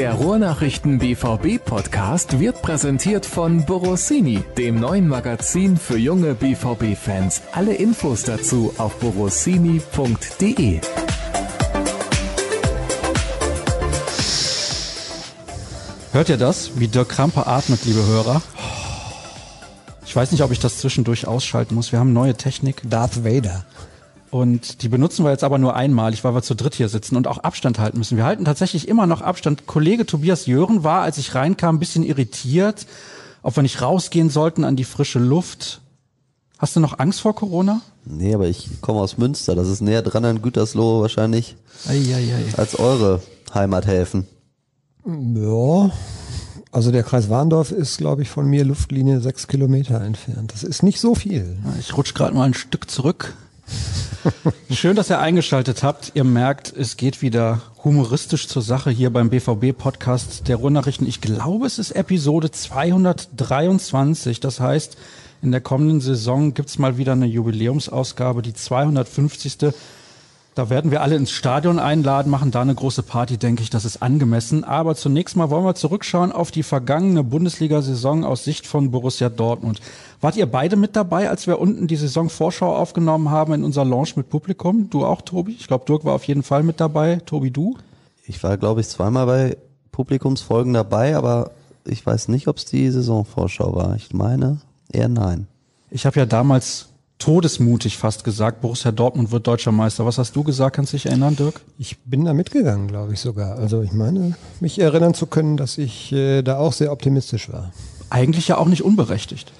Der 0.00 0.14
Ruhrnachrichten 0.14 0.98
BVB 0.98 1.62
Podcast 1.62 2.40
wird 2.40 2.62
präsentiert 2.62 3.26
von 3.26 3.66
Borossini, 3.66 4.42
dem 4.56 4.80
neuen 4.80 5.06
Magazin 5.06 5.76
für 5.76 5.98
junge 5.98 6.32
BVB 6.32 6.96
Fans. 6.96 7.42
Alle 7.52 7.74
Infos 7.74 8.22
dazu 8.22 8.72
auf 8.78 8.96
borossini.de. 8.96 10.80
Hört 16.12 16.28
ihr 16.30 16.38
das, 16.38 16.70
wie 16.76 16.88
Dirk 16.88 17.10
Kramper 17.10 17.46
atmet, 17.46 17.84
liebe 17.84 18.02
Hörer? 18.06 18.40
Ich 20.06 20.16
weiß 20.16 20.32
nicht, 20.32 20.42
ob 20.42 20.50
ich 20.50 20.60
das 20.60 20.78
zwischendurch 20.78 21.26
ausschalten 21.26 21.74
muss. 21.74 21.92
Wir 21.92 21.98
haben 21.98 22.14
neue 22.14 22.34
Technik. 22.34 22.80
Darth 22.88 23.22
Vader. 23.22 23.66
Und 24.30 24.82
die 24.82 24.88
benutzen 24.88 25.24
wir 25.24 25.32
jetzt 25.32 25.42
aber 25.42 25.58
nur 25.58 25.74
einmalig, 25.74 26.22
weil 26.22 26.34
wir 26.34 26.42
zu 26.42 26.54
dritt 26.54 26.74
hier 26.74 26.88
sitzen 26.88 27.16
und 27.16 27.26
auch 27.26 27.38
Abstand 27.38 27.80
halten 27.80 27.98
müssen. 27.98 28.16
Wir 28.16 28.24
halten 28.24 28.44
tatsächlich 28.44 28.86
immer 28.86 29.06
noch 29.06 29.22
Abstand. 29.22 29.66
Kollege 29.66 30.06
Tobias 30.06 30.46
Jören 30.46 30.84
war, 30.84 31.02
als 31.02 31.18
ich 31.18 31.34
reinkam, 31.34 31.76
ein 31.76 31.78
bisschen 31.80 32.04
irritiert, 32.04 32.86
ob 33.42 33.56
wir 33.56 33.62
nicht 33.62 33.82
rausgehen 33.82 34.30
sollten 34.30 34.64
an 34.64 34.76
die 34.76 34.84
frische 34.84 35.18
Luft. 35.18 35.80
Hast 36.58 36.76
du 36.76 36.80
noch 36.80 36.98
Angst 37.00 37.20
vor 37.22 37.34
Corona? 37.34 37.80
Nee, 38.04 38.34
aber 38.34 38.46
ich 38.46 38.68
komme 38.80 39.00
aus 39.00 39.18
Münster. 39.18 39.54
Das 39.56 39.68
ist 39.68 39.80
näher 39.80 40.02
dran 40.02 40.24
an 40.24 40.42
Gütersloh 40.42 41.00
wahrscheinlich 41.00 41.56
Ei, 41.88 41.96
ei, 42.14 42.34
ei. 42.34 42.58
als 42.58 42.78
eure 42.78 43.20
Heimathäfen. 43.52 44.26
Ja, 45.06 45.90
also 46.70 46.92
der 46.92 47.02
Kreis 47.02 47.28
Warndorf 47.28 47.72
ist, 47.72 47.98
glaube 47.98 48.22
ich, 48.22 48.28
von 48.28 48.46
mir 48.46 48.64
Luftlinie 48.64 49.20
sechs 49.20 49.48
Kilometer 49.48 50.00
entfernt. 50.02 50.52
Das 50.52 50.62
ist 50.62 50.82
nicht 50.82 51.00
so 51.00 51.14
viel. 51.14 51.58
Ich 51.80 51.96
rutsch 51.96 52.14
gerade 52.14 52.34
mal 52.34 52.44
ein 52.44 52.54
Stück 52.54 52.90
zurück. 52.90 53.34
Schön, 54.70 54.96
dass 54.96 55.10
ihr 55.10 55.18
eingeschaltet 55.18 55.82
habt. 55.82 56.12
Ihr 56.14 56.24
merkt, 56.24 56.72
es 56.76 56.96
geht 56.96 57.22
wieder 57.22 57.62
humoristisch 57.84 58.48
zur 58.48 58.62
Sache 58.62 58.90
hier 58.90 59.10
beim 59.10 59.30
BVB-Podcast 59.30 60.48
der 60.48 60.56
Ruhrnachrichten. 60.56 61.06
Ich 61.06 61.20
glaube, 61.20 61.66
es 61.66 61.78
ist 61.78 61.92
Episode 61.92 62.50
223. 62.50 64.40
Das 64.40 64.60
heißt, 64.60 64.96
in 65.42 65.52
der 65.52 65.60
kommenden 65.60 66.00
Saison 66.00 66.52
gibt's 66.52 66.78
mal 66.78 66.98
wieder 66.98 67.12
eine 67.12 67.26
Jubiläumsausgabe, 67.26 68.42
die 68.42 68.52
250. 68.52 69.72
Da 70.56 70.68
werden 70.68 70.90
wir 70.90 71.00
alle 71.00 71.14
ins 71.14 71.30
Stadion 71.30 71.78
einladen, 71.78 72.28
machen 72.28 72.50
da 72.50 72.60
eine 72.60 72.74
große 72.74 73.04
Party, 73.04 73.38
denke 73.38 73.62
ich, 73.62 73.70
das 73.70 73.84
ist 73.84 74.02
angemessen. 74.02 74.64
Aber 74.64 74.96
zunächst 74.96 75.36
mal 75.36 75.48
wollen 75.48 75.64
wir 75.64 75.76
zurückschauen 75.76 76.32
auf 76.32 76.50
die 76.50 76.64
vergangene 76.64 77.22
Bundesliga-Saison 77.22 78.24
aus 78.24 78.42
Sicht 78.42 78.66
von 78.66 78.90
Borussia 78.90 79.28
Dortmund. 79.28 79.80
Wart 80.20 80.36
ihr 80.36 80.46
beide 80.46 80.74
mit 80.76 80.96
dabei, 80.96 81.30
als 81.30 81.46
wir 81.46 81.60
unten 81.60 81.86
die 81.86 81.96
Saisonvorschau 81.96 82.74
aufgenommen 82.74 83.30
haben 83.30 83.54
in 83.54 83.64
unserer 83.64 83.84
Lounge 83.84 84.10
mit 84.16 84.28
Publikum? 84.28 84.90
Du 84.90 85.06
auch, 85.06 85.22
Tobi? 85.22 85.52
Ich 85.52 85.68
glaube, 85.68 85.84
Dirk 85.86 86.04
war 86.04 86.14
auf 86.14 86.24
jeden 86.24 86.42
Fall 86.42 86.64
mit 86.64 86.80
dabei. 86.80 87.20
Tobi, 87.24 87.52
du? 87.52 87.78
Ich 88.26 88.42
war, 88.42 88.58
glaube 88.58 88.80
ich, 88.80 88.88
zweimal 88.88 89.26
bei 89.26 89.56
Publikumsfolgen 89.92 90.74
dabei, 90.74 91.16
aber 91.16 91.52
ich 91.84 92.04
weiß 92.04 92.28
nicht, 92.28 92.48
ob 92.48 92.58
es 92.58 92.64
die 92.64 92.90
Saisonvorschau 92.90 93.74
war. 93.74 93.94
Ich 93.94 94.12
meine, 94.12 94.58
eher 94.92 95.08
nein. 95.08 95.46
Ich 95.90 96.06
habe 96.06 96.18
ja 96.18 96.26
damals 96.26 96.89
todesmutig 97.20 97.98
fast 97.98 98.24
gesagt, 98.24 98.62
Borussia 98.62 98.90
Dortmund 98.90 99.30
wird 99.30 99.46
deutscher 99.46 99.70
Meister. 99.70 100.04
Was 100.04 100.18
hast 100.18 100.34
du 100.34 100.42
gesagt? 100.42 100.74
Kannst 100.74 100.92
du 100.92 100.96
dich 100.96 101.06
erinnern, 101.06 101.36
Dirk? 101.36 101.60
Ich 101.78 101.98
bin 102.00 102.24
da 102.24 102.32
mitgegangen, 102.32 102.88
glaube 102.88 103.12
ich 103.12 103.20
sogar. 103.20 103.56
Also 103.58 103.82
ich 103.82 103.92
meine, 103.92 104.34
mich 104.58 104.80
erinnern 104.80 105.14
zu 105.14 105.26
können, 105.26 105.56
dass 105.56 105.78
ich 105.78 106.10
äh, 106.12 106.42
da 106.42 106.58
auch 106.58 106.72
sehr 106.72 106.90
optimistisch 106.90 107.52
war. 107.52 107.72
Eigentlich 108.08 108.48
ja 108.48 108.58
auch 108.58 108.66
nicht 108.66 108.82
unberechtigt. 108.82 109.52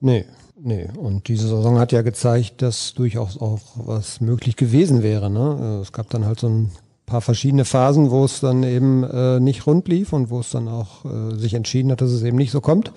Nee, 0.00 0.26
nee. 0.62 0.88
Und 0.96 1.26
diese 1.26 1.48
Saison 1.48 1.78
hat 1.78 1.90
ja 1.90 2.02
gezeigt, 2.02 2.62
dass 2.62 2.94
durchaus 2.94 3.40
auch 3.40 3.60
was 3.74 4.20
möglich 4.20 4.56
gewesen 4.56 5.02
wäre. 5.02 5.30
Ne? 5.30 5.80
Es 5.82 5.92
gab 5.92 6.10
dann 6.10 6.26
halt 6.26 6.38
so 6.38 6.48
ein 6.48 6.70
paar 7.06 7.22
verschiedene 7.22 7.64
Phasen, 7.64 8.10
wo 8.10 8.24
es 8.24 8.40
dann 8.40 8.62
eben 8.62 9.04
äh, 9.04 9.40
nicht 9.40 9.66
rund 9.66 9.88
lief 9.88 10.12
und 10.12 10.28
wo 10.28 10.40
es 10.40 10.50
dann 10.50 10.68
auch 10.68 11.04
äh, 11.04 11.36
sich 11.36 11.54
entschieden 11.54 11.90
hat, 11.90 12.00
dass 12.00 12.10
es 12.10 12.22
eben 12.22 12.36
nicht 12.36 12.50
so 12.50 12.60
kommt. 12.60 12.92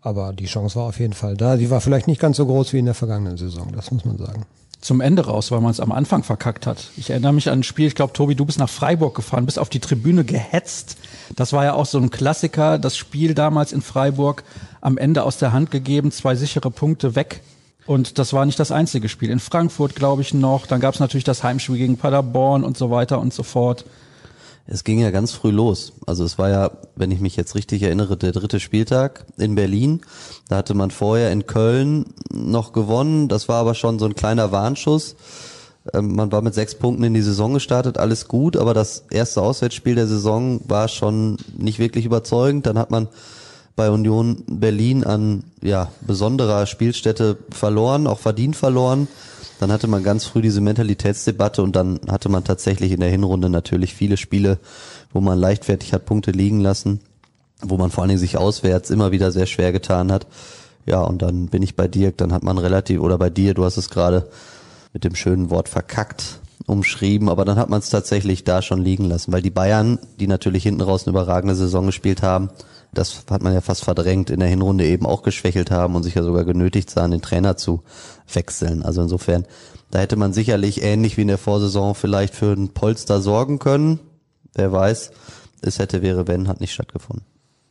Aber 0.00 0.32
die 0.32 0.46
Chance 0.46 0.76
war 0.76 0.86
auf 0.86 1.00
jeden 1.00 1.12
Fall 1.12 1.36
da. 1.36 1.56
Sie 1.56 1.70
war 1.70 1.80
vielleicht 1.80 2.06
nicht 2.06 2.20
ganz 2.20 2.36
so 2.36 2.46
groß 2.46 2.72
wie 2.72 2.78
in 2.78 2.84
der 2.84 2.94
vergangenen 2.94 3.36
Saison, 3.36 3.72
das 3.74 3.90
muss 3.90 4.04
man 4.04 4.18
sagen. 4.18 4.44
Zum 4.80 5.00
Ende 5.00 5.26
raus, 5.26 5.50
weil 5.50 5.60
man 5.60 5.70
es 5.70 5.80
am 5.80 5.90
Anfang 5.90 6.22
verkackt 6.22 6.66
hat. 6.66 6.90
Ich 6.96 7.10
erinnere 7.10 7.32
mich 7.32 7.48
an 7.48 7.60
ein 7.60 7.62
Spiel, 7.64 7.88
ich 7.88 7.94
glaube, 7.94 8.12
Tobi, 8.12 8.34
du 8.34 8.44
bist 8.44 8.58
nach 8.58 8.68
Freiburg 8.68 9.16
gefahren, 9.16 9.46
bist 9.46 9.58
auf 9.58 9.68
die 9.68 9.80
Tribüne 9.80 10.22
gehetzt. 10.24 10.96
Das 11.34 11.52
war 11.52 11.64
ja 11.64 11.72
auch 11.74 11.86
so 11.86 11.98
ein 11.98 12.10
Klassiker, 12.10 12.78
das 12.78 12.96
Spiel 12.96 13.34
damals 13.34 13.72
in 13.72 13.82
Freiburg 13.82 14.44
am 14.80 14.98
Ende 14.98 15.24
aus 15.24 15.38
der 15.38 15.52
Hand 15.52 15.70
gegeben, 15.70 16.12
zwei 16.12 16.36
sichere 16.36 16.70
Punkte 16.70 17.16
weg. 17.16 17.42
Und 17.86 18.18
das 18.18 18.32
war 18.32 18.44
nicht 18.44 18.58
das 18.58 18.72
einzige 18.72 19.08
Spiel. 19.08 19.30
In 19.30 19.38
Frankfurt, 19.38 19.94
glaube 19.94 20.22
ich, 20.22 20.34
noch. 20.34 20.66
Dann 20.66 20.80
gab 20.80 20.94
es 20.94 21.00
natürlich 21.00 21.24
das 21.24 21.42
Heimspiel 21.42 21.78
gegen 21.78 21.96
Paderborn 21.96 22.64
und 22.64 22.76
so 22.76 22.90
weiter 22.90 23.20
und 23.20 23.32
so 23.32 23.42
fort. 23.42 23.84
Es 24.68 24.82
ging 24.82 24.98
ja 24.98 25.10
ganz 25.10 25.32
früh 25.32 25.50
los. 25.50 25.92
Also 26.06 26.24
es 26.24 26.38
war 26.38 26.50
ja, 26.50 26.70
wenn 26.96 27.10
ich 27.12 27.20
mich 27.20 27.36
jetzt 27.36 27.54
richtig 27.54 27.82
erinnere, 27.82 28.16
der 28.16 28.32
dritte 28.32 28.58
Spieltag 28.58 29.24
in 29.38 29.54
Berlin. 29.54 30.00
Da 30.48 30.56
hatte 30.56 30.74
man 30.74 30.90
vorher 30.90 31.30
in 31.30 31.46
Köln 31.46 32.06
noch 32.32 32.72
gewonnen. 32.72 33.28
Das 33.28 33.48
war 33.48 33.60
aber 33.60 33.74
schon 33.74 33.98
so 33.98 34.06
ein 34.06 34.16
kleiner 34.16 34.50
Warnschuss. 34.50 35.14
Ähm, 35.94 36.16
Man 36.16 36.32
war 36.32 36.42
mit 36.42 36.54
sechs 36.54 36.74
Punkten 36.74 37.04
in 37.04 37.14
die 37.14 37.22
Saison 37.22 37.54
gestartet, 37.54 37.98
alles 37.98 38.28
gut, 38.28 38.56
aber 38.56 38.74
das 38.74 39.04
erste 39.10 39.42
Auswärtsspiel 39.42 39.94
der 39.94 40.08
Saison 40.08 40.60
war 40.66 40.88
schon 40.88 41.36
nicht 41.56 41.78
wirklich 41.78 42.04
überzeugend. 42.04 42.66
Dann 42.66 42.78
hat 42.78 42.90
man 42.90 43.08
bei 43.76 43.90
Union 43.90 44.42
Berlin 44.46 45.04
an 45.04 45.44
ja, 45.62 45.92
besonderer 46.00 46.66
Spielstätte 46.66 47.36
verloren, 47.50 48.06
auch 48.06 48.18
verdient 48.18 48.56
verloren. 48.56 49.06
Dann 49.58 49.72
hatte 49.72 49.86
man 49.88 50.02
ganz 50.02 50.24
früh 50.24 50.42
diese 50.42 50.60
Mentalitätsdebatte 50.60 51.62
und 51.62 51.76
dann 51.76 52.00
hatte 52.08 52.28
man 52.28 52.44
tatsächlich 52.44 52.92
in 52.92 53.00
der 53.00 53.10
Hinrunde 53.10 53.48
natürlich 53.48 53.94
viele 53.94 54.16
Spiele, 54.16 54.58
wo 55.12 55.20
man 55.20 55.38
leichtfertig 55.38 55.92
hat 55.92 56.04
Punkte 56.04 56.30
liegen 56.30 56.60
lassen, 56.60 57.00
wo 57.62 57.78
man 57.78 57.90
vor 57.90 58.02
allen 58.02 58.10
Dingen 58.10 58.20
sich 58.20 58.36
auswärts 58.36 58.90
immer 58.90 59.12
wieder 59.12 59.32
sehr 59.32 59.46
schwer 59.46 59.72
getan 59.72 60.12
hat. 60.12 60.26
Ja, 60.84 61.00
und 61.00 61.22
dann 61.22 61.48
bin 61.48 61.62
ich 61.62 61.74
bei 61.74 61.88
Dirk, 61.88 62.18
dann 62.18 62.32
hat 62.32 62.42
man 62.42 62.58
relativ, 62.58 63.00
oder 63.00 63.18
bei 63.18 63.30
dir, 63.30 63.54
du 63.54 63.64
hast 63.64 63.76
es 63.76 63.90
gerade 63.90 64.28
mit 64.92 65.04
dem 65.04 65.14
schönen 65.14 65.50
Wort 65.50 65.68
verkackt 65.68 66.40
umschrieben, 66.66 67.28
aber 67.28 67.44
dann 67.44 67.58
hat 67.58 67.68
man 67.68 67.80
es 67.80 67.90
tatsächlich 67.90 68.44
da 68.44 68.60
schon 68.60 68.82
liegen 68.82 69.04
lassen, 69.04 69.32
weil 69.32 69.42
die 69.42 69.50
Bayern, 69.50 69.98
die 70.18 70.26
natürlich 70.26 70.64
hinten 70.64 70.80
raus 70.80 71.06
eine 71.06 71.12
überragende 71.12 71.54
Saison 71.54 71.86
gespielt 71.86 72.22
haben, 72.22 72.50
das 72.92 73.24
hat 73.30 73.42
man 73.42 73.52
ja 73.52 73.60
fast 73.60 73.84
verdrängt, 73.84 74.30
in 74.30 74.40
der 74.40 74.48
Hinrunde 74.48 74.86
eben 74.86 75.06
auch 75.06 75.22
geschwächelt 75.22 75.70
haben 75.70 75.94
und 75.94 76.02
sich 76.02 76.14
ja 76.14 76.22
sogar 76.22 76.44
genötigt 76.44 76.90
sahen, 76.90 77.10
den 77.10 77.22
Trainer 77.22 77.56
zu 77.56 77.82
wechseln. 78.32 78.82
Also 78.82 79.02
insofern, 79.02 79.44
da 79.90 79.98
hätte 79.98 80.16
man 80.16 80.32
sicherlich 80.32 80.82
ähnlich 80.82 81.16
wie 81.16 81.22
in 81.22 81.28
der 81.28 81.38
Vorsaison 81.38 81.94
vielleicht 81.94 82.34
für 82.34 82.52
ein 82.52 82.70
Polster 82.70 83.20
sorgen 83.20 83.58
können. 83.58 84.00
Wer 84.54 84.72
weiß, 84.72 85.10
es 85.60 85.78
hätte, 85.78 86.02
wäre, 86.02 86.26
wenn, 86.26 86.48
hat 86.48 86.60
nicht 86.60 86.72
stattgefunden. 86.72 87.24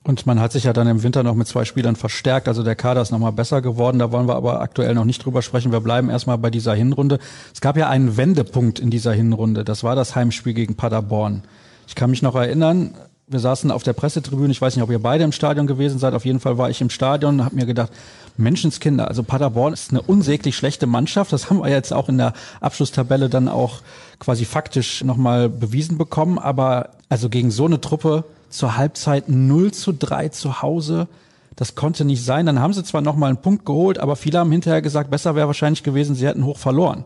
Und 0.03 0.27
man 0.27 0.39
hat 0.39 0.51
sich 0.51 0.65
ja 0.65 0.73
dann 0.73 0.87
im 0.87 1.01
Winter 1.01 1.23
noch 1.23 1.33
mit 1.33 1.47
zwei 1.47 1.65
Spielern 1.65 1.95
verstärkt. 1.95 2.47
Also 2.47 2.61
der 2.61 2.75
Kader 2.75 3.01
ist 3.01 3.09
nochmal 3.09 3.31
besser 3.31 3.63
geworden. 3.63 3.97
Da 3.97 4.11
wollen 4.11 4.27
wir 4.27 4.35
aber 4.35 4.61
aktuell 4.61 4.93
noch 4.93 5.03
nicht 5.03 5.25
drüber 5.25 5.41
sprechen. 5.41 5.71
Wir 5.71 5.79
bleiben 5.79 6.11
erstmal 6.11 6.37
bei 6.37 6.51
dieser 6.51 6.75
Hinrunde. 6.75 7.17
Es 7.51 7.59
gab 7.59 7.75
ja 7.75 7.89
einen 7.89 8.15
Wendepunkt 8.15 8.77
in 8.77 8.91
dieser 8.91 9.13
Hinrunde. 9.13 9.63
Das 9.63 9.83
war 9.83 9.95
das 9.95 10.15
Heimspiel 10.15 10.53
gegen 10.53 10.75
Paderborn. 10.75 11.41
Ich 11.87 11.95
kann 11.95 12.11
mich 12.11 12.21
noch 12.21 12.35
erinnern, 12.35 12.93
wir 13.27 13.39
saßen 13.39 13.71
auf 13.71 13.81
der 13.81 13.93
Pressetribüne. 13.93 14.51
Ich 14.51 14.61
weiß 14.61 14.75
nicht, 14.75 14.83
ob 14.83 14.91
ihr 14.91 15.01
beide 15.01 15.23
im 15.23 15.31
Stadion 15.31 15.65
gewesen 15.65 15.97
seid. 15.97 16.13
Auf 16.13 16.25
jeden 16.25 16.39
Fall 16.39 16.57
war 16.57 16.69
ich 16.69 16.81
im 16.81 16.91
Stadion 16.91 17.39
und 17.39 17.45
habe 17.45 17.55
mir 17.55 17.65
gedacht, 17.65 17.91
Menschenskinder, 18.37 19.07
also 19.07 19.23
Paderborn 19.23 19.73
ist 19.73 19.91
eine 19.91 20.01
unsäglich 20.01 20.55
schlechte 20.55 20.85
Mannschaft. 20.85 21.33
Das 21.33 21.49
haben 21.49 21.59
wir 21.59 21.69
jetzt 21.69 21.91
auch 21.91 22.07
in 22.07 22.17
der 22.17 22.33
Abschlusstabelle 22.61 23.29
dann 23.29 23.47
auch 23.47 23.81
quasi 24.19 24.45
faktisch 24.45 25.03
nochmal 25.03 25.49
bewiesen 25.49 25.97
bekommen. 25.97 26.37
Aber 26.37 26.89
also 27.09 27.29
gegen 27.29 27.49
so 27.49 27.65
eine 27.65 27.81
Truppe 27.81 28.25
zur 28.49 28.77
Halbzeit 28.77 29.27
0 29.27 29.71
zu 29.71 29.91
3 29.91 30.29
zu 30.29 30.61
Hause, 30.61 31.07
das 31.55 31.73
konnte 31.73 32.05
nicht 32.05 32.23
sein. 32.23 32.45
Dann 32.45 32.59
haben 32.59 32.73
sie 32.73 32.83
zwar 32.83 33.01
nochmal 33.01 33.29
einen 33.29 33.41
Punkt 33.41 33.65
geholt, 33.65 33.97
aber 33.97 34.15
viele 34.15 34.39
haben 34.39 34.51
hinterher 34.51 34.83
gesagt, 34.83 35.09
besser 35.09 35.35
wäre 35.35 35.47
wahrscheinlich 35.47 35.81
gewesen, 35.81 36.15
sie 36.15 36.27
hätten 36.27 36.45
hoch 36.45 36.59
verloren. 36.59 37.05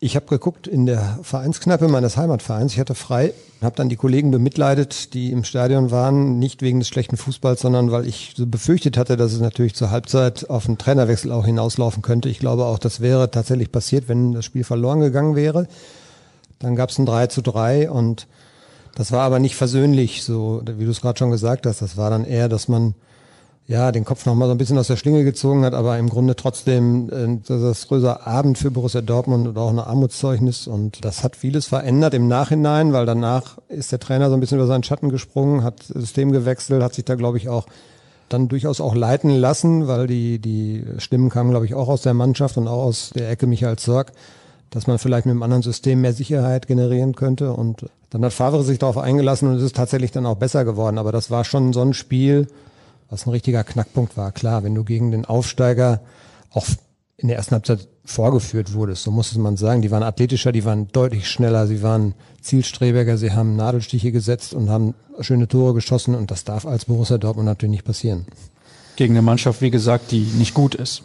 Ich 0.00 0.14
habe 0.14 0.26
geguckt 0.26 0.68
in 0.68 0.86
der 0.86 1.18
Vereinskneipe 1.22 1.88
meines 1.88 2.16
Heimatvereins. 2.16 2.72
Ich 2.72 2.78
hatte 2.78 2.94
frei, 2.94 3.34
habe 3.60 3.74
dann 3.74 3.88
die 3.88 3.96
Kollegen 3.96 4.30
bemitleidet, 4.30 5.12
die 5.12 5.32
im 5.32 5.42
Stadion 5.42 5.90
waren, 5.90 6.38
nicht 6.38 6.62
wegen 6.62 6.78
des 6.78 6.86
schlechten 6.86 7.16
Fußballs, 7.16 7.62
sondern 7.62 7.90
weil 7.90 8.06
ich 8.06 8.34
so 8.36 8.46
befürchtet 8.46 8.96
hatte, 8.96 9.16
dass 9.16 9.32
es 9.32 9.40
natürlich 9.40 9.74
zur 9.74 9.90
Halbzeit 9.90 10.48
auf 10.50 10.68
einen 10.68 10.78
Trainerwechsel 10.78 11.32
auch 11.32 11.44
hinauslaufen 11.44 12.02
könnte. 12.02 12.28
Ich 12.28 12.38
glaube 12.38 12.66
auch, 12.66 12.78
das 12.78 13.00
wäre 13.00 13.32
tatsächlich 13.32 13.72
passiert, 13.72 14.08
wenn 14.08 14.34
das 14.34 14.44
Spiel 14.44 14.62
verloren 14.62 15.00
gegangen 15.00 15.34
wäre. 15.34 15.66
Dann 16.60 16.76
gab 16.76 16.90
es 16.90 16.98
ein 16.98 17.06
3 17.06 17.26
zu 17.26 17.42
3 17.42 17.90
und 17.90 18.28
das 18.94 19.10
war 19.10 19.22
aber 19.22 19.40
nicht 19.40 19.56
versöhnlich, 19.56 20.22
so 20.22 20.62
wie 20.64 20.84
du 20.84 20.92
es 20.92 21.00
gerade 21.00 21.18
schon 21.18 21.32
gesagt 21.32 21.66
hast. 21.66 21.82
Das 21.82 21.96
war 21.96 22.10
dann 22.10 22.24
eher, 22.24 22.48
dass 22.48 22.68
man 22.68 22.94
ja, 23.68 23.92
den 23.92 24.06
Kopf 24.06 24.24
noch 24.24 24.34
mal 24.34 24.46
so 24.46 24.52
ein 24.52 24.58
bisschen 24.58 24.78
aus 24.78 24.86
der 24.86 24.96
Schlinge 24.96 25.24
gezogen 25.24 25.62
hat, 25.62 25.74
aber 25.74 25.98
im 25.98 26.08
Grunde 26.08 26.34
trotzdem 26.34 27.10
äh, 27.10 27.38
das 27.46 27.86
größere 27.86 28.26
Abend 28.26 28.56
für 28.56 28.70
Borussia 28.70 29.02
Dortmund 29.02 29.46
und 29.46 29.58
auch 29.58 29.68
ein 29.68 29.78
Armutszeugnis 29.78 30.66
und 30.66 31.04
das 31.04 31.22
hat 31.22 31.36
vieles 31.36 31.66
verändert 31.66 32.14
im 32.14 32.28
Nachhinein, 32.28 32.94
weil 32.94 33.04
danach 33.04 33.58
ist 33.68 33.92
der 33.92 34.00
Trainer 34.00 34.30
so 34.30 34.34
ein 34.34 34.40
bisschen 34.40 34.56
über 34.56 34.66
seinen 34.66 34.84
Schatten 34.84 35.10
gesprungen, 35.10 35.64
hat 35.64 35.82
System 35.82 36.32
gewechselt, 36.32 36.82
hat 36.82 36.94
sich 36.94 37.04
da 37.04 37.14
glaube 37.14 37.36
ich 37.36 37.50
auch 37.50 37.66
dann 38.30 38.48
durchaus 38.48 38.80
auch 38.80 38.94
leiten 38.94 39.30
lassen, 39.30 39.86
weil 39.86 40.06
die 40.06 40.38
die 40.38 40.84
Stimmen 40.96 41.28
kamen 41.28 41.50
glaube 41.50 41.66
ich 41.66 41.74
auch 41.74 41.88
aus 41.88 42.00
der 42.00 42.14
Mannschaft 42.14 42.56
und 42.56 42.68
auch 42.68 42.84
aus 42.84 43.10
der 43.14 43.28
Ecke 43.28 43.46
Michael 43.46 43.76
Zorg, 43.76 44.12
dass 44.70 44.86
man 44.86 44.98
vielleicht 44.98 45.26
mit 45.26 45.32
einem 45.32 45.42
anderen 45.42 45.62
System 45.62 46.00
mehr 46.00 46.14
Sicherheit 46.14 46.68
generieren 46.68 47.14
könnte 47.14 47.52
und 47.52 47.84
Dann 48.08 48.24
hat 48.24 48.32
Favre 48.32 48.62
sich 48.62 48.78
darauf 48.78 48.96
eingelassen 48.96 49.48
und 49.48 49.56
es 49.56 49.62
ist 49.62 49.76
tatsächlich 49.76 50.10
dann 50.10 50.24
auch 50.24 50.36
besser 50.36 50.64
geworden. 50.64 50.96
Aber 50.96 51.12
das 51.12 51.30
war 51.30 51.44
schon 51.44 51.74
so 51.74 51.82
ein 51.82 51.92
Spiel, 51.92 52.46
was 53.10 53.26
ein 53.26 53.30
richtiger 53.30 53.64
Knackpunkt 53.64 54.16
war. 54.16 54.32
Klar, 54.32 54.64
wenn 54.64 54.74
du 54.74 54.84
gegen 54.84 55.10
den 55.10 55.24
Aufsteiger 55.24 56.00
auch 56.50 56.66
in 57.16 57.28
der 57.28 57.36
ersten 57.36 57.52
Halbzeit 57.52 57.88
vorgeführt 58.04 58.74
wurdest, 58.74 59.02
so 59.02 59.10
muss 59.10 59.34
man 59.34 59.56
sagen. 59.56 59.82
Die 59.82 59.90
waren 59.90 60.02
athletischer, 60.02 60.52
die 60.52 60.64
waren 60.64 60.88
deutlich 60.88 61.28
schneller, 61.28 61.66
sie 61.66 61.82
waren 61.82 62.14
zielstrebiger, 62.40 63.18
sie 63.18 63.32
haben 63.32 63.56
Nadelstiche 63.56 64.12
gesetzt 64.12 64.54
und 64.54 64.70
haben 64.70 64.94
schöne 65.20 65.48
Tore 65.48 65.74
geschossen 65.74 66.14
und 66.14 66.30
das 66.30 66.44
darf 66.44 66.64
als 66.64 66.84
Borussia 66.84 67.18
Dortmund 67.18 67.46
natürlich 67.46 67.72
nicht 67.72 67.84
passieren. 67.84 68.26
Gegen 68.96 69.14
eine 69.14 69.22
Mannschaft, 69.22 69.60
wie 69.62 69.70
gesagt, 69.70 70.10
die 70.12 70.20
nicht 70.20 70.54
gut 70.54 70.74
ist. 70.74 71.02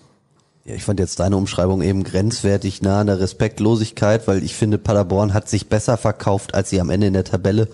Ja, 0.66 0.76
ich 0.76 0.84
fand 0.84 1.00
jetzt 1.00 1.20
deine 1.20 1.36
Umschreibung 1.36 1.82
eben 1.82 2.04
grenzwertig 2.04 2.82
nah 2.82 3.02
an 3.02 3.08
der 3.08 3.20
Respektlosigkeit, 3.20 4.28
weil 4.28 4.44
ich 4.44 4.56
finde, 4.56 4.78
Paderborn 4.78 5.34
hat 5.34 5.50
sich 5.50 5.68
besser 5.68 5.98
verkauft, 5.98 6.54
als 6.54 6.70
sie 6.70 6.80
am 6.80 6.90
Ende 6.90 7.08
in 7.08 7.14
der 7.14 7.26
Tabelle 7.26 7.68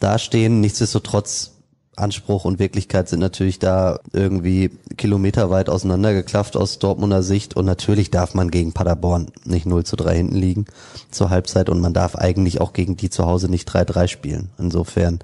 dastehen. 0.00 0.60
Nichtsdestotrotz 0.60 1.52
Anspruch 1.96 2.44
und 2.44 2.58
Wirklichkeit 2.58 3.08
sind 3.08 3.20
natürlich 3.20 3.58
da 3.58 4.00
irgendwie 4.12 4.70
kilometerweit 4.96 5.70
auseinandergeklafft 5.70 6.56
aus 6.56 6.78
Dortmunder 6.78 7.22
Sicht 7.22 7.56
und 7.56 7.64
natürlich 7.64 8.10
darf 8.10 8.34
man 8.34 8.50
gegen 8.50 8.72
Paderborn 8.72 9.28
nicht 9.44 9.66
0 9.66 9.84
zu 9.84 9.96
3 9.96 10.14
hinten 10.14 10.36
liegen 10.36 10.66
zur 11.10 11.30
Halbzeit 11.30 11.70
und 11.70 11.80
man 11.80 11.94
darf 11.94 12.14
eigentlich 12.14 12.60
auch 12.60 12.74
gegen 12.74 12.96
die 12.96 13.10
zu 13.10 13.24
Hause 13.24 13.48
nicht 13.48 13.68
3-3 13.68 14.08
spielen. 14.08 14.50
Insofern, 14.58 15.20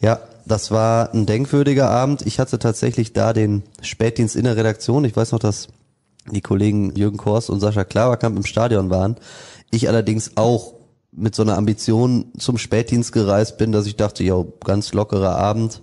ja, 0.00 0.18
das 0.46 0.70
war 0.70 1.12
ein 1.12 1.26
denkwürdiger 1.26 1.90
Abend. 1.90 2.26
Ich 2.26 2.40
hatte 2.40 2.58
tatsächlich 2.58 3.12
da 3.12 3.32
den 3.32 3.62
Spätdienst 3.82 4.34
in 4.34 4.44
der 4.44 4.56
Redaktion. 4.56 5.04
Ich 5.04 5.14
weiß 5.14 5.32
noch, 5.32 5.38
dass 5.38 5.68
die 6.30 6.40
Kollegen 6.40 6.94
Jürgen 6.96 7.18
Kors 7.18 7.50
und 7.50 7.60
Sascha 7.60 7.84
Klaverkamp 7.84 8.36
im 8.36 8.44
Stadion 8.44 8.90
waren. 8.90 9.16
Ich 9.70 9.88
allerdings 9.88 10.32
auch 10.36 10.74
mit 11.12 11.34
so 11.34 11.42
einer 11.42 11.56
Ambition 11.56 12.32
zum 12.38 12.58
Spätdienst 12.58 13.12
gereist 13.12 13.58
bin, 13.58 13.70
dass 13.72 13.86
ich 13.86 13.96
dachte, 13.96 14.24
ja, 14.24 14.42
ganz 14.64 14.92
lockerer 14.92 15.36
Abend, 15.36 15.80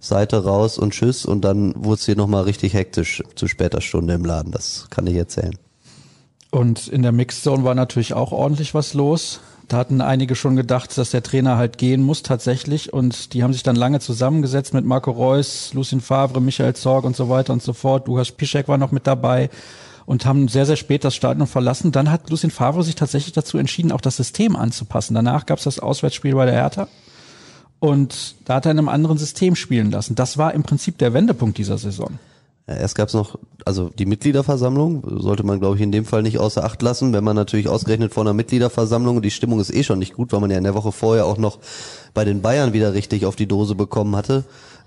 Seite 0.00 0.44
raus 0.44 0.78
und 0.78 0.92
tschüss 0.92 1.26
und 1.26 1.42
dann 1.42 1.74
wurde 1.76 1.96
es 1.96 2.06
hier 2.06 2.16
nochmal 2.16 2.44
richtig 2.44 2.72
hektisch 2.72 3.22
zu 3.34 3.48
später 3.48 3.82
Stunde 3.82 4.14
im 4.14 4.24
Laden. 4.24 4.50
Das 4.50 4.86
kann 4.88 5.06
ich 5.06 5.16
erzählen. 5.16 5.56
Und 6.50 6.88
in 6.88 7.02
der 7.02 7.12
Mixzone 7.12 7.64
war 7.64 7.74
natürlich 7.74 8.14
auch 8.14 8.32
ordentlich 8.32 8.74
was 8.74 8.94
los. 8.94 9.40
Da 9.68 9.76
hatten 9.76 10.00
einige 10.00 10.34
schon 10.34 10.56
gedacht, 10.56 10.96
dass 10.98 11.10
der 11.10 11.22
Trainer 11.22 11.56
halt 11.56 11.78
gehen 11.78 12.02
muss 12.02 12.24
tatsächlich. 12.24 12.92
Und 12.92 13.34
die 13.34 13.44
haben 13.44 13.52
sich 13.52 13.62
dann 13.62 13.76
lange 13.76 14.00
zusammengesetzt 14.00 14.74
mit 14.74 14.84
Marco 14.84 15.12
Reus, 15.12 15.72
Lucien 15.74 16.00
Favre, 16.00 16.40
Michael 16.40 16.74
Zorg 16.74 17.04
und 17.04 17.14
so 17.14 17.28
weiter 17.28 17.52
und 17.52 17.62
so 17.62 17.72
fort. 17.72 18.08
Lukas 18.08 18.32
Piszek 18.32 18.66
war 18.66 18.78
noch 18.78 18.90
mit 18.90 19.06
dabei 19.06 19.48
und 20.10 20.26
haben 20.26 20.48
sehr, 20.48 20.66
sehr 20.66 20.74
spät 20.74 21.04
das 21.04 21.14
Stadion 21.14 21.46
verlassen. 21.46 21.92
Dann 21.92 22.10
hat 22.10 22.30
Lucien 22.30 22.50
Favre 22.50 22.82
sich 22.82 22.96
tatsächlich 22.96 23.32
dazu 23.32 23.58
entschieden, 23.58 23.92
auch 23.92 24.00
das 24.00 24.16
System 24.16 24.56
anzupassen. 24.56 25.14
Danach 25.14 25.46
gab 25.46 25.58
es 25.58 25.64
das 25.64 25.78
Auswärtsspiel 25.78 26.34
bei 26.34 26.46
der 26.46 26.54
Hertha. 26.54 26.88
Und 27.78 28.34
da 28.44 28.56
hat 28.56 28.66
er 28.66 28.72
in 28.72 28.80
einem 28.80 28.88
anderen 28.88 29.18
System 29.18 29.54
spielen 29.54 29.92
lassen. 29.92 30.16
Das 30.16 30.36
war 30.36 30.52
im 30.52 30.64
Prinzip 30.64 30.98
der 30.98 31.14
Wendepunkt 31.14 31.58
dieser 31.58 31.78
Saison. 31.78 32.18
Erst 32.66 32.96
gab 32.96 33.06
es 33.06 33.14
noch, 33.14 33.38
also 33.64 33.88
die 33.90 34.04
Mitgliederversammlung, 34.04 35.04
sollte 35.20 35.44
man 35.44 35.60
glaube 35.60 35.76
ich 35.76 35.82
in 35.82 35.92
dem 35.92 36.04
Fall 36.04 36.22
nicht 36.22 36.40
außer 36.40 36.64
Acht 36.64 36.82
lassen, 36.82 37.12
wenn 37.12 37.22
man 37.22 37.36
natürlich 37.36 37.68
ausgerechnet 37.68 38.12
vor 38.12 38.24
einer 38.24 38.34
Mitgliederversammlung 38.34 39.22
die 39.22 39.30
Stimmung 39.30 39.60
ist 39.60 39.72
eh 39.72 39.84
schon 39.84 40.00
nicht 40.00 40.14
gut, 40.14 40.32
weil 40.32 40.40
man 40.40 40.50
ja 40.50 40.58
in 40.58 40.64
der 40.64 40.74
Woche 40.74 40.90
vorher 40.90 41.24
auch 41.26 41.38
noch 41.38 41.60
bei 42.14 42.24
den 42.24 42.42
Bayern 42.42 42.72
wieder 42.72 42.94
richtig 42.94 43.26
auf 43.26 43.36
die 43.36 43.46
Dose 43.46 43.76
bekommen 43.76 44.16
hatte. 44.16 44.42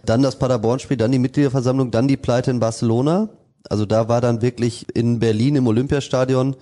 Dann 0.06 0.22
das 0.22 0.38
Paderborn-Spiel, 0.38 0.98
dann 0.98 1.14
die 1.14 1.20
Mitgliederversammlung, 1.20 1.92
dann 1.92 2.10
die 2.10 2.18
Pleite 2.18 2.52
in 2.52 2.60
Barcelona. 2.60 3.30
Also 3.70 3.86
da 3.86 4.08
war 4.08 4.22
dann 4.22 4.42
wirklich 4.42 4.88
in 4.94 5.20
Berlin 5.20 5.56
im 5.56 5.68
Olympiastadion, 5.68 6.56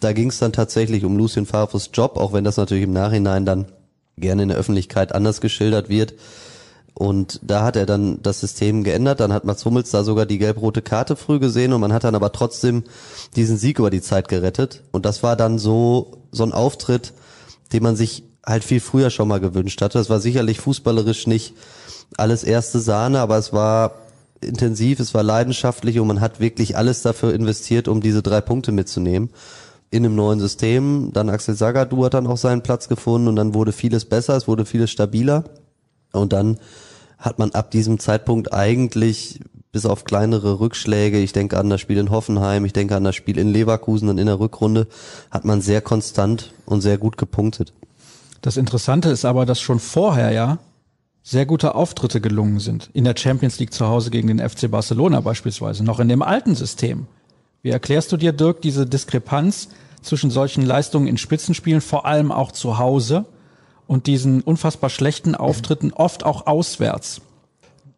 da 0.00 0.12
ging 0.12 0.30
es 0.30 0.38
dann 0.38 0.52
tatsächlich 0.52 1.04
um 1.04 1.16
Lucien 1.16 1.46
Favres 1.46 1.90
Job, 1.92 2.16
auch 2.16 2.32
wenn 2.32 2.44
das 2.44 2.56
natürlich 2.56 2.84
im 2.84 2.92
Nachhinein 2.92 3.44
dann 3.44 3.66
gerne 4.16 4.42
in 4.42 4.48
der 4.48 4.58
Öffentlichkeit 4.58 5.14
anders 5.14 5.40
geschildert 5.40 5.88
wird. 5.88 6.14
Und 6.94 7.40
da 7.42 7.64
hat 7.64 7.76
er 7.76 7.86
dann 7.86 8.22
das 8.22 8.40
System 8.40 8.84
geändert. 8.84 9.20
Dann 9.20 9.32
hat 9.32 9.44
Mats 9.44 9.64
Hummels 9.64 9.90
da 9.90 10.02
sogar 10.04 10.26
die 10.26 10.38
gelb-rote 10.38 10.82
Karte 10.82 11.16
früh 11.16 11.38
gesehen 11.38 11.72
und 11.72 11.80
man 11.80 11.92
hat 11.92 12.04
dann 12.04 12.14
aber 12.14 12.32
trotzdem 12.32 12.84
diesen 13.36 13.56
Sieg 13.56 13.78
über 13.78 13.90
die 13.90 14.02
Zeit 14.02 14.28
gerettet. 14.28 14.82
Und 14.90 15.06
das 15.06 15.22
war 15.22 15.36
dann 15.36 15.58
so, 15.58 16.18
so 16.32 16.42
ein 16.42 16.52
Auftritt, 16.52 17.12
den 17.72 17.82
man 17.82 17.96
sich 17.96 18.24
halt 18.44 18.64
viel 18.64 18.80
früher 18.80 19.10
schon 19.10 19.28
mal 19.28 19.40
gewünscht 19.40 19.80
hatte. 19.80 19.98
Das 19.98 20.10
war 20.10 20.20
sicherlich 20.20 20.60
fußballerisch 20.60 21.26
nicht 21.26 21.54
alles 22.16 22.42
erste 22.42 22.80
Sahne, 22.80 23.20
aber 23.20 23.38
es 23.38 23.52
war 23.52 23.94
intensiv, 24.40 25.00
es 25.00 25.14
war 25.14 25.22
leidenschaftlich 25.22 25.98
und 25.98 26.06
man 26.06 26.20
hat 26.20 26.40
wirklich 26.40 26.76
alles 26.76 27.02
dafür 27.02 27.34
investiert, 27.34 27.88
um 27.88 28.00
diese 28.00 28.22
drei 28.22 28.40
Punkte 28.40 28.72
mitzunehmen. 28.72 29.30
In 29.90 30.04
einem 30.04 30.14
neuen 30.14 30.38
System. 30.38 31.10
Dann 31.12 31.28
Axel 31.28 31.56
Sagadou 31.56 32.04
hat 32.04 32.14
dann 32.14 32.26
auch 32.26 32.36
seinen 32.36 32.62
Platz 32.62 32.88
gefunden 32.88 33.28
und 33.28 33.36
dann 33.36 33.54
wurde 33.54 33.72
vieles 33.72 34.04
besser, 34.04 34.36
es 34.36 34.46
wurde 34.46 34.64
vieles 34.64 34.90
stabiler. 34.90 35.44
Und 36.12 36.32
dann 36.32 36.58
hat 37.18 37.38
man 37.38 37.50
ab 37.52 37.70
diesem 37.70 37.98
Zeitpunkt 37.98 38.52
eigentlich 38.52 39.40
bis 39.72 39.86
auf 39.86 40.04
kleinere 40.04 40.58
Rückschläge, 40.58 41.18
ich 41.18 41.32
denke 41.32 41.58
an 41.58 41.70
das 41.70 41.80
Spiel 41.80 41.98
in 41.98 42.10
Hoffenheim, 42.10 42.64
ich 42.64 42.72
denke 42.72 42.96
an 42.96 43.04
das 43.04 43.14
Spiel 43.14 43.38
in 43.38 43.52
Leverkusen 43.52 44.08
und 44.08 44.18
in 44.18 44.26
der 44.26 44.40
Rückrunde, 44.40 44.88
hat 45.30 45.44
man 45.44 45.60
sehr 45.60 45.80
konstant 45.80 46.52
und 46.66 46.80
sehr 46.80 46.98
gut 46.98 47.16
gepunktet. 47.16 47.72
Das 48.42 48.56
Interessante 48.56 49.10
ist 49.10 49.24
aber, 49.24 49.46
dass 49.46 49.60
schon 49.60 49.78
vorher 49.78 50.32
ja 50.32 50.58
sehr 51.22 51.46
gute 51.46 51.74
Auftritte 51.74 52.20
gelungen 52.20 52.60
sind. 52.60 52.90
In 52.92 53.04
der 53.04 53.14
Champions 53.16 53.58
League 53.58 53.72
zu 53.72 53.86
Hause 53.86 54.10
gegen 54.10 54.28
den 54.28 54.48
FC 54.48 54.70
Barcelona 54.70 55.20
beispielsweise, 55.20 55.84
noch 55.84 56.00
in 56.00 56.08
dem 56.08 56.22
alten 56.22 56.54
System. 56.54 57.06
Wie 57.62 57.70
erklärst 57.70 58.10
du 58.12 58.16
dir, 58.16 58.32
Dirk, 58.32 58.62
diese 58.62 58.86
Diskrepanz 58.86 59.68
zwischen 60.02 60.30
solchen 60.30 60.64
Leistungen 60.64 61.06
in 61.06 61.18
Spitzenspielen, 61.18 61.82
vor 61.82 62.06
allem 62.06 62.32
auch 62.32 62.52
zu 62.52 62.78
Hause, 62.78 63.26
und 63.86 64.06
diesen 64.06 64.40
unfassbar 64.42 64.88
schlechten 64.88 65.34
Auftritten, 65.34 65.92
oft 65.92 66.24
auch 66.24 66.46
auswärts. 66.46 67.22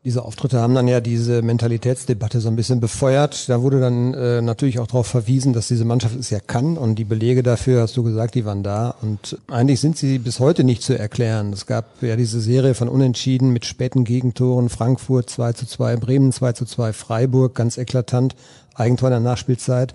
Diese 0.04 0.24
Auftritte 0.24 0.58
haben 0.58 0.74
dann 0.74 0.88
ja 0.88 1.00
diese 1.00 1.42
Mentalitätsdebatte 1.42 2.40
so 2.40 2.48
ein 2.48 2.56
bisschen 2.56 2.80
befeuert. 2.80 3.48
Da 3.48 3.62
wurde 3.62 3.78
dann 3.78 4.14
äh, 4.14 4.42
natürlich 4.42 4.80
auch 4.80 4.88
darauf 4.88 5.06
verwiesen, 5.06 5.52
dass 5.52 5.68
diese 5.68 5.84
Mannschaft 5.84 6.16
es 6.18 6.28
ja 6.30 6.40
kann 6.40 6.76
und 6.76 6.96
die 6.96 7.04
Belege 7.04 7.44
dafür, 7.44 7.82
hast 7.82 7.96
du 7.96 8.02
gesagt, 8.02 8.34
die 8.34 8.44
waren 8.44 8.64
da. 8.64 8.96
Und 9.00 9.38
eigentlich 9.46 9.80
sind 9.80 9.96
sie 9.96 10.18
bis 10.18 10.40
heute 10.40 10.64
nicht 10.64 10.82
zu 10.82 10.98
erklären. 10.98 11.52
Es 11.52 11.66
gab 11.66 12.02
ja 12.02 12.16
diese 12.16 12.40
Serie 12.40 12.74
von 12.74 12.88
Unentschieden 12.88 13.52
mit 13.52 13.64
späten 13.64 14.02
Gegentoren. 14.02 14.70
Frankfurt 14.70 15.30
2 15.30 15.52
zu 15.52 15.66
2, 15.66 15.96
Bremen 15.98 16.32
2 16.32 16.52
zu 16.54 16.64
2, 16.64 16.92
Freiburg 16.92 17.54
ganz 17.54 17.78
eklatant, 17.78 18.34
Eigentor 18.74 19.10
in 19.10 19.12
der 19.12 19.20
Nachspielzeit 19.20 19.94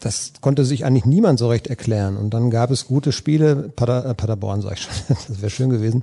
das 0.00 0.32
konnte 0.40 0.64
sich 0.64 0.84
eigentlich 0.84 1.04
niemand 1.04 1.38
so 1.38 1.48
recht 1.48 1.66
erklären. 1.66 2.16
Und 2.16 2.32
dann 2.32 2.50
gab 2.50 2.70
es 2.70 2.86
gute 2.86 3.12
Spiele, 3.12 3.70
Pader, 3.76 4.06
äh, 4.06 4.14
Paderborn 4.14 4.62
sag 4.62 4.72
ich 4.72 4.80
schon, 4.80 4.94
das 5.28 5.40
wäre 5.40 5.50
schön 5.50 5.70
gewesen. 5.70 6.02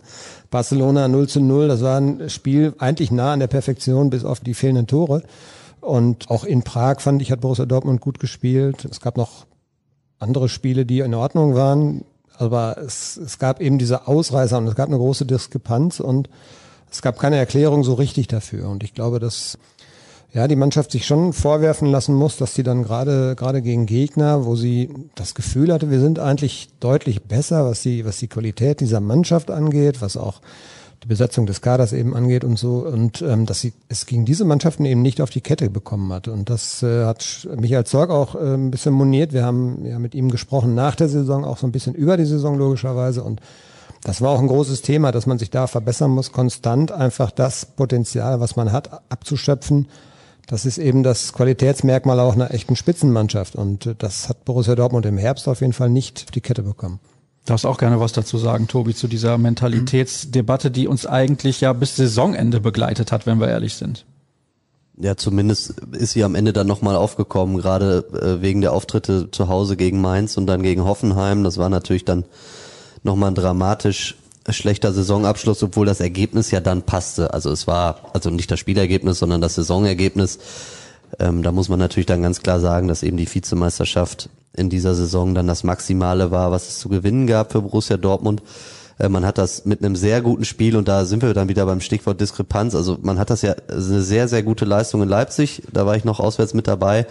Barcelona 0.51 1.07
0 1.07 1.27
zu 1.27 1.41
0, 1.41 1.67
das 1.67 1.81
war 1.81 1.99
ein 1.99 2.29
Spiel 2.29 2.73
eigentlich 2.77 3.11
nah 3.11 3.33
an 3.33 3.39
der 3.39 3.47
Perfektion, 3.47 4.09
bis 4.09 4.23
auf 4.23 4.39
die 4.39 4.53
fehlenden 4.53 4.87
Tore. 4.87 5.23
Und 5.81 6.29
auch 6.29 6.43
in 6.43 6.63
Prag 6.63 7.01
fand 7.01 7.21
ich, 7.21 7.31
hat 7.31 7.41
Borussia 7.41 7.65
Dortmund 7.65 7.99
gut 7.99 8.19
gespielt. 8.19 8.85
Es 8.85 9.01
gab 9.01 9.17
noch 9.17 9.45
andere 10.19 10.47
Spiele, 10.47 10.85
die 10.85 10.99
in 10.99 11.13
Ordnung 11.13 11.55
waren, 11.55 12.03
aber 12.37 12.77
es, 12.77 13.17
es 13.17 13.39
gab 13.39 13.61
eben 13.61 13.79
diese 13.79 14.07
Ausreißer 14.07 14.57
und 14.57 14.67
es 14.67 14.75
gab 14.75 14.89
eine 14.89 14.97
große 14.97 15.25
Diskrepanz 15.25 15.99
und 15.99 16.29
es 16.91 17.01
gab 17.01 17.19
keine 17.19 17.37
Erklärung 17.37 17.83
so 17.83 17.95
richtig 17.95 18.27
dafür. 18.27 18.69
Und 18.69 18.83
ich 18.83 18.93
glaube, 18.93 19.19
dass 19.19 19.57
ja, 20.33 20.47
die 20.47 20.55
Mannschaft 20.55 20.91
sich 20.91 21.05
schon 21.05 21.33
vorwerfen 21.33 21.87
lassen 21.87 22.13
muss, 22.13 22.37
dass 22.37 22.53
sie 22.53 22.63
dann 22.63 22.83
gerade 22.83 23.35
gerade 23.35 23.61
gegen 23.61 23.85
Gegner, 23.85 24.45
wo 24.45 24.55
sie 24.55 24.89
das 25.15 25.35
Gefühl 25.35 25.73
hatte, 25.73 25.89
wir 25.89 25.99
sind 25.99 26.19
eigentlich 26.19 26.69
deutlich 26.79 27.23
besser, 27.23 27.65
was 27.65 27.81
die 27.81 28.05
was 28.05 28.17
die 28.17 28.27
Qualität 28.27 28.81
dieser 28.81 28.99
Mannschaft 28.99 29.49
angeht, 29.49 30.01
was 30.01 30.17
auch 30.17 30.41
die 31.03 31.07
Besetzung 31.07 31.45
des 31.45 31.61
Kaders 31.61 31.93
eben 31.93 32.15
angeht 32.15 32.43
und 32.43 32.57
so 32.57 32.79
und 32.79 33.21
ähm, 33.21 33.45
dass 33.45 33.61
sie 33.61 33.73
es 33.87 34.05
gegen 34.05 34.25
diese 34.25 34.45
Mannschaften 34.45 34.83
eben 34.85 35.01
nicht 35.01 35.21
auf 35.21 35.29
die 35.29 35.41
Kette 35.41 35.69
bekommen 35.69 36.11
hat. 36.11 36.27
Und 36.27 36.49
das 36.49 36.83
äh, 36.83 37.05
hat 37.05 37.47
Michael 37.55 37.85
Zorg 37.85 38.09
auch 38.09 38.35
äh, 38.35 38.55
ein 38.55 38.71
bisschen 38.71 38.93
moniert. 38.93 39.31
Wir 39.31 39.45
haben 39.45 39.85
ja 39.85 39.99
mit 39.99 40.15
ihm 40.15 40.29
gesprochen 40.29 40.75
nach 40.75 40.95
der 40.95 41.07
Saison, 41.07 41.45
auch 41.45 41.57
so 41.57 41.67
ein 41.67 41.71
bisschen 41.71 41.93
über 41.93 42.17
die 42.17 42.25
Saison 42.25 42.57
logischerweise. 42.57 43.23
Und 43.23 43.41
das 44.03 44.21
war 44.21 44.31
auch 44.31 44.39
ein 44.39 44.47
großes 44.47 44.81
Thema, 44.81 45.11
dass 45.11 45.27
man 45.27 45.37
sich 45.37 45.51
da 45.51 45.67
verbessern 45.67 46.11
muss, 46.11 46.31
konstant 46.31 46.91
einfach 46.91 47.31
das 47.31 47.65
Potenzial, 47.65 48.39
was 48.39 48.55
man 48.55 48.71
hat, 48.71 49.01
abzuschöpfen 49.09 49.87
das 50.47 50.65
ist 50.65 50.77
eben 50.77 51.03
das 51.03 51.33
Qualitätsmerkmal 51.33 52.19
auch 52.21 52.33
einer 52.33 52.51
echten 52.51 52.75
Spitzenmannschaft. 52.75 53.55
Und 53.55 53.85
äh, 53.85 53.95
das 53.97 54.29
hat 54.29 54.45
Borussia 54.45 54.75
Dortmund 54.75 55.05
im 55.05 55.17
Herbst 55.17 55.47
auf 55.47 55.61
jeden 55.61 55.73
Fall 55.73 55.89
nicht 55.89 56.23
auf 56.25 56.31
die 56.31 56.41
Kette 56.41 56.63
bekommen. 56.63 56.99
Du 57.45 57.53
darfst 57.53 57.65
auch 57.65 57.77
gerne 57.77 57.99
was 57.99 58.13
dazu 58.13 58.37
sagen, 58.37 58.67
Tobi, 58.67 58.95
zu 58.95 59.07
dieser 59.07 59.37
Mentalitätsdebatte, 59.37 60.71
die 60.71 60.87
uns 60.87 61.05
eigentlich 61.05 61.61
ja 61.61 61.71
bis 61.73 61.95
Saisonende 61.95 62.59
begleitet 62.59 63.11
hat, 63.11 63.25
wenn 63.25 63.39
wir 63.39 63.47
ehrlich 63.47 63.75
sind. 63.75 64.05
Ja, 64.99 65.15
zumindest 65.15 65.79
ist 65.91 66.13
sie 66.13 66.23
am 66.23 66.33
Ende 66.33 66.53
dann 66.53 66.65
nochmal 66.65 66.95
aufgekommen, 66.95 67.57
gerade 67.57 68.05
äh, 68.13 68.41
wegen 68.41 68.61
der 68.61 68.73
Auftritte 68.73 69.29
zu 69.29 69.47
Hause 69.47 69.77
gegen 69.77 70.01
Mainz 70.01 70.37
und 70.37 70.47
dann 70.47 70.63
gegen 70.63 70.85
Hoffenheim. 70.85 71.43
Das 71.43 71.57
war 71.57 71.69
natürlich 71.69 72.03
dann 72.03 72.25
nochmal 73.03 73.31
ein 73.31 73.35
dramatisch 73.35 74.15
schlechter 74.49 74.93
Saisonabschluss, 74.93 75.63
obwohl 75.63 75.85
das 75.85 75.99
Ergebnis 75.99 76.51
ja 76.51 76.59
dann 76.59 76.83
passte. 76.83 77.33
Also 77.33 77.51
es 77.51 77.67
war 77.67 78.11
also 78.13 78.29
nicht 78.29 78.49
das 78.51 78.59
Spielergebnis, 78.59 79.19
sondern 79.19 79.41
das 79.41 79.55
Saisonergebnis. 79.55 80.39
Ähm, 81.19 81.43
da 81.43 81.51
muss 81.51 81.69
man 81.69 81.79
natürlich 81.79 82.05
dann 82.05 82.21
ganz 82.21 82.41
klar 82.41 82.59
sagen, 82.59 82.87
dass 82.87 83.03
eben 83.03 83.17
die 83.17 83.33
Vizemeisterschaft 83.33 84.29
in 84.55 84.69
dieser 84.69 84.95
Saison 84.95 85.35
dann 85.35 85.47
das 85.47 85.63
Maximale 85.63 86.31
war, 86.31 86.51
was 86.51 86.67
es 86.67 86.79
zu 86.79 86.89
gewinnen 86.89 87.27
gab 87.27 87.51
für 87.51 87.61
Borussia 87.61 87.97
Dortmund. 87.97 88.41
Äh, 88.99 89.09
man 89.09 89.25
hat 89.25 89.37
das 89.37 89.65
mit 89.65 89.83
einem 89.83 89.95
sehr 89.95 90.21
guten 90.21 90.45
Spiel 90.45 90.75
und 90.75 90.87
da 90.87 91.05
sind 91.05 91.21
wir 91.21 91.33
dann 91.33 91.49
wieder 91.49 91.65
beim 91.65 91.81
Stichwort 91.81 92.19
Diskrepanz. 92.19 92.75
Also 92.75 92.97
man 93.01 93.19
hat 93.19 93.29
das 93.29 93.41
ja 93.41 93.55
eine 93.69 94.01
sehr, 94.01 94.27
sehr 94.27 94.43
gute 94.43 94.65
Leistung 94.65 95.01
in 95.01 95.09
Leipzig. 95.09 95.63
Da 95.71 95.85
war 95.85 95.95
ich 95.95 96.03
noch 96.03 96.19
auswärts 96.19 96.53
mit 96.53 96.67
dabei. 96.67 97.05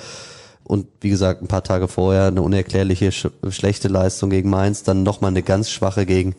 Und 0.64 0.88
wie 1.00 1.10
gesagt, 1.10 1.42
ein 1.42 1.48
paar 1.48 1.62
Tage 1.62 1.86
vorher 1.86 2.24
eine 2.24 2.42
unerklärliche 2.42 3.12
sch 3.12 3.28
schlechte 3.50 3.86
Leistung 3.86 4.30
gegen 4.30 4.50
Mainz, 4.50 4.82
dann 4.82 5.04
nochmal 5.04 5.30
eine 5.30 5.42
ganz 5.42 5.70
schwache 5.70 6.06
gegen 6.06 6.34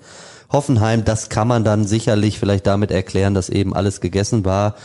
Hoffenheim. 0.52 1.06
Das 1.06 1.30
kann 1.30 1.48
man 1.48 1.64
dann 1.64 1.86
sicherlich 1.86 2.40
vielleicht 2.40 2.68
damit 2.68 2.92
erklären, 2.92 3.34
dass 3.34 3.50
eben 3.50 3.76
alles 3.76 4.02
gegessen 4.02 4.46
war. 4.46 4.76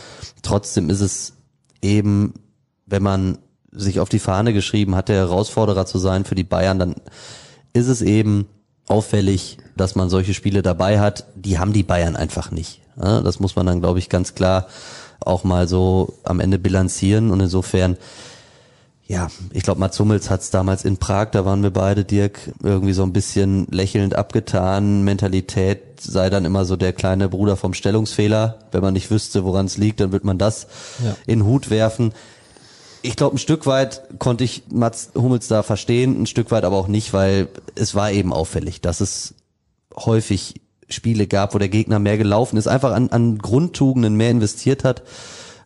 Trotzdem 0.41 0.89
ist 0.89 1.01
es 1.01 1.33
eben, 1.81 2.33
wenn 2.85 3.03
man 3.03 3.37
sich 3.71 3.99
auf 3.99 4.09
die 4.09 4.19
Fahne 4.19 4.53
geschrieben 4.53 4.95
hat, 4.95 5.09
der 5.09 5.17
Herausforderer 5.17 5.85
zu 5.85 5.97
sein 5.97 6.25
für 6.25 6.35
die 6.35 6.43
Bayern, 6.43 6.79
dann 6.79 6.95
ist 7.73 7.87
es 7.87 8.01
eben 8.01 8.47
auffällig, 8.87 9.57
dass 9.75 9.95
man 9.95 10.09
solche 10.09 10.33
Spiele 10.33 10.61
dabei 10.61 10.99
hat. 10.99 11.25
Die 11.35 11.57
haben 11.57 11.73
die 11.73 11.83
Bayern 11.83 12.15
einfach 12.15 12.51
nicht. 12.51 12.81
Das 12.95 13.39
muss 13.39 13.55
man 13.55 13.65
dann, 13.65 13.79
glaube 13.79 13.99
ich, 13.99 14.09
ganz 14.09 14.35
klar 14.35 14.67
auch 15.19 15.43
mal 15.43 15.67
so 15.67 16.13
am 16.23 16.39
Ende 16.39 16.59
bilanzieren. 16.59 17.31
Und 17.31 17.39
insofern, 17.39 17.97
ja, 19.05 19.29
ich 19.51 19.63
glaube, 19.63 19.79
Mats 19.79 19.99
Hummels 19.99 20.29
hat 20.29 20.41
es 20.41 20.49
damals 20.49 20.85
in 20.85 20.97
Prag, 20.97 21.31
da 21.31 21.45
waren 21.45 21.61
wir 21.61 21.71
beide, 21.71 22.05
Dirk, 22.05 22.39
irgendwie 22.63 22.93
so 22.93 23.03
ein 23.03 23.13
bisschen 23.13 23.67
lächelnd 23.69 24.15
abgetan. 24.15 25.03
Mentalität 25.03 25.99
sei 25.99 26.29
dann 26.29 26.45
immer 26.45 26.65
so 26.65 26.75
der 26.75 26.93
kleine 26.93 27.29
Bruder 27.29 27.57
vom 27.57 27.73
Stellungsfehler. 27.73 28.59
Wenn 28.71 28.81
man 28.81 28.93
nicht 28.93 29.11
wüsste, 29.11 29.43
woran 29.43 29.65
es 29.65 29.77
liegt, 29.77 29.99
dann 29.99 30.11
wird 30.11 30.23
man 30.23 30.37
das 30.37 30.67
ja. 31.03 31.15
in 31.27 31.39
den 31.39 31.45
Hut 31.45 31.69
werfen 31.69 32.13
ich 33.03 33.17
glaube, 33.17 33.35
ein 33.35 33.39
Stück 33.39 33.65
weit 33.65 34.01
konnte 34.17 34.45
ich 34.45 34.63
Mats 34.71 35.11
Hummels 35.13 35.49
da 35.49 35.61
verstehen, 35.61 36.21
ein 36.21 36.25
Stück 36.25 36.51
weit 36.51 36.63
aber 36.63 36.77
auch 36.77 36.87
nicht, 36.87 37.13
weil 37.13 37.49
es 37.75 37.93
war 37.93 38.11
eben 38.11 38.33
auffällig, 38.33 38.79
dass 38.79 39.01
es 39.01 39.35
häufig 39.95 40.61
Spiele 40.87 41.27
gab, 41.27 41.53
wo 41.53 41.59
der 41.59 41.69
Gegner 41.69 41.99
mehr 41.99 42.17
gelaufen 42.17 42.55
ist, 42.55 42.67
einfach 42.67 42.93
an, 42.93 43.09
an 43.09 43.37
Grundtugenden 43.39 44.15
mehr 44.15 44.31
investiert 44.31 44.85
hat. 44.85 45.03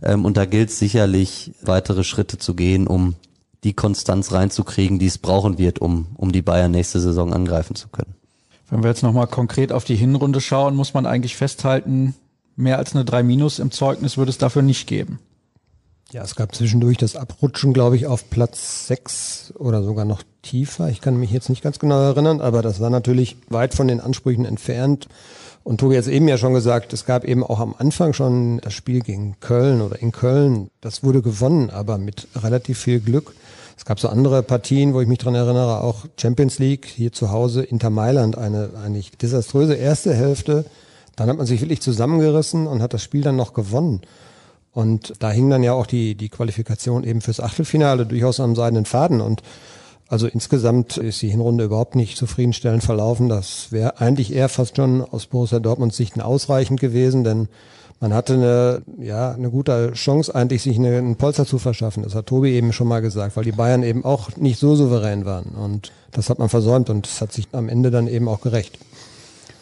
Ähm, 0.02 0.26
und 0.26 0.36
da 0.36 0.46
gilt 0.46 0.72
sicherlich, 0.72 1.52
weitere 1.62 2.04
Schritte 2.04 2.40
zu 2.40 2.56
gehen, 2.56 2.88
um 2.88 3.16
die 3.64 3.74
Konstanz 3.74 4.32
reinzukriegen, 4.32 5.00
die 5.00 5.08
es 5.08 5.18
brauchen 5.18 5.58
wird, 5.58 5.80
um, 5.80 6.08
um 6.16 6.32
die 6.32 6.42
Bayern 6.42 6.72
nächste 6.72 7.00
Saison 7.00 7.34
angreifen 7.34 7.76
zu 7.76 7.88
können. 7.90 8.16
Wenn 8.70 8.84
wir 8.84 8.90
jetzt 8.90 9.04
nochmal 9.04 9.28
konkret 9.28 9.72
auf 9.72 9.86
die 9.86 9.96
Hinrunde 9.96 10.42
schauen, 10.42 10.76
muss 10.76 10.94
man 10.94 11.06
eigentlich 11.06 11.36
festhalten, 11.36 12.16
mehr 12.56 12.78
als 12.78 12.94
eine 12.94 13.06
3 13.06 13.24
Minus 13.24 13.60
im 13.60 13.72
Zeugnis 13.72 14.18
würde 14.18 14.30
es 14.30 14.38
dafür 14.38 14.62
nicht 14.62 14.88
geben. 14.88 15.20
Ja, 16.12 16.24
es 16.24 16.36
gab 16.36 16.56
zwischendurch 16.56 16.98
das 16.98 17.18
Abrutschen, 17.18 17.74
glaube 17.74 17.98
ich, 17.98 18.08
auf 18.08 18.30
Platz 18.30 18.88
sechs 18.88 19.54
oder 19.58 19.84
sogar 19.84 20.06
noch 20.06 20.24
tiefer. 20.42 20.90
Ich 20.90 21.02
kann 21.02 21.18
mich 21.18 21.32
jetzt 21.32 21.50
nicht 21.50 21.62
ganz 21.62 21.80
genau 21.80 22.00
erinnern, 22.00 22.40
aber 22.40 22.62
das 22.62 22.80
war 22.80 22.90
natürlich 22.90 23.36
weit 23.50 23.74
von 23.74 23.90
den 23.90 24.00
Ansprüchen 24.00 24.46
entfernt. 24.46 25.10
Und 25.66 25.82
Tobi 25.82 25.98
hat 25.98 26.04
es 26.04 26.08
eben 26.08 26.30
ja 26.30 26.38
schon 26.38 26.54
gesagt, 26.54 26.94
es 26.94 27.04
gab 27.04 27.26
eben 27.26 27.44
auch 27.44 27.60
am 27.60 27.76
Anfang 27.78 28.14
schon 28.14 28.60
das 28.62 28.74
Spiel 28.74 29.02
gegen 29.02 29.38
Köln 29.42 29.82
oder 29.82 30.02
in 30.02 30.14
Köln. 30.14 30.70
Das 30.80 31.04
wurde 31.04 31.22
gewonnen, 31.22 31.70
aber 31.70 31.98
mit 31.98 32.30
relativ 32.36 32.80
viel 32.80 33.02
Glück. 33.02 33.34
Es 33.78 33.86
gab 33.86 34.00
so 34.00 34.10
andere 34.10 34.42
Partien, 34.42 34.96
wo 34.96 35.02
ich 35.02 35.08
mich 35.08 35.20
dran 35.20 35.36
erinnere, 35.36 35.82
auch 35.82 36.06
Champions 36.20 36.58
League, 36.58 36.88
hier 36.88 37.14
zu 37.14 37.30
Hause 37.32 37.64
Inter 37.64 37.92
Mailand, 37.92 38.38
eine 38.38 38.72
eigentlich 38.84 39.12
desaströse 39.12 39.76
erste 39.76 40.16
Hälfte. 40.16 40.66
Dann 41.16 41.30
hat 41.30 41.38
man 41.38 41.46
sich 41.46 41.62
wirklich 41.62 41.82
zusammengerissen 41.82 42.66
und 42.66 42.82
hat 42.82 42.94
das 42.94 43.04
Spiel 43.04 43.22
dann 43.22 43.36
noch 43.36 43.54
gewonnen. 43.54 44.02
Und 44.74 45.14
da 45.20 45.32
hing 45.32 45.50
dann 45.50 45.64
ja 45.64 45.74
auch 45.74 45.86
die, 45.86 46.16
die 46.16 46.30
Qualifikation 46.30 47.04
eben 47.04 47.22
fürs 47.22 47.40
Achtelfinale 47.40 48.08
durchaus 48.08 48.40
am 48.40 48.56
seidenen 48.56 48.86
Faden. 48.86 49.22
Und 49.22 49.44
also 50.08 50.28
insgesamt 50.28 50.98
ist 50.98 51.22
die 51.22 51.30
Hinrunde 51.30 51.66
überhaupt 51.66 51.96
nicht 51.96 52.18
zufriedenstellend 52.18 52.84
verlaufen. 52.84 53.30
Das 53.30 53.72
wäre 53.72 54.00
eigentlich 54.00 54.34
eher 54.34 54.50
fast 54.50 54.78
schon 54.78 55.02
aus 55.02 55.28
Borussia 55.28 55.60
Dortmunds 55.60 55.98
Sicht 55.98 56.20
ausreichend 56.20 56.80
gewesen, 56.80 57.24
denn 57.24 57.48
man 58.00 58.14
hatte 58.14 58.34
eine, 58.34 58.82
ja, 59.00 59.32
eine 59.32 59.50
gute 59.50 59.94
Chance, 59.94 60.34
eigentlich 60.34 60.62
sich 60.62 60.78
eine, 60.78 60.98
einen 60.98 61.16
Polster 61.16 61.46
zu 61.46 61.58
verschaffen. 61.58 62.04
Das 62.04 62.16
hat 62.16 62.28
Tobi 62.28 62.52
eben 62.52 62.74
schon 62.74 62.88
mal 62.88 63.02
gesagt, 63.02 63.36
weil 63.36 63.44
die 63.44 63.52
Bayern 63.52 63.84
eben 63.84 64.06
auch 64.06 64.36
nicht 64.38 64.60
so 64.60 64.76
souverän 64.76 65.26
waren. 65.26 65.56
Und 65.56 65.92
das 66.12 66.30
hat 66.30 66.40
man 66.40 66.50
versäumt 66.50 66.90
und 66.90 67.08
das 67.08 67.22
hat 67.22 67.34
sich 67.34 67.48
am 67.54 67.70
Ende 67.70 67.90
dann 67.92 68.08
eben 68.08 68.28
auch 68.28 68.42
gerecht. 68.42 68.78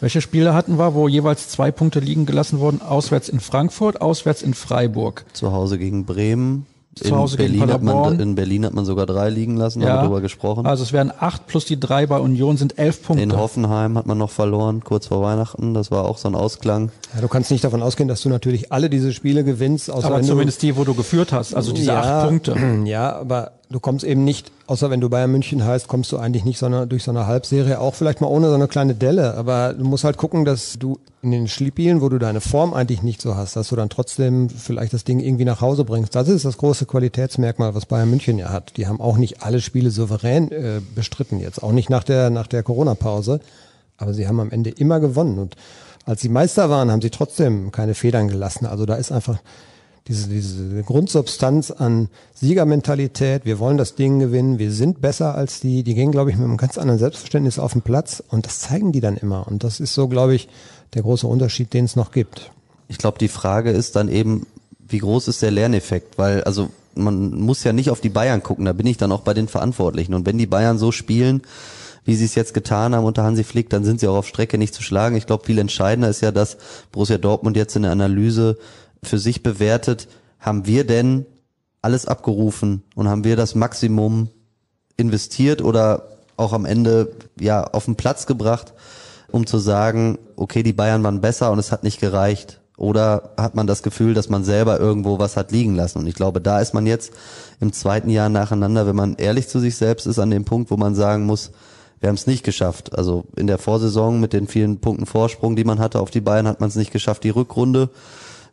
Welche 0.01 0.19
Spiele 0.19 0.53
hatten 0.53 0.77
wir, 0.77 0.93
wo 0.93 1.07
jeweils 1.07 1.47
zwei 1.49 1.71
Punkte 1.71 1.99
liegen 2.01 2.25
gelassen 2.25 2.59
wurden? 2.59 2.81
Auswärts 2.81 3.29
in 3.29 3.39
Frankfurt, 3.39 4.01
auswärts 4.01 4.41
in 4.41 4.53
Freiburg. 4.53 5.25
Zu 5.31 5.53
Hause 5.53 5.77
gegen 5.77 6.05
Bremen. 6.05 6.65
Zu 6.95 7.13
Hause 7.13 7.35
in, 7.35 7.51
Berlin 7.51 7.73
hat 7.73 7.81
man, 7.81 8.19
in 8.21 8.35
Berlin 8.35 8.65
hat 8.65 8.73
man 8.73 8.85
sogar 8.85 9.05
drei 9.05 9.29
liegen 9.29 9.57
lassen, 9.57 9.81
ja. 9.81 9.89
haben 9.89 9.95
wir 9.95 10.01
darüber 10.03 10.21
gesprochen. 10.21 10.65
Also 10.65 10.83
es 10.83 10.93
wären 10.93 11.11
acht 11.19 11.45
plus 11.45 11.65
die 11.65 11.77
drei 11.77 12.07
bei 12.07 12.17
Union 12.19 12.55
sind 12.55 12.79
elf 12.79 13.03
Punkte. 13.03 13.21
In 13.21 13.35
Hoffenheim 13.35 13.97
hat 13.97 14.05
man 14.05 14.17
noch 14.17 14.29
verloren, 14.29 14.81
kurz 14.81 15.07
vor 15.07 15.21
Weihnachten. 15.21 15.73
Das 15.73 15.91
war 15.91 16.05
auch 16.05 16.17
so 16.17 16.29
ein 16.29 16.35
Ausklang. 16.35 16.91
Ja, 17.13 17.19
du 17.19 17.27
kannst 17.27 17.51
nicht 17.51 17.65
davon 17.65 17.83
ausgehen, 17.83 18.07
dass 18.07 18.21
du 18.21 18.29
natürlich 18.29 18.71
alle 18.71 18.89
diese 18.89 19.11
Spiele 19.11 19.43
gewinnst. 19.43 19.91
Außer 19.91 20.07
aber 20.07 20.21
zumindest 20.21 20.61
die, 20.61 20.77
wo 20.77 20.85
du 20.85 20.93
geführt 20.93 21.33
hast, 21.33 21.53
also 21.53 21.73
diese 21.73 21.91
ja, 21.91 22.01
acht 22.01 22.27
Punkte. 22.27 22.55
Ja, 22.85 23.15
aber 23.15 23.53
du 23.69 23.79
kommst 23.79 24.05
eben 24.05 24.23
nicht, 24.23 24.51
außer 24.67 24.89
wenn 24.89 25.01
du 25.01 25.09
Bayern 25.09 25.31
München 25.31 25.63
heißt, 25.63 25.87
kommst 25.87 26.11
du 26.11 26.17
eigentlich 26.17 26.45
nicht 26.45 26.59
so 26.59 26.65
eine, 26.65 26.87
durch 26.87 27.03
so 27.03 27.11
eine 27.11 27.27
Halbserie, 27.27 27.79
auch 27.79 27.95
vielleicht 27.95 28.21
mal 28.21 28.27
ohne 28.27 28.49
so 28.49 28.55
eine 28.55 28.67
kleine 28.67 28.95
Delle. 28.95 29.35
Aber 29.35 29.73
du 29.73 29.83
musst 29.83 30.03
halt 30.03 30.17
gucken, 30.17 30.45
dass 30.45 30.77
du 30.79 30.99
in 31.21 31.31
den 31.31 31.47
Spielen, 31.47 32.01
wo 32.01 32.09
du 32.09 32.19
deine 32.19 32.41
Form 32.41 32.73
eigentlich 32.73 33.01
nicht 33.01 33.21
so 33.21 33.35
hast, 33.35 33.55
dass 33.55 33.69
du 33.69 33.75
dann 33.75 33.89
trotzdem 33.89 34.49
vielleicht 34.49 34.93
das 34.93 35.03
Ding 35.03 35.19
irgendwie 35.19 35.45
nach 35.45 35.61
Hause 35.61 35.83
bringst. 35.83 36.15
Das 36.15 36.27
ist 36.29 36.45
das 36.45 36.57
große 36.57 36.85
Qualitätsmerkmal, 36.85 37.73
was 37.73 37.85
Bayern 37.85 38.09
München 38.09 38.37
ja 38.37 38.49
hat. 38.49 38.77
Die 38.77 38.87
haben 38.87 39.01
auch 39.01 39.17
nicht 39.17 39.41
alle 39.41 39.61
Spiele 39.61 39.89
souverän 39.89 40.51
äh, 40.51 40.81
bestritten 40.93 41.39
jetzt, 41.39 41.63
auch 41.63 41.71
nicht 41.71 41.89
nach 41.89 42.03
der, 42.03 42.29
nach 42.29 42.47
der 42.47 42.63
Corona-Pause. 42.63 43.39
Aber 43.97 44.13
sie 44.13 44.27
haben 44.27 44.39
am 44.39 44.51
Ende 44.51 44.69
immer 44.69 44.99
gewonnen. 44.99 45.39
Und 45.39 45.55
als 46.05 46.21
sie 46.21 46.29
Meister 46.29 46.69
waren, 46.69 46.91
haben 46.91 47.01
sie 47.01 47.09
trotzdem 47.09 47.71
keine 47.71 47.95
Federn 47.95 48.27
gelassen. 48.27 48.65
Also 48.65 48.85
da 48.85 48.95
ist 48.95 49.11
einfach 49.11 49.39
diese, 50.07 50.29
diese 50.29 50.83
Grundsubstanz 50.83 51.71
an 51.71 52.09
Siegermentalität, 52.33 53.45
wir 53.45 53.57
wollen 53.57 53.77
das 53.77 53.95
Ding 53.95 54.19
gewinnen, 54.19 54.59
wir 54.59 54.71
sind 54.71 55.01
besser 55.01 55.33
als 55.33 55.59
die, 55.59 55.83
die 55.83 55.95
gehen, 55.95 56.11
glaube 56.11 56.29
ich, 56.29 56.37
mit 56.37 56.45
einem 56.45 56.57
ganz 56.57 56.77
anderen 56.77 56.99
Selbstverständnis 56.99 57.57
auf 57.57 57.73
den 57.73 57.81
Platz 57.81 58.23
und 58.29 58.45
das 58.45 58.59
zeigen 58.59 58.91
die 58.91 59.01
dann 59.01 59.17
immer. 59.17 59.47
Und 59.47 59.63
das 59.63 59.79
ist 59.79 59.95
so, 59.95 60.07
glaube 60.07 60.35
ich, 60.35 60.47
der 60.93 61.01
große 61.01 61.25
Unterschied, 61.25 61.73
den 61.73 61.85
es 61.85 61.95
noch 61.95 62.11
gibt. 62.11 62.51
Ich 62.87 62.99
glaube, 62.99 63.17
die 63.17 63.27
Frage 63.27 63.71
ist 63.71 63.95
dann 63.95 64.09
eben, 64.09 64.45
wie 64.87 64.99
groß 64.99 65.27
ist 65.27 65.41
der 65.41 65.49
Lerneffekt? 65.49 66.19
Weil, 66.19 66.43
also 66.43 66.69
man 66.93 67.31
muss 67.31 67.63
ja 67.63 67.73
nicht 67.73 67.89
auf 67.89 67.99
die 67.99 68.09
Bayern 68.09 68.43
gucken, 68.43 68.65
da 68.65 68.73
bin 68.73 68.85
ich 68.85 68.97
dann 68.97 69.11
auch 69.11 69.21
bei 69.21 69.33
den 69.33 69.47
Verantwortlichen. 69.47 70.13
Und 70.13 70.27
wenn 70.27 70.37
die 70.37 70.45
Bayern 70.45 70.77
so 70.77 70.91
spielen, 70.91 71.41
wie 72.05 72.15
sie 72.15 72.25
es 72.25 72.35
jetzt 72.35 72.53
getan 72.53 72.93
haben 72.93 73.03
unter 73.03 73.23
Hansi 73.23 73.43
Flick, 73.43 73.71
dann 73.71 73.83
sind 73.83 73.99
sie 73.99 74.07
auch 74.07 74.17
auf 74.17 74.27
Strecke 74.27 74.59
nicht 74.59 74.75
zu 74.75 74.83
schlagen. 74.83 75.15
Ich 75.15 75.25
glaube, 75.25 75.45
viel 75.45 75.57
entscheidender 75.57 76.09
ist 76.09 76.21
ja, 76.21 76.31
dass 76.31 76.57
Borussia 76.91 77.17
Dortmund 77.17 77.57
jetzt 77.57 77.75
in 77.75 77.81
der 77.81 77.91
Analyse 77.91 78.57
für 79.05 79.19
sich 79.19 79.43
bewertet, 79.43 80.07
haben 80.39 80.65
wir 80.65 80.85
denn 80.85 81.25
alles 81.81 82.07
abgerufen 82.07 82.83
und 82.95 83.07
haben 83.07 83.23
wir 83.23 83.35
das 83.35 83.55
Maximum 83.55 84.29
investiert 84.97 85.61
oder 85.61 86.07
auch 86.37 86.53
am 86.53 86.65
Ende 86.65 87.11
ja 87.39 87.63
auf 87.63 87.85
den 87.85 87.95
Platz 87.95 88.25
gebracht, 88.25 88.73
um 89.31 89.45
zu 89.45 89.57
sagen, 89.57 90.17
okay, 90.35 90.63
die 90.63 90.73
Bayern 90.73 91.03
waren 91.03 91.21
besser 91.21 91.51
und 91.51 91.59
es 91.59 91.71
hat 91.71 91.83
nicht 91.83 91.99
gereicht. 91.99 92.59
Oder 92.77 93.29
hat 93.37 93.55
man 93.55 93.67
das 93.67 93.83
Gefühl, 93.83 94.13
dass 94.13 94.27
man 94.27 94.43
selber 94.43 94.79
irgendwo 94.79 95.17
was 95.17 95.37
hat 95.37 95.51
liegen 95.51 95.75
lassen? 95.75 95.99
Und 95.99 96.07
ich 96.07 96.15
glaube, 96.15 96.41
da 96.41 96.59
ist 96.59 96.73
man 96.73 96.85
jetzt 96.85 97.13
im 97.61 97.71
zweiten 97.71 98.09
Jahr 98.09 98.27
nacheinander, 98.27 98.85
wenn 98.85 98.97
man 98.97 99.15
ehrlich 99.15 99.47
zu 99.47 99.59
sich 99.59 99.77
selbst 99.77 100.05
ist, 100.07 100.19
an 100.19 100.29
dem 100.29 100.43
Punkt, 100.43 100.71
wo 100.71 100.77
man 100.77 100.93
sagen 100.93 101.25
muss, 101.25 101.51
wir 102.01 102.09
haben 102.09 102.15
es 102.15 102.27
nicht 102.27 102.43
geschafft. 102.43 102.97
Also 102.97 103.23
in 103.37 103.47
der 103.47 103.59
Vorsaison 103.59 104.19
mit 104.19 104.33
den 104.33 104.47
vielen 104.47 104.79
Punkten 104.79 105.05
Vorsprung, 105.05 105.55
die 105.55 105.63
man 105.63 105.79
hatte 105.79 106.01
auf 106.01 106.11
die 106.11 106.19
Bayern, 106.19 106.47
hat 106.47 106.59
man 106.59 106.67
es 106.67 106.75
nicht 106.75 106.91
geschafft. 106.91 107.23
Die 107.23 107.29
Rückrunde 107.29 107.89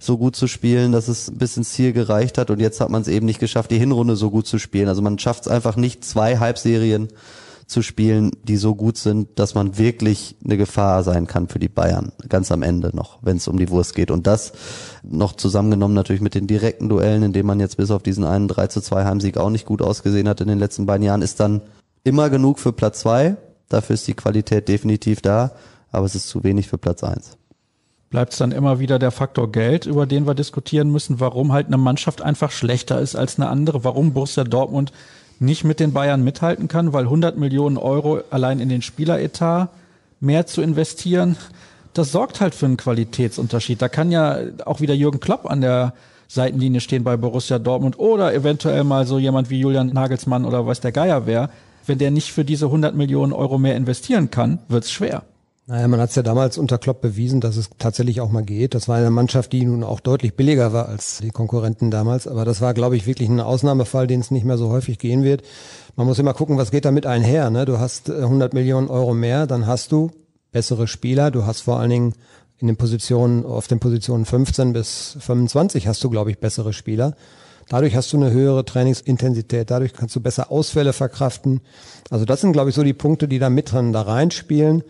so 0.03 0.19
gut 0.19 0.37
zu 0.37 0.47
spielen, 0.47 0.93
dass 0.93 1.09
es 1.09 1.33
bis 1.35 1.57
ins 1.57 1.73
Ziel 1.73 1.93
gereicht 1.93 2.39
hat 2.39 2.51
und 2.51 2.61
jetzt 2.61 2.81
hat 2.81 2.91
man 2.91 3.03
es 3.03 3.09
eben 3.09 3.27
nicht 3.27 3.41
geschafft, 3.41 3.71
die 3.71 3.79
Hinrunde 3.79 4.17
so 4.17 4.31
gut 4.31 4.47
zu 4.47 4.59
spielen. 4.59 4.89
Also 4.89 5.03
man 5.03 5.19
schafft 5.19 5.43
es 5.43 5.49
einfach 5.49 5.77
nicht, 5.77 6.05
zwei 6.05 6.39
Halbserien 6.39 7.09
zu 7.67 7.83
spielen, 7.83 8.33
die 8.43 8.57
so 8.57 8.75
gut 8.75 8.99
sind, 8.99 9.39
dass 9.39 9.55
man 9.55 9.79
wirklich 9.79 10.37
eine 10.45 10.57
Gefahr 10.57 11.03
sein 11.03 11.27
kann 11.27 11.49
für 11.49 11.59
die 11.59 11.69
Bayern, 11.69 12.13
ganz 12.29 12.53
am 12.53 12.63
Ende 12.63 12.95
noch, 12.95 13.19
wenn 13.23 13.37
es 13.39 13.49
um 13.49 13.59
die 13.59 13.71
Wurst 13.71 13.95
geht. 13.95 14.11
Und 14.11 14.27
das 14.27 14.53
noch 15.03 15.35
zusammengenommen 15.35 15.95
natürlich 15.95 16.23
mit 16.23 16.35
den 16.35 16.47
direkten 16.47 16.89
Duellen, 16.89 17.23
in 17.23 17.33
denen 17.33 17.47
man 17.47 17.61
jetzt 17.61 17.77
bis 17.77 17.91
auf 17.91 18.03
diesen 18.03 18.25
einen 18.25 18.49
3 18.49 18.67
zu 18.67 18.81
2 18.81 19.05
Heimsieg 19.05 19.39
auch 19.39 19.51
nicht 19.51 19.67
gut 19.67 19.81
ausgesehen 19.81 20.29
hat 20.29 20.41
in 20.41 20.49
den 20.49 20.59
letzten 20.59 20.85
beiden 20.87 21.05
Jahren, 21.05 21.23
ist 21.23 21.41
dann 21.41 21.63
immer 22.05 22.29
genug 22.29 22.59
für 22.59 22.73
Platz 22.73 23.01
zwei. 23.01 23.37
Dafür 23.69 23.95
ist 23.95 24.07
die 24.07 24.15
Qualität 24.15 24.69
definitiv 24.69 25.23
da, 25.23 25.53
aber 25.91 26.05
es 26.05 26.15
ist 26.15 26.29
zu 26.29 26.45
wenig 26.45 26.69
für 26.69 26.79
Platz 26.79 27.03
eins 27.03 27.39
bleibt 28.12 28.35
es 28.35 28.38
dann 28.38 28.52
immer 28.52 28.78
wieder 28.78 28.99
der 29.00 29.11
Faktor 29.11 29.50
Geld, 29.50 29.87
über 29.87 30.07
den 30.07 30.26
wir 30.26 30.35
diskutieren 30.35 30.90
müssen, 30.90 31.19
warum 31.19 31.52
halt 31.52 31.66
eine 31.66 31.78
Mannschaft 31.78 32.23
einfach 32.23 32.52
schlechter 32.52 33.00
ist 33.00 33.16
als 33.16 33.38
eine 33.38 33.49
andere, 33.49 33.85
warum 33.85 34.12
Borussia 34.12 34.45
Dortmund 34.45 34.92
nicht 35.40 35.64
mit 35.64 35.81
den 35.81 35.92
Bayern 35.92 36.23
mithalten 36.23 36.69
kann, 36.69 36.92
weil 36.92 37.04
100 37.04 37.38
Millionen 37.38 37.78
Euro 37.78 38.21
allein 38.31 38.61
in 38.61 38.69
den 38.69 38.83
Spieleretat 38.83 39.71
mehr 40.21 40.47
zu 40.47 40.61
investieren, 40.61 41.37
das 41.95 42.12
sorgt 42.12 42.40
halt 42.42 42.54
für 42.54 42.66
einen 42.66 42.76
Qualitätsunterschied. 42.76 43.81
Da 43.81 43.88
kann 43.88 44.12
ja 44.12 44.38
auch 44.66 44.81
wieder 44.81 44.95
Jürgen 44.95 45.19
Klopp 45.19 45.50
an 45.50 45.62
der 45.62 45.95
Seitenlinie 46.28 46.81
stehen 46.81 47.04
bei 47.04 47.16
Borussia 47.16 47.59
Dortmund 47.59 47.99
oder 47.99 48.35
eventuell 48.35 48.85
mal 48.85 49.07
so 49.07 49.19
jemand 49.19 49.49
wie 49.49 49.59
Julian 49.59 49.88
Nagelsmann 49.88 50.45
oder 50.45 50.66
was 50.66 50.81
der 50.81 50.92
Geier 50.92 51.26
wäre. 51.26 51.49
Wenn 51.87 51.99
der 51.99 52.11
nicht 52.11 52.33
für 52.33 52.45
diese 52.45 52.66
100 52.66 52.95
Millionen 52.95 53.33
Euro 53.33 53.59
mehr 53.59 53.75
investieren 53.75 54.31
kann, 54.31 54.59
wird's 54.69 54.92
schwer. 54.92 55.25
Naja, 55.73 55.88
man 55.88 56.00
hat 56.00 56.11
es 56.11 56.17
ja 56.17 56.23
damals 56.23 56.59
unter 56.59 56.76
Klopp 56.76 57.00
bewiesen, 57.00 57.41
dass 57.41 57.57
es 57.57 57.71
tatsächlich 57.79 58.21
auch 58.21 58.31
mal 58.31 58.43
geht. 58.43 58.75
Das 58.75 58.88
war 58.88 58.99
eine 58.99 59.11
Mannschaft, 59.11 59.55
die 59.55 59.64
nun 59.64 59.85
auch 59.85 60.00
deutlich 60.00 60.35
billiger 60.37 60.75
war 60.75 60.87
als 60.87 61.21
die 61.23 61.31
Konkurrenten 61.31 61.91
damals. 61.91 62.29
Aber 62.29 62.45
das 62.45 62.61
war, 62.61 62.75
glaube 62.75 62.95
ich, 62.95 63.07
wirklich 63.07 63.31
ein 63.31 63.41
Ausnahmefall, 63.41 64.07
den 64.07 64.21
es 64.21 64.31
nicht 64.31 64.45
mehr 64.45 64.59
so 64.59 64.69
häufig 64.69 64.99
gehen 64.99 65.23
wird. 65.23 65.41
Man 65.97 66.07
muss 66.07 66.19
immer 66.19 66.35
gucken, 66.35 66.59
was 66.59 66.73
geht 66.73 66.85
damit 66.85 67.07
einher. 67.07 67.49
Ne? 67.49 67.64
Du 67.64 67.79
hast 67.79 68.11
100 68.11 68.52
äh, 68.52 68.55
Millionen 68.55 68.88
Euro 68.88 69.14
mehr, 69.14 69.47
dann 69.47 69.67
hast 69.67 69.93
du 69.93 70.11
bessere 70.50 70.87
Spieler. 70.87 71.31
Du 71.31 71.47
hast 71.47 71.62
vor 71.62 71.81
allen 71.81 71.88
Dingen 71.88 72.14
in 72.59 72.67
den 72.67 72.76
Positionen, 72.76 73.47
auf 73.47 73.67
den 73.67 73.81
Positionen 73.81 74.26
15 74.26 74.75
bis 74.75 75.17
25 75.21 75.87
hast 75.88 76.05
du, 76.05 76.11
glaube 76.11 76.31
ich, 76.31 76.38
bessere 76.38 76.75
Spieler. 76.75 77.17
Dadurch 77.71 77.97
hast 77.97 78.12
du 78.12 78.19
eine 78.19 78.31
höhere 78.31 78.67
Trainingsintensität, 78.67 79.71
dadurch 79.71 79.95
kannst 79.95 80.14
du 80.17 80.21
besser 80.21 80.52
Ausfälle 80.52 80.93
verkraften. 80.93 81.62
Also 82.11 82.26
das 82.26 82.43
sind, 82.43 82.52
glaube 82.52 82.69
ich, 82.69 82.76
so 82.76 82.83
die 82.83 82.93
Punkte, 82.93 83.26
die 83.26 83.38
da 83.38 83.49
mit 83.49 83.73
drin 83.73 83.95
da 83.95 84.02
reinspielen. 84.02 84.83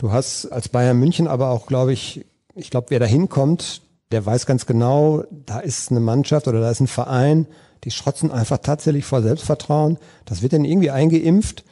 Du 0.00 0.12
hast 0.12 0.46
als 0.46 0.70
Bayern 0.70 0.98
München 0.98 1.28
aber 1.28 1.50
auch, 1.50 1.66
glaube 1.66 1.92
ich, 1.92 2.24
ich 2.54 2.70
glaube, 2.70 2.86
wer 2.88 3.00
da 3.00 3.04
hinkommt, 3.04 3.82
der 4.12 4.24
weiß 4.24 4.46
ganz 4.46 4.64
genau, 4.64 5.24
da 5.30 5.60
ist 5.60 5.90
eine 5.90 6.00
Mannschaft 6.00 6.48
oder 6.48 6.58
da 6.58 6.70
ist 6.70 6.80
ein 6.80 6.86
Verein, 6.86 7.46
die 7.84 7.90
schrotzen 7.90 8.32
einfach 8.32 8.56
tatsächlich 8.62 9.04
vor 9.04 9.20
Selbstvertrauen. 9.20 9.98
Das 10.24 10.40
wird 10.40 10.54
dann 10.54 10.64
irgendwie 10.64 10.90
eingeimpft. 10.90 11.64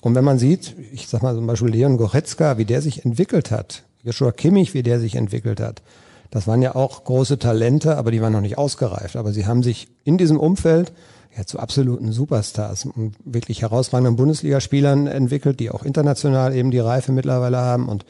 Und 0.00 0.14
wenn 0.14 0.24
man 0.24 0.38
sieht, 0.38 0.74
ich 0.94 1.08
sag 1.08 1.22
mal 1.22 1.34
zum 1.34 1.46
Beispiel 1.46 1.68
Leon 1.68 1.98
Goretzka, 1.98 2.56
wie 2.56 2.64
der 2.64 2.80
sich 2.80 3.04
entwickelt 3.04 3.50
hat, 3.50 3.82
Joshua 4.02 4.32
Kimmich, 4.32 4.72
wie 4.72 4.82
der 4.82 4.98
sich 4.98 5.16
entwickelt 5.16 5.60
hat, 5.60 5.82
das 6.30 6.46
waren 6.46 6.62
ja 6.62 6.74
auch 6.74 7.04
große 7.04 7.38
Talente, 7.38 7.98
aber 7.98 8.10
die 8.10 8.22
waren 8.22 8.32
noch 8.32 8.40
nicht 8.40 8.56
ausgereift. 8.56 9.16
Aber 9.16 9.34
sie 9.34 9.44
haben 9.44 9.62
sich 9.62 9.88
in 10.04 10.16
diesem 10.16 10.40
Umfeld 10.40 10.94
ja, 11.36 11.44
zu 11.44 11.58
absoluten 11.58 12.12
Superstars 12.12 12.86
und 12.86 13.14
wirklich 13.24 13.62
herausragenden 13.62 14.16
Bundesligaspielern 14.16 15.06
entwickelt, 15.06 15.60
die 15.60 15.70
auch 15.70 15.82
international 15.82 16.54
eben 16.54 16.70
die 16.70 16.78
Reife 16.78 17.12
mittlerweile 17.12 17.58
haben. 17.58 17.88
Und 17.88 18.04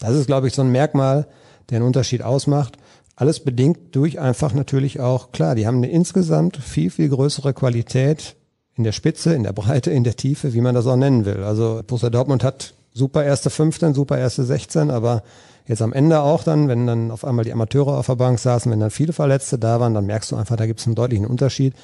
das 0.00 0.14
ist, 0.14 0.26
glaube 0.26 0.48
ich, 0.48 0.54
so 0.54 0.62
ein 0.62 0.72
Merkmal, 0.72 1.26
der 1.70 1.76
einen 1.76 1.86
Unterschied 1.86 2.22
ausmacht. 2.22 2.76
Alles 3.16 3.40
bedingt 3.40 3.94
durch 3.94 4.18
einfach 4.18 4.54
natürlich 4.54 4.98
auch, 4.98 5.30
klar, 5.30 5.54
die 5.54 5.66
haben 5.66 5.76
eine 5.76 5.90
insgesamt 5.90 6.56
viel, 6.56 6.90
viel 6.90 7.08
größere 7.08 7.54
Qualität 7.54 8.34
in 8.76 8.82
der 8.82 8.92
Spitze, 8.92 9.34
in 9.34 9.44
der 9.44 9.52
Breite, 9.52 9.92
in 9.92 10.02
der 10.02 10.16
Tiefe, 10.16 10.52
wie 10.52 10.60
man 10.60 10.74
das 10.74 10.86
auch 10.86 10.96
nennen 10.96 11.24
will. 11.24 11.44
Also 11.44 11.80
Borussia 11.86 12.10
Dortmund 12.10 12.42
hat 12.42 12.74
super 12.92 13.24
erste 13.24 13.50
15, 13.50 13.94
super 13.94 14.18
erste 14.18 14.44
16, 14.44 14.90
aber 14.90 15.22
jetzt 15.66 15.80
am 15.80 15.92
Ende 15.92 16.20
auch 16.20 16.42
dann, 16.42 16.66
wenn 16.66 16.86
dann 16.86 17.12
auf 17.12 17.24
einmal 17.24 17.44
die 17.44 17.52
Amateure 17.52 17.98
auf 17.98 18.06
der 18.06 18.16
Bank 18.16 18.40
saßen, 18.40 18.70
wenn 18.70 18.80
dann 18.80 18.90
viele 18.90 19.12
Verletzte 19.12 19.58
da 19.58 19.78
waren, 19.78 19.94
dann 19.94 20.06
merkst 20.06 20.32
du 20.32 20.36
einfach, 20.36 20.56
da 20.56 20.66
gibt 20.66 20.80
es 20.80 20.86
einen 20.86 20.96
deutlichen 20.96 21.26
Unterschied. 21.26 21.74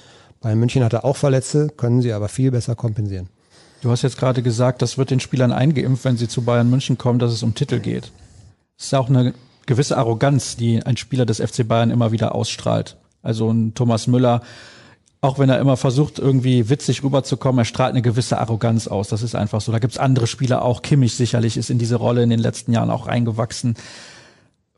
Bei 0.40 0.54
München 0.54 0.82
hat 0.82 0.94
er 0.94 1.04
auch 1.04 1.16
Verletzte, 1.16 1.68
können 1.68 2.00
sie 2.00 2.12
aber 2.12 2.28
viel 2.28 2.50
besser 2.50 2.74
kompensieren. 2.74 3.28
Du 3.82 3.90
hast 3.90 4.02
jetzt 4.02 4.18
gerade 4.18 4.42
gesagt, 4.42 4.82
das 4.82 4.98
wird 4.98 5.10
den 5.10 5.20
Spielern 5.20 5.52
eingeimpft, 5.52 6.04
wenn 6.04 6.16
sie 6.16 6.28
zu 6.28 6.42
Bayern 6.42 6.70
München 6.70 6.98
kommen, 6.98 7.18
dass 7.18 7.32
es 7.32 7.42
um 7.42 7.54
Titel 7.54 7.78
geht. 7.78 8.10
Das 8.76 8.86
ist 8.86 8.94
auch 8.94 9.08
eine 9.08 9.34
gewisse 9.66 9.96
Arroganz, 9.96 10.56
die 10.56 10.82
ein 10.82 10.96
Spieler 10.96 11.26
des 11.26 11.38
FC 11.40 11.66
Bayern 11.66 11.90
immer 11.90 12.12
wieder 12.12 12.34
ausstrahlt. 12.34 12.96
Also 13.22 13.50
ein 13.50 13.74
Thomas 13.74 14.06
Müller, 14.06 14.42
auch 15.22 15.38
wenn 15.38 15.50
er 15.50 15.58
immer 15.58 15.76
versucht, 15.76 16.18
irgendwie 16.18 16.70
witzig 16.70 17.02
rüberzukommen, 17.02 17.58
er 17.58 17.64
strahlt 17.66 17.92
eine 17.92 18.02
gewisse 18.02 18.38
Arroganz 18.38 18.88
aus. 18.88 19.08
Das 19.08 19.22
ist 19.22 19.34
einfach 19.34 19.60
so. 19.60 19.72
Da 19.72 19.78
gibt's 19.78 19.98
andere 19.98 20.26
Spieler 20.26 20.62
auch. 20.62 20.80
Kimmich 20.80 21.14
sicherlich 21.14 21.58
ist 21.58 21.68
in 21.68 21.78
diese 21.78 21.96
Rolle 21.96 22.22
in 22.22 22.30
den 22.30 22.38
letzten 22.38 22.72
Jahren 22.72 22.90
auch 22.90 23.06
reingewachsen. 23.06 23.74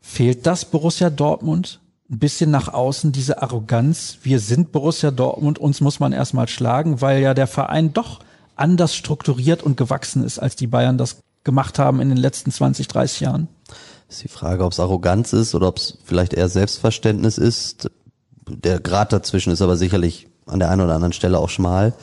Fehlt 0.01 0.45
das 0.45 0.65
Borussia 0.65 1.09
Dortmund? 1.09 1.79
Ein 2.13 2.19
bisschen 2.19 2.51
nach 2.51 2.71
außen 2.71 3.11
diese 3.11 3.41
Arroganz. 3.41 4.19
Wir 4.21 4.39
sind 4.39 4.71
Borussia 4.71 5.09
Dortmund, 5.09 5.57
uns 5.57 5.81
muss 5.81 5.99
man 5.99 6.13
erstmal 6.13 6.47
schlagen, 6.47 7.01
weil 7.01 7.23
ja 7.23 7.33
der 7.33 7.47
Verein 7.47 7.91
doch 7.91 8.19
anders 8.55 8.95
strukturiert 8.95 9.63
und 9.63 9.77
gewachsen 9.77 10.23
ist, 10.23 10.37
als 10.37 10.55
die 10.55 10.67
Bayern 10.67 10.99
das 10.99 11.21
gemacht 11.43 11.79
haben 11.79 11.99
in 11.99 12.09
den 12.09 12.19
letzten 12.19 12.51
20, 12.51 12.87
30 12.87 13.21
Jahren. 13.21 13.47
Ist 14.07 14.23
die 14.23 14.27
Frage, 14.27 14.63
ob 14.63 14.73
es 14.73 14.79
Arroganz 14.79 15.33
ist 15.33 15.55
oder 15.55 15.67
ob 15.67 15.77
es 15.77 15.97
vielleicht 16.03 16.35
eher 16.35 16.49
Selbstverständnis 16.49 17.39
ist. 17.39 17.89
Der 18.47 18.79
Grad 18.79 19.11
dazwischen 19.11 19.51
ist 19.51 19.63
aber 19.63 19.75
sicherlich 19.75 20.27
an 20.45 20.59
der 20.59 20.69
einen 20.69 20.81
oder 20.81 20.93
anderen 20.93 21.13
Stelle 21.13 21.39
auch 21.39 21.49
schmal. 21.49 21.95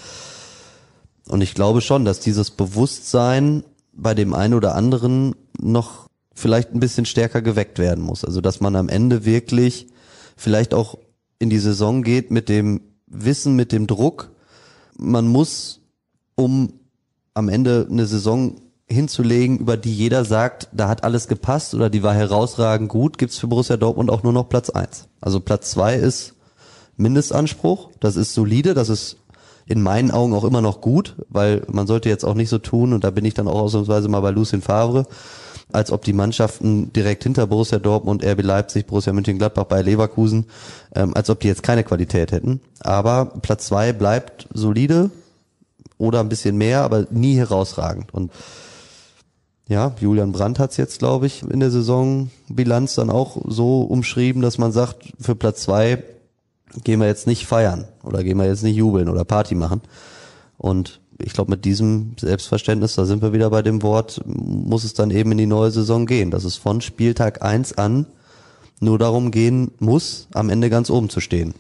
Und 1.29 1.41
ich 1.41 1.55
glaube 1.55 1.83
schon, 1.83 2.05
dass 2.05 2.19
dieses 2.19 2.51
Bewusstsein 2.51 3.63
bei 3.93 4.15
dem 4.15 4.35
einen 4.35 4.55
oder 4.55 4.75
anderen 4.75 5.37
noch 5.57 6.09
vielleicht 6.35 6.75
ein 6.75 6.81
bisschen 6.81 7.07
stärker 7.07 7.43
geweckt 7.43 7.79
werden 7.79 8.03
muss. 8.03 8.25
Also 8.25 8.41
dass 8.41 8.61
man 8.61 8.75
am 8.75 8.89
Ende 8.89 9.25
wirklich 9.25 9.87
vielleicht 10.41 10.75
auch 10.75 10.99
in 11.39 11.51
die 11.51 11.59
Saison 11.59 12.03
geht 12.03 12.31
mit 12.31 12.49
dem 12.49 12.81
Wissen, 13.07 13.57
mit 13.57 13.73
dem 13.73 13.87
Druck. 13.87 14.31
Man 14.97 15.29
muss, 15.29 15.81
um 16.35 16.73
am 17.35 17.49
Ende 17.49 17.87
eine 17.91 18.07
Saison 18.07 18.61
hinzulegen, 18.87 19.59
über 19.59 19.77
die 19.77 19.95
jeder 19.95 20.25
sagt, 20.25 20.69
da 20.73 20.89
hat 20.89 21.05
alles 21.05 21.29
gepasst 21.29 21.75
oder 21.75 21.91
die 21.91 22.03
war 22.03 22.15
herausragend 22.15 22.89
gut, 22.89 23.19
gibt's 23.19 23.39
für 23.39 23.47
Borussia 23.47 23.77
Dortmund 23.77 24.11
auch 24.11 24.23
nur 24.23 24.33
noch 24.33 24.49
Platz 24.49 24.71
eins. 24.71 25.09
Also 25.21 25.41
Platz 25.41 25.71
zwei 25.71 25.95
ist 25.95 26.35
Mindestanspruch. 26.97 27.91
Das 28.01 28.17
ist 28.17 28.35
solide, 28.35 28.75
das 28.75 28.89
ist 28.89 29.19
in 29.67 29.83
meinen 29.83 30.11
Augen 30.11 30.35
auch 30.35 30.45
immer 30.45 30.61
noch 30.61 30.81
gut, 30.81 31.17
weil 31.29 31.63
man 31.71 31.87
sollte 31.87 32.09
jetzt 32.09 32.25
auch 32.25 32.35
nicht 32.35 32.49
so 32.49 32.59
tun, 32.59 32.93
und 32.93 33.05
da 33.05 33.11
bin 33.11 33.25
ich 33.25 33.35
dann 33.35 33.47
auch 33.47 33.61
ausnahmsweise 33.61 34.09
mal 34.09 34.21
bei 34.21 34.31
Lucien 34.31 34.63
Favre, 34.63 35.07
als 35.73 35.93
ob 35.93 36.05
die 36.05 36.13
Mannschaften 36.13 36.93
direkt 36.93 37.23
hinter 37.23 37.47
Borussia 37.47 37.79
Dortmund, 37.79 38.25
RB 38.25 38.43
Leipzig, 38.43 38.87
Borussia 38.87 39.13
Mönchengladbach, 39.13 39.65
bei 39.65 39.83
Leverkusen, 39.83 40.47
ähm, 40.95 41.15
als 41.15 41.31
ob 41.31 41.41
die 41.41 41.49
jetzt 41.49 41.63
keine 41.63 41.85
Qualität 41.85 42.33
hätten. 42.33 42.61
Aber 42.81 43.27
Platz 43.43 43.67
zwei 43.67 43.93
bleibt 43.93 44.49
solide 44.53 45.11
oder 45.99 46.21
ein 46.21 46.29
bisschen 46.29 46.57
mehr, 46.57 46.83
aber 46.83 47.07
nie 47.11 47.37
herausragend. 47.37 48.13
Und 48.13 48.33
ja, 49.69 49.95
Julian 50.01 50.33
Brandt 50.33 50.59
hat 50.59 50.73
es 50.73 50.77
jetzt, 50.79 50.99
glaube 50.99 51.27
ich, 51.27 51.43
in 51.43 51.61
der 51.61 51.71
Saisonbilanz 51.71 52.97
dann 52.97 53.09
auch 53.09 53.41
so 53.47 53.83
umschrieben, 53.83 54.43
dass 54.43 54.59
man 54.59 54.73
sagt, 54.73 55.13
für 55.21 55.37
Platz 55.37 55.63
zwei 55.63 56.03
gehen 56.83 57.01
wir 57.01 57.07
jetzt 57.07 57.27
nicht 57.27 57.47
feiern 57.47 57.87
oder 58.03 58.25
gehen 58.25 58.39
wir 58.39 58.47
jetzt 58.47 58.65
nicht 58.65 58.77
jubeln 58.77 59.09
oder 59.09 59.25
Party 59.25 59.55
machen. 59.55 59.81
Und 60.59 61.01
ich 61.23 61.33
glaube, 61.33 61.51
mit 61.51 61.65
diesem 61.65 62.15
Selbstverständnis, 62.19 62.95
da 62.95 63.05
sind 63.05 63.23
wir 63.23 63.33
wieder 63.33 63.51
bei 63.51 63.63
dem 63.63 63.83
Wort, 63.83 64.21
muss 64.27 64.85
es 64.85 64.95
dann 64.95 65.11
eben 65.11 65.33
in 65.33 65.39
die 65.39 65.47
neue 65.47 65.71
Saison 65.71 66.07
gehen, 66.07 66.31
dass 66.31 66.45
es 66.45 66.57
von 66.57 66.81
Spieltag 66.81 67.43
eins 67.43 67.77
an 67.77 68.07
nur 68.81 68.99
darum 68.99 69.31
gehen 69.31 69.73
muss, 69.79 70.27
am 70.33 70.49
Ende 70.49 70.71
ganz 70.71 70.91
oben 70.91 71.11
zu 71.11 71.21
stehen. 71.21 71.55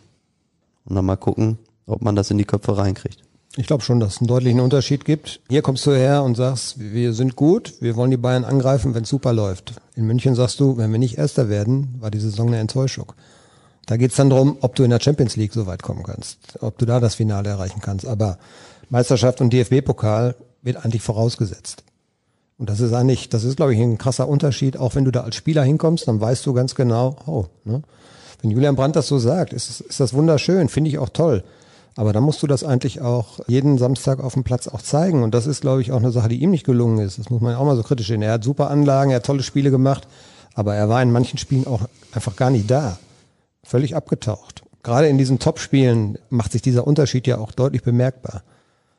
Und 0.86 0.96
dann 0.96 1.04
mal 1.04 1.16
gucken, 1.16 1.58
ob 1.86 2.02
man 2.02 2.16
das 2.16 2.30
in 2.30 2.38
die 2.38 2.44
Köpfe 2.44 2.76
reinkriegt. 2.78 3.18
Ich 3.56 3.66
glaube 3.66 3.82
schon, 3.82 4.00
dass 4.00 4.14
es 4.14 4.20
einen 4.20 4.28
deutlichen 4.28 4.60
Unterschied 4.60 5.04
gibt. 5.04 5.40
Hier 5.48 5.62
kommst 5.62 5.84
du 5.84 5.92
her 5.92 6.22
und 6.22 6.36
sagst, 6.36 6.78
wir 6.78 7.12
sind 7.12 7.34
gut, 7.34 7.74
wir 7.80 7.96
wollen 7.96 8.12
die 8.12 8.16
Bayern 8.16 8.44
angreifen, 8.44 8.94
wenn 8.94 9.02
es 9.02 9.08
super 9.08 9.32
läuft. 9.32 9.74
In 9.96 10.06
München 10.06 10.34
sagst 10.34 10.60
du, 10.60 10.76
wenn 10.76 10.92
wir 10.92 10.98
nicht 10.98 11.18
Erster 11.18 11.48
werden, 11.48 11.96
war 11.98 12.10
die 12.10 12.20
Saison 12.20 12.48
eine 12.48 12.58
Enttäuschung. 12.58 13.12
Da 13.86 13.96
geht's 13.96 14.14
dann 14.14 14.30
darum, 14.30 14.58
ob 14.60 14.76
du 14.76 14.84
in 14.84 14.90
der 14.90 15.00
Champions 15.00 15.34
League 15.34 15.52
so 15.52 15.66
weit 15.66 15.82
kommen 15.82 16.04
kannst, 16.04 16.38
ob 16.60 16.78
du 16.78 16.86
da 16.86 17.00
das 17.00 17.16
Finale 17.16 17.48
erreichen 17.50 17.80
kannst. 17.80 18.06
Aber 18.06 18.38
Meisterschaft 18.90 19.40
und 19.40 19.52
DFB-Pokal 19.52 20.34
wird 20.62 20.84
eigentlich 20.84 21.02
vorausgesetzt. 21.02 21.84
Und 22.58 22.68
das 22.68 22.80
ist 22.80 22.92
eigentlich, 22.92 23.30
das 23.30 23.44
ist, 23.44 23.56
glaube 23.56 23.74
ich, 23.74 23.80
ein 23.80 23.96
krasser 23.96 24.28
Unterschied. 24.28 24.76
Auch 24.76 24.94
wenn 24.94 25.06
du 25.06 25.10
da 25.10 25.22
als 25.22 25.36
Spieler 25.36 25.62
hinkommst, 25.62 26.06
dann 26.06 26.20
weißt 26.20 26.44
du 26.44 26.52
ganz 26.52 26.74
genau, 26.74 27.16
oh, 27.26 27.46
ne? 27.64 27.82
wenn 28.42 28.50
Julian 28.50 28.76
Brandt 28.76 28.96
das 28.96 29.08
so 29.08 29.18
sagt, 29.18 29.52
ist, 29.52 29.80
ist 29.80 30.00
das 30.00 30.12
wunderschön, 30.12 30.68
finde 30.68 30.90
ich 30.90 30.98
auch 30.98 31.08
toll. 31.08 31.42
Aber 31.96 32.12
dann 32.12 32.22
musst 32.22 32.42
du 32.42 32.46
das 32.46 32.62
eigentlich 32.62 33.00
auch 33.00 33.40
jeden 33.46 33.78
Samstag 33.78 34.20
auf 34.20 34.34
dem 34.34 34.44
Platz 34.44 34.68
auch 34.68 34.82
zeigen. 34.82 35.22
Und 35.22 35.34
das 35.34 35.46
ist, 35.46 35.62
glaube 35.62 35.80
ich, 35.80 35.92
auch 35.92 35.98
eine 35.98 36.12
Sache, 36.12 36.28
die 36.28 36.42
ihm 36.42 36.50
nicht 36.50 36.66
gelungen 36.66 36.98
ist. 36.98 37.18
Das 37.18 37.30
muss 37.30 37.40
man 37.40 37.54
auch 37.54 37.64
mal 37.64 37.76
so 37.76 37.82
kritisch 37.82 38.08
sehen. 38.08 38.22
Er 38.22 38.32
hat 38.32 38.44
super 38.44 38.70
Anlagen, 38.70 39.10
er 39.10 39.16
hat 39.16 39.26
tolle 39.26 39.42
Spiele 39.42 39.70
gemacht, 39.70 40.06
aber 40.54 40.74
er 40.74 40.88
war 40.88 41.02
in 41.02 41.12
manchen 41.12 41.38
Spielen 41.38 41.66
auch 41.66 41.82
einfach 42.12 42.36
gar 42.36 42.50
nicht 42.50 42.70
da 42.70 42.98
völlig 43.62 43.96
abgetaucht. 43.96 44.62
Gerade 44.82 45.08
in 45.08 45.18
diesen 45.18 45.38
Top-Spielen 45.38 46.18
macht 46.30 46.52
sich 46.52 46.62
dieser 46.62 46.86
Unterschied 46.86 47.26
ja 47.26 47.38
auch 47.38 47.52
deutlich 47.52 47.82
bemerkbar. 47.82 48.42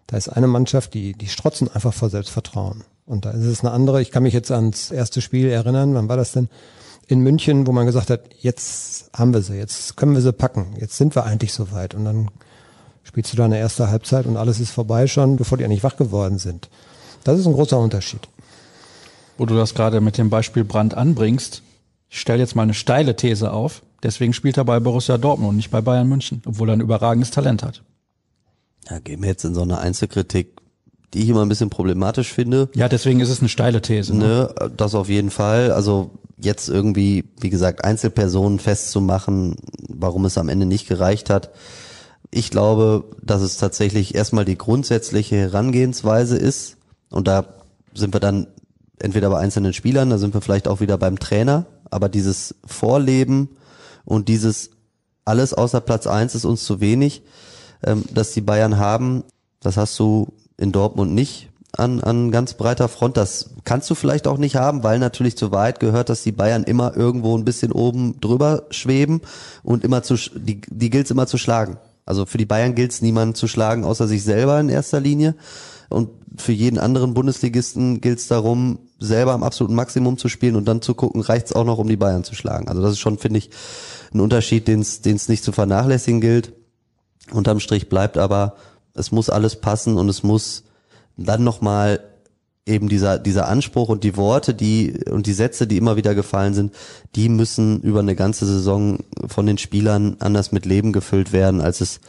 Da 0.08 0.18
ist 0.18 0.30
eine 0.30 0.48
Mannschaft, 0.48 0.94
die, 0.94 1.14
die 1.14 1.28
strotzen 1.28 1.70
einfach 1.74 1.94
vor 1.94 2.10
Selbstvertrauen. 2.10 2.84
Und 3.06 3.26
da 3.26 3.32
ist 3.32 3.46
es 3.46 3.62
eine 3.62 3.72
andere. 3.72 4.02
Ich 4.02 4.12
kann 4.12 4.24
mich 4.24 4.34
jetzt 4.34 4.52
ans 4.52 4.92
erste 4.92 5.22
Spiel 5.22 5.50
erinnern. 5.50 5.94
Wann 5.96 6.10
war 6.10 6.18
das 6.18 6.32
denn? 6.32 6.50
In 7.08 7.20
München, 7.20 7.68
wo 7.68 7.72
man 7.72 7.86
gesagt 7.86 8.10
hat, 8.10 8.22
jetzt 8.40 9.10
haben 9.14 9.34
wir 9.34 9.42
sie, 9.42 9.56
jetzt 9.56 9.98
können 9.98 10.14
wir 10.14 10.22
sie 10.22 10.32
packen, 10.32 10.76
jetzt 10.80 10.96
sind 10.96 11.14
wir 11.16 11.26
eigentlich 11.26 11.52
soweit. 11.52 11.94
Und 11.94 12.06
dann 12.06 12.32
spielst 13.04 13.34
du 13.34 13.38
da 13.38 13.46
eine 13.46 13.60
erste 13.60 13.90
Halbzeit 13.90 14.26
und 14.26 14.38
alles 14.38 14.60
ist 14.60 14.72
vorbei 14.72 15.08
schon, 15.08 15.36
bevor 15.36 15.58
die 15.58 15.66
eigentlich 15.66 15.84
wach 15.84 15.98
geworden 15.98 16.38
sind. 16.38 16.70
Das 17.24 17.38
ist 17.38 17.48
ein 17.48 17.54
großer 17.54 17.78
Unterschied. 17.78 18.30
Wo 19.38 19.46
du 19.46 19.56
das 19.56 19.74
gerade 19.74 20.00
mit 20.00 20.18
dem 20.18 20.30
Beispiel 20.30 20.64
Brand 20.64 20.94
anbringst, 20.94 21.64
ich 22.10 22.20
stelle 22.20 22.40
jetzt 22.40 22.56
mal 22.56 22.64
eine 22.64 22.74
steile 22.74 23.16
These 23.16 23.52
auf. 23.52 23.82
Deswegen 24.04 24.34
spielt 24.34 24.58
er 24.58 24.66
bei 24.66 24.80
Borussia 24.80 25.18
Dortmund 25.18 25.50
und 25.52 25.56
nicht 25.58 25.72
bei 25.72 25.82
Bayern 25.82 26.08
München, 26.08 26.42
obwohl 26.46 26.70
er 26.70 26.74
ein 26.74 26.82
überragendes 26.82 27.32
Talent 27.32 27.64
hat. 27.64 27.84
Ja, 28.90 29.00
gehen 29.00 29.22
wir 29.22 29.30
jetzt 29.30 29.46
in 29.46 29.54
so 29.54 29.62
eine 29.62 29.80
Einzelkritik, 29.80 30.58
die 31.14 31.24
ich 31.24 31.30
immer 31.30 31.44
ein 31.44 31.50
bisschen 31.50 31.70
problematisch 31.70 32.32
finde. 32.32 32.70
Ja, 32.76 32.90
deswegen 32.90 33.20
ist 33.20 33.30
es 33.30 33.40
eine 33.40 33.50
steile 33.50 33.82
These. 33.82 34.16
Ne? 34.16 34.54
ne? 34.60 34.72
Das 34.76 34.96
auf 34.96 35.10
jeden 35.10 35.30
Fall. 35.30 35.72
Also 35.72 36.12
jetzt 36.38 36.70
irgendwie, 36.70 37.26
wie 37.40 37.50
gesagt, 37.50 37.84
Einzelpersonen 37.84 38.60
festzumachen, 38.60 39.56
warum 39.88 40.26
es 40.26 40.38
am 40.38 40.50
Ende 40.50 40.66
nicht 40.66 40.88
gereicht 40.88 41.30
hat. 41.30 41.52
Ich 42.32 42.50
glaube, 42.50 43.04
dass 43.22 43.42
es 43.42 43.58
tatsächlich 43.58 44.16
erstmal 44.16 44.46
die 44.46 44.58
grundsätzliche 44.58 45.36
Herangehensweise 45.36 46.38
ist. 46.38 46.78
Und 47.10 47.28
da 47.28 47.46
sind 47.94 48.16
wir 48.16 48.22
dann 48.22 48.48
entweder 49.00 49.30
bei 49.30 49.40
einzelnen 49.40 49.74
Spielern, 49.74 50.10
da 50.10 50.18
sind 50.18 50.34
wir 50.34 50.42
vielleicht 50.42 50.68
auch 50.68 50.80
wieder 50.80 50.98
beim 50.98 51.20
Trainer, 51.20 51.66
aber 51.90 52.08
dieses 52.08 52.56
Vorleben 52.66 53.50
und 54.06 54.30
dieses 54.30 54.72
alles 55.26 55.54
außer 55.54 55.82
Platz 55.82 56.08
eins 56.08 56.36
ist 56.36 56.46
uns 56.46 56.64
zu 56.64 56.80
wenig, 56.80 57.24
ähm, 57.84 58.04
dass 58.14 58.32
die 58.32 58.42
Bayern 58.42 58.78
haben, 58.78 59.24
das 59.62 59.78
hast 59.78 59.98
du 60.00 60.34
in 60.58 60.72
Dortmund 60.72 61.14
nicht 61.14 61.50
an, 61.78 62.02
an 62.02 62.32
ganz 62.32 62.54
breiter 62.54 62.88
Front. 62.88 63.18
Das 63.18 63.52
kannst 63.64 63.90
du 63.90 63.96
vielleicht 63.96 64.28
auch 64.28 64.38
nicht 64.38 64.56
haben, 64.56 64.84
weil 64.84 65.00
natürlich 65.00 65.38
zur 65.38 65.52
Wahrheit 65.52 65.80
gehört, 65.80 66.10
dass 66.10 66.24
die 66.24 66.32
Bayern 66.32 66.64
immer 66.64 66.96
irgendwo 66.96 67.38
ein 67.38 67.46
bisschen 67.46 67.72
oben 67.72 68.20
drüber 68.20 68.64
schweben 68.72 69.22
und 69.64 69.84
immer 69.84 70.04
zu, 70.04 70.16
die, 70.16 70.62
die 70.68 70.90
gilt 70.90 71.10
immer 71.12 71.28
zu 71.28 71.38
schlagen. 71.38 71.78
Also 72.06 72.26
für 72.26 72.38
die 72.38 72.46
Bayern 72.46 72.76
gilt 72.76 72.92
es 72.92 73.02
niemanden 73.02 73.36
zu 73.36 73.48
schlagen, 73.48 73.86
außer 73.86 74.08
sich 74.08 74.24
selber 74.24 74.60
in 74.60 74.70
erster 74.70 75.00
Linie. 75.00 75.36
Und 75.90 76.10
für 76.38 76.52
jeden 76.52 76.80
anderen 76.80 77.14
Bundesligisten 77.14 78.02
gilt 78.02 78.20
es 78.20 78.28
darum, 78.28 78.80
selber 79.00 79.34
am 79.34 79.44
absoluten 79.44 79.76
Maximum 79.76 80.18
zu 80.18 80.30
spielen 80.30 80.56
und 80.56 80.66
dann 80.66 80.82
zu 80.82 80.94
gucken, 80.94 81.22
reicht 81.22 81.48
es 81.48 81.54
auch 81.54 81.66
noch, 81.66 81.78
um 81.78 81.88
die 81.88 81.98
Bayern 81.98 82.24
zu 82.24 82.36
schlagen. 82.36 82.68
Also 82.68 82.82
das 82.82 82.92
ist 82.92 83.00
schon, 83.00 83.18
finde 83.18 83.40
ich, 83.40 83.50
ein 84.14 84.20
Unterschied, 84.20 84.68
den 84.68 84.82
es 84.82 85.30
nicht 85.30 85.44
zu 85.44 85.52
vernachlässigen 85.52 86.22
gilt. 86.22 86.54
Unterm 87.32 87.60
Strich 87.60 87.90
bleibt 87.90 88.18
aber, 88.18 88.56
es 88.94 89.12
muss 89.12 89.30
alles 89.30 89.56
passen 89.56 89.98
und 89.98 90.10
es 90.10 90.24
muss 90.24 90.64
dann 91.18 91.44
nochmal 91.44 92.00
eben 92.66 92.90
dieser, 92.90 93.18
dieser 93.18 93.48
Anspruch 93.48 93.90
und 93.90 94.04
die 94.04 94.16
Worte, 94.18 94.54
die 94.54 95.04
und 95.10 95.26
die 95.26 95.34
Sätze, 95.34 95.68
die 95.68 95.78
immer 95.78 95.96
wieder 95.96 96.16
gefallen 96.16 96.54
sind, 96.54 96.74
die 97.16 97.30
müssen 97.30 97.82
über 97.82 98.00
eine 98.00 98.16
ganze 98.16 98.46
Saison 98.46 99.00
von 99.28 99.46
den 99.46 99.58
Spielern 99.58 100.18
anders 100.20 100.52
mit 100.52 100.66
Leben 100.66 100.94
gefüllt 100.94 101.34
werden, 101.34 101.62
als 101.62 101.82
es 101.82 102.00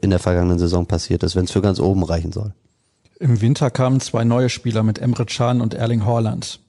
in 0.00 0.10
der 0.10 0.18
vergangenen 0.18 0.58
Saison 0.58 0.86
passiert 0.86 1.22
ist, 1.22 1.36
wenn 1.36 1.44
es 1.44 1.52
für 1.52 1.62
ganz 1.62 1.78
oben 1.78 2.04
reichen 2.04 2.32
soll. 2.32 2.54
Im 3.20 3.40
Winter 3.40 3.70
kamen 3.70 4.00
zwei 4.00 4.24
neue 4.24 4.48
Spieler 4.48 4.82
mit 4.82 4.98
Emre 4.98 5.26
Can 5.26 5.60
und 5.60 5.74
Erling 5.74 6.06
Haaland. 6.06 6.60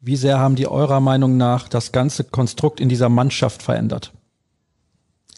Wie 0.00 0.16
sehr 0.16 0.38
haben 0.38 0.56
die 0.56 0.66
eurer 0.66 1.00
Meinung 1.00 1.36
nach 1.36 1.68
das 1.68 1.92
ganze 1.92 2.24
Konstrukt 2.24 2.80
in 2.80 2.88
dieser 2.88 3.10
Mannschaft 3.10 3.62
verändert? 3.62 4.12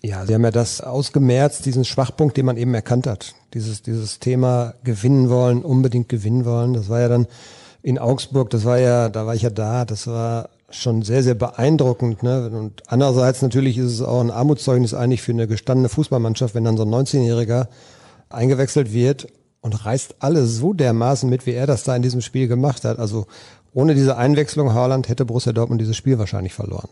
Ja, 0.05 0.27
sie 0.27 0.35
haben 0.35 0.43
ja 0.43 0.51
das 0.51 0.81
ausgemerzt, 0.81 1.65
diesen 1.65 1.85
Schwachpunkt, 1.85 2.37
den 2.37 2.47
man 2.47 2.57
eben 2.57 2.75
erkannt 2.75 3.07
hat. 3.07 3.35
Dieses, 3.55 3.83
dieses 3.83 4.19
Thema 4.19 4.75
gewinnen 4.83 5.31
wollen, 5.31 5.63
unbedingt 5.63 6.09
gewinnen 6.09 6.45
wollen. 6.45 6.75
Das 6.75 6.89
war 6.89 7.01
ja 7.01 7.09
dann 7.09 7.29
in 7.83 7.99
Augsburg, 7.99 8.51
das 8.51 8.65
war 8.65 8.79
ja, 8.79 9.09
da 9.09 9.27
war 9.27 9.35
ich 9.35 9.43
ja 9.43 9.51
da, 9.51 9.85
das 9.85 10.09
war 10.09 10.49
schon 10.71 11.03
sehr, 11.03 11.23
sehr 11.23 11.35
beeindruckend. 11.35 12.25
Ne? 12.25 12.51
Und 12.51 12.83
andererseits 12.89 13.43
natürlich 13.43 13.79
ist 13.79 13.93
es 13.93 14.03
auch 14.03 14.21
ein 14.21 14.33
Armutszeugnis 14.33 14.93
eigentlich 14.93 15.23
für 15.23 15.33
eine 15.33 15.47
gestandene 15.47 15.89
Fußballmannschaft, 15.89 16.55
wenn 16.55 16.65
dann 16.65 16.77
so 16.77 16.83
ein 16.83 16.91
19-Jähriger 16.91 17.69
eingewechselt 18.29 18.93
wird 18.93 19.29
und 19.61 19.85
reißt 19.85 20.17
alles 20.19 20.57
so 20.57 20.73
dermaßen 20.73 21.31
mit, 21.31 21.47
wie 21.47 21.53
er 21.53 21.69
das 21.69 21.85
da 21.85 21.95
in 21.95 22.03
diesem 22.03 22.23
Spiel 22.23 22.49
gemacht 22.49 22.85
hat. 22.85 22.99
Also 22.99 23.27
ohne 23.73 23.95
diese 23.95 24.17
Einwechslung 24.17 24.75
Haaland 24.75 25.09
hätte 25.09 25.25
Borussia 25.25 25.53
Dortmund 25.53 25.81
dieses 25.81 25.97
Spiel 25.97 26.19
wahrscheinlich 26.19 26.55
verloren. 26.55 26.89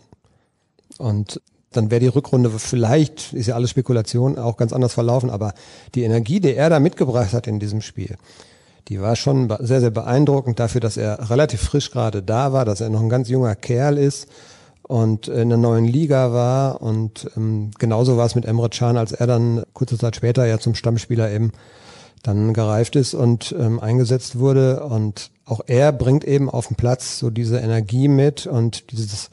Und 0.98 1.40
dann 1.72 1.90
wäre 1.90 2.00
die 2.00 2.08
Rückrunde 2.08 2.50
vielleicht, 2.50 3.32
ist 3.32 3.46
ja 3.46 3.54
alles 3.54 3.70
Spekulation, 3.70 4.38
auch 4.38 4.56
ganz 4.56 4.72
anders 4.72 4.92
verlaufen. 4.92 5.30
Aber 5.30 5.54
die 5.94 6.02
Energie, 6.02 6.40
die 6.40 6.54
er 6.54 6.68
da 6.68 6.80
mitgebracht 6.80 7.32
hat 7.32 7.46
in 7.46 7.60
diesem 7.60 7.80
Spiel, 7.80 8.16
die 8.88 9.00
war 9.00 9.14
schon 9.14 9.48
sehr, 9.60 9.80
sehr 9.80 9.90
beeindruckend 9.90 10.58
dafür, 10.58 10.80
dass 10.80 10.96
er 10.96 11.30
relativ 11.30 11.60
frisch 11.60 11.92
gerade 11.92 12.22
da 12.22 12.52
war, 12.52 12.64
dass 12.64 12.80
er 12.80 12.90
noch 12.90 13.00
ein 13.00 13.08
ganz 13.08 13.28
junger 13.28 13.54
Kerl 13.54 13.98
ist 13.98 14.26
und 14.82 15.28
in 15.28 15.42
einer 15.42 15.56
neuen 15.56 15.84
Liga 15.84 16.32
war. 16.32 16.82
Und 16.82 17.30
ähm, 17.36 17.70
genauso 17.78 18.16
war 18.16 18.26
es 18.26 18.34
mit 18.34 18.46
Emre 18.46 18.68
Can, 18.68 18.96
als 18.96 19.12
er 19.12 19.28
dann 19.28 19.62
kurze 19.72 19.96
Zeit 19.96 20.16
später 20.16 20.46
ja 20.46 20.58
zum 20.58 20.74
Stammspieler 20.74 21.30
eben 21.30 21.52
dann 22.24 22.52
gereift 22.52 22.96
ist 22.96 23.14
und 23.14 23.54
ähm, 23.56 23.78
eingesetzt 23.78 24.40
wurde. 24.40 24.82
Und 24.82 25.30
auch 25.44 25.60
er 25.68 25.92
bringt 25.92 26.24
eben 26.24 26.50
auf 26.50 26.66
den 26.66 26.76
Platz 26.76 27.20
so 27.20 27.30
diese 27.30 27.58
Energie 27.60 28.08
mit 28.08 28.48
und 28.48 28.90
dieses 28.90 29.30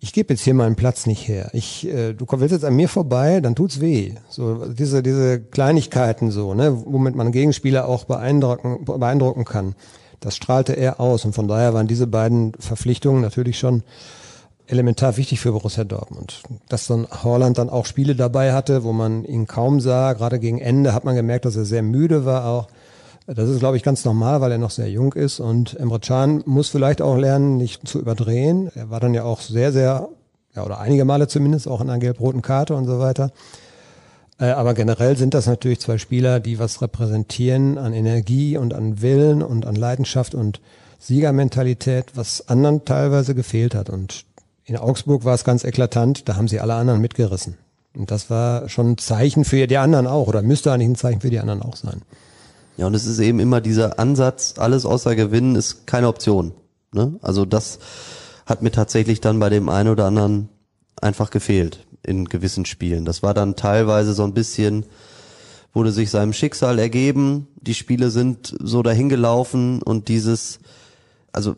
ich 0.00 0.12
gebe 0.12 0.34
jetzt 0.34 0.42
hier 0.42 0.54
meinen 0.54 0.76
Platz 0.76 1.06
nicht 1.06 1.26
her. 1.26 1.50
Ich, 1.52 1.86
äh, 1.86 2.12
du 2.12 2.26
willst 2.28 2.52
jetzt 2.52 2.64
an 2.64 2.76
mir 2.76 2.88
vorbei, 2.88 3.40
dann 3.40 3.54
tut's 3.54 3.80
weh. 3.80 4.14
So 4.28 4.66
diese 4.66 5.02
diese 5.02 5.40
Kleinigkeiten 5.40 6.30
so, 6.30 6.54
ne, 6.54 6.82
womit 6.84 7.14
man 7.14 7.32
Gegenspieler 7.32 7.88
auch 7.88 8.04
beeindrucken 8.04 8.84
beeindrucken 8.84 9.44
kann. 9.44 9.74
Das 10.20 10.36
strahlte 10.36 10.74
er 10.74 11.00
aus 11.00 11.24
und 11.24 11.34
von 11.34 11.48
daher 11.48 11.74
waren 11.74 11.86
diese 11.86 12.06
beiden 12.06 12.52
Verpflichtungen 12.58 13.22
natürlich 13.22 13.58
schon 13.58 13.82
elementar 14.66 15.16
wichtig 15.16 15.40
für 15.40 15.52
Borussia 15.52 15.84
Dortmund. 15.84 16.42
Dass 16.68 16.86
dann 16.86 17.06
Holland 17.22 17.58
dann 17.58 17.70
auch 17.70 17.86
Spiele 17.86 18.16
dabei 18.16 18.52
hatte, 18.52 18.84
wo 18.84 18.92
man 18.92 19.24
ihn 19.24 19.46
kaum 19.46 19.80
sah, 19.80 20.12
gerade 20.14 20.38
gegen 20.40 20.58
Ende 20.58 20.92
hat 20.92 21.04
man 21.04 21.14
gemerkt, 21.14 21.44
dass 21.44 21.56
er 21.56 21.64
sehr 21.64 21.82
müde 21.82 22.24
war 22.24 22.46
auch. 22.46 22.68
Das 23.26 23.48
ist, 23.48 23.58
glaube 23.58 23.76
ich, 23.76 23.82
ganz 23.82 24.04
normal, 24.04 24.40
weil 24.40 24.52
er 24.52 24.58
noch 24.58 24.70
sehr 24.70 24.88
jung 24.88 25.12
ist 25.12 25.40
und 25.40 25.74
Emre 25.80 25.98
Can 25.98 26.42
muss 26.46 26.68
vielleicht 26.68 27.02
auch 27.02 27.16
lernen, 27.16 27.56
nicht 27.56 27.86
zu 27.86 27.98
überdrehen. 27.98 28.70
Er 28.74 28.90
war 28.90 29.00
dann 29.00 29.14
ja 29.14 29.24
auch 29.24 29.40
sehr, 29.40 29.72
sehr, 29.72 30.08
ja, 30.54 30.64
oder 30.64 30.78
einige 30.78 31.04
Male 31.04 31.26
zumindest 31.26 31.66
auch 31.66 31.80
in 31.80 31.90
einer 31.90 31.98
gelb-roten 31.98 32.42
Karte 32.42 32.76
und 32.76 32.86
so 32.86 33.00
weiter. 33.00 33.32
Äh, 34.38 34.50
aber 34.50 34.74
generell 34.74 35.16
sind 35.16 35.34
das 35.34 35.46
natürlich 35.46 35.80
zwei 35.80 35.98
Spieler, 35.98 36.38
die 36.38 36.60
was 36.60 36.82
repräsentieren 36.82 37.78
an 37.78 37.92
Energie 37.94 38.56
und 38.56 38.74
an 38.74 39.02
Willen 39.02 39.42
und 39.42 39.66
an 39.66 39.74
Leidenschaft 39.74 40.36
und 40.36 40.60
Siegermentalität, 41.00 42.12
was 42.14 42.48
anderen 42.48 42.84
teilweise 42.84 43.34
gefehlt 43.34 43.74
hat. 43.74 43.90
Und 43.90 44.24
in 44.64 44.76
Augsburg 44.76 45.24
war 45.24 45.34
es 45.34 45.44
ganz 45.44 45.64
eklatant, 45.64 46.28
da 46.28 46.36
haben 46.36 46.48
sie 46.48 46.60
alle 46.60 46.74
anderen 46.74 47.00
mitgerissen. 47.00 47.56
Und 47.96 48.10
das 48.10 48.30
war 48.30 48.68
schon 48.68 48.92
ein 48.92 48.98
Zeichen 48.98 49.44
für 49.44 49.66
die 49.66 49.78
anderen 49.78 50.06
auch, 50.06 50.28
oder 50.28 50.42
müsste 50.42 50.70
eigentlich 50.70 50.90
ein 50.90 50.96
Zeichen 50.96 51.20
für 51.20 51.30
die 51.30 51.40
anderen 51.40 51.62
auch 51.62 51.76
sein. 51.76 52.02
Ja, 52.76 52.86
und 52.86 52.94
es 52.94 53.06
ist 53.06 53.18
eben 53.18 53.40
immer 53.40 53.60
dieser 53.60 53.98
Ansatz, 53.98 54.54
alles 54.58 54.84
außer 54.84 55.16
Gewinnen 55.16 55.56
ist 55.56 55.86
keine 55.86 56.08
Option. 56.08 56.52
Ne? 56.92 57.18
Also 57.22 57.44
das 57.44 57.78
hat 58.44 58.62
mir 58.62 58.70
tatsächlich 58.70 59.20
dann 59.20 59.38
bei 59.38 59.48
dem 59.48 59.68
einen 59.68 59.88
oder 59.88 60.04
anderen 60.04 60.48
einfach 61.00 61.30
gefehlt 61.30 61.86
in 62.02 62.26
gewissen 62.26 62.64
Spielen. 62.66 63.04
Das 63.04 63.22
war 63.22 63.34
dann 63.34 63.56
teilweise 63.56 64.12
so 64.12 64.24
ein 64.24 64.34
bisschen, 64.34 64.86
wurde 65.72 65.90
sich 65.90 66.10
seinem 66.10 66.32
Schicksal 66.32 66.78
ergeben, 66.78 67.48
die 67.60 67.74
Spiele 67.74 68.10
sind 68.10 68.54
so 68.60 68.82
dahingelaufen 68.82 69.82
und 69.82 70.08
dieses, 70.08 70.60
also 71.32 71.56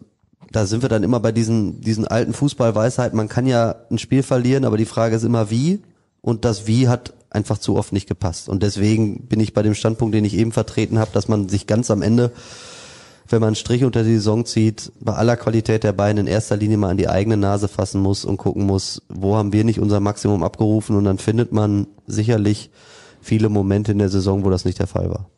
da 0.50 0.66
sind 0.66 0.82
wir 0.82 0.88
dann 0.88 1.02
immer 1.02 1.20
bei 1.20 1.32
diesen, 1.32 1.80
diesen 1.82 2.06
alten 2.06 2.32
Fußballweisheiten, 2.32 3.16
man 3.16 3.28
kann 3.28 3.46
ja 3.46 3.74
ein 3.90 3.98
Spiel 3.98 4.22
verlieren, 4.22 4.64
aber 4.64 4.76
die 4.76 4.86
Frage 4.86 5.16
ist 5.16 5.24
immer 5.24 5.50
wie 5.50 5.82
und 6.22 6.44
das 6.44 6.66
Wie 6.66 6.88
hat 6.88 7.14
einfach 7.30 7.58
zu 7.58 7.76
oft 7.76 7.92
nicht 7.92 8.08
gepasst. 8.08 8.48
Und 8.48 8.62
deswegen 8.62 9.26
bin 9.26 9.40
ich 9.40 9.54
bei 9.54 9.62
dem 9.62 9.74
Standpunkt, 9.74 10.14
den 10.14 10.24
ich 10.24 10.34
eben 10.34 10.52
vertreten 10.52 10.98
habe, 10.98 11.10
dass 11.12 11.28
man 11.28 11.48
sich 11.48 11.66
ganz 11.66 11.90
am 11.90 12.02
Ende, 12.02 12.32
wenn 13.28 13.40
man 13.40 13.48
einen 13.48 13.56
Strich 13.56 13.84
unter 13.84 14.02
die 14.02 14.14
Saison 14.14 14.46
zieht, 14.46 14.92
bei 15.00 15.12
aller 15.12 15.36
Qualität 15.36 15.84
der 15.84 15.92
beiden 15.92 16.18
in 16.18 16.26
erster 16.26 16.56
Linie 16.56 16.78
mal 16.78 16.90
an 16.90 16.96
die 16.96 17.08
eigene 17.08 17.36
Nase 17.36 17.68
fassen 17.68 18.00
muss 18.00 18.24
und 18.24 18.38
gucken 18.38 18.64
muss, 18.64 19.02
wo 19.08 19.36
haben 19.36 19.52
wir 19.52 19.64
nicht 19.64 19.80
unser 19.80 20.00
Maximum 20.00 20.42
abgerufen 20.42 20.96
und 20.96 21.04
dann 21.04 21.18
findet 21.18 21.52
man 21.52 21.86
sicherlich 22.06 22.70
viele 23.20 23.48
Momente 23.48 23.92
in 23.92 23.98
der 23.98 24.08
Saison, 24.08 24.44
wo 24.44 24.50
das 24.50 24.64
nicht 24.64 24.78
der 24.78 24.86
Fall 24.86 25.10
war. 25.10 25.28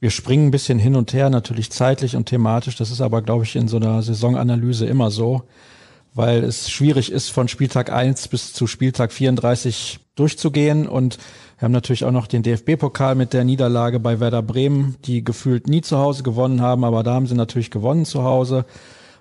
Wir 0.00 0.10
springen 0.10 0.46
ein 0.46 0.50
bisschen 0.52 0.78
hin 0.78 0.94
und 0.94 1.12
her, 1.12 1.28
natürlich 1.28 1.70
zeitlich 1.70 2.14
und 2.14 2.26
thematisch. 2.26 2.76
Das 2.76 2.92
ist 2.92 3.00
aber, 3.00 3.20
glaube 3.20 3.44
ich, 3.44 3.56
in 3.56 3.66
so 3.66 3.78
einer 3.78 4.00
Saisonanalyse 4.00 4.86
immer 4.86 5.10
so 5.10 5.42
weil 6.18 6.42
es 6.42 6.68
schwierig 6.68 7.12
ist, 7.12 7.28
von 7.28 7.46
Spieltag 7.46 7.92
1 7.92 8.26
bis 8.26 8.52
zu 8.52 8.66
Spieltag 8.66 9.12
34 9.12 10.00
durchzugehen. 10.16 10.88
Und 10.88 11.16
wir 11.58 11.66
haben 11.66 11.72
natürlich 11.72 12.04
auch 12.04 12.10
noch 12.10 12.26
den 12.26 12.42
DFB-Pokal 12.42 13.14
mit 13.14 13.32
der 13.32 13.44
Niederlage 13.44 14.00
bei 14.00 14.18
Werder 14.18 14.42
Bremen, 14.42 14.96
die 15.04 15.22
gefühlt 15.22 15.68
nie 15.68 15.80
zu 15.80 15.98
Hause 15.98 16.24
gewonnen 16.24 16.60
haben, 16.60 16.82
aber 16.82 17.04
da 17.04 17.14
haben 17.14 17.28
sie 17.28 17.36
natürlich 17.36 17.70
gewonnen 17.70 18.04
zu 18.04 18.24
Hause. 18.24 18.64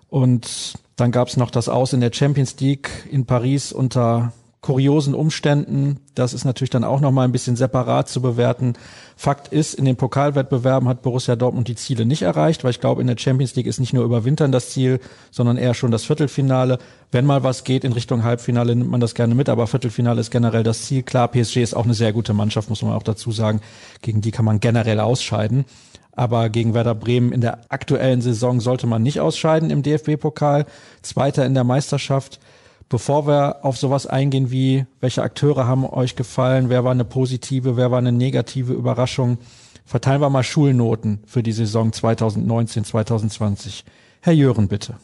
Und 0.10 0.74
dann 0.96 1.12
gab 1.12 1.28
es 1.28 1.38
noch 1.38 1.52
das 1.52 1.70
Aus 1.70 1.94
in 1.94 2.00
der 2.00 2.12
Champions 2.12 2.60
League 2.60 2.90
in 3.12 3.28
Paris 3.28 3.72
unter 3.72 4.34
kuriosen 4.68 5.14
Umständen. 5.14 6.02
Das 6.14 6.34
ist 6.34 6.44
natürlich 6.44 6.70
dann 6.72 6.84
auch 6.84 7.00
nochmal 7.00 7.26
ein 7.26 7.32
bisschen 7.32 7.56
separat 7.56 8.10
zu 8.10 8.22
bewerten. 8.22 8.74
Fakt 9.16 9.48
ist, 9.48 9.74
in 9.74 9.86
den 9.86 9.96
Pokalwettbewerben 9.96 10.90
hat 10.90 11.04
Borussia 11.04 11.38
Dortmund 11.38 11.70
die 11.70 11.76
Ziele 11.76 12.06
nicht 12.06 12.24
erreicht, 12.24 12.66
weil 12.66 12.72
ich 12.72 12.82
glaube, 12.82 13.00
in 13.00 13.08
der 13.08 13.18
Champions 13.18 13.56
League 13.56 13.66
ist 13.66 13.80
nicht 13.80 13.94
nur 13.94 14.04
überwintern 14.04 14.52
das 14.52 14.72
Ziel, 14.72 15.00
sondern 15.32 15.56
eher 15.56 15.74
schon 15.74 15.92
das 15.92 16.04
Viertelfinale. 16.04 16.80
Wenn 17.14 17.26
mal 17.26 17.44
was 17.44 17.64
geht 17.64 17.86
in 17.86 17.94
Richtung 17.94 18.26
Halbfinale, 18.26 18.76
nimmt 18.76 18.92
man 18.92 19.00
das 19.00 19.16
gerne 19.16 19.36
mit, 19.36 19.48
aber 19.48 19.68
Viertelfinale 19.68 20.20
ist 20.20 20.32
generell 20.32 20.64
das 20.64 20.82
Ziel. 20.82 21.02
Klar, 21.02 21.30
PSG 21.30 21.64
ist 21.64 21.74
auch 21.74 21.86
eine 21.86 21.94
sehr 21.94 22.12
gute 22.12 22.34
Mannschaft, 22.34 22.70
muss 22.70 22.82
man 22.82 22.92
auch 22.92 23.04
dazu 23.04 23.32
sagen. 23.32 23.62
Gegen 24.02 24.20
die 24.20 24.32
kann 24.32 24.44
man 24.44 24.60
generell 24.60 25.00
ausscheiden. 25.00 25.64
Aber 26.12 26.50
gegen 26.50 26.74
Werder 26.74 26.96
Bremen 26.96 27.32
in 27.32 27.40
der 27.40 27.60
aktuellen 27.70 28.20
Saison 28.20 28.60
sollte 28.60 28.86
man 28.86 29.02
nicht 29.02 29.22
ausscheiden 29.22 29.70
im 29.70 29.82
DFB-Pokal. 29.82 30.66
Zweiter 31.04 31.46
in 31.46 31.54
der 31.54 31.64
Meisterschaft. 31.64 32.42
Bevor 32.90 33.28
wir 33.28 33.66
auf 33.66 33.78
sowas 33.78 34.08
eingehen 34.08 34.50
wie, 34.50 34.86
welche 35.02 35.22
Akteure 35.22 35.68
haben 35.68 35.86
euch 35.86 36.16
gefallen, 36.16 36.70
wer 36.70 36.86
war 36.86 36.92
eine 36.92 37.04
positive, 37.04 37.76
wer 37.76 37.92
war 37.92 37.98
eine 37.98 38.14
negative 38.14 38.74
Überraschung, 38.74 39.40
verteilen 39.86 40.22
wir 40.22 40.30
mal 40.30 40.44
Schulnoten 40.44 41.20
für 41.26 41.44
die 41.44 41.52
Saison 41.52 41.92
2019, 41.92 42.86
2020. 42.86 43.84
Herr 44.22 44.34
Jören, 44.34 44.70
bitte. 44.70 44.96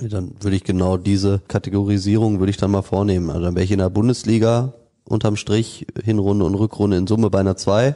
Dann 0.00 0.32
würde 0.40 0.56
ich 0.56 0.64
genau 0.64 0.96
diese 0.96 1.40
Kategorisierung 1.48 2.38
würde 2.38 2.50
ich 2.50 2.56
dann 2.56 2.70
mal 2.70 2.82
vornehmen. 2.82 3.30
Also 3.30 3.42
dann 3.42 3.54
wäre 3.54 3.64
ich 3.64 3.72
in 3.72 3.78
der 3.78 3.90
Bundesliga 3.90 4.72
unterm 5.04 5.36
Strich 5.36 5.86
Hinrunde 6.02 6.44
und 6.44 6.54
Rückrunde 6.54 6.96
in 6.96 7.06
Summe 7.06 7.30
bei 7.30 7.40
einer 7.40 7.56
2. 7.56 7.94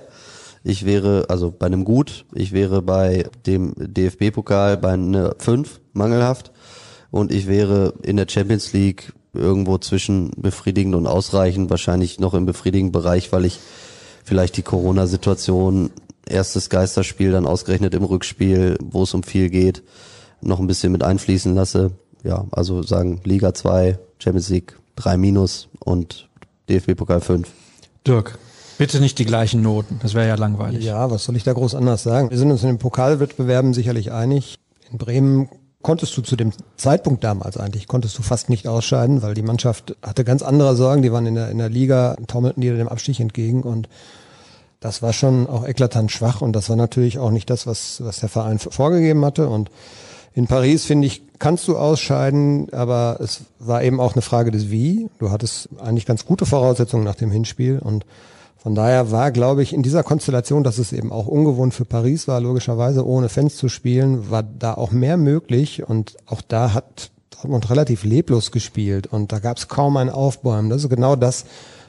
Ich 0.63 0.85
wäre, 0.85 1.27
also 1.29 1.53
bei 1.57 1.67
einem 1.67 1.85
Gut, 1.85 2.27
ich 2.35 2.53
wäre 2.53 2.83
bei 2.83 3.29
dem 3.47 3.73
DFB-Pokal 3.77 4.77
bei 4.77 4.93
einer 4.93 5.35
5, 5.39 5.81
mangelhaft. 5.93 6.53
Und 7.17 7.33
ich 7.33 7.47
wäre 7.47 7.95
in 8.03 8.19
der 8.19 8.27
Champions 8.29 8.75
League 8.75 9.15
irgendwo 9.33 9.79
zwischen 9.79 10.33
befriedigend 10.37 10.95
und 10.95 11.07
ausreichend, 11.07 11.71
wahrscheinlich 11.71 12.21
noch 12.21 12.35
im 12.35 12.45
befriedigenden 12.45 12.93
Bereich, 12.93 13.33
weil 13.33 13.47
ich 13.47 13.59
vielleicht 14.23 14.59
die 14.59 14.63
Corona-Situation, 14.63 15.89
erstes 16.27 16.69
Geisterspiel, 16.69 17.33
dann 17.33 17.47
ausgerechnet 17.47 17.95
im 17.95 18.05
Rückspiel, 18.05 18.77
wo 18.83 19.05
es 19.05 19.15
um 19.15 19.23
viel 19.23 19.49
geht, 19.49 19.83
noch 20.43 20.61
ein 20.61 20.67
bisschen 20.67 20.93
mit 20.93 21.03
einfließen 21.03 21.55
lasse. 21.55 21.93
Ja, 22.23 22.45
also 22.51 22.83
sagen 22.83 23.23
Liga 23.25 23.55
2, 23.55 23.99
Champions 24.19 24.51
League 24.51 24.79
3 24.97 25.17
minus 25.17 25.69
und 25.79 26.29
DFB-Pokal 26.69 27.23
5. 27.23 27.49
Dirk, 28.07 28.39
bitte 28.77 29.01
nicht 29.01 29.19
die 29.19 29.25
gleichen 29.25 29.63
Noten, 29.63 30.01
das 30.03 30.13
wäre 30.13 30.29
ja 30.29 30.35
langweilig. 30.35 30.85
Ja, 30.85 31.11
was 31.11 31.25
soll 31.25 31.37
ich 31.37 31.45
da 31.45 31.55
groß 31.55 31.77
anders 31.77 32.03
sagen? 32.03 32.29
Wir 32.29 32.37
sind 32.37 32.51
uns 32.51 32.63
in 32.63 32.69
den 32.69 32.79
Pokalwettbewerben 32.79 33.73
sicherlich 33.73 34.13
einig. 34.13 34.57
In 34.93 34.99
Bremen 34.99 35.49
konntest 35.87 36.17
du 36.17 36.21
zu 36.21 36.35
dem 36.35 36.51
Zeitpunkt 36.77 37.23
damals 37.23 37.57
eigentlich, 37.57 37.87
konntest 37.87 38.19
du 38.19 38.23
fast 38.23 38.51
nicht 38.51 38.67
ausscheiden, 38.67 39.23
weil 39.23 39.35
die 39.35 39.43
Mannschaft 39.43 39.95
hatte 40.03 40.25
ganz 40.25 40.43
andere 40.43 40.75
Sorgen. 40.75 41.03
Die 41.03 41.13
waren 41.13 41.27
in 41.27 41.37
der, 41.37 41.49
in 41.49 41.59
der 41.59 41.69
Liga, 41.69 42.17
taumelten 42.27 42.61
die 42.61 42.71
dem 42.71 42.89
Abstieg 42.89 43.21
entgegen 43.21 43.63
und 43.63 43.89
das 44.81 45.01
war 45.01 45.13
schon 45.13 45.47
auch 45.47 45.65
eklatant 45.65 46.11
schwach 46.11 46.41
und 46.41 46.55
das 46.55 46.69
war 46.69 46.75
natürlich 46.75 47.21
auch 47.21 47.31
nicht 47.31 47.49
das, 47.51 47.69
was, 47.69 48.03
was 48.03 48.19
der 48.19 48.29
Verein 48.29 48.59
vorgegeben 48.59 49.25
hatte 49.25 49.49
und 49.49 49.71
in 50.35 50.49
Paris, 50.49 50.85
finde 50.87 51.07
ich, 51.07 51.23
kannst 51.39 51.69
du 51.69 51.79
ausscheiden, 51.79 52.67
aber 52.73 53.19
es 53.21 53.43
war 53.61 53.85
eben 53.85 54.01
auch 54.01 54.15
eine 54.15 54.23
Frage 54.23 54.51
des 54.51 54.71
Wie. 54.71 55.09
Du 55.21 55.31
hattest 55.31 55.69
eigentlich 55.79 56.05
ganz 56.05 56.27
gute 56.27 56.47
Voraussetzungen 56.47 57.05
nach 57.05 57.15
dem 57.15 57.31
Hinspiel 57.31 57.79
und 57.79 58.05
von 58.57 58.75
daher 58.75 59.11
war, 59.11 59.31
glaube 59.31 59.63
ich, 59.63 59.73
in 59.73 59.83
dieser 59.83 60.03
Konstellation, 60.03 60.65
dass 60.65 60.79
es 60.79 60.93
eben 60.93 61.13
auch 61.13 61.27
ungewohnt 61.27 61.75
für 61.75 61.85
Paris 61.85 62.27
war, 62.27 62.41
logischerweise 62.41 63.07
ohne 63.07 63.29
Fans 63.29 63.57
zu 63.57 63.69
spielen, 63.69 64.31
war 64.31 64.43
da 64.43 64.75
auch 64.75 64.91
mehr 64.91 65.17
möglich 65.17 65.89
und 65.89 66.17
auch 66.27 66.41
da 66.41 66.75
hat 66.75 67.11
Dortmund 67.31 67.71
relativ 67.71 68.05
leblos 68.05 68.51
gespielt 68.51 69.07
und 69.07 69.31
da 69.33 69.39
gab 69.39 69.59
es 69.59 69.69
kaum 69.69 69.97
ein 69.97 70.11
Aufbäumen. 70.11 70.71
Das 70.71 70.83
ist 70.83 70.91
genau 70.91 71.17
das, 71.17 71.45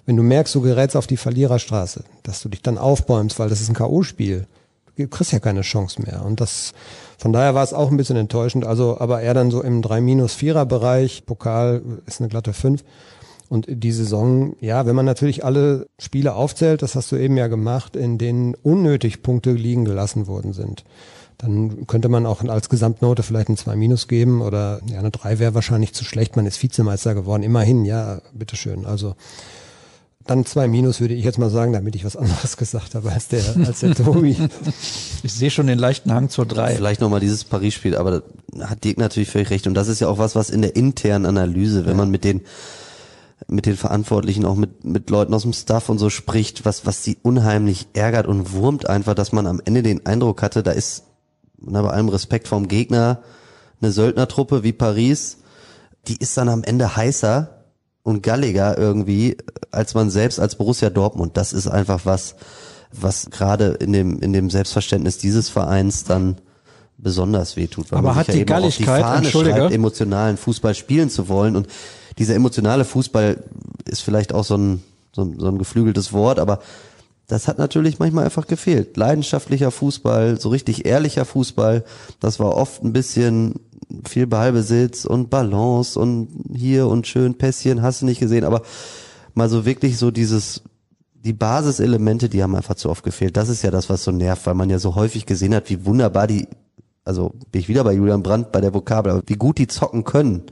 wenn 0.05 0.17
du 0.17 0.23
merkst, 0.23 0.53
du 0.53 0.61
gerätst 0.61 0.95
auf 0.95 1.07
die 1.07 1.17
Verliererstraße, 1.17 2.03
dass 2.23 2.41
du 2.41 2.49
dich 2.49 2.61
dann 2.61 2.77
aufbäumst, 2.77 3.39
weil 3.39 3.49
das 3.49 3.61
ist 3.61 3.69
ein 3.69 3.75
K.O.-Spiel. 3.75 4.45
Du 4.97 5.07
kriegst 5.07 5.31
ja 5.31 5.39
keine 5.39 5.61
Chance 5.61 6.01
mehr 6.01 6.23
und 6.25 6.41
das 6.41 6.73
von 7.17 7.33
daher 7.33 7.55
war 7.55 7.63
es 7.63 7.73
auch 7.73 7.89
ein 7.89 7.97
bisschen 7.97 8.15
enttäuschend. 8.15 8.65
Also, 8.65 8.99
aber 8.99 9.21
er 9.21 9.33
dann 9.33 9.49
so 9.49 9.63
im 9.63 9.81
3-4er-Bereich. 9.81 11.25
Pokal 11.25 11.81
ist 12.05 12.21
eine 12.21 12.29
glatte 12.29 12.53
5. 12.53 12.83
Und 13.49 13.65
die 13.69 13.91
Saison, 13.91 14.55
ja, 14.59 14.85
wenn 14.85 14.95
man 14.95 15.05
natürlich 15.05 15.45
alle 15.45 15.87
Spiele 15.99 16.33
aufzählt, 16.33 16.81
das 16.81 16.95
hast 16.95 17.11
du 17.11 17.15
eben 17.15 17.37
ja 17.37 17.47
gemacht, 17.47 17.95
in 17.95 18.17
denen 18.17 18.55
unnötig 18.55 19.23
Punkte 19.23 19.53
liegen 19.53 19.85
gelassen 19.85 20.27
worden 20.27 20.51
sind, 20.53 20.83
dann 21.37 21.87
könnte 21.87 22.09
man 22.09 22.25
auch 22.25 22.43
als 22.43 22.67
Gesamtnote 22.67 23.23
vielleicht 23.23 23.49
ein 23.49 23.57
2 23.57 23.75
Minus 23.75 24.07
geben 24.07 24.41
oder 24.41 24.81
ja, 24.87 24.99
eine 24.99 25.11
3 25.11 25.39
wäre 25.39 25.53
wahrscheinlich 25.53 25.93
zu 25.93 26.03
schlecht. 26.03 26.35
Man 26.35 26.45
ist 26.45 26.61
Vizemeister 26.61 27.13
geworden, 27.13 27.43
immerhin, 27.43 27.85
ja, 27.85 28.21
bitteschön. 28.33 28.85
Also 28.85 29.15
dann 30.27 30.45
zwei 30.45 30.67
Minus 30.67 30.99
würde 30.99 31.13
ich 31.13 31.23
jetzt 31.23 31.39
mal 31.39 31.49
sagen, 31.49 31.73
damit 31.73 31.95
ich 31.95 32.05
was 32.05 32.15
anderes 32.15 32.57
gesagt 32.57 32.95
habe 32.95 33.11
als 33.11 33.29
der, 33.29 33.43
als 33.65 33.79
der 33.79 33.95
Tobi. 33.95 34.35
Ich 35.23 35.33
sehe 35.33 35.49
schon 35.49 35.67
den 35.67 35.79
leichten 35.79 36.13
Hang 36.13 36.29
zur 36.29 36.45
drei. 36.45 36.75
Vielleicht 36.75 37.01
nochmal 37.01 37.21
dieses 37.21 37.45
Paris-Spiel, 37.45 37.95
aber 37.95 38.23
da 38.51 38.69
hat 38.69 38.83
Dirk 38.83 38.97
natürlich 38.97 39.29
völlig 39.29 39.49
recht. 39.49 39.67
Und 39.67 39.73
das 39.73 39.87
ist 39.87 40.01
ja 40.01 40.07
auch 40.07 40.17
was, 40.17 40.35
was 40.35 40.49
in 40.49 40.61
der 40.61 40.75
internen 40.75 41.25
Analyse, 41.25 41.85
wenn 41.85 41.91
ja. 41.91 41.97
man 41.97 42.11
mit 42.11 42.23
den 42.23 42.41
mit 43.47 43.65
den 43.65 43.77
Verantwortlichen, 43.77 44.45
auch 44.45 44.55
mit, 44.55 44.83
mit 44.83 45.09
Leuten 45.09 45.33
aus 45.33 45.43
dem 45.43 45.53
Staff 45.53 45.89
und 45.89 45.99
so 45.99 46.09
spricht, 46.09 46.65
was, 46.65 46.85
was 46.85 47.03
sie 47.03 47.17
unheimlich 47.21 47.87
ärgert 47.93 48.27
und 48.27 48.51
wurmt 48.51 48.89
einfach, 48.89 49.13
dass 49.13 49.31
man 49.31 49.45
am 49.45 49.61
Ende 49.63 49.83
den 49.83 50.05
Eindruck 50.05 50.41
hatte, 50.41 50.63
da 50.63 50.71
ist, 50.71 51.03
na, 51.59 51.81
bei 51.81 51.89
allem 51.89 52.09
Respekt 52.09 52.47
vom 52.47 52.67
Gegner, 52.67 53.21
eine 53.79 53.91
Söldnertruppe 53.91 54.63
wie 54.63 54.73
Paris, 54.73 55.37
die 56.07 56.17
ist 56.17 56.35
dann 56.37 56.49
am 56.49 56.63
Ende 56.63 56.95
heißer 56.95 57.63
und 58.03 58.23
galliger 58.23 58.77
irgendwie 58.77 59.37
als 59.71 59.93
man 59.93 60.09
selbst 60.09 60.39
als 60.39 60.55
Borussia 60.55 60.89
Dortmund. 60.89 61.37
Das 61.37 61.53
ist 61.53 61.67
einfach 61.67 62.05
was, 62.05 62.35
was 62.91 63.29
gerade 63.29 63.71
in 63.79 63.91
dem 63.91 64.19
in 64.19 64.33
dem 64.33 64.49
Selbstverständnis 64.49 65.17
dieses 65.17 65.49
Vereins 65.49 66.05
dann 66.05 66.37
besonders 66.97 67.57
wehtut. 67.57 67.91
Weil 67.91 67.99
Aber 67.99 68.15
hat 68.15 68.29
die 68.29 68.39
ja 68.39 68.43
Galligkeit, 68.45 69.03
die 69.03 69.25
Entschuldige, 69.25 69.57
schreibt, 69.57 69.73
emotionalen 69.73 70.37
Fußball 70.37 70.73
spielen 70.73 71.09
zu 71.09 71.27
wollen 71.27 71.55
und 71.55 71.67
dieser 72.17 72.35
emotionale 72.35 72.85
Fußball 72.85 73.43
ist 73.85 74.01
vielleicht 74.01 74.33
auch 74.33 74.43
so 74.43 74.57
ein, 74.57 74.83
so 75.13 75.23
ein, 75.23 75.39
so 75.39 75.47
ein 75.47 75.57
geflügeltes 75.57 76.13
Wort, 76.13 76.39
aber 76.39 76.59
das 77.27 77.47
hat 77.47 77.57
natürlich 77.57 77.99
manchmal 77.99 78.25
einfach 78.25 78.47
gefehlt. 78.47 78.95
Leidenschaftlicher 78.95 79.71
Fußball, 79.71 80.39
so 80.39 80.49
richtig 80.49 80.85
ehrlicher 80.85 81.25
Fußball, 81.25 81.83
das 82.19 82.39
war 82.39 82.55
oft 82.55 82.83
ein 82.83 82.93
bisschen 82.93 83.55
viel 84.07 84.27
Ballbesitz 84.27 85.05
und 85.05 85.29
Balance 85.29 85.99
und 85.99 86.29
hier 86.53 86.87
und 86.87 87.07
schön 87.07 87.37
Pässchen, 87.37 87.81
hast 87.81 88.01
du 88.01 88.05
nicht 88.05 88.19
gesehen, 88.19 88.43
aber 88.43 88.61
mal 89.33 89.49
so 89.49 89.65
wirklich 89.65 89.97
so 89.97 90.11
dieses, 90.11 90.63
die 91.13 91.33
Basiselemente, 91.33 92.29
die 92.29 92.43
haben 92.43 92.55
einfach 92.55 92.75
zu 92.75 92.89
oft 92.89 93.03
gefehlt. 93.03 93.37
Das 93.37 93.49
ist 93.49 93.61
ja 93.61 93.71
das, 93.71 93.89
was 93.89 94.03
so 94.03 94.11
nervt, 94.11 94.45
weil 94.45 94.55
man 94.55 94.69
ja 94.69 94.79
so 94.79 94.95
häufig 94.95 95.25
gesehen 95.25 95.53
hat, 95.53 95.69
wie 95.69 95.85
wunderbar 95.85 96.27
die, 96.27 96.47
also 97.03 97.33
bin 97.51 97.61
ich 97.61 97.69
wieder 97.69 97.83
bei 97.83 97.93
Julian 97.93 98.23
Brandt 98.23 98.51
bei 98.51 98.61
der 98.61 98.73
Vokabel, 98.73 99.11
aber 99.11 99.23
wie 99.25 99.35
gut 99.35 99.57
die 99.57 99.67
zocken 99.67 100.03
können, 100.03 100.43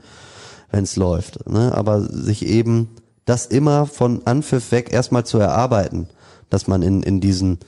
wenn 0.70 0.84
es 0.84 0.96
läuft. 0.96 1.48
Ne? 1.48 1.72
Aber 1.74 2.00
sich 2.02 2.46
eben 2.46 2.88
das 3.24 3.46
immer 3.46 3.86
von 3.86 4.26
Anpfiff 4.26 4.72
weg 4.72 4.92
erstmal 4.92 5.24
zu 5.24 5.38
erarbeiten, 5.38 6.08
dass 6.50 6.66
man 6.66 6.82
in, 6.82 7.02
in 7.02 7.20
diesen, 7.20 7.58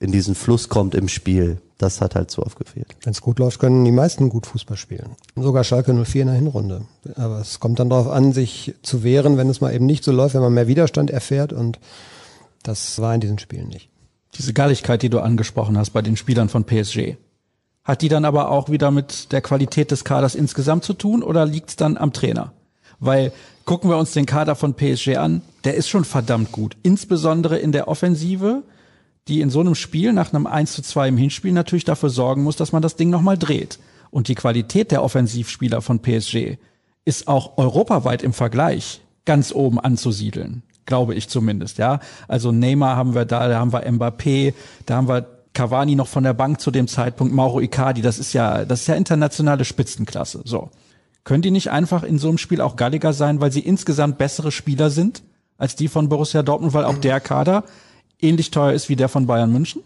in 0.00 0.12
diesen 0.12 0.34
Fluss 0.34 0.68
kommt 0.68 0.94
im 0.94 1.08
Spiel 1.08 1.58
das 1.78 2.00
hat 2.00 2.14
halt 2.14 2.30
so 2.30 2.42
oft 2.42 2.58
gefehlt. 2.58 2.86
Wenn 3.02 3.12
es 3.12 3.20
gut 3.20 3.38
läuft, 3.38 3.58
können 3.58 3.84
die 3.84 3.92
meisten 3.92 4.28
gut 4.28 4.46
Fußball 4.46 4.76
spielen. 4.76 5.16
Sogar 5.36 5.64
Schalke 5.64 5.92
04 5.92 6.22
in 6.22 6.28
der 6.28 6.36
Hinrunde. 6.36 6.82
Aber 7.16 7.40
es 7.40 7.60
kommt 7.60 7.78
dann 7.78 7.90
darauf 7.90 8.08
an, 8.08 8.32
sich 8.32 8.74
zu 8.82 9.02
wehren, 9.02 9.36
wenn 9.36 9.50
es 9.50 9.60
mal 9.60 9.74
eben 9.74 9.86
nicht 9.86 10.04
so 10.04 10.12
läuft, 10.12 10.34
wenn 10.34 10.42
man 10.42 10.54
mehr 10.54 10.68
Widerstand 10.68 11.10
erfährt 11.10 11.52
und 11.52 11.78
das 12.62 12.98
war 13.00 13.14
in 13.14 13.20
diesen 13.20 13.38
Spielen 13.38 13.68
nicht. 13.68 13.90
Diese 14.36 14.52
Galligkeit, 14.52 15.02
die 15.02 15.10
du 15.10 15.20
angesprochen 15.20 15.76
hast 15.76 15.90
bei 15.90 16.02
den 16.02 16.16
Spielern 16.16 16.48
von 16.48 16.64
PSG, 16.64 17.16
hat 17.84 18.02
die 18.02 18.08
dann 18.08 18.24
aber 18.24 18.50
auch 18.50 18.70
wieder 18.70 18.90
mit 18.90 19.32
der 19.32 19.42
Qualität 19.42 19.90
des 19.90 20.04
Kaders 20.04 20.34
insgesamt 20.34 20.84
zu 20.84 20.94
tun 20.94 21.22
oder 21.22 21.46
liegt 21.46 21.70
es 21.70 21.76
dann 21.76 21.96
am 21.96 22.12
Trainer? 22.12 22.52
Weil 22.98 23.32
gucken 23.64 23.90
wir 23.90 23.98
uns 23.98 24.12
den 24.12 24.26
Kader 24.26 24.56
von 24.56 24.74
PSG 24.74 25.16
an, 25.16 25.42
der 25.64 25.74
ist 25.74 25.88
schon 25.88 26.04
verdammt 26.04 26.52
gut. 26.52 26.76
Insbesondere 26.82 27.58
in 27.58 27.72
der 27.72 27.88
Offensive 27.88 28.62
die 29.28 29.40
in 29.40 29.50
so 29.50 29.60
einem 29.60 29.74
Spiel 29.74 30.12
nach 30.12 30.32
einem 30.32 30.46
1 30.46 30.72
zu 30.72 30.82
2 30.82 31.08
im 31.08 31.16
Hinspiel 31.16 31.52
natürlich 31.52 31.84
dafür 31.84 32.10
sorgen 32.10 32.42
muss, 32.42 32.56
dass 32.56 32.72
man 32.72 32.82
das 32.82 32.96
Ding 32.96 33.10
nochmal 33.10 33.38
dreht. 33.38 33.78
Und 34.10 34.28
die 34.28 34.34
Qualität 34.34 34.90
der 34.90 35.02
Offensivspieler 35.02 35.80
von 35.82 36.00
PSG 36.00 36.58
ist 37.04 37.26
auch 37.26 37.56
europaweit 37.56 38.22
im 38.22 38.32
Vergleich 38.32 39.00
ganz 39.24 39.52
oben 39.52 39.80
anzusiedeln. 39.80 40.62
Glaube 40.86 41.14
ich 41.14 41.28
zumindest, 41.28 41.78
ja. 41.78 42.00
Also 42.28 42.52
Neymar 42.52 42.96
haben 42.96 43.14
wir 43.14 43.24
da, 43.24 43.48
da 43.48 43.58
haben 43.58 43.72
wir 43.72 43.90
Mbappé, 43.90 44.52
da 44.84 44.96
haben 44.96 45.08
wir 45.08 45.26
Cavani 45.54 45.94
noch 45.94 46.08
von 46.08 46.24
der 46.24 46.34
Bank 46.34 46.60
zu 46.60 46.70
dem 46.70 46.88
Zeitpunkt, 46.88 47.32
Mauro 47.32 47.60
Icardi, 47.60 48.02
das 48.02 48.18
ist 48.18 48.32
ja, 48.32 48.64
das 48.64 48.82
ist 48.82 48.86
ja 48.88 48.94
internationale 48.94 49.64
Spitzenklasse, 49.64 50.42
so. 50.44 50.70
Können 51.22 51.40
die 51.40 51.50
nicht 51.50 51.70
einfach 51.70 52.02
in 52.02 52.18
so 52.18 52.28
einem 52.28 52.36
Spiel 52.36 52.60
auch 52.60 52.76
galliger 52.76 53.14
sein, 53.14 53.40
weil 53.40 53.50
sie 53.50 53.60
insgesamt 53.60 54.18
bessere 54.18 54.52
Spieler 54.52 54.90
sind 54.90 55.22
als 55.56 55.76
die 55.76 55.88
von 55.88 56.10
Borussia 56.10 56.42
Dortmund, 56.42 56.74
weil 56.74 56.84
auch 56.84 56.98
der 56.98 57.20
Kader 57.20 57.64
ähnlich 58.20 58.50
teuer 58.50 58.72
ist 58.72 58.88
wie 58.88 58.96
der 58.96 59.08
von 59.08 59.26
Bayern 59.26 59.52
München? 59.52 59.82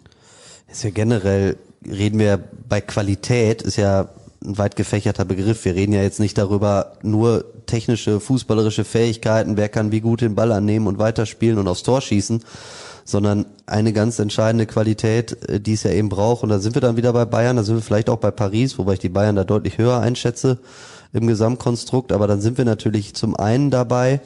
Ist 0.70 0.83
ja 0.83 0.90
generell, 0.90 1.57
reden 1.87 2.18
wir 2.18 2.42
bei 2.68 2.81
Qualität, 2.81 3.62
ist 3.62 3.76
ja 3.76 4.09
ein 4.44 4.59
weit 4.59 4.76
gefächerter 4.76 5.24
Begriff. 5.24 5.64
Wir 5.64 5.74
reden 5.74 5.92
ja 5.92 6.02
jetzt 6.02 6.20
nicht 6.20 6.38
darüber, 6.38 6.92
nur 7.02 7.44
technische, 7.66 8.20
fußballerische 8.20 8.85
Fähigkeiten, 8.85 9.57
wer 9.57 9.68
kann 9.68 9.92
wie 9.92 10.00
gut 10.00 10.20
den 10.20 10.35
Ball 10.35 10.52
annehmen 10.52 10.87
und 10.87 10.98
weiterspielen 10.98 11.59
und 11.59 11.68
aufs 11.68 11.83
Tor 11.83 12.00
schießen, 12.00 12.42
sondern 13.09 13.47
eine 13.64 13.94
ganz 13.94 14.18
entscheidende 14.18 14.66
Qualität, 14.66 15.49
äh, 15.49 15.61
die 15.61 15.73
es 15.73 15.83
ja 15.83 15.92
eben 15.92 16.11
braucht. 16.11 16.42
Und 16.42 16.51
da 16.51 16.59
sind 16.59 16.77
wir 16.77 16.83
dann 16.83 16.99
wieder 16.99 17.14
bei 17.14 17.25
Bayern, 17.25 17.57
da 17.57 17.62
sind 17.62 17.77
wir 17.77 17.83
vielleicht 17.83 18.11
auch 18.11 18.18
bei 18.18 18.31
Paris, 18.31 18.77
wobei 18.77 18.92
ich 18.94 18.99
die 18.99 19.09
Bayern 19.09 19.35
da 19.35 19.44
deutlich 19.44 19.79
höher 19.79 19.99
einschätze 19.99 20.59
im 21.14 21.27
Gesamtkonstrukt. 21.27 22.12
Aber 22.12 22.27
dann 22.27 22.42
sind 22.42 22.59
wir 22.59 22.66
natürlich 22.66 23.14
zum 23.14 23.35
einen 23.35 23.71
dabei, 23.71 24.21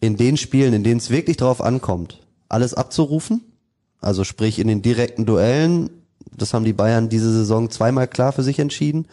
in 0.00 0.16
den 0.16 0.38
Spielen, 0.38 0.72
in 0.72 0.82
denen 0.82 0.98
es 0.98 1.10
wirklich 1.10 1.36
drauf 1.36 1.60
ankommt, 1.60 2.22
alles 2.48 2.72
abzurufen. 2.72 3.42
Also 4.00 4.24
sprich 4.24 4.58
in 4.58 4.68
den 4.68 4.80
direkten 4.80 5.26
Duellen, 5.26 5.90
das 6.34 6.54
haben 6.54 6.64
die 6.64 6.72
Bayern 6.72 7.10
diese 7.10 7.30
Saison 7.30 7.68
zweimal 7.68 8.08
klar 8.08 8.32
für 8.32 8.42
sich 8.42 8.58
entschieden. 8.58 9.08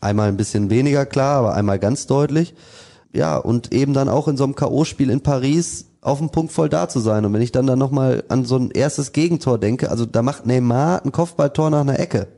Einmal 0.00 0.28
ein 0.28 0.36
bisschen 0.36 0.70
weniger 0.70 1.06
klar, 1.06 1.38
aber 1.38 1.54
einmal 1.54 1.80
ganz 1.80 2.06
deutlich. 2.06 2.54
Ja, 3.12 3.36
und 3.36 3.72
eben 3.72 3.94
dann 3.94 4.08
auch 4.08 4.28
in 4.28 4.36
so 4.36 4.44
einem 4.44 4.54
K.O.-Spiel 4.54 5.10
in 5.10 5.22
Paris 5.22 5.87
auf 6.00 6.18
dem 6.18 6.30
Punkt 6.30 6.52
voll 6.52 6.68
da 6.68 6.88
zu 6.88 7.00
sein. 7.00 7.24
Und 7.24 7.32
wenn 7.32 7.42
ich 7.42 7.52
dann 7.52 7.66
dann 7.66 7.78
nochmal 7.78 8.24
an 8.28 8.44
so 8.44 8.56
ein 8.56 8.70
erstes 8.70 9.12
Gegentor 9.12 9.58
denke, 9.58 9.90
also 9.90 10.06
da 10.06 10.22
macht 10.22 10.46
Neymar 10.46 11.04
ein 11.04 11.12
Kopfballtor 11.12 11.70
nach 11.70 11.80
einer 11.80 11.98
Ecke. 11.98 12.28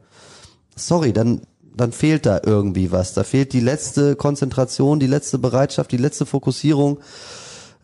Sorry, 0.76 1.12
dann, 1.12 1.42
dann 1.76 1.92
fehlt 1.92 2.26
da 2.26 2.40
irgendwie 2.44 2.90
was. 2.90 3.12
Da 3.12 3.24
fehlt 3.24 3.52
die 3.52 3.60
letzte 3.60 4.16
Konzentration, 4.16 5.00
die 5.00 5.06
letzte 5.06 5.38
Bereitschaft, 5.38 5.92
die 5.92 5.98
letzte 5.98 6.26
Fokussierung 6.26 6.98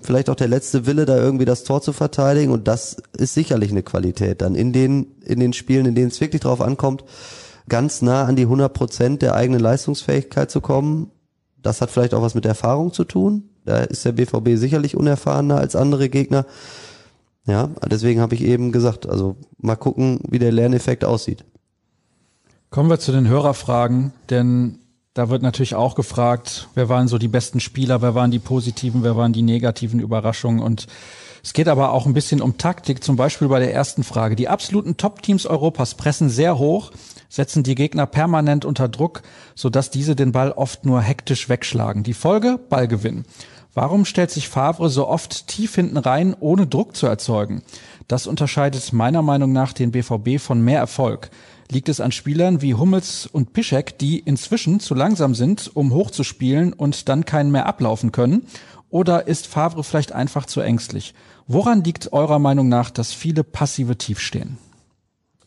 vielleicht 0.00 0.30
auch 0.30 0.36
der 0.36 0.48
letzte 0.48 0.86
Wille, 0.86 1.04
da 1.04 1.16
irgendwie 1.16 1.44
das 1.44 1.64
Tor 1.64 1.82
zu 1.82 1.92
verteidigen. 1.92 2.52
Und 2.52 2.68
das 2.68 2.96
ist 3.16 3.34
sicherlich 3.34 3.70
eine 3.70 3.82
Qualität 3.82 4.42
dann 4.42 4.54
in 4.54 4.72
den, 4.72 5.14
in 5.24 5.40
den 5.40 5.52
Spielen, 5.52 5.86
in 5.86 5.94
denen 5.94 6.08
es 6.08 6.20
wirklich 6.20 6.42
drauf 6.42 6.60
ankommt, 6.60 7.04
ganz 7.68 8.02
nah 8.02 8.24
an 8.24 8.36
die 8.36 8.42
100 8.42 8.72
Prozent 8.72 9.22
der 9.22 9.34
eigenen 9.34 9.60
Leistungsfähigkeit 9.60 10.50
zu 10.50 10.60
kommen. 10.60 11.10
Das 11.62 11.80
hat 11.80 11.90
vielleicht 11.90 12.14
auch 12.14 12.22
was 12.22 12.34
mit 12.34 12.46
Erfahrung 12.46 12.92
zu 12.92 13.04
tun. 13.04 13.50
Da 13.66 13.81
ist 13.81 14.05
der 14.05 14.12
BVB 14.12 14.57
sicherlich 14.57 14.96
unerfahrener 14.96 15.59
als 15.59 15.76
andere 15.76 16.09
Gegner. 16.09 16.46
Ja, 17.46 17.70
deswegen 17.90 18.20
habe 18.20 18.35
ich 18.35 18.42
eben 18.42 18.72
gesagt, 18.72 19.07
also 19.07 19.37
mal 19.59 19.76
gucken, 19.76 20.20
wie 20.29 20.38
der 20.38 20.52
Lerneffekt 20.52 21.05
aussieht. 21.05 21.44
Kommen 22.70 22.90
wir 22.90 22.98
zu 22.98 23.12
den 23.12 23.29
Hörerfragen, 23.29 24.12
denn 24.31 24.79
da 25.14 25.29
wird 25.29 25.42
natürlich 25.42 25.74
auch 25.74 25.94
gefragt, 25.94 26.68
wer 26.74 26.88
waren 26.88 27.09
so 27.09 27.18
die 27.18 27.29
besten 27.29 27.61
Spieler, 27.61 28.02
wer 28.02 28.14
waren 28.14 28.31
die 28.31 28.38
positiven, 28.38 29.02
wer 29.02 29.16
waren 29.16 29.33
die 29.33 29.42
negativen 29.42 30.00
Überraschungen 30.00 30.61
und 30.61 30.87
es 31.42 31.52
geht 31.52 31.68
aber 31.68 31.92
auch 31.92 32.07
ein 32.07 32.12
bisschen 32.12 32.42
um 32.42 32.59
Taktik, 32.59 33.05
zum 33.05 33.14
Beispiel 33.14 33.46
bei 33.46 33.61
der 33.61 33.72
ersten 33.72 34.02
Frage. 34.02 34.35
Die 34.35 34.48
absoluten 34.48 34.96
Top-Teams 34.96 35.46
Europas 35.46 35.94
pressen 35.94 36.29
sehr 36.29 36.59
hoch, 36.59 36.90
setzen 37.29 37.62
die 37.62 37.76
Gegner 37.76 38.05
permanent 38.05 38.64
unter 38.64 38.88
Druck, 38.88 39.22
sodass 39.55 39.90
diese 39.90 40.16
den 40.16 40.33
Ball 40.33 40.50
oft 40.50 40.85
nur 40.85 41.00
hektisch 41.00 41.48
wegschlagen. 41.48 42.02
Die 42.02 42.14
Folge? 42.14 42.59
Ballgewinn. 42.68 43.24
Warum 43.76 44.06
stellt 44.06 44.30
sich 44.30 44.48
Favre 44.48 44.88
so 44.88 45.06
oft 45.06 45.48
tief 45.48 45.74
hinten 45.74 45.98
rein, 45.98 46.34
ohne 46.40 46.66
Druck 46.66 46.96
zu 46.96 47.06
erzeugen? 47.06 47.60
Das 48.08 48.26
unterscheidet 48.26 48.94
meiner 48.94 49.20
Meinung 49.20 49.52
nach 49.52 49.74
den 49.74 49.90
BVB 49.90 50.40
von 50.40 50.62
mehr 50.62 50.78
Erfolg. 50.78 51.28
Liegt 51.70 51.90
es 51.90 52.00
an 52.00 52.10
Spielern 52.10 52.62
wie 52.62 52.72
Hummels 52.72 53.26
und 53.26 53.52
Piszek, 53.52 53.98
die 53.98 54.18
inzwischen 54.18 54.80
zu 54.80 54.94
langsam 54.94 55.34
sind, 55.34 55.70
um 55.74 55.92
hochzuspielen 55.92 56.72
und 56.72 57.10
dann 57.10 57.26
keinen 57.26 57.50
mehr 57.50 57.66
ablaufen 57.66 58.12
können? 58.12 58.46
Oder 58.88 59.26
ist 59.28 59.46
Favre 59.46 59.84
vielleicht 59.84 60.12
einfach 60.12 60.46
zu 60.46 60.62
ängstlich? 60.62 61.12
Woran 61.46 61.84
liegt 61.84 62.14
eurer 62.14 62.38
Meinung 62.38 62.70
nach, 62.70 62.88
dass 62.88 63.12
viele 63.12 63.44
passive 63.44 63.98
tief 63.98 64.20
stehen? 64.20 64.56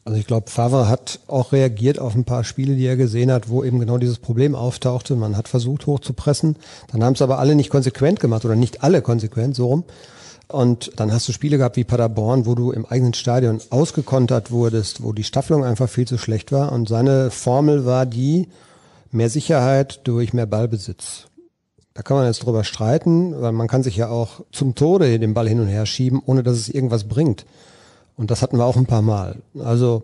Also 0.05 0.17
ich 0.17 0.25
glaube, 0.25 0.49
Favre 0.49 0.87
hat 0.87 1.19
auch 1.27 1.51
reagiert 1.51 1.99
auf 1.99 2.15
ein 2.15 2.23
paar 2.23 2.43
Spiele, 2.43 2.75
die 2.75 2.85
er 2.85 2.97
gesehen 2.97 3.31
hat, 3.31 3.49
wo 3.49 3.63
eben 3.63 3.79
genau 3.79 3.97
dieses 3.97 4.17
Problem 4.17 4.55
auftauchte. 4.55 5.15
Man 5.15 5.37
hat 5.37 5.47
versucht 5.47 5.85
hochzupressen, 5.85 6.55
dann 6.91 7.03
haben 7.03 7.13
es 7.13 7.21
aber 7.21 7.39
alle 7.39 7.55
nicht 7.55 7.69
konsequent 7.69 8.19
gemacht 8.19 8.45
oder 8.45 8.55
nicht 8.55 8.83
alle 8.83 9.01
konsequent, 9.01 9.55
so 9.55 9.67
rum. 9.67 9.83
Und 10.47 10.91
dann 10.95 11.13
hast 11.13 11.27
du 11.27 11.31
Spiele 11.31 11.57
gehabt 11.57 11.75
wie 11.75 11.83
Paderborn, 11.83 12.47
wo 12.47 12.55
du 12.55 12.71
im 12.71 12.87
eigenen 12.87 13.13
Stadion 13.13 13.59
ausgekontert 13.69 14.49
wurdest, 14.49 15.03
wo 15.03 15.13
die 15.13 15.23
Staffelung 15.23 15.63
einfach 15.63 15.87
viel 15.87 16.07
zu 16.07 16.17
schlecht 16.17 16.51
war. 16.51 16.71
Und 16.71 16.89
seine 16.89 17.29
Formel 17.29 17.85
war 17.85 18.07
die, 18.07 18.47
mehr 19.11 19.29
Sicherheit 19.29 20.01
durch 20.05 20.33
mehr 20.33 20.47
Ballbesitz. 20.47 21.25
Da 21.93 22.01
kann 22.01 22.17
man 22.17 22.25
jetzt 22.25 22.43
drüber 22.45 22.63
streiten, 22.63 23.39
weil 23.41 23.51
man 23.51 23.67
kann 23.67 23.83
sich 23.83 23.97
ja 23.97 24.09
auch 24.09 24.41
zum 24.51 24.73
Tode 24.73 25.19
den 25.19 25.33
Ball 25.33 25.49
hin 25.49 25.59
und 25.59 25.67
her 25.67 25.85
schieben, 25.85 26.21
ohne 26.25 26.43
dass 26.43 26.57
es 26.57 26.69
irgendwas 26.69 27.03
bringt. 27.07 27.45
Und 28.19 28.31
das 28.31 28.41
hatten 28.41 28.57
wir 28.57 28.65
auch 28.65 28.75
ein 28.75 28.85
paar 28.85 29.01
Mal. 29.01 29.37
Also 29.63 30.03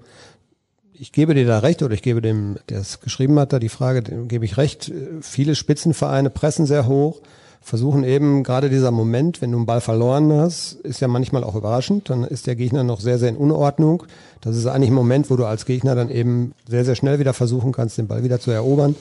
ich 0.94 1.12
gebe 1.12 1.34
dir 1.34 1.46
da 1.46 1.60
recht 1.60 1.84
oder 1.84 1.94
ich 1.94 2.02
gebe 2.02 2.22
dem, 2.22 2.56
der 2.70 2.80
es 2.80 3.02
geschrieben 3.02 3.38
hat, 3.38 3.52
da 3.52 3.60
die 3.60 3.68
Frage, 3.68 4.02
dem 4.04 4.30
gebe 4.30 4.46
ich 4.46 4.56
recht. 4.56 4.90
Viele 5.20 5.54
Spitzenvereine 5.54 6.30
pressen 6.30 6.66
sehr 6.66 6.88
hoch, 6.88 7.20
versuchen 7.60 8.06
eben 8.06 8.44
gerade 8.44 8.70
dieser 8.70 8.92
Moment, 8.92 9.42
wenn 9.42 9.52
du 9.52 9.58
einen 9.58 9.66
Ball 9.66 9.82
verloren 9.82 10.32
hast, 10.32 10.76
ist 10.84 11.02
ja 11.02 11.10
manchmal 11.10 11.44
auch 11.44 11.56
überraschend, 11.56 12.10
dann 12.10 12.24
ist 12.24 12.48
der 12.48 12.56
Gegner 12.56 12.86
noch 12.86 13.02
sehr, 13.02 13.20
sehr 13.20 13.28
in 13.28 13.36
Unordnung. 13.36 14.04
Das 14.40 14.56
ist 14.56 14.66
eigentlich 14.66 14.92
ein 14.92 14.96
Moment, 14.96 15.30
wo 15.30 15.36
du 15.36 15.44
als 15.44 15.66
Gegner 15.66 15.94
dann 15.94 16.10
eben 16.10 16.54
sehr, 16.70 16.86
sehr 16.86 16.96
schnell 16.96 17.20
wieder 17.20 17.34
versuchen 17.34 17.74
kannst, 17.74 17.98
den 17.98 18.08
Ball 18.08 18.24
wieder 18.24 18.40
zu 18.40 18.50
erobern. 18.50 18.96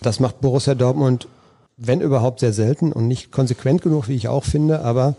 Das 0.00 0.20
macht 0.20 0.40
Borussia 0.40 0.74
Dortmund, 0.74 1.28
wenn 1.76 2.00
überhaupt, 2.00 2.40
sehr 2.40 2.54
selten 2.54 2.92
und 2.92 3.08
nicht 3.08 3.30
konsequent 3.30 3.82
genug, 3.82 4.08
wie 4.08 4.16
ich 4.16 4.28
auch 4.28 4.44
finde, 4.44 4.80
aber 4.80 5.16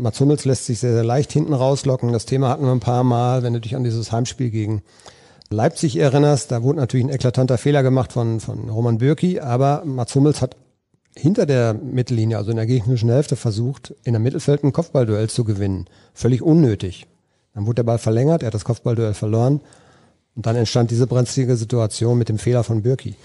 Mats 0.00 0.20
Hummels 0.20 0.44
lässt 0.44 0.66
sich 0.66 0.78
sehr, 0.78 0.92
sehr 0.92 1.04
leicht 1.04 1.32
hinten 1.32 1.52
rauslocken. 1.52 2.12
Das 2.12 2.26
Thema 2.26 2.48
hatten 2.48 2.64
wir 2.64 2.72
ein 2.72 2.80
paar 2.80 3.04
Mal, 3.04 3.42
wenn 3.42 3.52
du 3.52 3.60
dich 3.60 3.76
an 3.76 3.84
dieses 3.84 4.12
Heimspiel 4.12 4.50
gegen 4.50 4.82
Leipzig 5.50 5.96
erinnerst. 5.96 6.50
Da 6.50 6.62
wurde 6.62 6.78
natürlich 6.78 7.06
ein 7.06 7.12
eklatanter 7.12 7.58
Fehler 7.58 7.82
gemacht 7.82 8.12
von, 8.12 8.40
von 8.40 8.68
Roman 8.68 8.98
Bürki, 8.98 9.40
aber 9.40 9.82
Mats 9.84 10.14
Hummels 10.14 10.40
hat 10.40 10.56
hinter 11.16 11.44
der 11.44 11.74
Mittellinie, 11.74 12.38
also 12.38 12.50
in 12.50 12.56
der 12.56 12.66
gegnerischen 12.66 13.10
Hälfte, 13.10 13.36
versucht, 13.36 13.94
in 14.04 14.12
der 14.12 14.20
Mittelfeld 14.20 14.64
ein 14.64 14.72
Kopfballduell 14.72 15.28
zu 15.28 15.44
gewinnen. 15.44 15.86
Völlig 16.14 16.40
unnötig. 16.42 17.06
Dann 17.54 17.66
wurde 17.66 17.76
der 17.76 17.82
Ball 17.84 17.98
verlängert, 17.98 18.42
er 18.42 18.46
hat 18.46 18.54
das 18.54 18.64
Kopfballduell 18.64 19.14
verloren 19.14 19.60
und 20.36 20.46
dann 20.46 20.56
entstand 20.56 20.90
diese 20.90 21.06
brenzlige 21.06 21.56
Situation 21.56 22.16
mit 22.16 22.28
dem 22.28 22.38
Fehler 22.38 22.62
von 22.62 22.82
Bürki. 22.82 23.16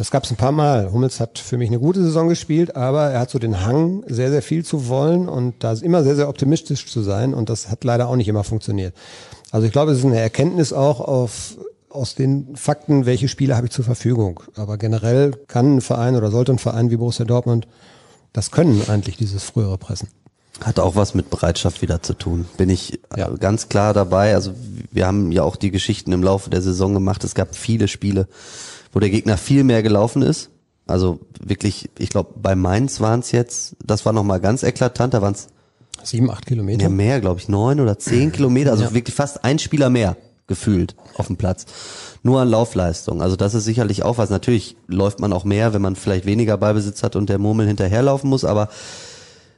Das 0.00 0.10
gab 0.10 0.24
es 0.24 0.30
ein 0.30 0.38
paar 0.38 0.50
Mal. 0.50 0.90
Hummels 0.92 1.20
hat 1.20 1.38
für 1.38 1.58
mich 1.58 1.68
eine 1.68 1.78
gute 1.78 2.02
Saison 2.02 2.30
gespielt, 2.30 2.74
aber 2.74 3.10
er 3.10 3.20
hat 3.20 3.28
so 3.28 3.38
den 3.38 3.66
Hang, 3.66 4.02
sehr, 4.06 4.30
sehr 4.30 4.40
viel 4.40 4.64
zu 4.64 4.88
wollen 4.88 5.28
und 5.28 5.62
da 5.62 5.72
ist 5.72 5.82
immer 5.82 6.02
sehr, 6.02 6.16
sehr 6.16 6.30
optimistisch 6.30 6.86
zu 6.86 7.02
sein 7.02 7.34
und 7.34 7.50
das 7.50 7.68
hat 7.68 7.84
leider 7.84 8.08
auch 8.08 8.16
nicht 8.16 8.26
immer 8.26 8.42
funktioniert. 8.42 8.94
Also 9.50 9.66
ich 9.66 9.72
glaube, 9.72 9.92
es 9.92 9.98
ist 9.98 10.06
eine 10.06 10.18
Erkenntnis 10.18 10.72
auch 10.72 11.00
auf, 11.00 11.58
aus 11.90 12.14
den 12.14 12.56
Fakten, 12.56 13.04
welche 13.04 13.28
Spiele 13.28 13.58
habe 13.58 13.66
ich 13.66 13.74
zur 13.74 13.84
Verfügung. 13.84 14.40
Aber 14.56 14.78
generell 14.78 15.32
kann 15.48 15.76
ein 15.76 15.80
Verein 15.82 16.16
oder 16.16 16.30
sollte 16.30 16.52
ein 16.52 16.58
Verein 16.58 16.90
wie 16.90 16.96
Borussia 16.96 17.26
Dortmund 17.26 17.68
das 18.32 18.50
können 18.50 18.82
eigentlich, 18.88 19.18
dieses 19.18 19.44
frühere 19.44 19.76
Pressen. 19.76 20.08
Hat 20.62 20.78
auch 20.78 20.94
was 20.96 21.14
mit 21.14 21.28
Bereitschaft 21.28 21.82
wieder 21.82 22.02
zu 22.02 22.14
tun. 22.14 22.46
Bin 22.56 22.70
ich 22.70 23.00
ja. 23.16 23.28
ganz 23.28 23.68
klar 23.68 23.92
dabei. 23.92 24.34
Also 24.34 24.52
wir 24.92 25.06
haben 25.06 25.30
ja 25.32 25.42
auch 25.42 25.56
die 25.56 25.70
Geschichten 25.70 26.12
im 26.12 26.22
Laufe 26.22 26.48
der 26.48 26.62
Saison 26.62 26.94
gemacht. 26.94 27.22
Es 27.24 27.34
gab 27.34 27.54
viele 27.54 27.86
Spiele, 27.86 28.28
wo 28.92 29.00
der 29.00 29.10
Gegner 29.10 29.36
viel 29.36 29.64
mehr 29.64 29.82
gelaufen 29.82 30.22
ist. 30.22 30.50
Also 30.86 31.20
wirklich, 31.40 31.88
ich 31.98 32.10
glaube, 32.10 32.34
bei 32.36 32.54
Mainz 32.56 33.00
waren 33.00 33.20
es 33.20 33.32
jetzt, 33.32 33.76
das 33.84 34.04
war 34.04 34.12
nochmal 34.12 34.40
ganz 34.40 34.62
eklatant, 34.62 35.14
da 35.14 35.22
waren 35.22 35.34
es 35.34 35.48
sieben, 36.02 36.30
acht 36.30 36.46
Kilometer. 36.46 36.82
Ja, 36.82 36.88
mehr, 36.88 37.20
glaube 37.20 37.40
ich, 37.40 37.48
neun 37.48 37.80
oder 37.80 37.98
zehn 37.98 38.32
Kilometer, 38.32 38.72
also 38.72 38.84
ja. 38.84 38.94
wirklich 38.94 39.14
fast 39.14 39.44
ein 39.44 39.58
Spieler 39.58 39.90
mehr 39.90 40.16
gefühlt 40.48 40.96
auf 41.14 41.28
dem 41.28 41.36
Platz. 41.36 41.64
Nur 42.24 42.40
an 42.40 42.48
Laufleistung. 42.48 43.22
Also 43.22 43.36
das 43.36 43.54
ist 43.54 43.64
sicherlich 43.64 44.02
auch 44.02 44.18
was. 44.18 44.30
Natürlich 44.30 44.76
läuft 44.88 45.20
man 45.20 45.32
auch 45.32 45.44
mehr, 45.44 45.72
wenn 45.72 45.80
man 45.80 45.94
vielleicht 45.94 46.26
weniger 46.26 46.56
Ballbesitz 46.56 47.04
hat 47.04 47.14
und 47.14 47.28
der 47.28 47.38
Murmel 47.38 47.68
hinterherlaufen 47.68 48.28
muss, 48.28 48.44
aber 48.44 48.68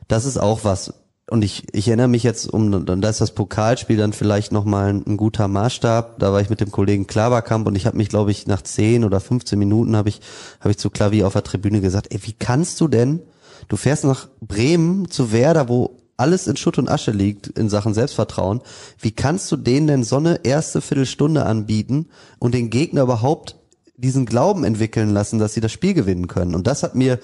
das 0.09 0.27
ist 0.27 0.37
auch 0.37 0.65
was, 0.65 0.93
und 1.33 1.43
ich, 1.43 1.65
ich 1.73 1.89
erinnere 1.89 2.09
mich 2.09 2.25
jetzt 2.25 2.47
um, 2.47 2.85
da 2.85 3.09
ist 3.09 3.23
das 3.23 3.31
Pokalspiel 3.31 3.97
dann 3.97 4.13
vielleicht 4.13 4.53
nochmal 4.53 4.91
ein, 4.91 5.03
ein 5.07 5.17
guter 5.17 5.49
Maßstab. 5.49 6.19
Da 6.19 6.31
war 6.31 6.43
ich 6.43 6.51
mit 6.51 6.61
dem 6.61 6.71
Kollegen 6.71 7.07
Klaverkamp 7.07 7.67
und 7.67 7.75
ich 7.75 7.87
habe 7.87 7.97
mich, 7.97 8.11
glaube 8.11 8.31
ich, 8.31 8.47
nach 8.47 8.61
10 8.61 9.03
oder 9.03 9.19
15 9.19 9.59
Minuten 9.59 9.97
habe 9.97 10.11
ich, 10.11 10.21
habe 10.61 10.73
ich 10.73 10.77
zu 10.77 10.91
Klavier 10.91 11.27
auf 11.27 11.33
der 11.33 11.43
Tribüne 11.43 11.81
gesagt, 11.81 12.09
ey, 12.13 12.21
wie 12.23 12.35
kannst 12.35 12.79
du 12.83 12.87
denn, 12.87 13.21
du 13.69 13.77
fährst 13.79 14.05
nach 14.05 14.29
Bremen 14.43 15.11
zu 15.11 15.33
Werder, 15.33 15.71
wo 15.71 15.97
alles 16.19 16.47
in 16.47 16.59
Schutt 16.59 16.77
und 16.77 16.91
Asche 16.91 17.13
liegt 17.13 17.47
in 17.47 17.71
Sachen 17.71 17.95
Selbstvertrauen. 17.95 18.61
Wie 18.99 19.13
kannst 19.13 19.51
du 19.51 19.57
denen 19.57 19.87
denn 19.87 20.05
so 20.05 20.19
eine 20.19 20.45
erste 20.45 20.83
Viertelstunde 20.83 21.47
anbieten 21.47 22.09
und 22.41 22.53
den 22.53 22.69
Gegner 22.69 23.05
überhaupt 23.05 23.57
diesen 23.97 24.27
Glauben 24.27 24.65
entwickeln 24.65 25.11
lassen, 25.15 25.39
dass 25.39 25.55
sie 25.55 25.63
das 25.63 25.73
Spiel 25.73 25.95
gewinnen 25.95 26.29
können? 26.29 26.55
Und 26.55 26.67
das 26.67 26.83
hat 26.83 26.95
mir 26.95 27.19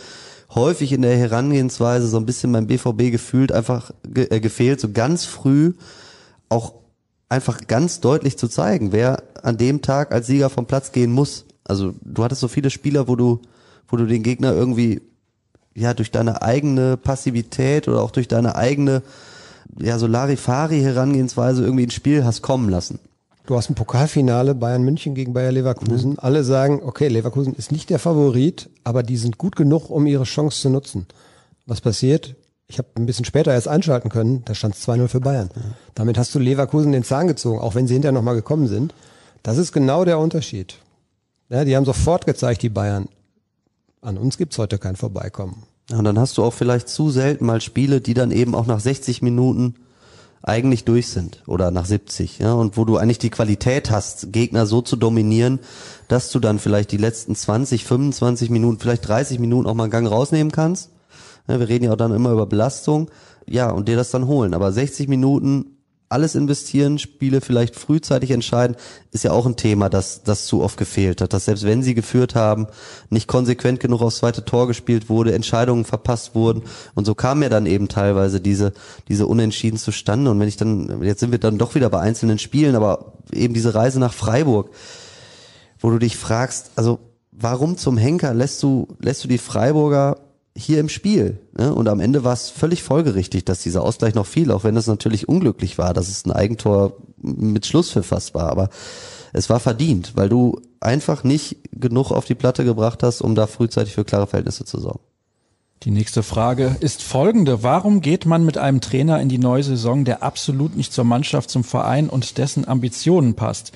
häufig 0.55 0.93
in 0.93 1.03
der 1.03 1.17
Herangehensweise 1.17 2.07
so 2.07 2.17
ein 2.17 2.27
bisschen 2.27 2.53
beim 2.53 2.67
BVB 2.67 3.11
gefühlt 3.11 3.53
einfach 3.53 3.91
ge 4.03 4.29
äh, 4.31 4.41
gefehlt, 4.41 4.81
so 4.81 4.91
ganz 4.93 5.25
früh 5.25 5.75
auch 6.49 6.75
einfach 7.29 7.67
ganz 7.67 8.01
deutlich 8.01 8.39
zu 8.39 8.49
zeigen, 8.49 8.93
wer 8.93 9.23
an 9.43 9.59
dem 9.59 9.83
Tag 9.83 10.13
als 10.13 10.27
Sieger 10.27 10.51
vom 10.51 10.67
Platz 10.67 10.93
gehen 10.93 11.13
muss. 11.13 11.45
Also 11.65 11.95
du 12.03 12.25
hattest 12.25 12.41
so 12.41 12.49
viele 12.49 12.71
Spieler, 12.71 13.09
wo 13.09 13.17
du, 13.17 13.41
wo 13.89 13.97
du 13.97 14.07
den 14.07 14.23
Gegner 14.23 14.53
irgendwie 14.53 15.03
ja 15.75 15.93
durch 15.93 16.11
deine 16.11 16.43
eigene 16.43 16.97
Passivität 16.97 17.87
oder 17.87 18.03
auch 18.03 18.11
durch 18.11 18.29
deine 18.29 18.57
eigene 18.57 19.03
ja 19.79 19.99
so 19.99 20.07
Larifari 20.07 20.81
Herangehensweise 20.81 21.63
irgendwie 21.63 21.85
ins 21.85 21.95
Spiel 21.95 22.25
hast 22.25 22.43
kommen 22.43 22.71
lassen. 22.71 22.99
Du 23.49 23.57
hast 23.57 23.71
ein 23.71 23.75
Pokalfinale 23.75 24.55
Bayern 24.55 24.83
München 24.83 25.15
gegen 25.15 25.33
Bayer 25.33 25.53
Leverkusen. 25.53 26.11
Mhm. 26.11 26.19
Alle 26.19 26.45
sagen, 26.45 26.83
okay, 26.85 27.09
Leverkusen 27.09 27.55
ist 27.55 27.73
nicht 27.73 27.89
der 27.89 27.99
Favorit, 27.99 28.69
aber 28.85 29.03
die 29.03 29.17
sind 29.17 29.39
gut 29.39 29.57
genug, 29.57 29.89
um 29.89 30.05
ihre 30.05 30.25
Chance 30.25 30.61
zu 30.61 30.69
nutzen. 30.69 31.07
Was 31.65 31.81
passiert? 31.81 32.37
Ich 32.67 32.77
habe 32.77 32.89
ein 32.97 33.07
bisschen 33.07 33.25
später 33.25 33.51
erst 33.51 33.67
einschalten 33.67 34.11
können, 34.11 34.43
da 34.45 34.55
stand 34.55 34.75
es 34.75 34.87
2-0 34.87 35.09
für 35.09 35.21
Bayern. 35.21 35.49
Mhm. 35.55 35.61
Damit 35.95 36.19
hast 36.19 36.35
du 36.35 36.39
Leverkusen 36.39 36.93
den 36.93 37.05
Zahn 37.05 37.27
gezogen, 37.27 37.59
auch 37.59 37.75
wenn 37.75 37.87
sie 37.87 37.95
hinterher 37.95 38.13
nochmal 38.13 38.35
gekommen 38.35 38.67
sind. 38.67 38.93
Das 39.43 39.57
ist 39.57 39.73
genau 39.73 40.05
der 40.05 40.19
Unterschied. 40.19 40.77
Ja, 41.49 41.65
die 41.65 41.75
haben 41.75 41.87
sofort 41.87 42.27
gezeigt, 42.27 42.61
die 42.61 42.69
Bayern. 42.69 43.09
An 44.03 44.19
uns 44.19 44.37
gibt's 44.37 44.59
heute 44.59 44.77
kein 44.77 44.97
Vorbeikommen. 44.97 45.63
Und 45.91 46.05
dann 46.05 46.19
hast 46.19 46.37
du 46.37 46.45
auch 46.45 46.53
vielleicht 46.53 46.91
zu 46.91 47.09
selten 47.09 47.47
mal 47.47 47.63
Spiele, 47.63 48.03
die 48.03 48.13
dann 48.13 48.31
eben 48.31 48.55
auch 48.55 48.67
nach 48.67 48.81
60 48.81 49.23
Minuten 49.23 49.77
eigentlich 50.43 50.85
durch 50.85 51.09
sind 51.09 51.43
oder 51.47 51.71
nach 51.71 51.85
70, 51.85 52.39
ja, 52.39 52.53
und 52.53 52.77
wo 52.77 52.85
du 52.85 52.97
eigentlich 52.97 53.19
die 53.19 53.31
Qualität 53.31 53.91
hast, 53.91 54.33
Gegner 54.33 54.67
so 54.67 54.83
zu 54.83 54.97
dominieren, 54.97 55.59
dass 56.07 56.31
du 56.31 56.39
dann 56.39 56.59
vielleicht 56.59 56.93
die 56.93 56.97
letzten 56.97 57.35
20, 57.35 57.85
25 57.85 58.51
Minuten, 58.51 58.79
vielleicht 58.79 59.07
30 59.09 59.39
Minuten 59.39 59.69
auch 59.69 59.75
mal 59.75 59.85
einen 59.85 59.93
Gang 59.93 60.09
rausnehmen 60.09 60.53
kannst. 60.53 60.91
Ja, 61.49 61.59
wir 61.59 61.69
reden 61.69 61.87
ja 61.87 61.93
auch 61.93 61.97
dann 61.97 62.15
immer 62.15 62.33
über 62.33 62.47
Belastung, 62.47 63.11
ja, 63.47 63.71
und 63.71 63.89
dir 63.89 63.97
das 63.97 64.11
dann 64.11 64.27
holen. 64.27 64.55
Aber 64.55 64.71
60 64.71 65.09
Minuten 65.09 65.78
alles 66.09 66.35
investieren, 66.35 66.99
Spiele 66.99 67.41
vielleicht 67.41 67.77
frühzeitig 67.77 68.31
entscheiden, 68.31 68.77
ist 69.13 69.25
ja 69.25 69.33
auch 69.33 69.47
ein 69.47 69.57
Thema, 69.57 69.89
das, 69.89 70.23
das 70.23 70.47
zu 70.47 70.63
oft 70.63 70.79
gefehlt 70.79 71.21
hat. 71.21 71.33
Dass 71.33 71.45
selbst 71.45 71.65
wenn 71.65 71.83
sie 71.83 71.95
geführt 71.95 72.35
haben, 72.35 72.67
nicht 73.11 73.29
konsequent 73.29 73.81
genug 73.81 74.01
aufs 74.01 74.19
zweite 74.19 74.45
Tor 74.45 74.67
gespielt 74.67 75.09
wurde, 75.09 75.35
Entscheidungen 75.35 75.85
verpasst 75.85 76.35
wurden. 76.35 76.63
Und 76.95 77.05
so 77.05 77.15
kam 77.15 77.43
ja 77.43 77.49
dann 77.49 77.67
eben 77.67 77.89
teilweise 77.89 78.41
diese, 78.41 78.73
diese 79.09 79.27
Unentschieden 79.27 79.77
zustande. 79.77 80.31
Und 80.31 80.41
wenn 80.41 80.49
ich 80.49 80.57
dann, 80.57 81.03
jetzt 81.03 81.21
sind 81.21 81.31
wir 81.31 81.39
dann 81.39 81.59
doch 81.59 81.75
wieder 81.75 81.91
bei 81.91 82.01
einzelnen 82.01 82.39
Spielen, 82.39 82.75
aber 82.75 83.13
eben 83.33 83.55
diese 83.55 83.75
Reise 83.75 84.01
nach 84.01 84.15
Freiburg, 84.15 84.71
wo 85.81 85.91
du 85.91 85.99
dich 85.99 86.17
fragst, 86.17 86.71
also 86.77 87.01
warum 87.33 87.77
zum 87.77 87.99
Henker 87.99 88.35
lässt 88.35 88.63
du, 88.63 88.89
lässt 88.99 89.25
du 89.25 89.29
die 89.29 89.39
Freiburger 89.39 90.17
hier 90.59 90.81
im 90.81 90.89
Spiel. 90.89 91.39
Ne? 91.57 91.73
Und 91.73 91.89
am 91.89 92.01
Ende 92.01 92.25
war 92.25 92.33
es 92.33 92.51
völlig 92.51 92.83
folgerichtig, 92.83 93.45
dass 93.45 93.63
dieser 93.63 93.83
Ausgleich 93.83 94.15
noch 94.15 94.27
fiel, 94.27 94.51
auch 94.51 94.65
wenn 94.65 94.77
es 94.77 94.87
natürlich 94.87 95.29
unglücklich 95.29 95.79
war, 95.79 95.95
dass 95.95 96.09
es 96.09 96.25
ein 96.27 96.33
Eigentor 96.33 96.97
mit 97.23 97.67
Schluss 97.67 97.91
verfasst 97.91 98.35
war. 98.35 98.51
Aber 98.51 98.69
es 99.33 99.49
war 99.49 99.61
verdient, 99.61 100.13
weil 100.17 100.29
du 100.29 100.61
einfach 100.81 101.25
nicht 101.25 101.59
genug 101.73 102.11
auf 102.11 102.25
die 102.25 102.35
Platte 102.35 102.65
gebracht 102.65 103.03
hast, 103.03 103.21
um 103.21 103.35
da 103.35 103.47
frühzeitig 103.47 103.95
für 103.95 104.05
klare 104.05 104.27
Verhältnisse 104.27 104.65
zu 104.65 104.81
sorgen. 104.81 105.01
Die 105.85 105.93
nächste 105.93 106.25
Frage 106.25 106.77
ist 106.81 107.03
folgende. 107.03 107.63
Warum 107.63 108.01
geht 108.01 108.27
man 108.27 108.45
mit 108.45 108.59
einem 108.59 108.81
Trainer 108.81 109.21
in 109.21 109.29
die 109.29 109.39
neue 109.39 109.63
Saison, 109.63 110.05
der 110.05 110.25
absolut 110.25 110.77
nicht 110.77 110.93
zur 110.93 111.05
Mannschaft, 111.05 111.51
zum 111.51 111.63
Verein 111.63 112.09
und 112.09 112.37
dessen 112.39 112.67
Ambitionen 112.67 113.35
passt? 113.35 113.71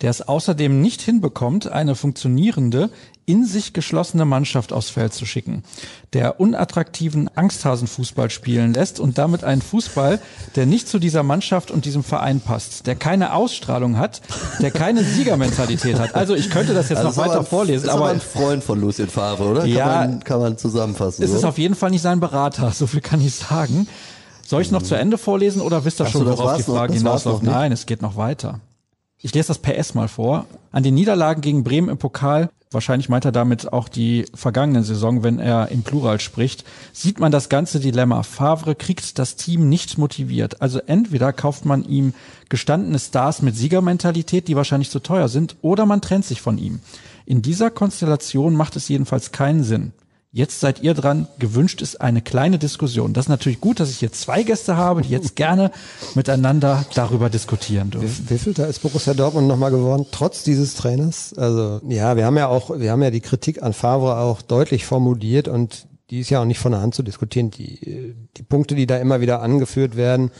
Der 0.00 0.08
es 0.08 0.26
außerdem 0.26 0.80
nicht 0.80 1.02
hinbekommt, 1.02 1.70
eine 1.70 1.94
funktionierende, 1.94 2.88
in 3.26 3.44
sich 3.44 3.72
geschlossene 3.72 4.24
Mannschaft 4.24 4.72
aufs 4.72 4.90
Feld 4.90 5.12
zu 5.12 5.26
schicken, 5.26 5.62
der 6.12 6.40
unattraktiven 6.40 7.30
Angsthasenfußball 7.34 8.30
spielen 8.30 8.74
lässt 8.74 9.00
und 9.00 9.18
damit 9.18 9.44
einen 9.44 9.62
Fußball, 9.62 10.20
der 10.56 10.66
nicht 10.66 10.88
zu 10.88 10.98
dieser 10.98 11.22
Mannschaft 11.22 11.70
und 11.70 11.84
diesem 11.84 12.02
Verein 12.02 12.40
passt, 12.40 12.86
der 12.86 12.96
keine 12.96 13.34
Ausstrahlung 13.34 13.98
hat, 13.98 14.22
der 14.60 14.70
keine 14.70 15.04
Siegermentalität 15.04 15.98
hat. 15.98 16.14
Also 16.14 16.34
ich 16.34 16.50
könnte 16.50 16.74
das 16.74 16.88
jetzt 16.88 16.98
also 16.98 17.10
noch 17.10 17.16
weiter 17.16 17.40
ein, 17.40 17.46
vorlesen, 17.46 17.84
ist 17.84 17.90
aber, 17.90 18.08
ein 18.08 18.20
Freund 18.20 18.64
von 18.64 18.80
Lucien 18.80 19.08
Favre, 19.08 19.44
oder? 19.44 19.64
Ja, 19.64 19.84
kann 19.84 20.10
man, 20.10 20.24
kann 20.24 20.40
man 20.40 20.58
zusammenfassen. 20.58 21.24
Es 21.24 21.30
so? 21.30 21.36
ist 21.36 21.44
auf 21.44 21.58
jeden 21.58 21.74
Fall 21.74 21.90
nicht 21.90 22.02
sein 22.02 22.20
Berater, 22.20 22.70
so 22.72 22.86
viel 22.86 23.00
kann 23.00 23.20
ich 23.20 23.34
sagen. 23.34 23.86
Soll 24.44 24.62
ich 24.62 24.70
noch 24.70 24.82
zu 24.82 24.96
Ende 24.96 25.16
vorlesen 25.16 25.62
oder 25.62 25.84
wisst 25.84 26.00
ihr 26.00 26.06
schon, 26.06 26.26
worauf 26.26 26.56
die 26.56 26.62
Frage 26.64 26.92
hinausläuft? 26.92 27.42
Nein, 27.42 27.72
es 27.72 27.86
geht 27.86 28.02
noch 28.02 28.16
weiter. 28.16 28.60
Ich 29.18 29.32
lese 29.32 29.48
das 29.48 29.58
PS 29.58 29.94
mal 29.94 30.08
vor. 30.08 30.46
An 30.72 30.82
den 30.82 30.94
Niederlagen 30.94 31.40
gegen 31.40 31.62
Bremen 31.62 31.88
im 31.88 31.96
Pokal 31.96 32.50
wahrscheinlich 32.74 33.08
meint 33.08 33.24
er 33.24 33.32
damit 33.32 33.72
auch 33.72 33.88
die 33.88 34.26
vergangene 34.34 34.82
Saison, 34.82 35.22
wenn 35.22 35.38
er 35.38 35.68
im 35.68 35.82
Plural 35.82 36.20
spricht, 36.20 36.64
sieht 36.92 37.20
man 37.20 37.32
das 37.32 37.48
ganze 37.48 37.80
Dilemma. 37.80 38.22
Favre 38.22 38.74
kriegt 38.74 39.18
das 39.18 39.36
Team 39.36 39.68
nicht 39.68 39.98
motiviert. 39.98 40.60
Also 40.60 40.80
entweder 40.80 41.32
kauft 41.32 41.64
man 41.64 41.84
ihm 41.84 42.14
gestandene 42.48 42.98
Stars 42.98 43.42
mit 43.42 43.56
Siegermentalität, 43.56 44.48
die 44.48 44.56
wahrscheinlich 44.56 44.90
zu 44.90 45.00
teuer 45.00 45.28
sind, 45.28 45.56
oder 45.62 45.86
man 45.86 46.00
trennt 46.00 46.24
sich 46.24 46.40
von 46.40 46.58
ihm. 46.58 46.80
In 47.26 47.42
dieser 47.42 47.70
Konstellation 47.70 48.54
macht 48.56 48.76
es 48.76 48.88
jedenfalls 48.88 49.32
keinen 49.32 49.64
Sinn. 49.64 49.92
Jetzt 50.34 50.60
seid 50.60 50.82
ihr 50.82 50.94
dran. 50.94 51.28
Gewünscht 51.38 51.82
ist 51.82 52.00
eine 52.00 52.22
kleine 52.22 52.58
Diskussion. 52.58 53.12
Das 53.12 53.26
ist 53.26 53.28
natürlich 53.28 53.60
gut, 53.60 53.80
dass 53.80 53.90
ich 53.90 53.98
hier 53.98 54.12
zwei 54.12 54.42
Gäste 54.42 54.78
habe, 54.78 55.02
die 55.02 55.10
jetzt 55.10 55.36
gerne 55.36 55.70
miteinander 56.14 56.86
darüber 56.94 57.28
diskutieren 57.28 57.90
dürfen. 57.90 58.30
Wie, 58.30 58.38
viel 58.38 58.54
da 58.54 58.64
ist 58.64 58.80
Borussia 58.80 59.12
Dortmund 59.12 59.46
nochmal 59.46 59.70
geworden, 59.70 60.06
trotz 60.10 60.42
dieses 60.42 60.74
Trainers? 60.74 61.34
Also, 61.36 61.82
ja, 61.86 62.16
wir 62.16 62.24
haben 62.24 62.38
ja 62.38 62.48
auch, 62.48 62.70
wir 62.80 62.90
haben 62.90 63.02
ja 63.02 63.10
die 63.10 63.20
Kritik 63.20 63.62
an 63.62 63.74
Favre 63.74 64.16
auch 64.16 64.40
deutlich 64.40 64.86
formuliert 64.86 65.48
und 65.48 65.86
die 66.08 66.20
ist 66.20 66.30
ja 66.30 66.40
auch 66.40 66.46
nicht 66.46 66.60
von 66.60 66.72
der 66.72 66.80
Hand 66.80 66.94
zu 66.94 67.02
diskutieren. 67.02 67.50
Die, 67.50 68.14
die 68.34 68.42
Punkte, 68.42 68.74
die 68.74 68.86
da 68.86 68.96
immer 68.96 69.20
wieder 69.20 69.42
angeführt 69.42 69.96
werden, 69.96 70.30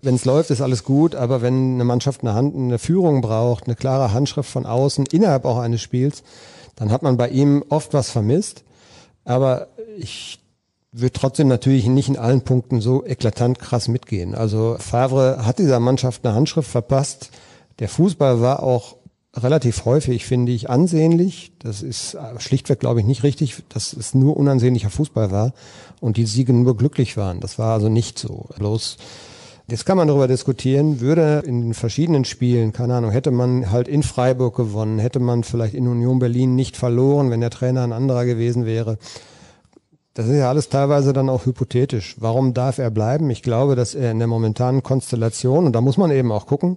wenn 0.00 0.14
es 0.14 0.24
läuft, 0.24 0.50
ist 0.50 0.62
alles 0.62 0.82
gut, 0.82 1.14
aber 1.14 1.42
wenn 1.42 1.74
eine 1.74 1.84
Mannschaft 1.84 2.22
eine 2.22 2.32
Hand, 2.32 2.56
eine 2.56 2.78
Führung 2.78 3.20
braucht, 3.20 3.66
eine 3.66 3.76
klare 3.76 4.14
Handschrift 4.14 4.50
von 4.50 4.64
außen, 4.64 5.04
innerhalb 5.12 5.44
auch 5.44 5.58
eines 5.58 5.82
Spiels, 5.82 6.22
dann 6.74 6.90
hat 6.90 7.02
man 7.02 7.18
bei 7.18 7.28
ihm 7.28 7.62
oft 7.68 7.92
was 7.92 8.08
vermisst. 8.08 8.64
Aber 9.24 9.68
ich 9.96 10.40
würde 10.92 11.12
trotzdem 11.12 11.48
natürlich 11.48 11.86
nicht 11.86 12.08
in 12.08 12.18
allen 12.18 12.42
Punkten 12.42 12.80
so 12.80 13.04
eklatant 13.04 13.58
krass 13.58 13.88
mitgehen. 13.88 14.34
Also 14.34 14.76
Favre 14.78 15.46
hat 15.46 15.58
dieser 15.58 15.80
Mannschaft 15.80 16.24
eine 16.24 16.34
Handschrift 16.34 16.70
verpasst. 16.70 17.30
Der 17.78 17.88
Fußball 17.88 18.40
war 18.40 18.62
auch 18.62 18.96
relativ 19.34 19.86
häufig, 19.86 20.26
finde 20.26 20.52
ich, 20.52 20.68
ansehnlich. 20.68 21.52
Das 21.58 21.82
ist 21.82 22.18
schlichtweg, 22.38 22.80
glaube 22.80 23.00
ich, 23.00 23.06
nicht 23.06 23.22
richtig, 23.22 23.62
dass 23.70 23.94
es 23.94 24.12
nur 24.12 24.36
unansehnlicher 24.36 24.90
Fußball 24.90 25.30
war 25.30 25.54
und 26.00 26.18
die 26.18 26.26
Siege 26.26 26.52
nur 26.52 26.76
glücklich 26.76 27.16
waren. 27.16 27.40
Das 27.40 27.58
war 27.58 27.72
also 27.72 27.88
nicht 27.88 28.18
so. 28.18 28.50
Bloß 28.58 28.98
Jetzt 29.72 29.86
kann 29.86 29.96
man 29.96 30.06
darüber 30.06 30.28
diskutieren, 30.28 31.00
würde 31.00 31.42
in 31.46 31.62
den 31.62 31.72
verschiedenen 31.72 32.26
Spielen, 32.26 32.74
keine 32.74 32.94
Ahnung, 32.94 33.10
hätte 33.10 33.30
man 33.30 33.70
halt 33.70 33.88
in 33.88 34.02
Freiburg 34.02 34.54
gewonnen, 34.54 34.98
hätte 34.98 35.18
man 35.18 35.44
vielleicht 35.44 35.72
in 35.72 35.88
Union 35.88 36.18
Berlin 36.18 36.54
nicht 36.54 36.76
verloren, 36.76 37.30
wenn 37.30 37.40
der 37.40 37.48
Trainer 37.48 37.82
ein 37.82 37.94
anderer 37.94 38.26
gewesen 38.26 38.66
wäre. 38.66 38.98
Das 40.12 40.26
ist 40.26 40.36
ja 40.36 40.50
alles 40.50 40.68
teilweise 40.68 41.14
dann 41.14 41.30
auch 41.30 41.46
hypothetisch. 41.46 42.16
Warum 42.20 42.52
darf 42.52 42.76
er 42.76 42.90
bleiben? 42.90 43.30
Ich 43.30 43.42
glaube, 43.42 43.74
dass 43.74 43.94
er 43.94 44.10
in 44.10 44.18
der 44.18 44.28
momentanen 44.28 44.82
Konstellation, 44.82 45.64
und 45.64 45.72
da 45.72 45.80
muss 45.80 45.96
man 45.96 46.10
eben 46.10 46.32
auch 46.32 46.44
gucken, 46.44 46.76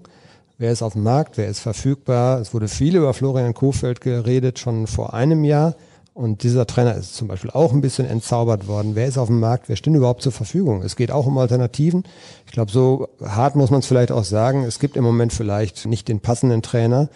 wer 0.57 0.71
ist 0.71 0.81
auf 0.81 0.93
dem 0.93 1.03
Markt, 1.03 1.37
wer 1.37 1.49
ist 1.49 1.59
verfügbar. 1.59 2.39
Es 2.39 2.53
wurde 2.53 2.69
viel 2.69 2.95
über 2.95 3.13
Florian 3.13 3.53
Kofeld 3.53 3.99
geredet, 3.99 4.57
schon 4.57 4.87
vor 4.87 5.13
einem 5.13 5.43
Jahr. 5.43 5.75
Und 6.15 6.43
dieser 6.43 6.65
Trainer 6.65 6.95
ist 6.95 7.13
zum 7.13 7.27
Beispiel 7.27 7.51
auch 7.51 7.73
ein 7.73 7.81
bisschen 7.81 8.07
entzaubert 8.07 8.69
worden. 8.69 8.95
Wer 8.95 9.05
ist 9.05 9.17
auf 9.17 9.27
dem 9.27 9.41
Markt? 9.41 9.67
Wer 9.67 9.75
steht 9.75 9.93
überhaupt 9.93 10.21
zur 10.21 10.31
Verfügung? 10.31 10.81
Es 10.81 10.95
geht 10.95 11.11
auch 11.11 11.25
um 11.25 11.37
Alternativen. 11.37 12.05
Ich 12.45 12.53
glaube, 12.53 12.71
so 12.71 13.09
hart 13.21 13.57
muss 13.57 13.69
man 13.69 13.81
es 13.81 13.85
vielleicht 13.85 14.13
auch 14.13 14.23
sagen. 14.23 14.63
Es 14.63 14.79
gibt 14.79 14.95
im 14.95 15.03
Moment 15.03 15.33
vielleicht 15.33 15.85
nicht 15.85 16.07
den 16.07 16.21
passenden 16.21 16.61
Trainer. 16.61 17.09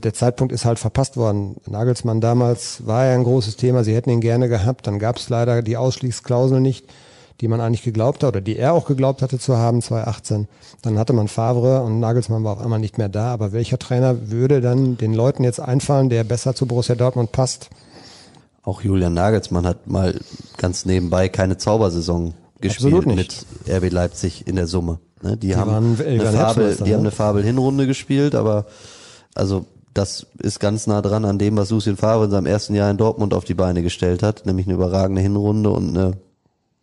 Der 0.00 0.12
Zeitpunkt 0.12 0.52
ist 0.52 0.66
halt 0.66 0.78
verpasst 0.78 1.16
worden. 1.16 1.56
Nagelsmann 1.66 2.20
damals 2.20 2.86
war 2.86 3.06
ja 3.06 3.14
ein 3.14 3.24
großes 3.24 3.56
Thema. 3.56 3.82
Sie 3.82 3.94
hätten 3.94 4.10
ihn 4.10 4.20
gerne 4.20 4.50
gehabt. 4.50 4.86
Dann 4.86 4.98
gab 4.98 5.16
es 5.16 5.30
leider 5.30 5.62
die 5.62 5.78
Ausschließklausel 5.78 6.60
nicht, 6.60 6.84
die 7.40 7.48
man 7.48 7.62
eigentlich 7.62 7.82
geglaubt 7.82 8.22
hat 8.22 8.28
oder 8.28 8.40
die 8.42 8.58
er 8.58 8.74
auch 8.74 8.84
geglaubt 8.84 9.22
hatte 9.22 9.38
zu 9.38 9.56
haben, 9.56 9.80
2018. 9.80 10.48
Dann 10.82 10.98
hatte 10.98 11.14
man 11.14 11.28
Favre 11.28 11.80
und 11.82 11.98
Nagelsmann 11.98 12.44
war 12.44 12.52
auf 12.52 12.60
einmal 12.60 12.78
nicht 12.78 12.98
mehr 12.98 13.08
da. 13.08 13.32
Aber 13.32 13.52
welcher 13.52 13.78
Trainer 13.78 14.28
würde 14.30 14.60
dann 14.60 14.98
den 14.98 15.14
Leuten 15.14 15.44
jetzt 15.44 15.60
einfallen, 15.60 16.10
der 16.10 16.24
besser 16.24 16.54
zu 16.54 16.66
Borussia 16.66 16.94
Dortmund 16.94 17.32
passt? 17.32 17.70
Auch 18.68 18.82
Julian 18.82 19.14
Nagelsmann 19.14 19.66
hat 19.66 19.86
mal 19.86 20.20
ganz 20.58 20.84
nebenbei 20.84 21.30
keine 21.30 21.56
Zaubersaison 21.56 22.34
gespielt 22.60 23.06
mit 23.06 23.46
RB 23.66 23.90
Leipzig 23.90 24.46
in 24.46 24.56
der 24.56 24.66
Summe. 24.66 24.98
Ne? 25.22 25.38
Die, 25.38 25.46
die, 25.46 25.56
haben 25.56 25.70
waren, 25.70 25.98
eine 25.98 26.32
Fabel, 26.32 26.76
die 26.76 26.82
ne? 26.82 26.92
haben 26.92 27.00
eine 27.00 27.10
Fabel-Hinrunde 27.10 27.86
gespielt, 27.86 28.34
aber 28.34 28.66
also 29.34 29.64
das 29.94 30.26
ist 30.42 30.60
ganz 30.60 30.86
nah 30.86 31.00
dran 31.00 31.24
an 31.24 31.38
dem, 31.38 31.56
was 31.56 31.70
Lucien 31.70 31.96
Favre 31.96 32.26
in 32.26 32.30
seinem 32.30 32.44
ersten 32.44 32.74
Jahr 32.74 32.90
in 32.90 32.98
Dortmund 32.98 33.32
auf 33.32 33.46
die 33.46 33.54
Beine 33.54 33.82
gestellt 33.82 34.22
hat, 34.22 34.44
nämlich 34.44 34.66
eine 34.66 34.74
überragende 34.74 35.22
Hinrunde 35.22 35.70
und 35.70 35.96
eine 35.96 36.18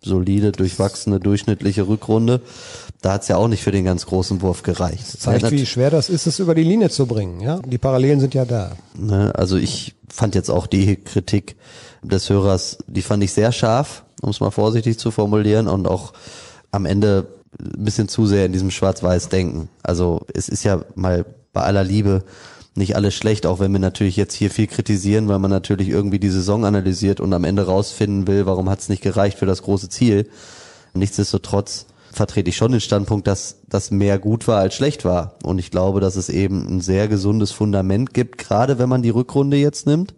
solide, 0.05 0.51
durchwachsene, 0.51 1.19
durchschnittliche 1.19 1.87
Rückrunde. 1.87 2.41
Da 3.01 3.13
hat's 3.13 3.27
ja 3.27 3.37
auch 3.37 3.47
nicht 3.47 3.63
für 3.63 3.71
den 3.71 3.85
ganz 3.85 4.05
großen 4.05 4.41
Wurf 4.41 4.63
gereicht. 4.63 5.13
Das 5.13 5.19
zeigt, 5.19 5.51
wie 5.51 5.65
schwer 5.65 5.89
das 5.89 6.09
ist, 6.09 6.27
es 6.27 6.39
über 6.39 6.55
die 6.55 6.63
Linie 6.63 6.89
zu 6.89 7.05
bringen. 7.05 7.41
Ja, 7.41 7.59
Die 7.65 7.77
Parallelen 7.77 8.19
sind 8.19 8.33
ja 8.33 8.45
da. 8.45 8.71
Ne, 8.97 9.33
also 9.35 9.57
ich 9.57 9.95
fand 10.09 10.35
jetzt 10.35 10.49
auch 10.49 10.67
die 10.67 10.95
Kritik 10.95 11.55
des 12.03 12.29
Hörers, 12.29 12.77
die 12.87 13.01
fand 13.01 13.23
ich 13.23 13.33
sehr 13.33 13.51
scharf, 13.51 14.03
um 14.21 14.29
es 14.29 14.39
mal 14.39 14.51
vorsichtig 14.51 14.97
zu 14.97 15.11
formulieren 15.11 15.67
und 15.67 15.87
auch 15.87 16.13
am 16.71 16.85
Ende 16.85 17.27
ein 17.59 17.83
bisschen 17.83 18.07
zu 18.07 18.25
sehr 18.25 18.45
in 18.45 18.53
diesem 18.53 18.71
schwarz-weiß 18.71 19.29
denken. 19.29 19.69
Also 19.83 20.21
es 20.33 20.49
ist 20.49 20.63
ja 20.63 20.81
mal 20.95 21.25
bei 21.53 21.61
aller 21.61 21.83
Liebe 21.83 22.23
nicht 22.76 22.95
alles 22.95 23.13
schlecht, 23.13 23.45
auch 23.45 23.59
wenn 23.59 23.71
wir 23.71 23.80
natürlich 23.80 24.17
jetzt 24.17 24.34
hier 24.34 24.51
viel 24.51 24.67
kritisieren, 24.67 25.28
weil 25.28 25.39
man 25.39 25.51
natürlich 25.51 25.89
irgendwie 25.89 26.19
die 26.19 26.30
Saison 26.30 26.65
analysiert 26.65 27.21
und 27.21 27.34
am 27.34 27.45
Ende 27.45 27.65
rausfinden 27.65 28.28
will, 28.28 28.45
warum 28.45 28.69
hat 28.69 28.80
es 28.80 28.89
nicht 28.89 29.01
gereicht 29.01 29.39
für 29.39 29.45
das 29.45 29.63
große 29.63 29.89
Ziel. 29.89 30.30
Nichtsdestotrotz 30.93 31.88
vertrete 32.11 32.49
ich 32.49 32.57
schon 32.57 32.71
den 32.71 32.82
Standpunkt, 32.82 33.28
dass 33.28 33.61
das 33.67 33.91
mehr 33.91 34.19
gut 34.19 34.47
war 34.47 34.59
als 34.59 34.76
schlecht 34.76 35.05
war. 35.05 35.36
Und 35.43 35.59
ich 35.59 35.71
glaube, 35.71 35.99
dass 35.99 36.15
es 36.15 36.30
eben 36.30 36.67
ein 36.67 36.82
sehr 36.82 37.07
gesundes 37.07 37.51
Fundament 37.51 38.13
gibt, 38.13 38.38
gerade 38.38 38.78
wenn 38.78 38.89
man 38.89 39.01
die 39.01 39.09
Rückrunde 39.09 39.57
jetzt 39.57 39.86
nimmt, 39.86 40.13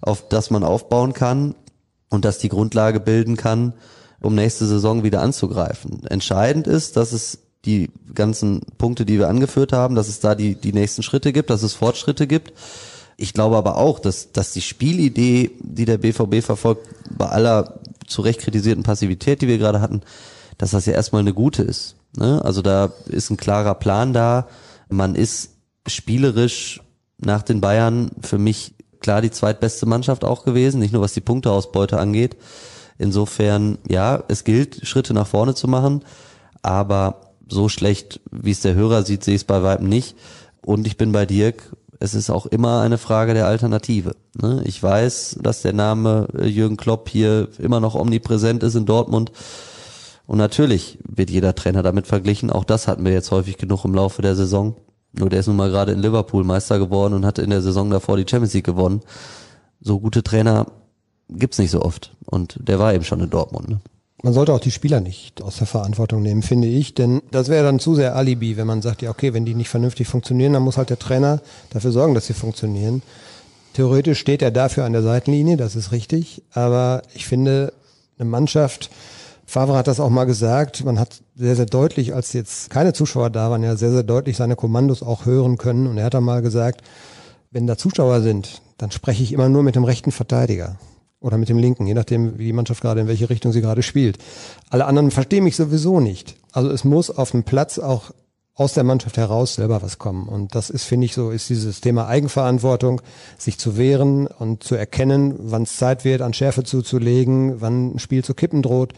auf 0.00 0.28
das 0.28 0.50
man 0.50 0.64
aufbauen 0.64 1.12
kann 1.12 1.54
und 2.10 2.24
das 2.24 2.38
die 2.38 2.48
Grundlage 2.50 3.00
bilden 3.00 3.36
kann, 3.36 3.74
um 4.20 4.34
nächste 4.34 4.66
Saison 4.66 5.02
wieder 5.02 5.20
anzugreifen. 5.20 6.06
Entscheidend 6.06 6.66
ist, 6.66 6.96
dass 6.96 7.12
es 7.12 7.43
die 7.64 7.90
ganzen 8.14 8.60
Punkte, 8.78 9.04
die 9.04 9.18
wir 9.18 9.28
angeführt 9.28 9.72
haben, 9.72 9.94
dass 9.94 10.08
es 10.08 10.20
da 10.20 10.34
die, 10.34 10.54
die 10.54 10.72
nächsten 10.72 11.02
Schritte 11.02 11.32
gibt, 11.32 11.50
dass 11.50 11.62
es 11.62 11.74
Fortschritte 11.74 12.26
gibt. 12.26 12.52
Ich 13.16 13.32
glaube 13.32 13.56
aber 13.56 13.76
auch, 13.76 13.98
dass, 13.98 14.32
dass 14.32 14.52
die 14.52 14.60
Spielidee, 14.60 15.52
die 15.60 15.84
der 15.84 15.98
BVB 15.98 16.44
verfolgt, 16.44 16.88
bei 17.10 17.26
aller 17.26 17.80
zu 18.06 18.22
Recht 18.22 18.40
kritisierten 18.40 18.82
Passivität, 18.82 19.40
die 19.40 19.48
wir 19.48 19.58
gerade 19.58 19.80
hatten, 19.80 20.02
dass 20.58 20.72
das 20.72 20.86
ja 20.86 20.92
erstmal 20.92 21.20
eine 21.20 21.34
gute 21.34 21.62
ist. 21.62 21.96
Ne? 22.16 22.44
Also 22.44 22.62
da 22.62 22.92
ist 23.06 23.30
ein 23.30 23.36
klarer 23.36 23.74
Plan 23.74 24.12
da. 24.12 24.48
Man 24.88 25.14
ist 25.14 25.50
spielerisch 25.86 26.80
nach 27.18 27.42
den 27.42 27.60
Bayern 27.60 28.10
für 28.20 28.38
mich 28.38 28.74
klar 29.00 29.20
die 29.20 29.30
zweitbeste 29.30 29.86
Mannschaft 29.86 30.24
auch 30.24 30.44
gewesen, 30.44 30.80
nicht 30.80 30.92
nur 30.92 31.02
was 31.02 31.14
die 31.14 31.20
Punkteausbeute 31.20 31.98
angeht. 31.98 32.36
Insofern, 32.98 33.78
ja, 33.88 34.22
es 34.28 34.44
gilt, 34.44 34.86
Schritte 34.86 35.14
nach 35.14 35.26
vorne 35.26 35.54
zu 35.54 35.68
machen, 35.68 36.04
aber 36.62 37.33
so 37.48 37.68
schlecht, 37.68 38.20
wie 38.30 38.50
es 38.50 38.60
der 38.60 38.74
Hörer 38.74 39.02
sieht, 39.02 39.24
sehe 39.24 39.34
ich 39.34 39.42
es 39.42 39.46
bei 39.46 39.62
Weitem 39.62 39.88
nicht. 39.88 40.16
Und 40.64 40.86
ich 40.86 40.96
bin 40.96 41.12
bei 41.12 41.26
Dirk, 41.26 41.72
es 42.00 42.14
ist 42.14 42.30
auch 42.30 42.46
immer 42.46 42.80
eine 42.80 42.98
Frage 42.98 43.34
der 43.34 43.46
Alternative. 43.46 44.16
Ne? 44.40 44.62
Ich 44.64 44.82
weiß, 44.82 45.38
dass 45.42 45.62
der 45.62 45.72
Name 45.72 46.28
äh, 46.38 46.46
Jürgen 46.46 46.76
Klopp 46.76 47.08
hier 47.08 47.48
immer 47.58 47.80
noch 47.80 47.94
omnipräsent 47.94 48.62
ist 48.62 48.74
in 48.74 48.86
Dortmund. 48.86 49.32
Und 50.26 50.38
natürlich 50.38 50.98
wird 51.06 51.30
jeder 51.30 51.54
Trainer 51.54 51.82
damit 51.82 52.06
verglichen. 52.06 52.50
Auch 52.50 52.64
das 52.64 52.88
hatten 52.88 53.04
wir 53.04 53.12
jetzt 53.12 53.30
häufig 53.30 53.58
genug 53.58 53.84
im 53.84 53.94
Laufe 53.94 54.22
der 54.22 54.36
Saison. 54.36 54.76
Nur 55.12 55.28
der 55.28 55.40
ist 55.40 55.46
nun 55.46 55.56
mal 55.56 55.70
gerade 55.70 55.92
in 55.92 56.00
Liverpool 56.00 56.44
Meister 56.44 56.78
geworden 56.78 57.14
und 57.14 57.26
hatte 57.26 57.42
in 57.42 57.50
der 57.50 57.62
Saison 57.62 57.90
davor 57.90 58.16
die 58.16 58.26
Champions 58.28 58.54
League 58.54 58.64
gewonnen. 58.64 59.00
So 59.80 60.00
gute 60.00 60.22
Trainer 60.22 60.66
gibt's 61.28 61.58
nicht 61.58 61.70
so 61.70 61.82
oft. 61.82 62.12
Und 62.24 62.58
der 62.60 62.78
war 62.78 62.94
eben 62.94 63.04
schon 63.04 63.20
in 63.20 63.30
Dortmund. 63.30 63.68
Ne? 63.68 63.80
Man 64.22 64.32
sollte 64.32 64.52
auch 64.52 64.60
die 64.60 64.70
Spieler 64.70 65.00
nicht 65.00 65.42
aus 65.42 65.56
der 65.56 65.66
Verantwortung 65.66 66.22
nehmen, 66.22 66.42
finde 66.42 66.68
ich, 66.68 66.94
denn 66.94 67.20
das 67.30 67.48
wäre 67.48 67.64
dann 67.64 67.78
zu 67.78 67.94
sehr 67.94 68.16
Alibi, 68.16 68.56
wenn 68.56 68.66
man 68.66 68.80
sagt, 68.80 69.02
ja 69.02 69.10
okay, 69.10 69.34
wenn 69.34 69.44
die 69.44 69.54
nicht 69.54 69.68
vernünftig 69.68 70.08
funktionieren, 70.08 70.52
dann 70.52 70.62
muss 70.62 70.78
halt 70.78 70.90
der 70.90 70.98
Trainer 70.98 71.40
dafür 71.70 71.92
sorgen, 71.92 72.14
dass 72.14 72.26
sie 72.26 72.32
funktionieren. 72.32 73.02
Theoretisch 73.74 74.20
steht 74.20 74.40
er 74.40 74.50
dafür 74.50 74.84
an 74.84 74.92
der 74.92 75.02
Seitenlinie, 75.02 75.56
das 75.56 75.74
ist 75.74 75.90
richtig, 75.90 76.42
aber 76.52 77.02
ich 77.14 77.26
finde, 77.26 77.72
eine 78.18 78.28
Mannschaft, 78.28 78.90
Favre 79.46 79.76
hat 79.76 79.88
das 79.88 80.00
auch 80.00 80.10
mal 80.10 80.24
gesagt, 80.24 80.84
man 80.84 80.98
hat 80.98 81.20
sehr, 81.36 81.56
sehr 81.56 81.66
deutlich, 81.66 82.14
als 82.14 82.32
jetzt 82.32 82.70
keine 82.70 82.92
Zuschauer 82.92 83.30
da 83.30 83.50
waren, 83.50 83.62
ja 83.62 83.76
sehr, 83.76 83.90
sehr 83.90 84.04
deutlich 84.04 84.36
seine 84.36 84.56
Kommandos 84.56 85.02
auch 85.02 85.26
hören 85.26 85.58
können 85.58 85.86
und 85.86 85.98
er 85.98 86.04
hat 86.04 86.14
dann 86.14 86.24
mal 86.24 86.40
gesagt, 86.40 86.82
wenn 87.50 87.66
da 87.66 87.76
Zuschauer 87.76 88.22
sind, 88.22 88.62
dann 88.78 88.90
spreche 88.90 89.22
ich 89.22 89.32
immer 89.32 89.48
nur 89.48 89.62
mit 89.62 89.74
dem 89.74 89.84
rechten 89.84 90.12
Verteidiger 90.12 90.78
oder 91.24 91.38
mit 91.38 91.48
dem 91.48 91.58
linken, 91.58 91.86
je 91.86 91.94
nachdem, 91.94 92.38
wie 92.38 92.44
die 92.44 92.52
Mannschaft 92.52 92.82
gerade 92.82 93.00
in 93.00 93.08
welche 93.08 93.30
Richtung 93.30 93.50
sie 93.50 93.62
gerade 93.62 93.82
spielt. 93.82 94.18
Alle 94.68 94.84
anderen 94.84 95.10
verstehen 95.10 95.44
mich 95.44 95.56
sowieso 95.56 95.98
nicht. 95.98 96.36
Also 96.52 96.70
es 96.70 96.84
muss 96.84 97.10
auf 97.10 97.30
dem 97.30 97.44
Platz 97.44 97.78
auch 97.78 98.10
aus 98.54 98.74
der 98.74 98.84
Mannschaft 98.84 99.16
heraus 99.16 99.54
selber 99.54 99.80
was 99.80 99.98
kommen. 99.98 100.28
Und 100.28 100.54
das 100.54 100.68
ist, 100.68 100.84
finde 100.84 101.06
ich, 101.06 101.14
so, 101.14 101.30
ist 101.30 101.48
dieses 101.48 101.80
Thema 101.80 102.06
Eigenverantwortung, 102.08 103.00
sich 103.38 103.58
zu 103.58 103.78
wehren 103.78 104.26
und 104.26 104.62
zu 104.62 104.74
erkennen, 104.74 105.34
wann 105.38 105.62
es 105.62 105.76
Zeit 105.76 106.04
wird, 106.04 106.20
an 106.20 106.34
Schärfe 106.34 106.62
zuzulegen, 106.62 107.60
wann 107.62 107.94
ein 107.94 107.98
Spiel 107.98 108.22
zu 108.22 108.34
kippen 108.34 108.60
droht. 108.60 108.92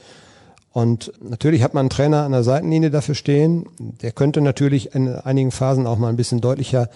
Und 0.72 1.12
natürlich 1.22 1.62
hat 1.62 1.74
man 1.74 1.82
einen 1.82 1.90
Trainer 1.90 2.24
an 2.24 2.32
der 2.32 2.42
Seitenlinie 2.42 2.90
dafür 2.90 3.14
stehen. 3.14 3.66
Der 3.78 4.10
könnte 4.10 4.40
natürlich 4.40 4.94
in 4.96 5.08
einigen 5.08 5.52
Phasen 5.52 5.86
auch 5.86 5.96
mal 5.96 6.08
ein 6.08 6.16
bisschen 6.16 6.40
deutlicher 6.40 6.90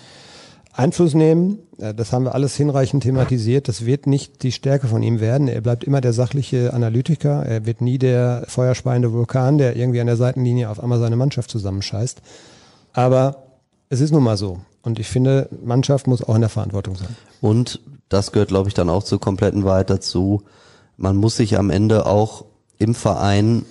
Einfluss 0.80 1.14
nehmen. 1.14 1.58
Das 1.78 2.12
haben 2.12 2.24
wir 2.24 2.34
alles 2.34 2.56
hinreichend 2.56 3.02
thematisiert. 3.02 3.68
Das 3.68 3.84
wird 3.86 4.06
nicht 4.06 4.42
die 4.42 4.52
Stärke 4.52 4.86
von 4.88 5.02
ihm 5.02 5.20
werden. 5.20 5.46
Er 5.46 5.60
bleibt 5.60 5.84
immer 5.84 6.00
der 6.00 6.12
sachliche 6.12 6.72
Analytiker. 6.72 7.44
Er 7.44 7.66
wird 7.66 7.80
nie 7.80 7.98
der 7.98 8.44
feuerspeiende 8.48 9.12
Vulkan, 9.12 9.58
der 9.58 9.76
irgendwie 9.76 10.00
an 10.00 10.06
der 10.06 10.16
Seitenlinie 10.16 10.70
auf 10.70 10.80
einmal 10.80 10.98
seine 10.98 11.16
Mannschaft 11.16 11.50
zusammenscheißt. 11.50 12.22
Aber 12.92 13.44
es 13.88 14.00
ist 14.00 14.10
nun 14.10 14.22
mal 14.22 14.36
so. 14.36 14.60
Und 14.82 14.98
ich 14.98 15.08
finde, 15.08 15.48
Mannschaft 15.62 16.06
muss 16.06 16.22
auch 16.22 16.34
in 16.34 16.40
der 16.40 16.50
Verantwortung 16.50 16.96
sein. 16.96 17.14
Und 17.40 17.80
das 18.08 18.32
gehört, 18.32 18.48
glaube 18.48 18.68
ich, 18.68 18.74
dann 18.74 18.88
auch 18.88 19.02
zur 19.02 19.20
kompletten 19.20 19.64
Wahrheit 19.64 19.90
dazu. 19.90 20.42
Man 20.96 21.16
muss 21.16 21.36
sich 21.36 21.58
am 21.58 21.70
Ende 21.70 22.06
auch 22.06 22.44
im 22.78 22.94
Verein 22.94 23.66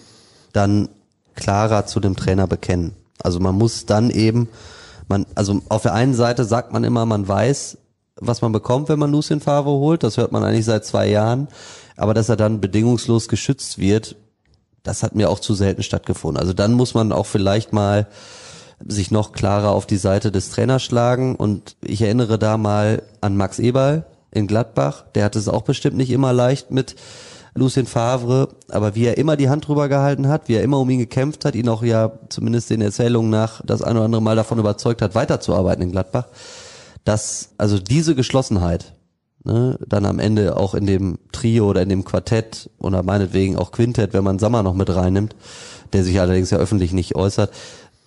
dann 0.53 0.89
klarer 1.36 1.86
zu 1.86 1.99
dem 1.99 2.16
Trainer 2.16 2.47
bekennen. 2.47 2.93
Also 3.22 3.39
man 3.39 3.55
muss 3.55 3.86
dann 3.86 4.12
eben 4.12 4.47
man, 5.10 5.26
also 5.36 5.62
auf 5.70 5.82
der 5.82 5.93
einen 5.93 6.14
Seite 6.14 6.45
sagt 6.45 6.72
man 6.72 6.84
immer, 6.84 7.05
man 7.05 7.28
weiß, 7.28 7.78
was 8.16 8.41
man 8.41 8.51
bekommt, 8.51 8.89
wenn 8.89 8.99
man 8.99 9.12
Lucien 9.12 9.41
Favre 9.41 9.72
holt. 9.72 10.03
Das 10.03 10.18
hört 10.18 10.32
man 10.32 10.43
eigentlich 10.43 10.66
seit 10.66 10.86
zwei 10.86 11.07
Jahren. 11.07 11.47
Aber 11.97 12.14
dass 12.14 12.30
er 12.30 12.36
dann 12.36 12.62
bedingungslos 12.62 13.28
geschützt 13.28 13.80
wird, 13.80 14.16
das 14.84 15.03
hat 15.03 15.16
mir 15.16 15.30
auch 15.30 15.39
zu 15.39 15.53
selten 15.53 15.84
stattgefunden. 15.84 16.39
Also 16.39 16.53
dann 16.53 16.74
muss 16.74 16.93
man 16.93 17.12
auch 17.12 17.26
vielleicht 17.26 17.74
mal 17.74 18.07
sich 18.86 19.12
noch 19.12 19.34
klarer 19.34 19.72
auf 19.72 19.86
die 19.86 19.97
Seite 19.97 20.32
des 20.32 20.51
Trainers 20.51 20.84
schlagen. 20.84 21.36
Und 21.36 21.76
ich 21.82 22.01
erinnere 22.01 22.39
da 22.39 22.57
mal 22.57 23.03
an 23.22 23.36
Max 23.36 23.60
Eberl 23.60 24.05
in 24.32 24.47
Gladbach. 24.47 25.05
Der 25.16 25.26
hatte 25.26 25.39
es 25.39 25.49
auch 25.49 25.64
bestimmt 25.64 25.97
nicht 25.97 26.12
immer 26.12 26.34
leicht 26.34 26.72
mit 26.72 26.95
Lucien 27.60 27.86
Favre, 27.86 28.49
aber 28.70 28.95
wie 28.95 29.05
er 29.05 29.18
immer 29.18 29.38
die 29.38 29.49
Hand 29.49 29.68
drüber 29.68 29.88
gehalten 29.89 30.28
hat, 30.28 30.47
wie 30.47 30.55
er 30.55 30.64
immer 30.64 30.80
um 30.80 30.89
ihn 30.89 30.99
gekämpft 30.99 31.45
hat, 31.45 31.55
ihn 31.55 31.70
auch 31.70 31.84
ja 31.84 32.12
zumindest 32.30 32.70
den 32.70 32.82
Erzählungen 32.82 33.30
nach 33.30 33.62
das 33.66 33.82
ein 33.82 33.95
oder 33.95 34.05
andere 34.05 34.22
Mal 34.22 34.36
davon 34.36 34.60
überzeugt 34.60 35.01
hat, 35.01 35.16
weiterzuarbeiten 35.16 35.84
in 35.84 35.91
Gladbach, 35.91 36.28
dass 37.03 37.49
also 37.57 37.78
diese 37.78 38.16
Geschlossenheit 38.16 38.93
ne, 39.43 39.78
dann 39.88 40.05
am 40.05 40.20
Ende 40.20 40.57
auch 40.57 40.74
in 40.74 40.86
dem 40.86 41.20
Trio 41.32 41.70
oder 41.70 41.82
in 41.82 41.89
dem 41.89 42.03
Quartett 42.03 42.70
oder 42.80 43.03
meinetwegen 43.03 43.57
auch 43.57 43.72
Quintett, 43.72 44.14
wenn 44.14 44.24
man 44.24 44.39
Sammer 44.39 44.64
noch 44.64 44.74
mit 44.74 44.93
reinnimmt, 44.93 45.36
der 45.93 46.03
sich 46.03 46.20
allerdings 46.20 46.49
ja 46.49 46.57
öffentlich 46.57 46.93
nicht 46.93 47.16
äußert, 47.16 47.51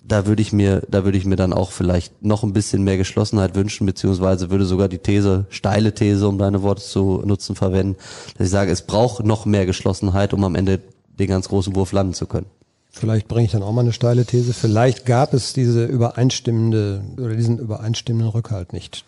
da 0.05 0.25
würde 0.25 0.41
ich 0.41 0.51
mir, 0.51 0.83
da 0.89 1.05
würde 1.05 1.17
ich 1.17 1.25
mir 1.25 1.37
dann 1.37 1.53
auch 1.53 1.71
vielleicht 1.71 2.23
noch 2.23 2.43
ein 2.43 2.53
bisschen 2.53 2.83
mehr 2.83 2.97
Geschlossenheit 2.97 3.55
wünschen, 3.55 3.85
beziehungsweise 3.85 4.49
würde 4.49 4.65
sogar 4.65 4.89
die 4.89 4.97
These, 4.97 5.45
steile 5.49 5.93
These, 5.93 6.27
um 6.27 6.37
deine 6.37 6.61
Worte 6.61 6.83
zu 6.83 7.21
nutzen, 7.25 7.55
verwenden, 7.55 7.95
dass 8.37 8.47
ich 8.47 8.51
sage, 8.51 8.71
es 8.71 8.81
braucht 8.81 9.25
noch 9.25 9.45
mehr 9.45 9.65
Geschlossenheit, 9.65 10.33
um 10.33 10.43
am 10.43 10.55
Ende 10.55 10.81
den 11.19 11.27
ganz 11.27 11.47
großen 11.47 11.75
Wurf 11.75 11.91
landen 11.93 12.13
zu 12.13 12.25
können. 12.25 12.47
Vielleicht 12.91 13.27
bringe 13.27 13.45
ich 13.45 13.51
dann 13.51 13.63
auch 13.63 13.71
mal 13.71 13.81
eine 13.81 13.93
steile 13.93 14.25
These. 14.25 14.53
Vielleicht 14.53 15.05
gab 15.05 15.33
es 15.33 15.53
diese 15.53 15.85
übereinstimmende 15.85 17.01
oder 17.17 17.35
diesen 17.35 17.57
übereinstimmenden 17.57 18.29
Rückhalt 18.29 18.71
nicht. 18.71 19.03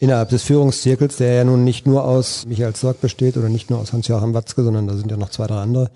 Innerhalb 0.00 0.30
des 0.30 0.42
Führungszirkels, 0.42 1.16
der 1.16 1.34
ja 1.34 1.44
nun 1.44 1.62
nicht 1.62 1.86
nur 1.86 2.04
aus 2.04 2.44
Michael 2.46 2.74
Zorg 2.74 3.00
besteht 3.00 3.36
oder 3.36 3.48
nicht 3.48 3.70
nur 3.70 3.78
aus 3.78 3.92
Hans-Joachim 3.92 4.34
Watzke, 4.34 4.64
sondern 4.64 4.88
da 4.88 4.96
sind 4.96 5.10
ja 5.10 5.16
noch 5.16 5.30
zwei, 5.30 5.46
drei 5.46 5.60
andere. 5.60 5.90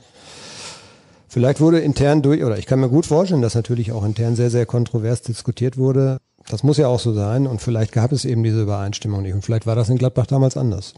Vielleicht 1.28 1.60
wurde 1.60 1.80
intern 1.80 2.22
durch, 2.22 2.42
oder 2.42 2.58
ich 2.58 2.66
kann 2.66 2.80
mir 2.80 2.88
gut 2.88 3.06
vorstellen, 3.06 3.42
dass 3.42 3.54
natürlich 3.54 3.92
auch 3.92 4.04
intern 4.04 4.34
sehr, 4.34 4.50
sehr 4.50 4.64
kontrovers 4.64 5.20
diskutiert 5.20 5.76
wurde. 5.76 6.18
Das 6.48 6.62
muss 6.62 6.78
ja 6.78 6.88
auch 6.88 7.00
so 7.00 7.12
sein 7.12 7.46
und 7.46 7.60
vielleicht 7.60 7.92
gab 7.92 8.12
es 8.12 8.24
eben 8.24 8.42
diese 8.42 8.62
Übereinstimmung 8.62 9.22
nicht 9.22 9.34
und 9.34 9.44
vielleicht 9.44 9.66
war 9.66 9.76
das 9.76 9.90
in 9.90 9.98
Gladbach 9.98 10.26
damals 10.26 10.56
anders. 10.56 10.94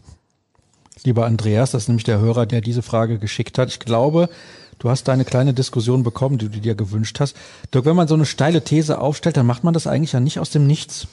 Lieber 1.03 1.25
Andreas, 1.25 1.71
das 1.71 1.83
ist 1.83 1.87
nämlich 1.89 2.05
der 2.05 2.19
Hörer, 2.19 2.45
der 2.45 2.61
diese 2.61 2.81
Frage 2.81 3.19
geschickt 3.19 3.57
hat. 3.57 3.69
Ich 3.69 3.79
glaube, 3.79 4.29
du 4.79 4.89
hast 4.89 5.07
deine 5.07 5.25
kleine 5.25 5.53
Diskussion 5.53 6.03
bekommen, 6.03 6.37
die 6.37 6.49
du 6.49 6.59
dir 6.59 6.75
gewünscht 6.75 7.19
hast. 7.19 7.35
Dirk, 7.73 7.85
wenn 7.85 7.95
man 7.95 8.07
so 8.07 8.13
eine 8.13 8.25
steile 8.25 8.63
These 8.63 8.99
aufstellt, 8.99 9.35
dann 9.35 9.45
macht 9.45 9.63
man 9.63 9.73
das 9.73 9.87
eigentlich 9.87 10.13
ja 10.13 10.19
nicht 10.19 10.39
aus 10.39 10.51
dem 10.51 10.67
Nichts. 10.67 11.07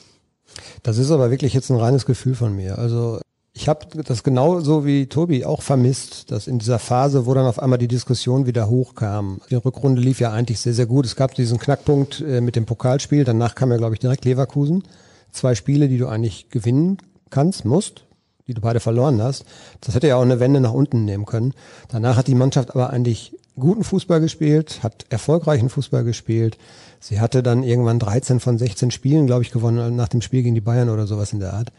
Das 0.82 0.98
ist 0.98 1.10
aber 1.10 1.30
wirklich 1.30 1.54
jetzt 1.54 1.70
ein 1.70 1.76
reines 1.76 2.06
Gefühl 2.06 2.34
von 2.34 2.54
mir. 2.54 2.78
Also 2.78 3.20
ich 3.60 3.68
habe 3.68 4.04
das 4.04 4.22
genauso 4.22 4.86
wie 4.86 5.06
Tobi 5.06 5.44
auch 5.44 5.62
vermisst, 5.62 6.30
dass 6.30 6.46
in 6.46 6.60
dieser 6.60 6.78
Phase, 6.78 7.26
wo 7.26 7.34
dann 7.34 7.44
auf 7.44 7.58
einmal 7.58 7.80
die 7.80 7.88
Diskussion 7.88 8.46
wieder 8.46 8.70
hochkam. 8.70 9.40
Die 9.50 9.56
Rückrunde 9.56 10.00
lief 10.00 10.20
ja 10.20 10.30
eigentlich 10.30 10.60
sehr, 10.60 10.74
sehr 10.74 10.86
gut. 10.86 11.06
Es 11.06 11.16
gab 11.16 11.34
diesen 11.34 11.58
Knackpunkt 11.58 12.20
äh, 12.20 12.40
mit 12.40 12.54
dem 12.54 12.66
Pokalspiel. 12.66 13.24
Danach 13.24 13.56
kam 13.56 13.72
ja, 13.72 13.76
glaube 13.76 13.94
ich, 13.94 13.98
direkt 13.98 14.24
Leverkusen. 14.24 14.84
Zwei 15.32 15.56
Spiele, 15.56 15.88
die 15.88 15.98
du 15.98 16.06
eigentlich 16.06 16.50
gewinnen 16.50 16.98
kannst, 17.30 17.64
musst, 17.64 18.04
die 18.46 18.54
du 18.54 18.60
beide 18.60 18.78
verloren 18.78 19.20
hast. 19.20 19.44
Das 19.80 19.96
hätte 19.96 20.06
ja 20.06 20.14
auch 20.14 20.22
eine 20.22 20.38
Wende 20.38 20.60
nach 20.60 20.72
unten 20.72 21.04
nehmen 21.04 21.26
können. 21.26 21.52
Danach 21.88 22.16
hat 22.16 22.28
die 22.28 22.36
Mannschaft 22.36 22.70
aber 22.70 22.90
eigentlich 22.90 23.36
guten 23.58 23.82
Fußball 23.82 24.20
gespielt, 24.20 24.84
hat 24.84 25.04
erfolgreichen 25.08 25.68
Fußball 25.68 26.04
gespielt. 26.04 26.58
Sie 27.00 27.18
hatte 27.18 27.42
dann 27.42 27.64
irgendwann 27.64 27.98
13 27.98 28.38
von 28.38 28.56
16 28.56 28.92
Spielen, 28.92 29.26
glaube 29.26 29.42
ich, 29.42 29.50
gewonnen 29.50 29.96
nach 29.96 30.08
dem 30.08 30.22
Spiel 30.22 30.44
gegen 30.44 30.54
die 30.54 30.60
Bayern 30.60 30.90
oder 30.90 31.08
sowas 31.08 31.32
in 31.32 31.40
der 31.40 31.54
Art. 31.54 31.72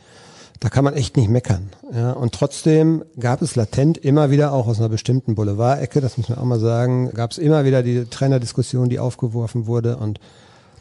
Da 0.59 0.69
kann 0.69 0.83
man 0.83 0.93
echt 0.93 1.15
nicht 1.15 1.29
meckern. 1.29 1.69
Ja, 1.93 2.11
und 2.11 2.33
trotzdem 2.33 3.03
gab 3.17 3.41
es 3.41 3.55
latent 3.55 3.97
immer 3.97 4.29
wieder 4.29 4.51
auch 4.51 4.67
aus 4.67 4.79
einer 4.79 4.89
bestimmten 4.89 5.35
Boulevardecke, 5.35 6.01
das 6.01 6.17
muss 6.17 6.27
man 6.27 6.37
auch 6.37 6.43
mal 6.43 6.59
sagen, 6.59 7.11
gab 7.11 7.31
es 7.31 7.37
immer 7.37 7.63
wieder 7.63 7.81
die 7.81 8.05
Trainerdiskussion, 8.05 8.89
die 8.89 8.99
aufgeworfen 8.99 9.67
wurde. 9.67 9.97
Und 9.97 10.19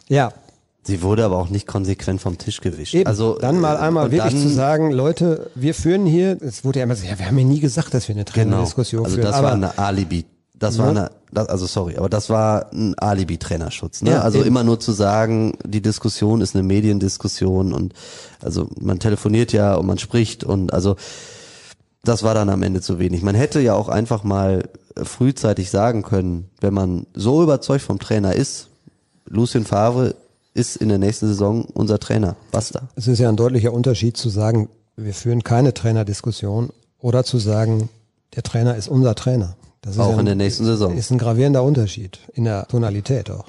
ja, 0.09 0.33
Sie 0.83 1.03
wurde 1.03 1.23
aber 1.25 1.37
auch 1.37 1.51
nicht 1.51 1.67
konsequent 1.67 2.19
vom 2.19 2.39
Tisch 2.39 2.63
gewischt. 2.63 2.95
Eben, 2.95 3.07
also 3.07 3.37
dann 3.39 3.61
mal 3.61 3.77
einmal 3.77 4.11
wirklich 4.11 4.33
dann, 4.33 4.43
zu 4.43 4.49
sagen, 4.49 4.91
Leute, 4.91 5.51
wir 5.55 5.75
führen 5.75 6.07
hier, 6.07 6.39
es 6.41 6.65
wurde 6.65 6.79
ja 6.79 6.85
immer 6.85 6.97
so, 6.97 7.07
ja, 7.07 7.19
wir 7.19 7.27
haben 7.27 7.39
ja 7.39 7.45
nie 7.45 7.61
gesagt, 7.61 7.93
dass 7.93 8.09
wir 8.09 8.15
eine 8.15 8.25
genau, 8.25 8.35
Trainerdiskussion 8.35 9.05
also 9.05 9.17
führen. 9.17 9.31
das 9.31 9.43
war 9.43 9.53
eine 9.53 9.77
Alibi. 9.77 10.25
Das 10.59 10.79
war 10.79 10.89
eine, 10.89 11.11
das, 11.33 11.49
also 11.49 11.67
sorry, 11.67 11.97
aber 11.97 12.09
das 12.09 12.31
war 12.31 12.73
ein 12.73 12.99
Alibi-Trainerschutz. 12.99 14.03
Ne? 14.03 14.11
Ja, 14.11 14.21
also 14.23 14.39
eben. 14.39 14.49
immer 14.49 14.65
nur 14.65 14.81
zu 14.81 14.93
sagen, 14.93 15.57
die 15.65 15.81
Diskussion 15.81 16.41
ist 16.41 16.55
eine 16.55 16.65
Mediendiskussion 16.65 17.73
und 17.73 17.95
also 18.41 18.69
man 18.81 18.99
telefoniert 18.99 19.53
ja 19.53 19.75
und 19.75 19.87
man 19.87 19.99
spricht 19.99 20.43
und 20.43 20.73
also 20.73 20.97
das 22.05 22.23
war 22.23 22.35
dann 22.35 22.49
am 22.49 22.63
Ende 22.63 22.81
zu 22.81 22.99
wenig. 22.99 23.23
Man 23.23 23.35
hätte 23.35 23.61
ja 23.61 23.75
auch 23.75 23.89
einfach 23.89 24.25
mal 24.25 24.69
frühzeitig 24.97 25.71
sagen 25.71 26.03
können, 26.03 26.51
wenn 26.61 26.75
man 26.75 27.07
so 27.15 27.43
überzeugt 27.43 27.83
vom 27.83 27.99
Trainer 27.99 28.35
ist, 28.35 28.69
Lucien 29.27 29.65
Favre 29.65 30.15
ist 30.55 30.77
in 30.77 30.89
der 30.89 30.99
nächsten 30.99 31.29
Saison 31.29 31.65
unser 31.67 31.99
Trainer. 31.99 32.37
Basta. 32.51 32.89
Es 32.97 33.07
ist 33.07 33.19
ja 33.19 33.29
ein 33.29 33.37
deutlicher 33.37 33.73
Unterschied 33.73 34.17
zu 34.17 34.29
sagen, 34.29 34.69
wir 34.97 35.15
führen 35.15 35.45
keine 35.45 35.75
Trainerdiskussion 35.75 36.71
oder 36.99 37.25
zu 37.25 37.39
sagen, 37.39 37.91
der 38.35 38.43
Trainer 38.43 38.77
ist 38.77 38.89
unser 38.89 39.15
Trainer. 39.15 39.57
Das 39.83 39.95
ist 39.95 40.01
Auch 40.01 40.13
ja 40.15 40.19
in 40.21 40.25
der 40.27 40.35
ein, 40.35 40.39
nächsten 40.39 40.65
Saison. 40.65 40.97
Ist 40.97 41.11
ein 41.11 41.19
gravierender 41.19 41.63
Unterschied 41.63 42.19
in 42.35 42.45
der 42.45 42.67
Tonalität 42.69 43.31
auch. 43.31 43.47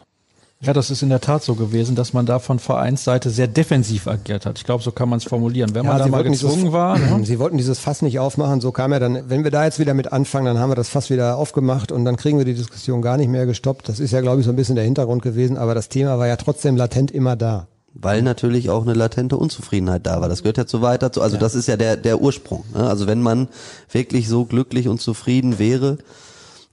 Ja, 0.61 0.73
das 0.73 0.91
ist 0.91 1.01
in 1.01 1.07
der 1.09 1.21
Tat 1.21 1.41
so 1.41 1.55
gewesen, 1.55 1.95
dass 1.95 2.11
man 2.11 2.25
da 2.25 2.38
von 2.38 2.59
Vereinsseite 2.59 3.30
sehr 3.30 3.47
defensiv 3.47 4.07
agiert 4.07 4.45
hat. 4.45 4.57
Ich 4.57 4.65
glaube, 4.65 4.84
so 4.84 4.91
kann 4.91 5.07
man 5.07 5.17
es 5.17 5.23
formulieren. 5.23 5.73
Wenn 5.73 5.86
Ja, 5.86 5.89
man 5.91 5.97
da 5.99 6.03
sie 6.03 6.09
mal 6.09 6.17
wollten 6.17 6.34
gezwungen 6.34 6.55
dieses- 6.57 6.73
war, 6.73 6.99
ne? 6.99 7.19
Sie 7.25 7.39
wollten 7.39 7.57
dieses 7.57 7.80
Fass 7.80 8.01
nicht 8.01 8.19
aufmachen, 8.19 8.59
so 8.59 8.73
kam 8.73 8.91
ja 8.91 8.99
dann, 8.99 9.30
wenn 9.30 9.45
wir 9.45 9.51
da 9.51 9.63
jetzt 9.63 9.80
wieder 9.80 9.93
mit 9.93 10.11
anfangen, 10.11 10.45
dann 10.47 10.59
haben 10.59 10.69
wir 10.69 10.75
das 10.75 10.89
Fass 10.89 11.09
wieder 11.09 11.38
aufgemacht 11.38 11.93
und 11.93 12.03
dann 12.03 12.17
kriegen 12.17 12.38
wir 12.38 12.43
die 12.45 12.55
Diskussion 12.55 13.01
gar 13.01 13.15
nicht 13.15 13.30
mehr 13.30 13.45
gestoppt. 13.45 13.88
Das 13.88 14.01
ist 14.01 14.11
ja, 14.11 14.19
glaube 14.19 14.41
ich, 14.41 14.45
so 14.45 14.51
ein 14.51 14.57
bisschen 14.57 14.75
der 14.75 14.84
Hintergrund 14.84 15.21
gewesen, 15.21 15.57
aber 15.57 15.75
das 15.75 15.88
Thema 15.88 16.19
war 16.19 16.27
ja 16.27 16.36
trotzdem 16.36 16.75
latent 16.75 17.09
immer 17.11 17.38
da. 17.38 17.67
Weil 17.93 18.21
natürlich 18.21 18.69
auch 18.69 18.83
eine 18.83 18.93
latente 18.93 19.37
Unzufriedenheit 19.37 20.05
da 20.05 20.21
war. 20.21 20.29
Das 20.29 20.43
gehört 20.43 20.57
ja 20.57 20.65
zu 20.65 20.81
weit 20.81 21.01
dazu. 21.01 21.21
Also 21.21 21.37
das 21.37 21.55
ist 21.55 21.67
ja 21.67 21.75
der, 21.75 21.97
der 21.97 22.21
Ursprung. 22.21 22.63
Ne? 22.73 22.87
Also 22.87 23.07
wenn 23.07 23.21
man 23.21 23.47
wirklich 23.91 24.27
so 24.27 24.45
glücklich 24.45 24.87
und 24.87 25.01
zufrieden 25.01 25.59
wäre, 25.59 25.97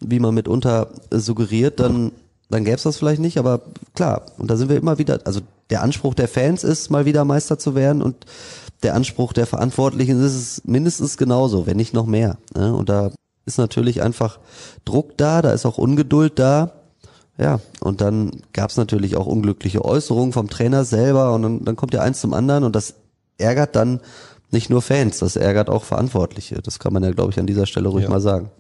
wie 0.00 0.20
man 0.20 0.34
mitunter 0.34 0.88
äh, 1.10 1.18
suggeriert, 1.18 1.80
dann, 1.80 2.12
dann 2.50 2.64
gäbe 2.64 2.76
es 2.76 2.82
das 2.82 2.98
vielleicht 2.98 3.20
nicht. 3.20 3.38
Aber 3.38 3.62
klar, 3.94 4.26
und 4.38 4.50
da 4.50 4.56
sind 4.56 4.68
wir 4.68 4.76
immer 4.76 4.98
wieder, 4.98 5.20
also 5.24 5.40
der 5.70 5.82
Anspruch 5.82 6.14
der 6.14 6.28
Fans 6.28 6.64
ist, 6.64 6.90
mal 6.90 7.06
wieder 7.06 7.24
Meister 7.24 7.58
zu 7.58 7.74
werden 7.74 8.02
und 8.02 8.26
der 8.82 8.94
Anspruch 8.94 9.32
der 9.32 9.46
Verantwortlichen 9.46 10.22
ist 10.22 10.34
es 10.34 10.62
mindestens 10.64 11.16
genauso, 11.16 11.66
wenn 11.66 11.76
nicht 11.76 11.94
noch 11.94 12.06
mehr. 12.06 12.36
Ne? 12.54 12.74
Und 12.74 12.88
da 12.88 13.10
ist 13.46 13.58
natürlich 13.58 14.02
einfach 14.02 14.38
Druck 14.84 15.16
da, 15.16 15.40
da 15.40 15.52
ist 15.52 15.66
auch 15.66 15.78
Ungeduld 15.78 16.38
da. 16.38 16.72
Ja, 17.38 17.60
und 17.80 18.00
dann 18.00 18.30
gab 18.52 18.70
es 18.70 18.76
natürlich 18.76 19.16
auch 19.16 19.26
unglückliche 19.26 19.84
Äußerungen 19.84 20.32
vom 20.32 20.48
Trainer 20.48 20.84
selber 20.84 21.34
und 21.34 21.42
dann, 21.42 21.64
dann 21.64 21.76
kommt 21.76 21.92
ja 21.92 22.00
eins 22.00 22.20
zum 22.20 22.32
anderen 22.32 22.64
und 22.64 22.74
das 22.74 22.94
ärgert 23.38 23.76
dann 23.76 24.00
nicht 24.50 24.70
nur 24.70 24.80
Fans, 24.80 25.18
das 25.18 25.36
ärgert 25.36 25.68
auch 25.68 25.84
Verantwortliche. 25.84 26.62
Das 26.62 26.78
kann 26.78 26.92
man 26.92 27.02
ja, 27.02 27.10
glaube 27.10 27.32
ich, 27.32 27.38
an 27.38 27.46
dieser 27.46 27.66
Stelle 27.66 27.88
ruhig 27.88 28.04
Ja. 28.04 28.10
mal 28.10 28.20
sagen. 28.20 28.50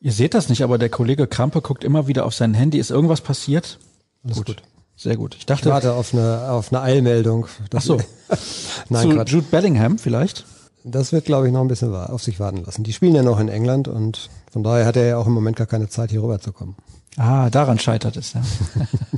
Ihr 0.00 0.12
seht 0.12 0.34
das 0.34 0.48
nicht, 0.48 0.62
aber 0.62 0.78
der 0.78 0.88
Kollege 0.90 1.26
Krampe 1.26 1.60
guckt 1.60 1.84
immer 1.84 2.06
wieder 2.08 2.24
auf 2.26 2.34
sein 2.34 2.54
Handy. 2.54 2.78
Ist 2.78 2.90
irgendwas 2.90 3.20
passiert? 3.20 3.78
Alles 4.24 4.44
gut. 4.44 4.62
Sehr 4.96 5.16
gut. 5.16 5.34
Ich 5.34 5.40
Ich 5.40 5.46
dachte, 5.46 5.70
warte 5.70 5.92
auf 5.92 6.12
eine, 6.12 6.50
auf 6.50 6.72
eine 6.72 6.82
Eilmeldung. 6.82 7.46
ach 7.74 7.82
so, 7.82 7.98
Nein, 8.88 9.02
zu 9.10 9.14
Quatsch. 9.14 9.30
Jude 9.32 9.46
Bellingham 9.50 9.98
vielleicht? 9.98 10.44
Das 10.84 11.12
wird, 11.12 11.24
glaube 11.26 11.46
ich, 11.46 11.52
noch 11.52 11.60
ein 11.60 11.68
bisschen 11.68 11.94
auf 11.94 12.22
sich 12.22 12.40
warten 12.40 12.64
lassen. 12.64 12.82
Die 12.82 12.92
spielen 12.92 13.14
ja 13.14 13.22
noch 13.22 13.38
in 13.38 13.48
England 13.48 13.86
und 13.88 14.28
von 14.50 14.62
daher 14.64 14.86
hat 14.86 14.96
er 14.96 15.06
ja 15.06 15.18
auch 15.18 15.26
im 15.26 15.32
Moment 15.34 15.56
gar 15.56 15.66
keine 15.66 15.88
Zeit, 15.88 16.10
hier 16.10 16.22
rüber 16.22 16.40
zu 16.40 16.52
kommen. 16.52 16.76
Ah, 17.16 17.50
daran 17.50 17.78
scheitert 17.78 18.16
es. 18.16 18.32
Ja. 18.34 18.42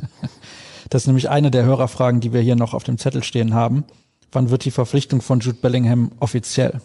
das 0.90 1.02
ist 1.02 1.06
nämlich 1.06 1.28
eine 1.28 1.50
der 1.50 1.64
Hörerfragen, 1.64 2.20
die 2.20 2.32
wir 2.32 2.40
hier 2.40 2.56
noch 2.56 2.74
auf 2.74 2.84
dem 2.84 2.98
Zettel 2.98 3.22
stehen 3.22 3.54
haben. 3.54 3.84
Wann 4.32 4.50
wird 4.50 4.64
die 4.64 4.70
Verpflichtung 4.70 5.20
von 5.20 5.40
Jude 5.40 5.58
Bellingham 5.60 6.12
offiziell? 6.20 6.80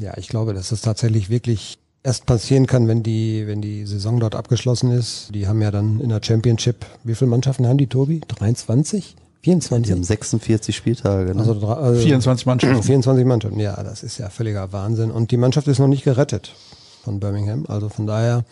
Ja, 0.00 0.16
ich 0.16 0.28
glaube, 0.28 0.54
dass 0.54 0.70
das 0.70 0.80
tatsächlich 0.80 1.28
wirklich 1.30 1.78
erst 2.02 2.26
passieren 2.26 2.66
kann, 2.66 2.88
wenn 2.88 3.02
die, 3.02 3.46
wenn 3.46 3.60
die 3.60 3.84
Saison 3.84 4.18
dort 4.20 4.34
abgeschlossen 4.34 4.90
ist. 4.90 5.28
Die 5.34 5.46
haben 5.46 5.60
ja 5.60 5.70
dann 5.70 6.00
in 6.00 6.08
der 6.08 6.20
Championship, 6.22 6.86
wie 7.04 7.14
viele 7.14 7.30
Mannschaften 7.30 7.66
haben 7.66 7.76
die, 7.78 7.86
Tobi? 7.86 8.20
23? 8.26 9.16
Die 9.16 9.44
24? 9.44 9.92
haben 9.92 10.04
46 10.04 10.76
Spieltage. 10.76 11.34
Ne? 11.34 11.40
also, 11.40 11.54
drei- 11.58 11.74
also 11.74 12.00
24 12.00 12.46
Mannschaften. 12.46 12.82
24 12.82 13.26
Mannschaften, 13.26 13.60
ja, 13.60 13.82
das 13.82 14.02
ist 14.02 14.18
ja 14.18 14.30
völliger 14.30 14.72
Wahnsinn. 14.72 15.10
Und 15.10 15.30
die 15.30 15.36
Mannschaft 15.36 15.66
ist 15.68 15.78
noch 15.78 15.88
nicht 15.88 16.04
gerettet 16.04 16.54
von 17.02 17.20
Birmingham. 17.20 17.64
Also 17.68 17.88
von 17.88 18.06
daher, 18.06 18.44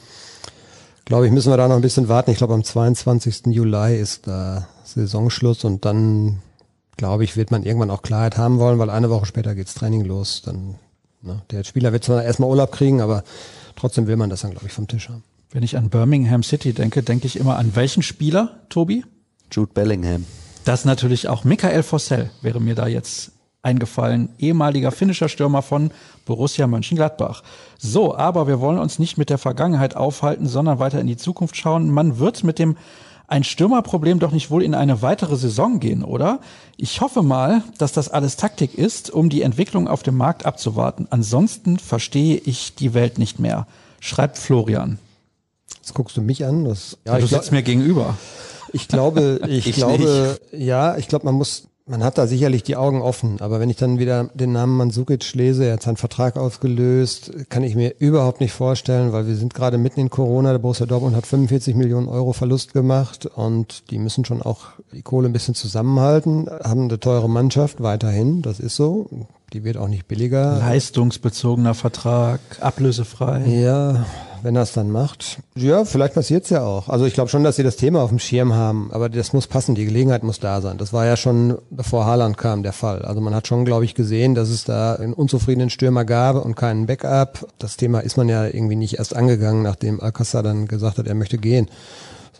glaube 1.08 1.26
ich, 1.26 1.32
müssen 1.32 1.50
wir 1.50 1.56
da 1.56 1.66
noch 1.68 1.76
ein 1.76 1.80
bisschen 1.80 2.08
warten. 2.08 2.30
Ich 2.30 2.36
glaube, 2.36 2.52
am 2.52 2.62
22. 2.62 3.46
Juli 3.46 3.98
ist 3.98 4.26
da 4.26 4.68
Saisonschluss 4.84 5.64
und 5.64 5.86
dann, 5.86 6.42
glaube 6.98 7.24
ich, 7.24 7.34
wird 7.34 7.50
man 7.50 7.62
irgendwann 7.62 7.90
auch 7.90 8.02
Klarheit 8.02 8.36
haben 8.36 8.58
wollen, 8.58 8.78
weil 8.78 8.90
eine 8.90 9.08
Woche 9.08 9.24
später 9.24 9.54
geht's 9.54 9.72
Training 9.72 10.04
los. 10.04 10.42
Dann, 10.44 10.74
ne, 11.22 11.40
der 11.50 11.64
Spieler 11.64 11.92
wird 11.92 12.04
zwar 12.04 12.22
erstmal 12.22 12.50
Urlaub 12.50 12.72
kriegen, 12.72 13.00
aber 13.00 13.24
trotzdem 13.74 14.06
will 14.06 14.16
man 14.16 14.28
das 14.28 14.42
dann, 14.42 14.50
glaube 14.50 14.66
ich, 14.66 14.72
vom 14.74 14.86
Tisch 14.86 15.08
haben. 15.08 15.24
Wenn 15.50 15.62
ich 15.62 15.78
an 15.78 15.88
Birmingham 15.88 16.42
City 16.42 16.74
denke, 16.74 17.02
denke 17.02 17.26
ich 17.26 17.40
immer 17.40 17.56
an 17.56 17.74
welchen 17.74 18.02
Spieler, 18.02 18.60
Tobi? 18.68 19.02
Jude 19.50 19.72
Bellingham. 19.72 20.26
Das 20.66 20.84
natürlich 20.84 21.26
auch 21.26 21.42
Michael 21.42 21.84
Fossell 21.84 22.28
wäre 22.42 22.60
mir 22.60 22.74
da 22.74 22.86
jetzt 22.86 23.32
eingefallen, 23.62 24.28
ehemaliger 24.38 24.92
finnischer 24.92 25.30
Stürmer 25.30 25.62
von 25.62 25.90
Borussia 26.26 26.66
Mönchengladbach. 26.66 27.42
So, 27.78 28.14
aber 28.16 28.48
wir 28.48 28.60
wollen 28.60 28.78
uns 28.78 28.98
nicht 28.98 29.16
mit 29.16 29.30
der 29.30 29.38
Vergangenheit 29.38 29.96
aufhalten, 29.96 30.46
sondern 30.46 30.80
weiter 30.80 31.00
in 31.00 31.06
die 31.06 31.16
Zukunft 31.16 31.56
schauen. 31.56 31.90
Man 31.90 32.18
wird 32.18 32.44
mit 32.44 32.58
dem 32.58 32.76
ein 33.28 33.44
Stürmerproblem 33.44 34.18
doch 34.18 34.32
nicht 34.32 34.50
wohl 34.50 34.62
in 34.62 34.74
eine 34.74 35.02
weitere 35.02 35.36
Saison 35.36 35.80
gehen, 35.80 36.02
oder? 36.02 36.40
Ich 36.76 37.02
hoffe 37.02 37.22
mal, 37.22 37.62
dass 37.76 37.92
das 37.92 38.08
alles 38.08 38.36
Taktik 38.36 38.74
ist, 38.74 39.10
um 39.10 39.28
die 39.28 39.42
Entwicklung 39.42 39.86
auf 39.86 40.02
dem 40.02 40.16
Markt 40.16 40.46
abzuwarten. 40.46 41.06
Ansonsten 41.10 41.78
verstehe 41.78 42.36
ich 42.36 42.74
die 42.74 42.94
Welt 42.94 43.18
nicht 43.18 43.38
mehr. 43.38 43.66
Schreibt 44.00 44.38
Florian. 44.38 44.98
Jetzt 45.76 45.92
guckst 45.92 46.16
du 46.16 46.22
mich 46.22 46.44
an. 46.44 46.64
Das, 46.64 46.96
Ja, 47.04 47.18
du 47.18 47.26
sitzt 47.26 47.52
mir 47.52 47.62
gegenüber. 47.62 48.16
Ich 48.72 48.88
glaube, 48.88 49.40
ich, 49.46 49.66
Ich 49.66 49.76
glaube, 49.76 50.40
ja, 50.52 50.96
ich 50.96 51.08
glaube, 51.08 51.26
man 51.26 51.34
muss, 51.34 51.64
man 51.88 52.04
hat 52.04 52.18
da 52.18 52.26
sicherlich 52.26 52.62
die 52.62 52.76
Augen 52.76 53.02
offen. 53.02 53.40
Aber 53.40 53.60
wenn 53.60 53.70
ich 53.70 53.76
dann 53.76 53.98
wieder 53.98 54.30
den 54.34 54.52
Namen 54.52 54.76
Mandzukic 54.76 55.34
lese, 55.34 55.64
er 55.64 55.74
hat 55.74 55.82
seinen 55.82 55.96
Vertrag 55.96 56.36
aufgelöst, 56.36 57.32
kann 57.48 57.64
ich 57.64 57.74
mir 57.74 57.94
überhaupt 57.98 58.40
nicht 58.40 58.52
vorstellen, 58.52 59.12
weil 59.12 59.26
wir 59.26 59.36
sind 59.36 59.54
gerade 59.54 59.78
mitten 59.78 60.00
in 60.00 60.10
Corona. 60.10 60.52
Der 60.52 60.58
Borussia 60.58 60.86
Dortmund 60.86 61.16
hat 61.16 61.26
45 61.26 61.74
Millionen 61.74 62.08
Euro 62.08 62.32
Verlust 62.32 62.72
gemacht 62.72 63.26
und 63.26 63.90
die 63.90 63.98
müssen 63.98 64.24
schon 64.24 64.42
auch 64.42 64.66
die 64.92 65.02
Kohle 65.02 65.28
ein 65.28 65.32
bisschen 65.32 65.54
zusammenhalten, 65.54 66.48
haben 66.62 66.84
eine 66.84 67.00
teure 67.00 67.28
Mannschaft 67.28 67.82
weiterhin. 67.82 68.42
Das 68.42 68.60
ist 68.60 68.76
so. 68.76 69.08
Die 69.52 69.64
wird 69.64 69.78
auch 69.78 69.88
nicht 69.88 70.06
billiger. 70.06 70.58
Leistungsbezogener 70.58 71.72
Vertrag, 71.74 72.40
ablösefrei. 72.60 73.46
Ja, 73.46 74.04
wenn 74.42 74.56
er 74.56 74.62
es 74.62 74.72
dann 74.72 74.90
macht. 74.90 75.38
Ja, 75.54 75.84
vielleicht 75.84 76.14
passiert's 76.14 76.50
ja 76.50 76.62
auch. 76.62 76.88
Also 76.88 77.04
ich 77.04 77.14
glaube 77.14 77.30
schon, 77.30 77.44
dass 77.44 77.56
sie 77.56 77.62
das 77.62 77.76
Thema 77.76 78.02
auf 78.02 78.10
dem 78.10 78.18
Schirm 78.18 78.54
haben, 78.54 78.90
aber 78.92 79.08
das 79.08 79.32
muss 79.32 79.46
passen, 79.46 79.74
die 79.74 79.84
Gelegenheit 79.84 80.22
muss 80.22 80.40
da 80.40 80.60
sein. 80.60 80.78
Das 80.78 80.92
war 80.92 81.06
ja 81.06 81.16
schon, 81.16 81.58
bevor 81.70 82.06
Haaland 82.06 82.38
kam, 82.38 82.62
der 82.62 82.72
Fall. 82.72 83.02
Also 83.02 83.20
man 83.20 83.34
hat 83.34 83.46
schon, 83.46 83.64
glaube 83.64 83.84
ich, 83.84 83.94
gesehen, 83.94 84.34
dass 84.34 84.48
es 84.48 84.64
da 84.64 84.94
einen 84.94 85.12
unzufriedenen 85.12 85.70
Stürmer 85.70 86.04
gab 86.04 86.44
und 86.44 86.54
keinen 86.54 86.86
Backup. 86.86 87.46
Das 87.58 87.76
Thema 87.76 88.00
ist 88.00 88.16
man 88.16 88.28
ja 88.28 88.46
irgendwie 88.46 88.76
nicht 88.76 88.98
erst 88.98 89.14
angegangen, 89.14 89.62
nachdem 89.62 90.00
Alcázar 90.00 90.42
dann 90.42 90.68
gesagt 90.68 90.98
hat, 90.98 91.06
er 91.06 91.14
möchte 91.14 91.38
gehen. 91.38 91.68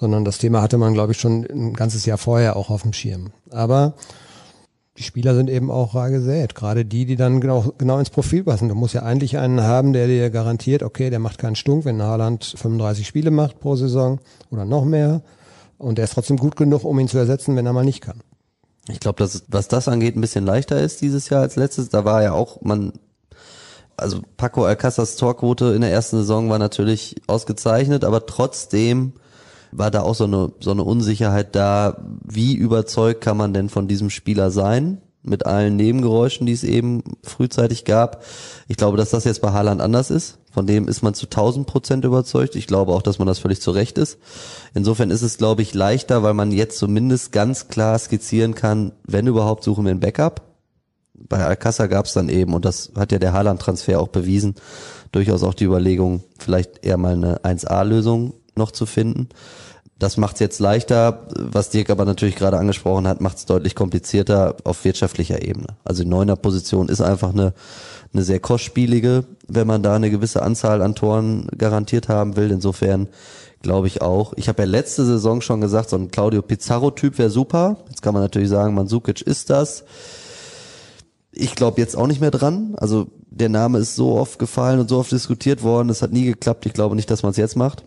Sondern 0.01 0.25
das 0.25 0.39
Thema 0.39 0.63
hatte 0.63 0.79
man, 0.79 0.95
glaube 0.95 1.13
ich, 1.13 1.19
schon 1.19 1.45
ein 1.45 1.75
ganzes 1.75 2.07
Jahr 2.07 2.19
vorher 2.19 2.57
auch 2.57 2.71
auf 2.71 2.83
dem 2.83 2.93
Schirm. 2.93 3.33
Aber 3.51 3.95
die 4.99 5.05
Spieler 5.05 5.35
sind 5.35 5.49
eben 5.49 5.71
auch 5.71 5.95
rar 5.95 6.11
gesät. 6.11 6.55
Gerade 6.57 6.85
die, 6.85 7.07
die 7.07 7.15
dann 7.15 7.41
genau, 7.41 7.73
genau 7.79 7.99
ins 7.99 8.11
Profil 8.11 8.45
passen. 8.45 8.69
Du 8.69 8.75
musst 8.75 8.95
ja 8.95 9.03
eigentlich 9.03 9.39
einen 9.39 9.63
haben, 9.63 9.93
der 9.93 10.09
dir 10.09 10.29
garantiert, 10.31 10.83
okay, 10.83 11.09
der 11.09 11.21
macht 11.21 11.39
keinen 11.39 11.55
Stunk, 11.55 11.85
wenn 11.85 12.03
Haaland 12.03 12.45
35 12.57 13.07
Spiele 13.07 13.31
macht 13.31 13.61
pro 13.61 13.77
Saison 13.77 14.19
oder 14.51 14.65
noch 14.65 14.85
mehr. 14.85 15.23
Und 15.79 15.99
der 15.99 16.05
ist 16.05 16.15
trotzdem 16.15 16.37
gut 16.37 16.57
genug, 16.57 16.85
um 16.85 16.99
ihn 16.99 17.07
zu 17.07 17.19
ersetzen, 17.19 17.55
wenn 17.55 17.67
er 17.67 17.73
mal 17.73 17.85
nicht 17.85 18.01
kann. 18.01 18.21
Ich 18.89 18.99
glaube, 18.99 19.19
dass 19.19 19.45
was 19.49 19.69
das 19.69 19.87
angeht, 19.87 20.17
ein 20.17 20.21
bisschen 20.21 20.45
leichter 20.45 20.81
ist 20.81 21.01
dieses 21.01 21.29
Jahr 21.29 21.43
als 21.43 21.55
letztes. 21.55 21.91
Da 21.91 22.05
war 22.05 22.23
ja 22.23 22.33
auch 22.33 22.61
man, 22.63 22.93
also 23.97 24.21
Paco 24.37 24.65
Alcázars 24.65 25.17
Torquote 25.17 25.75
in 25.75 25.83
der 25.83 25.93
ersten 25.93 26.17
Saison 26.17 26.51
war 26.51 26.59
natürlich 26.59 27.17
ausgezeichnet, 27.29 28.05
aber 28.05 28.27
trotzdem 28.27 29.13
war 29.73 29.91
da 29.91 30.03
auch 30.03 30.15
so 30.15 30.25
eine 30.25 30.53
so 30.61 30.71
eine 30.71 30.85
Unsicherheit 30.85 31.55
da. 31.55 31.99
Wie 32.25 32.55
überzeugt 32.55 33.21
kann 33.21 33.37
man 33.37 33.53
denn 33.55 33.69
von 33.69 33.89
diesem 33.89 34.11
Spieler 34.11 34.51
sein? 34.51 35.01
Mit 35.23 35.47
allen 35.47 35.77
Nebengeräuschen, 35.77 36.47
die 36.47 36.53
es 36.53 36.65
eben 36.65 37.03
frühzeitig 37.23 37.85
gab. 37.85 38.23
Ich 38.69 38.77
glaube, 38.77 38.97
dass 38.97 39.11
das 39.11 39.25
jetzt 39.25 39.43
bei 39.43 39.53
Haaland 39.53 39.81
anders 39.81 40.11
ist. 40.11 40.39
Von 40.51 40.67
dem 40.67 40.89
ist 40.89 41.03
man 41.03 41.15
zu 41.15 41.27
1000 41.27 41.67
Prozent 41.67 42.05
überzeugt. 42.05 42.57
Ich 42.57 42.67
glaube 42.67 42.93
auch, 42.93 43.03
dass 43.03 43.19
man 43.19 43.29
das 43.29 43.39
völlig 43.39 43.61
zu 43.61 43.71
Recht 43.71 43.99
ist. 43.99 44.19
Insofern 44.75 45.11
ist 45.11 45.23
es, 45.23 45.39
glaube 45.39 45.63
ich, 45.63 45.75
leichter, 45.75 46.23
weil 46.23 46.35
man 46.35 46.51
jetzt 46.51 46.79
zumindest 46.79 47.33
ganz 47.33 47.69
klar 47.69 47.99
skizzieren 47.99 48.55
kann, 48.55 48.93
wenn 49.05 49.27
überhaupt, 49.27 49.65
suchen 49.65 49.85
wir 49.85 49.93
ein 49.93 50.01
Backup. 50.01 50.43
Bei 51.15 51.45
Alcázar 51.45 51.89
gab 51.89 52.07
es 52.07 52.13
dann 52.13 52.29
eben, 52.29 52.55
und 52.55 52.65
das 52.65 52.93
hat 52.97 53.13
ja 53.13 53.19
der 53.19 53.33
Haaland-Transfer 53.33 54.01
auch 54.01 54.09
bewiesen, 54.09 54.55
durchaus 55.13 55.43
auch 55.43 55.55
die 55.55 55.65
Überlegung, 55.65 56.23
vielleicht 56.39 56.85
eher 56.85 56.97
mal 56.97 57.13
eine 57.15 57.39
1A-Lösung 57.45 58.35
noch 58.59 58.71
zu 58.71 58.85
finden. 58.85 59.29
Das 59.99 60.17
macht 60.17 60.35
es 60.35 60.41
jetzt 60.41 60.61
leichter, 60.61 61.27
was 61.35 61.71
Dirk 61.71 61.91
aber 61.91 62.05
natürlich 62.05 62.37
gerade 62.37 62.57
angesprochen 62.57 63.09
hat, 63.09 63.21
macht 63.21 63.39
es 63.39 63.47
deutlich 63.47 63.75
komplizierter 63.75 64.57
auf 64.63 64.85
wirtschaftlicher 64.85 65.43
Ebene. 65.43 65.77
Also 65.83 66.05
die 66.05 66.09
Neuner-Position 66.09 66.89
ist 66.89 67.01
einfach 67.01 67.33
eine, 67.33 67.53
eine 68.13 68.23
sehr 68.23 68.39
kostspielige, 68.39 69.25
wenn 69.49 69.67
man 69.67 69.83
da 69.83 69.97
eine 69.97 70.11
gewisse 70.11 70.43
Anzahl 70.43 70.83
an 70.83 70.95
Toren 70.95 71.49
garantiert 71.57 72.09
haben 72.09 72.37
will. 72.37 72.53
Insofern 72.53 73.09
glaube 73.61 73.89
ich 73.89 74.01
auch. 74.01 74.35
Ich 74.37 74.49
habe 74.49 74.63
ja 74.63 74.69
letzte 74.69 75.05
Saison 75.05 75.41
schon 75.41 75.61
gesagt, 75.61 75.91
so 75.91 75.97
ein 75.97 76.13
Claudio 76.13 76.43
Pizarro-Typ 76.43 77.19
wäre 77.19 77.31
super. 77.31 77.79
Jetzt 77.89 78.03
kann 78.03 78.15
man 78.15 78.23
natürlich 78.23 78.51
sagen, 78.51 78.75
Mandzukic 78.75 79.21
ist 79.23 79.51
das. 79.51 79.85
Ich 81.33 81.57
glaube 81.57 81.81
jetzt 81.81 81.97
auch 81.97 82.07
nicht 82.07 82.21
mehr 82.21 82.31
dran. 82.31 82.75
Also 82.77 83.09
der 83.31 83.49
Name 83.49 83.79
ist 83.79 83.97
so 83.97 84.15
oft 84.15 84.39
gefallen 84.39 84.79
und 84.79 84.89
so 84.89 84.99
oft 84.99 85.11
diskutiert 85.11 85.65
worden. 85.65 85.89
Es 85.91 86.03
hat 86.03 86.13
nie 86.13 86.25
geklappt. 86.25 86.67
Ich 86.67 86.73
glaube 86.73 86.95
nicht, 86.95 87.11
dass 87.11 87.25
man 87.25 87.31
es 87.31 87.37
jetzt 87.37 87.57
macht. 87.57 87.83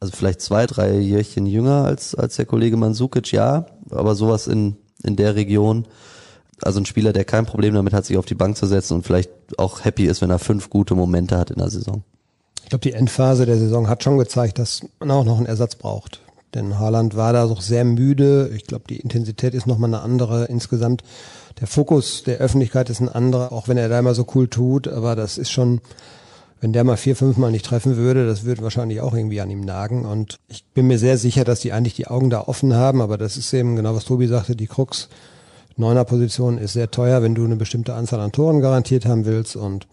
Also 0.00 0.14
vielleicht 0.14 0.40
zwei, 0.40 0.66
drei 0.66 0.98
Jährchen 0.98 1.46
jünger 1.46 1.84
als, 1.84 2.14
als 2.14 2.36
der 2.36 2.46
Kollege 2.46 2.76
Mandzukic, 2.76 3.32
ja. 3.32 3.66
Aber 3.90 4.14
sowas 4.14 4.46
in, 4.46 4.76
in 5.02 5.16
der 5.16 5.34
Region. 5.34 5.86
Also 6.62 6.80
ein 6.80 6.86
Spieler, 6.86 7.12
der 7.12 7.24
kein 7.24 7.46
Problem 7.46 7.74
damit 7.74 7.92
hat, 7.92 8.06
sich 8.06 8.16
auf 8.16 8.26
die 8.26 8.34
Bank 8.34 8.56
zu 8.56 8.66
setzen 8.66 8.94
und 8.94 9.06
vielleicht 9.06 9.30
auch 9.58 9.84
happy 9.84 10.06
ist, 10.06 10.22
wenn 10.22 10.30
er 10.30 10.38
fünf 10.38 10.70
gute 10.70 10.94
Momente 10.94 11.36
hat 11.36 11.50
in 11.50 11.58
der 11.58 11.70
Saison. 11.70 12.02
Ich 12.62 12.70
glaube, 12.70 12.82
die 12.82 12.92
Endphase 12.92 13.46
der 13.46 13.58
Saison 13.58 13.88
hat 13.88 14.02
schon 14.02 14.18
gezeigt, 14.18 14.58
dass 14.58 14.80
man 14.98 15.10
auch 15.10 15.24
noch 15.24 15.36
einen 15.36 15.46
Ersatz 15.46 15.76
braucht. 15.76 16.20
Denn 16.54 16.78
Haaland 16.78 17.16
war 17.16 17.32
da 17.32 17.46
doch 17.46 17.60
sehr 17.60 17.84
müde. 17.84 18.50
Ich 18.56 18.64
glaube, 18.64 18.84
die 18.88 18.96
Intensität 18.96 19.54
ist 19.54 19.66
nochmal 19.66 19.90
eine 19.90 20.00
andere. 20.00 20.46
Insgesamt 20.46 21.02
der 21.60 21.66
Fokus 21.66 22.22
der 22.22 22.38
Öffentlichkeit 22.38 22.90
ist 22.90 23.00
ein 23.00 23.08
anderer, 23.08 23.52
auch 23.52 23.68
wenn 23.68 23.76
er 23.76 23.88
da 23.88 23.98
immer 23.98 24.14
so 24.14 24.26
cool 24.34 24.48
tut. 24.48 24.88
Aber 24.88 25.14
das 25.14 25.38
ist 25.38 25.50
schon, 25.50 25.80
wenn 26.60 26.72
der 26.72 26.84
mal 26.84 26.96
vier, 26.96 27.16
fünf 27.16 27.36
Mal 27.36 27.50
nicht 27.50 27.66
treffen 27.66 27.96
würde, 27.96 28.26
das 28.26 28.44
würde 28.44 28.62
wahrscheinlich 28.62 29.00
auch 29.00 29.14
irgendwie 29.14 29.40
an 29.40 29.50
ihm 29.50 29.60
nagen. 29.60 30.06
Und 30.06 30.38
ich 30.48 30.64
bin 30.64 30.86
mir 30.86 30.98
sehr 30.98 31.18
sicher, 31.18 31.44
dass 31.44 31.60
die 31.60 31.72
eigentlich 31.72 31.94
die 31.94 32.06
Augen 32.06 32.30
da 32.30 32.40
offen 32.40 32.74
haben. 32.74 33.02
Aber 33.02 33.18
das 33.18 33.36
ist 33.36 33.52
eben 33.52 33.76
genau, 33.76 33.94
was 33.94 34.04
Tobi 34.04 34.26
sagte, 34.26 34.56
die 34.56 34.66
Krux. 34.66 35.08
Neuner 35.76 36.04
Position 36.04 36.56
ist 36.56 36.72
sehr 36.72 36.90
teuer, 36.90 37.22
wenn 37.22 37.34
du 37.34 37.44
eine 37.44 37.56
bestimmte 37.56 37.94
Anzahl 37.94 38.20
an 38.20 38.32
Toren 38.32 38.60
garantiert 38.60 39.04
haben 39.04 39.26
willst 39.26 39.56
und 39.56 39.86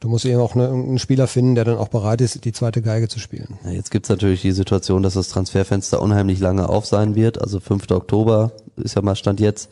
du 0.00 0.08
musst 0.08 0.24
eben 0.24 0.40
auch 0.40 0.56
eine, 0.56 0.68
einen 0.68 0.98
Spieler 0.98 1.28
finden, 1.28 1.54
der 1.54 1.64
dann 1.64 1.78
auch 1.78 1.88
bereit 1.88 2.20
ist, 2.20 2.44
die 2.44 2.52
zweite 2.52 2.82
Geige 2.82 3.06
zu 3.06 3.20
spielen. 3.20 3.56
Ja, 3.64 3.70
jetzt 3.70 3.92
gibt's 3.92 4.08
natürlich 4.08 4.42
die 4.42 4.50
Situation, 4.50 5.04
dass 5.04 5.14
das 5.14 5.28
Transferfenster 5.28 6.02
unheimlich 6.02 6.40
lange 6.40 6.68
auf 6.68 6.86
sein 6.86 7.14
wird. 7.14 7.40
Also 7.40 7.60
5. 7.60 7.88
Oktober 7.92 8.50
ist 8.76 8.96
ja 8.96 9.02
mal 9.02 9.14
Stand 9.14 9.38
jetzt. 9.38 9.70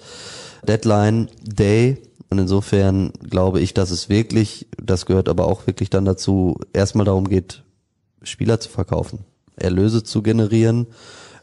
Deadline 0.66 1.28
Day. 1.42 1.98
Und 2.32 2.38
insofern 2.38 3.12
glaube 3.28 3.60
ich, 3.60 3.74
dass 3.74 3.90
es 3.90 4.08
wirklich, 4.08 4.66
das 4.82 5.04
gehört 5.04 5.28
aber 5.28 5.46
auch 5.46 5.66
wirklich 5.66 5.90
dann 5.90 6.06
dazu, 6.06 6.58
erstmal 6.72 7.04
darum 7.04 7.28
geht, 7.28 7.62
Spieler 8.22 8.58
zu 8.58 8.70
verkaufen, 8.70 9.18
Erlöse 9.56 10.02
zu 10.02 10.22
generieren. 10.22 10.86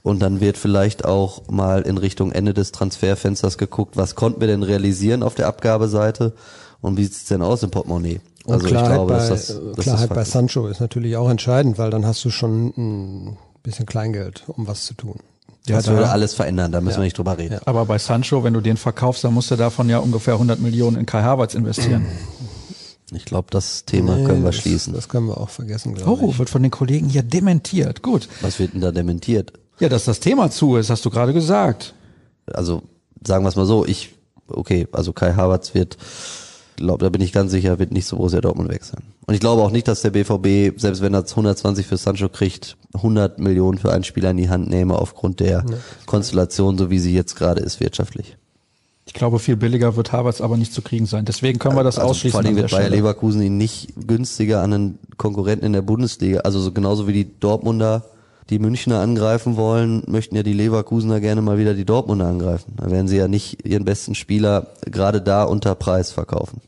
Und 0.02 0.20
dann 0.20 0.40
wird 0.42 0.58
vielleicht 0.58 1.06
auch 1.06 1.48
mal 1.48 1.84
in 1.84 2.00
Richtung 2.00 2.32
Ende 2.32 2.56
des 2.56 2.72
Transferfensters 2.72 3.60
geguckt, 3.60 3.98
was 3.98 4.16
konnten 4.16 4.42
wir 4.42 4.48
denn 4.48 4.64
realisieren 4.64 5.22
auf 5.22 5.36
der 5.36 5.46
Abgabeseite 5.46 6.34
und 6.82 6.98
wie 6.98 7.04
sieht's 7.04 7.26
denn 7.26 7.44
aus 7.44 7.62
im 7.62 7.70
Portemonnaie? 7.70 8.20
Und 8.46 8.54
Also 8.54 8.68
Klarheit, 8.68 8.90
ich 8.90 8.96
glaube, 8.96 9.14
bei, 9.14 9.30
dass 9.30 9.30
das, 9.76 9.84
Klarheit 9.84 10.10
bei. 10.10 10.24
Sancho 10.24 10.66
ist 10.66 10.82
natürlich 10.82 11.18
auch 11.18 11.30
entscheidend, 11.30 11.78
weil 11.78 11.92
dann 11.92 12.08
hast 12.08 12.26
du 12.26 12.32
schon 12.32 12.74
ein 12.76 13.38
bisschen 13.62 13.86
Kleingeld, 13.86 14.46
um 14.48 14.68
was 14.68 14.86
zu 14.86 14.96
tun. 14.96 15.20
Das 15.68 15.86
da- 15.86 15.92
würde 15.92 16.10
alles 16.10 16.34
verändern, 16.34 16.72
da 16.72 16.82
müssen 16.82 16.96
Ja. 16.96 17.02
wir 17.02 17.04
nicht 17.06 17.18
drüber 17.18 17.38
reden. 17.38 17.60
Aber 17.66 17.86
bei 17.86 17.98
Sancho, 17.98 18.44
wenn 18.44 18.54
du 18.54 18.62
den 18.62 18.78
verkaufst, 18.78 19.24
dann 19.24 19.34
musst 19.34 19.52
du 19.52 19.56
davon 19.56 19.90
ja 19.90 20.00
ungefähr 20.00 20.38
100 20.40 20.60
Millionen 20.60 20.98
in 20.98 21.06
Kai 21.06 21.22
Havertz 21.24 21.54
investieren. 21.54 22.06
Ich 23.12 23.26
glaube, 23.26 23.48
das 23.50 23.86
Thema 23.86 24.18
Nee, 24.18 24.24
können 24.26 24.44
wir 24.44 24.52
das, 24.52 24.58
schließen. 24.62 24.94
Das 24.94 25.10
können 25.10 25.26
wir 25.26 25.38
auch 25.40 25.50
vergessen, 25.50 25.96
glaube 25.96 26.22
Oh, 26.24 26.30
ich. 26.30 26.38
wird 26.38 26.48
von 26.52 26.62
den 26.62 26.70
Kollegen 26.70 27.10
hier 27.10 27.24
dementiert. 27.24 28.04
Gut. 28.04 28.30
Was 28.42 28.60
wird 28.60 28.76
denn 28.76 28.82
da 28.82 28.92
dementiert? 28.92 29.52
Ja, 29.80 29.90
dass 29.90 30.06
das 30.06 30.20
Thema 30.20 30.52
zu 30.52 30.76
ist, 30.76 30.92
hast 30.92 31.04
du 31.06 31.10
gerade 31.10 31.34
gesagt. 31.34 31.96
Also 32.54 32.84
sagen 33.26 33.44
wir 33.44 33.50
es 33.50 33.56
mal 33.56 33.66
so, 33.66 33.84
ich, 33.84 34.14
okay, 34.48 34.88
also 34.92 35.12
Kai 35.12 35.34
Havertz 35.34 35.74
wird, 35.74 35.98
glaub, 36.80 37.00
da 37.00 37.10
bin 37.10 37.22
ich 37.22 37.32
ganz 37.32 37.52
sicher, 37.52 37.80
wird 37.80 37.92
nicht 37.92 38.06
so 38.06 38.18
Borussia 38.18 38.42
Dortmund 38.42 38.70
wechseln. 38.70 39.04
Und 39.28 39.34
ich 39.34 39.40
glaube 39.40 39.62
auch 39.62 39.72
nicht, 39.72 39.88
dass 39.88 40.02
der 40.02 40.10
BVB, 40.10 40.80
selbst 40.80 41.02
wenn 41.02 41.14
er 41.14 41.26
120 41.26 41.86
für 41.86 41.98
Sancho 41.98 42.30
kriegt, 42.30 42.78
100 42.94 43.40
Millionen 43.40 43.78
für 43.78 43.92
einen 43.92 44.04
Spieler 44.04 44.32
in 44.32 44.38
die 44.38 44.50
Hand 44.50 44.70
nehme, 44.70 44.98
aufgrund 44.98 45.40
der 45.40 45.64
Konstellation, 46.06 46.78
so 46.78 46.90
wie 46.90 47.00
sie 47.00 47.14
jetzt 47.14 47.36
gerade 47.36 47.62
ist, 47.62 47.80
wirtschaftlich. 47.80 48.38
Ich 49.06 49.14
glaube, 49.14 49.40
viel 49.40 49.56
billiger 49.56 49.96
wird 49.96 50.12
Havertz 50.12 50.40
aber 50.40 50.56
nicht 50.56 50.72
zu 50.72 50.84
kriegen 50.84 51.08
sein. 51.08 51.26
Deswegen 51.26 51.58
können 51.58 51.76
wir 51.76 51.84
das 51.84 51.98
Also 51.98 52.12
ausschließen. 52.12 52.40
Vor 52.40 52.46
allem 52.46 52.56
wird 52.56 52.70
Bayer. 52.70 52.90
Leverkusen 52.90 53.42
ihn 53.42 53.58
nicht 53.58 53.94
günstiger 54.08 54.62
an 54.62 54.72
einen 54.72 55.00
Konkurrenten 55.18 55.66
in 55.66 55.74
der 55.74 55.82
Bundesliga, 55.82 56.42
also 56.42 56.60
so 56.60 56.72
genauso 56.72 57.08
wie 57.08 57.14
die 57.14 57.40
Dortmunder 57.40 58.06
die 58.50 58.60
Münchner 58.60 59.00
angreifen 59.00 59.58
wollen, 59.58 60.04
möchten 60.08 60.36
ja 60.36 60.44
die 60.44 60.54
Leverkusener 60.54 61.20
gerne 61.20 61.42
mal 61.42 61.58
wieder 61.58 61.74
die 61.74 61.86
Dortmunder 61.86 62.28
angreifen. 62.28 62.74
Da 62.78 62.90
werden 62.90 63.08
sie 63.08 63.18
ja 63.18 63.28
nicht 63.28 63.66
ihren 63.66 63.86
besten 63.86 64.16
Spieler 64.16 64.68
gerade 64.86 65.22
da 65.22 65.44
unter 65.44 65.76
Preis 65.76 66.12
verkaufen. 66.12 66.62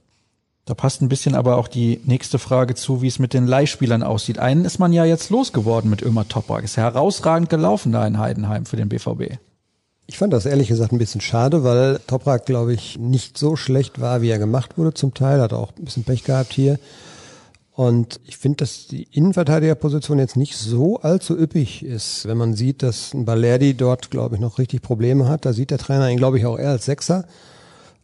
Da 0.65 0.75
passt 0.75 1.01
ein 1.01 1.09
bisschen 1.09 1.33
aber 1.33 1.57
auch 1.57 1.67
die 1.67 1.99
nächste 2.05 2.37
Frage 2.37 2.75
zu, 2.75 3.01
wie 3.01 3.07
es 3.07 3.17
mit 3.17 3.33
den 3.33 3.47
Leihspielern 3.47 4.03
aussieht. 4.03 4.37
Einen 4.37 4.63
ist 4.63 4.77
man 4.77 4.93
ja 4.93 5.05
jetzt 5.05 5.31
losgeworden 5.31 5.89
mit 5.89 6.03
Ömer 6.03 6.27
Toprak. 6.27 6.63
Ist 6.63 6.77
herausragend 6.77 7.49
gelaufen 7.49 7.91
da 7.91 8.05
in 8.05 8.19
Heidenheim 8.19 8.65
für 8.65 8.77
den 8.77 8.87
BVB. 8.87 9.37
Ich 10.05 10.17
fand 10.17 10.33
das 10.33 10.45
ehrlich 10.45 10.67
gesagt 10.67 10.91
ein 10.91 10.97
bisschen 10.97 11.21
schade, 11.21 11.63
weil 11.63 11.99
Toprak, 12.05 12.45
glaube 12.45 12.73
ich, 12.73 12.99
nicht 12.99 13.37
so 13.37 13.55
schlecht 13.55 13.99
war, 13.99 14.21
wie 14.21 14.29
er 14.29 14.39
gemacht 14.39 14.77
wurde 14.77 14.93
zum 14.93 15.13
Teil. 15.13 15.41
Hat 15.41 15.53
auch 15.53 15.71
ein 15.77 15.85
bisschen 15.85 16.03
Pech 16.03 16.23
gehabt 16.23 16.53
hier. 16.53 16.79
Und 17.73 18.19
ich 18.25 18.37
finde, 18.37 18.57
dass 18.57 18.87
die 18.87 19.07
Innenverteidigerposition 19.11 20.19
jetzt 20.19 20.35
nicht 20.35 20.57
so 20.57 20.99
allzu 20.99 21.37
üppig 21.37 21.83
ist. 21.83 22.27
Wenn 22.27 22.37
man 22.37 22.53
sieht, 22.53 22.83
dass 22.83 23.13
ein 23.13 23.23
Balerdi 23.23 23.73
dort, 23.73 24.11
glaube 24.11 24.35
ich, 24.35 24.41
noch 24.41 24.59
richtig 24.59 24.81
Probleme 24.81 25.29
hat, 25.29 25.45
da 25.45 25.53
sieht 25.53 25.71
der 25.71 25.77
Trainer 25.77 26.09
ihn, 26.09 26.17
glaube 26.17 26.37
ich, 26.37 26.45
auch 26.45 26.59
eher 26.59 26.71
als 26.71 26.85
Sechser. 26.85 27.25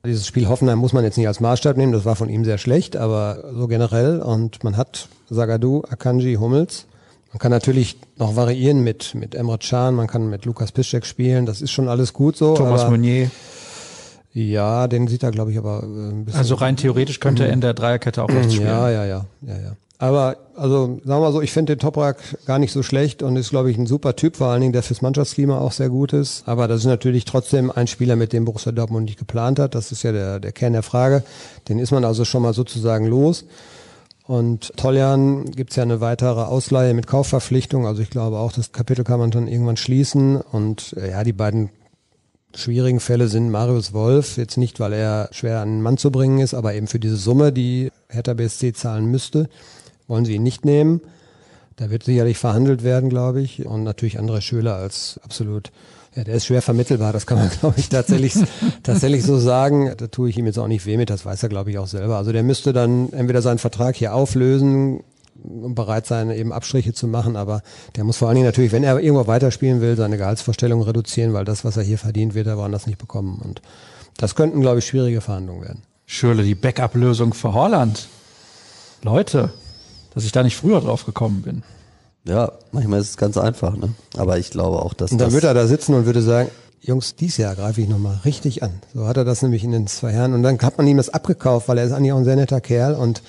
Dieses 0.05 0.26
Spiel 0.26 0.47
Hoffenheim 0.47 0.80
muss 0.80 0.93
man 0.93 1.03
jetzt 1.03 1.18
nicht 1.18 1.28
als 1.28 1.41
Maßstab 1.41 1.76
nehmen, 1.76 1.91
das 1.91 2.05
war 2.05 2.15
von 2.15 2.30
ihm 2.30 2.45
sehr 2.45 2.57
schlecht, 2.57 2.95
aber 2.95 3.43
so 3.53 3.68
generell. 3.68 4.22
Und 4.22 4.63
man 4.63 4.78
hat 4.78 5.09
Sagadu, 5.30 5.84
Akanji, 5.89 6.36
Hummels. 6.36 6.86
Man 7.34 7.39
kann 7.39 7.51
natürlich 7.51 7.97
noch 8.15 8.38
variieren 8.38 8.84
mit, 8.84 9.15
mit 9.15 9.36
Emre 9.36 9.57
Can, 9.57 9.95
man 9.95 10.07
kann 10.07 10.30
mit 10.30 10.45
Lukas 10.45 10.72
Piszczek 10.72 11.05
spielen, 11.05 11.45
das 11.45 11.61
ist 11.61 11.72
schon 11.72 11.89
alles 11.89 12.13
gut 12.13 12.38
so. 12.38 12.55
Thomas 12.55 12.89
Meunier. 12.89 13.30
Ja, 14.34 14.88
den 14.88 15.07
sieht 15.07 15.23
er, 15.23 15.32
glaube 15.32 15.51
ich, 15.51 15.57
aber 15.57 15.84
äh, 15.84 15.86
ein 15.86 16.25
bisschen. 16.25 16.39
Also 16.39 16.55
rein 16.55 16.78
theoretisch 16.78 17.19
könnte 17.19 17.45
er 17.45 17.53
in 17.53 17.61
der 17.61 17.73
Dreierkette 17.73 18.23
auch 18.23 18.30
rechts 18.30 18.53
spielen. 18.53 18.69
Ja, 18.69 18.89
ja, 18.89 19.05
ja, 19.05 19.25
ja, 19.41 19.57
ja. 19.57 19.71
Aber 19.99 20.38
also 20.55 20.99
sagen 21.03 21.05
wir 21.05 21.19
mal 21.19 21.32
so, 21.32 21.41
ich 21.41 21.51
finde 21.51 21.75
den 21.75 21.80
Toprak 21.80 22.17
gar 22.45 22.59
nicht 22.59 22.71
so 22.71 22.84
schlecht 22.84 23.23
und 23.23 23.36
ist, 23.36 23.49
glaube 23.49 23.71
ich, 23.71 23.78
ein 23.78 23.88
super 23.88 24.15
Typ, 24.15 24.36
vor 24.36 24.47
allen 24.47 24.61
Dingen, 24.61 24.73
der 24.73 24.84
fürs 24.84 25.01
Mannschaftsklima 25.01 25.57
auch 25.57 25.71
sehr 25.71 25.89
gut 25.89 26.13
ist. 26.13 26.47
Aber 26.47 26.67
das 26.67 26.82
ist 26.82 26.86
natürlich 26.86 27.25
trotzdem 27.25 27.71
ein 27.71 27.88
Spieler, 27.88 28.15
mit 28.15 28.32
dem 28.32 28.45
Borussia 28.45 28.71
Dortmund 28.71 29.05
nicht 29.05 29.17
geplant 29.17 29.57
hat. 29.57 29.73
Das 29.73 29.91
ist 29.91 30.03
ja 30.03 30.11
der, 30.11 30.39
der 30.39 30.51
Kern 30.51 30.73
der 30.73 30.84
Frage. 30.84 31.23
Den 31.67 31.80
ist 31.80 31.91
man 31.91 32.05
also 32.05 32.25
schon 32.25 32.43
mal 32.43 32.53
sozusagen 32.53 33.07
los. 33.07 33.45
Und 34.28 34.73
Toljan 34.75 35.45
gibt's 35.45 35.78
ja 35.78 35.84
eine 35.84 36.01
weitere 36.01 36.41
Ausleihe 36.41 36.93
mit 36.93 37.07
Kaufverpflichtung. 37.07 37.88
Also 37.88 38.01
ich 38.01 38.09
glaube 38.09 38.38
auch, 38.38 38.51
das 38.51 38.73
Kapitel 38.73 39.03
kann 39.03 39.19
man 39.19 39.32
dann 39.32 39.47
irgendwann 39.47 39.78
schließen. 39.78 40.41
Und 40.41 40.93
äh, 40.97 41.11
ja, 41.11 41.23
die 41.23 41.34
beiden 41.34 41.69
schwierigen 42.56 43.00
Fälle 43.00 43.28
sind 43.28 43.50
Marius 43.50 43.93
Wolf, 43.93 44.38
jetzt 44.38 44.58
nicht, 44.58 44.80
weil 44.80 44.93
er 44.93 45.30
schwer 45.32 45.60
an 45.60 45.70
den 45.70 45.82
Mann 45.82 45.98
zu 45.98 46.12
bringen 46.12 46.39
ist, 46.39 46.54
aber 46.54 46.74
eben 46.74 46.88
für 46.88 47.00
diese 47.00 47.18
Summe, 47.18 47.52
die 47.52 47.91
Hertha 48.10 48.34
BSC 48.34 48.74
zahlen 48.74 49.06
müsste, 49.06 49.50
wollen 50.08 50.26
sie 50.26 50.36
ihn 50.36 50.43
nicht 50.43 50.66
nehmen. 50.66 51.02
Da 51.76 51.91
wird 51.91 52.04
sicherlich 52.04 52.38
verhandelt 52.38 52.84
werden, 52.84 53.10
glaube 53.10 53.41
ich. 53.41 53.66
Und 53.66 53.84
natürlich 53.84 54.20
André 54.20 54.41
Schöler 54.41 54.76
als 54.76 55.20
absolut, 55.24 55.72
ja, 56.16 56.24
der 56.24 56.34
ist 56.34 56.48
schwer 56.48 56.64
vermittelbar, 56.64 57.14
das 57.14 57.28
kann 57.28 57.38
man, 57.38 57.50
glaube 57.60 57.76
ich, 57.78 57.89
tatsächlich, 57.89 58.34
tatsächlich 58.82 59.24
so 59.24 59.38
sagen. 59.38 59.93
Da 59.95 60.08
tue 60.08 60.30
ich 60.30 60.38
ihm 60.38 60.48
jetzt 60.48 60.58
auch 60.58 60.68
nicht 60.68 60.86
weh 60.88 60.98
mit, 60.98 61.12
das 61.12 61.26
weiß 61.26 61.43
er, 61.43 61.50
glaube 61.50 61.70
ich, 61.70 61.78
auch 61.78 61.88
selber. 61.88 62.18
Also 62.18 62.32
der 62.32 62.43
müsste 62.43 62.74
dann 62.74 63.14
entweder 63.14 63.43
seinen 63.43 63.60
Vertrag 63.60 63.95
hier 63.95 64.16
auflösen, 64.16 65.04
um 65.48 65.76
bereit 65.76 66.06
sein, 66.06 66.30
eben 66.32 66.52
Abstriche 66.52 66.93
zu 66.93 67.08
machen, 67.08 67.36
aber 67.36 67.62
der 67.95 68.04
muss 68.04 68.18
vor 68.18 68.28
allen 68.28 68.36
Dingen 68.36 68.48
natürlich, 68.48 68.72
wenn 68.72 68.84
er 68.84 69.00
irgendwo 69.00 69.28
weiterspielen 69.28 69.82
will, 69.82 69.95
seine 69.95 70.18
Gehaltsvorstellung 70.18 70.82
reduzieren, 70.82 71.34
weil 71.34 71.45
das, 71.45 71.66
was 71.66 71.78
er 71.78 71.84
hier 71.84 71.98
verdient, 71.98 72.36
wird 72.36 72.48
er 72.48 72.58
woanders 72.58 72.88
nicht 72.88 73.00
bekommen. 73.00 73.41
Und 73.43 73.62
das 74.18 74.36
könnten, 74.36 74.62
glaube 74.62 74.80
ich, 74.80 74.86
schwierige 74.86 75.22
Verhandlungen 75.22 75.62
werden. 75.62 75.84
Schürle, 76.06 76.43
die 76.43 76.56
Backup-Lösung 76.56 77.34
für 77.34 77.54
Holland. 77.54 78.08
Leute, 79.04 79.52
dass 80.14 80.24
ich 80.24 80.32
da 80.32 80.43
nicht 80.43 80.58
früher 80.58 80.82
drauf 80.82 81.06
gekommen 81.06 81.41
bin. 81.41 81.64
Ja, 82.24 82.52
manchmal 82.72 83.00
ist 83.00 83.12
es 83.12 83.18
ganz 83.18 83.38
einfach, 83.38 83.78
ne? 83.78 83.93
Aber 84.18 84.38
ich 84.38 84.50
glaube 84.50 84.82
auch, 84.82 84.93
dass 84.93 85.12
Und 85.12 85.20
dann 85.20 85.28
das 85.28 85.34
würde 85.34 85.48
er 85.48 85.54
da 85.54 85.68
sitzen 85.68 85.93
und 85.93 86.06
würde 86.06 86.22
sagen, 86.22 86.50
Jungs, 86.82 87.16
dies 87.16 87.38
Jahr 87.38 87.56
greife 87.56 87.82
ich 87.82 87.89
nochmal 87.89 88.20
richtig 88.24 88.64
an. 88.64 88.72
So 88.93 89.08
hat 89.08 89.18
er 89.18 89.26
das 89.26 89.41
nämlich 89.41 89.64
in 89.64 89.72
den 89.72 89.88
zwei 89.88 90.14
Jahren. 90.14 90.34
Und 90.34 90.43
dann 90.43 90.60
hat 90.60 90.78
man 90.78 90.88
ihm 90.88 90.98
das 90.98 91.10
abgekauft, 91.10 91.68
weil 91.68 91.78
er 91.78 91.86
ist 91.86 91.91
eigentlich 91.91 92.14
auch 92.14 92.18
ein 92.18 92.24
sehr 92.24 92.36
netter 92.36 92.62
Kerl 92.62 92.95
und 92.95 93.22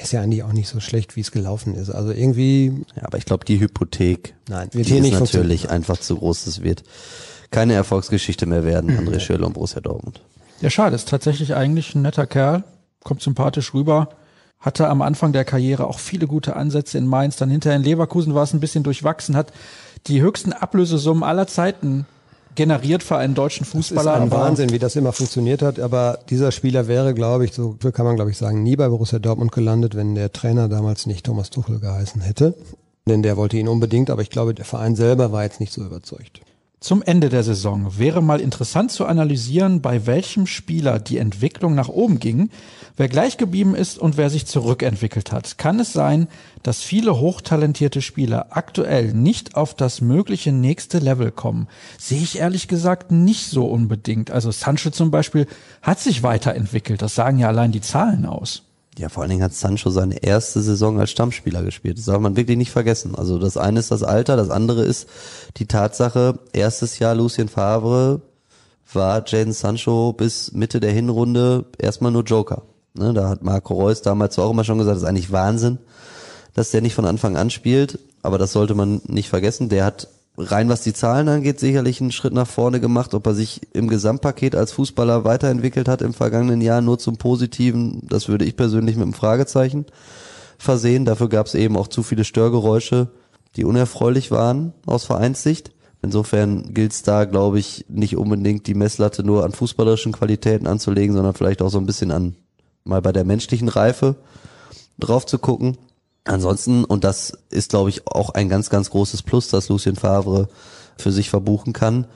ist 0.00 0.12
ja 0.12 0.22
eigentlich 0.22 0.42
auch 0.42 0.52
nicht 0.52 0.68
so 0.68 0.80
schlecht, 0.80 1.16
wie 1.16 1.20
es 1.20 1.32
gelaufen 1.32 1.74
ist. 1.74 1.90
Also 1.90 2.12
irgendwie, 2.12 2.84
Ja, 2.96 3.04
aber 3.04 3.18
ich 3.18 3.24
glaube, 3.24 3.44
die 3.44 3.60
Hypothek, 3.60 4.34
Nein, 4.48 4.68
die 4.72 4.78
wird 4.78 4.88
hier 4.88 4.96
ist 4.98 5.02
nicht 5.02 5.20
natürlich 5.20 5.70
einfach 5.70 5.98
zu 5.98 6.16
groß. 6.16 6.44
Das 6.44 6.62
wird 6.62 6.82
keine 7.50 7.74
Erfolgsgeschichte 7.74 8.46
mehr 8.46 8.64
werden, 8.64 8.98
André 8.98 9.20
Schürrle 9.20 9.46
und 9.46 9.52
Borussia 9.52 9.80
Dortmund. 9.80 10.22
Ja, 10.60 10.70
schade, 10.70 10.94
ist 10.94 11.08
tatsächlich 11.08 11.54
eigentlich 11.54 11.94
ein 11.94 12.02
netter 12.02 12.26
Kerl, 12.26 12.64
kommt 13.04 13.20
sympathisch 13.20 13.74
rüber, 13.74 14.08
hatte 14.58 14.88
am 14.88 15.02
Anfang 15.02 15.32
der 15.32 15.44
Karriere 15.44 15.86
auch 15.86 15.98
viele 15.98 16.26
gute 16.26 16.56
Ansätze 16.56 16.96
in 16.96 17.06
Mainz, 17.06 17.36
dann 17.36 17.50
hinterher 17.50 17.76
in 17.76 17.82
Leverkusen 17.82 18.34
war 18.34 18.44
es 18.44 18.54
ein 18.54 18.60
bisschen 18.60 18.84
durchwachsen, 18.84 19.36
hat 19.36 19.52
die 20.06 20.22
höchsten 20.22 20.52
Ablösesummen 20.52 21.22
aller 21.22 21.46
Zeiten 21.46 22.06
generiert 22.54 23.02
für 23.02 23.16
einen 23.16 23.34
deutschen 23.34 23.64
das 23.64 23.74
ist 23.74 23.88
Fußballer. 23.88 24.14
ein 24.14 24.30
Wahnsinn, 24.30 24.70
wie 24.70 24.78
das 24.78 24.96
immer 24.96 25.12
funktioniert 25.12 25.62
hat. 25.62 25.80
Aber 25.80 26.18
dieser 26.28 26.52
Spieler 26.52 26.88
wäre, 26.88 27.14
glaube 27.14 27.44
ich, 27.44 27.52
so 27.52 27.76
kann 27.92 28.04
man, 28.04 28.16
glaube 28.16 28.30
ich, 28.30 28.36
sagen, 28.36 28.62
nie 28.62 28.76
bei 28.76 28.88
Borussia 28.88 29.18
Dortmund 29.18 29.52
gelandet, 29.52 29.94
wenn 29.94 30.14
der 30.14 30.32
Trainer 30.32 30.68
damals 30.68 31.06
nicht 31.06 31.24
Thomas 31.26 31.50
Tuchel 31.50 31.80
geheißen 31.80 32.20
hätte. 32.20 32.54
Denn 33.06 33.22
der 33.22 33.36
wollte 33.36 33.56
ihn 33.56 33.68
unbedingt, 33.68 34.10
aber 34.10 34.22
ich 34.22 34.30
glaube, 34.30 34.54
der 34.54 34.64
Verein 34.64 34.94
selber 34.94 35.32
war 35.32 35.42
jetzt 35.42 35.60
nicht 35.60 35.72
so 35.72 35.82
überzeugt. 35.82 36.40
Zum 36.82 37.00
Ende 37.00 37.28
der 37.28 37.44
Saison 37.44 37.96
wäre 37.96 38.20
mal 38.20 38.40
interessant 38.40 38.90
zu 38.90 39.06
analysieren, 39.06 39.82
bei 39.82 40.04
welchem 40.04 40.48
Spieler 40.48 40.98
die 40.98 41.18
Entwicklung 41.18 41.76
nach 41.76 41.88
oben 41.88 42.18
ging, 42.18 42.50
wer 42.96 43.06
gleich 43.06 43.36
geblieben 43.36 43.76
ist 43.76 44.00
und 44.00 44.16
wer 44.16 44.30
sich 44.30 44.46
zurückentwickelt 44.46 45.30
hat. 45.30 45.58
Kann 45.58 45.78
es 45.78 45.92
sein, 45.92 46.26
dass 46.64 46.82
viele 46.82 47.20
hochtalentierte 47.20 48.02
Spieler 48.02 48.48
aktuell 48.50 49.12
nicht 49.14 49.54
auf 49.54 49.74
das 49.74 50.00
mögliche 50.00 50.50
nächste 50.50 50.98
Level 50.98 51.30
kommen? 51.30 51.68
Sehe 51.98 52.20
ich 52.20 52.40
ehrlich 52.40 52.66
gesagt 52.66 53.12
nicht 53.12 53.46
so 53.46 53.66
unbedingt. 53.66 54.32
Also 54.32 54.50
Sancho 54.50 54.90
zum 54.90 55.12
Beispiel 55.12 55.46
hat 55.82 56.00
sich 56.00 56.24
weiterentwickelt. 56.24 57.00
Das 57.00 57.14
sagen 57.14 57.38
ja 57.38 57.46
allein 57.46 57.70
die 57.70 57.80
Zahlen 57.80 58.26
aus. 58.26 58.71
Ja, 58.98 59.08
vor 59.08 59.22
allen 59.22 59.30
Dingen 59.30 59.42
hat 59.42 59.54
Sancho 59.54 59.88
seine 59.90 60.22
erste 60.22 60.60
Saison 60.60 61.00
als 61.00 61.10
Stammspieler 61.10 61.62
gespielt. 61.62 61.96
Das 61.96 62.04
darf 62.04 62.20
man 62.20 62.36
wirklich 62.36 62.58
nicht 62.58 62.70
vergessen. 62.70 63.14
Also 63.14 63.38
das 63.38 63.56
eine 63.56 63.80
ist 63.80 63.90
das 63.90 64.02
Alter, 64.02 64.36
das 64.36 64.50
andere 64.50 64.84
ist 64.84 65.08
die 65.56 65.66
Tatsache, 65.66 66.38
erstes 66.52 66.98
Jahr 66.98 67.14
Lucien 67.14 67.48
Favre 67.48 68.20
war 68.92 69.24
Jaden 69.26 69.54
Sancho 69.54 70.12
bis 70.12 70.52
Mitte 70.52 70.78
der 70.78 70.92
Hinrunde 70.92 71.64
erstmal 71.78 72.12
nur 72.12 72.24
Joker. 72.24 72.62
Ne, 72.94 73.14
da 73.14 73.30
hat 73.30 73.42
Marco 73.42 73.72
Reus 73.74 74.02
damals 74.02 74.38
auch 74.38 74.50
immer 74.50 74.64
schon 74.64 74.76
gesagt, 74.76 74.96
das 74.96 75.02
ist 75.02 75.08
eigentlich 75.08 75.32
Wahnsinn, 75.32 75.78
dass 76.52 76.70
der 76.70 76.82
nicht 76.82 76.94
von 76.94 77.06
Anfang 77.06 77.36
an 77.38 77.48
spielt. 77.48 77.98
Aber 78.22 78.38
das 78.38 78.52
sollte 78.52 78.74
man 78.74 79.00
nicht 79.06 79.28
vergessen. 79.28 79.68
Der 79.68 79.84
hat 79.84 80.08
rein 80.50 80.68
was 80.68 80.82
die 80.82 80.92
Zahlen 80.92 81.28
angeht, 81.28 81.60
sicherlich 81.60 82.00
einen 82.00 82.12
Schritt 82.12 82.32
nach 82.32 82.46
vorne 82.46 82.80
gemacht. 82.80 83.14
Ob 83.14 83.26
er 83.26 83.34
sich 83.34 83.60
im 83.72 83.88
Gesamtpaket 83.88 84.54
als 84.54 84.72
Fußballer 84.72 85.24
weiterentwickelt 85.24 85.88
hat 85.88 86.02
im 86.02 86.14
vergangenen 86.14 86.60
Jahr 86.60 86.80
nur 86.80 86.98
zum 86.98 87.16
Positiven, 87.16 88.06
das 88.08 88.28
würde 88.28 88.44
ich 88.44 88.56
persönlich 88.56 88.96
mit 88.96 89.04
einem 89.04 89.14
Fragezeichen 89.14 89.86
versehen. 90.58 91.04
Dafür 91.04 91.28
gab 91.28 91.46
es 91.46 91.54
eben 91.54 91.76
auch 91.76 91.88
zu 91.88 92.02
viele 92.02 92.24
Störgeräusche, 92.24 93.08
die 93.56 93.64
unerfreulich 93.64 94.30
waren 94.30 94.72
aus 94.86 95.04
Vereinssicht. 95.04 95.72
Insofern 96.02 96.74
gilt 96.74 96.92
es 96.92 97.02
da, 97.02 97.24
glaube 97.26 97.58
ich, 97.58 97.86
nicht 97.88 98.16
unbedingt 98.16 98.66
die 98.66 98.74
Messlatte 98.74 99.22
nur 99.22 99.44
an 99.44 99.52
fußballerischen 99.52 100.12
Qualitäten 100.12 100.66
anzulegen, 100.66 101.14
sondern 101.14 101.34
vielleicht 101.34 101.62
auch 101.62 101.70
so 101.70 101.78
ein 101.78 101.86
bisschen 101.86 102.10
an 102.10 102.34
mal 102.84 103.00
bei 103.00 103.12
der 103.12 103.24
menschlichen 103.24 103.68
Reife 103.68 104.16
drauf 104.98 105.26
zu 105.26 105.38
gucken. 105.38 105.78
Ansonsten, 106.24 106.84
und 106.84 107.04
das 107.04 107.32
ist, 107.50 107.70
glaube 107.70 107.90
ich, 107.90 108.06
auch 108.06 108.30
ein 108.30 108.48
ganz, 108.48 108.70
ganz 108.70 108.90
großes 108.90 109.22
Plus, 109.22 109.48
dass 109.48 109.68
Lucien 109.68 109.96
Favre 109.96 110.48
für 110.96 111.10
sich 111.10 111.30
verbuchen 111.30 111.72
kann, 111.72 112.06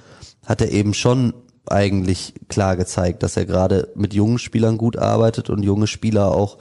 hat 0.44 0.60
er 0.60 0.70
eben 0.70 0.94
schon 0.94 1.34
eigentlich 1.68 2.34
klar 2.48 2.76
gezeigt, 2.76 3.22
dass 3.22 3.36
er 3.36 3.46
gerade 3.46 3.88
mit 3.96 4.14
jungen 4.14 4.38
Spielern 4.38 4.78
gut 4.78 4.96
arbeitet 4.96 5.50
und 5.50 5.64
junge 5.64 5.88
Spieler 5.88 6.30
auch 6.32 6.58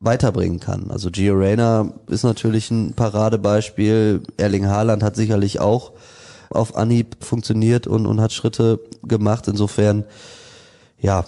weiterbringen 0.00 0.60
kann. 0.60 0.90
Also 0.90 1.10
Gio 1.10 1.34
Reyna 1.34 1.92
ist 2.08 2.22
natürlich 2.22 2.70
ein 2.70 2.92
Paradebeispiel. 2.92 4.22
Erling 4.36 4.66
Haaland 4.66 5.02
hat 5.02 5.16
sicherlich 5.16 5.60
auch 5.60 5.92
auf 6.50 6.76
Anhieb 6.76 7.16
funktioniert 7.24 7.86
und, 7.86 8.06
und 8.06 8.20
hat 8.20 8.32
Schritte 8.32 8.80
gemacht. 9.02 9.48
Insofern, 9.48 10.04
ja, 10.98 11.24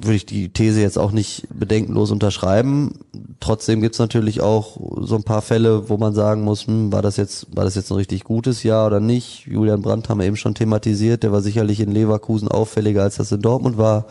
würde 0.00 0.16
ich 0.16 0.26
die 0.26 0.50
These 0.50 0.80
jetzt 0.80 0.98
auch 0.98 1.10
nicht 1.10 1.46
bedenkenlos 1.52 2.10
unterschreiben. 2.10 3.00
Trotzdem 3.40 3.80
gibt's 3.80 3.98
natürlich 3.98 4.40
auch 4.40 4.76
so 5.00 5.16
ein 5.16 5.24
paar 5.24 5.42
Fälle, 5.42 5.88
wo 5.88 5.96
man 5.96 6.14
sagen 6.14 6.42
muss, 6.42 6.66
hm, 6.66 6.92
war 6.92 7.02
das 7.02 7.16
jetzt, 7.16 7.54
war 7.54 7.64
das 7.64 7.74
jetzt 7.74 7.90
ein 7.90 7.96
richtig 7.96 8.24
gutes 8.24 8.62
Jahr 8.62 8.86
oder 8.86 9.00
nicht? 9.00 9.46
Julian 9.46 9.82
Brandt 9.82 10.08
haben 10.08 10.18
wir 10.18 10.26
eben 10.26 10.36
schon 10.36 10.54
thematisiert, 10.54 11.22
der 11.22 11.32
war 11.32 11.40
sicherlich 11.40 11.80
in 11.80 11.90
Leverkusen 11.90 12.48
auffälliger, 12.48 13.02
als 13.02 13.16
das 13.16 13.32
in 13.32 13.42
Dortmund 13.42 13.78
war. 13.78 14.06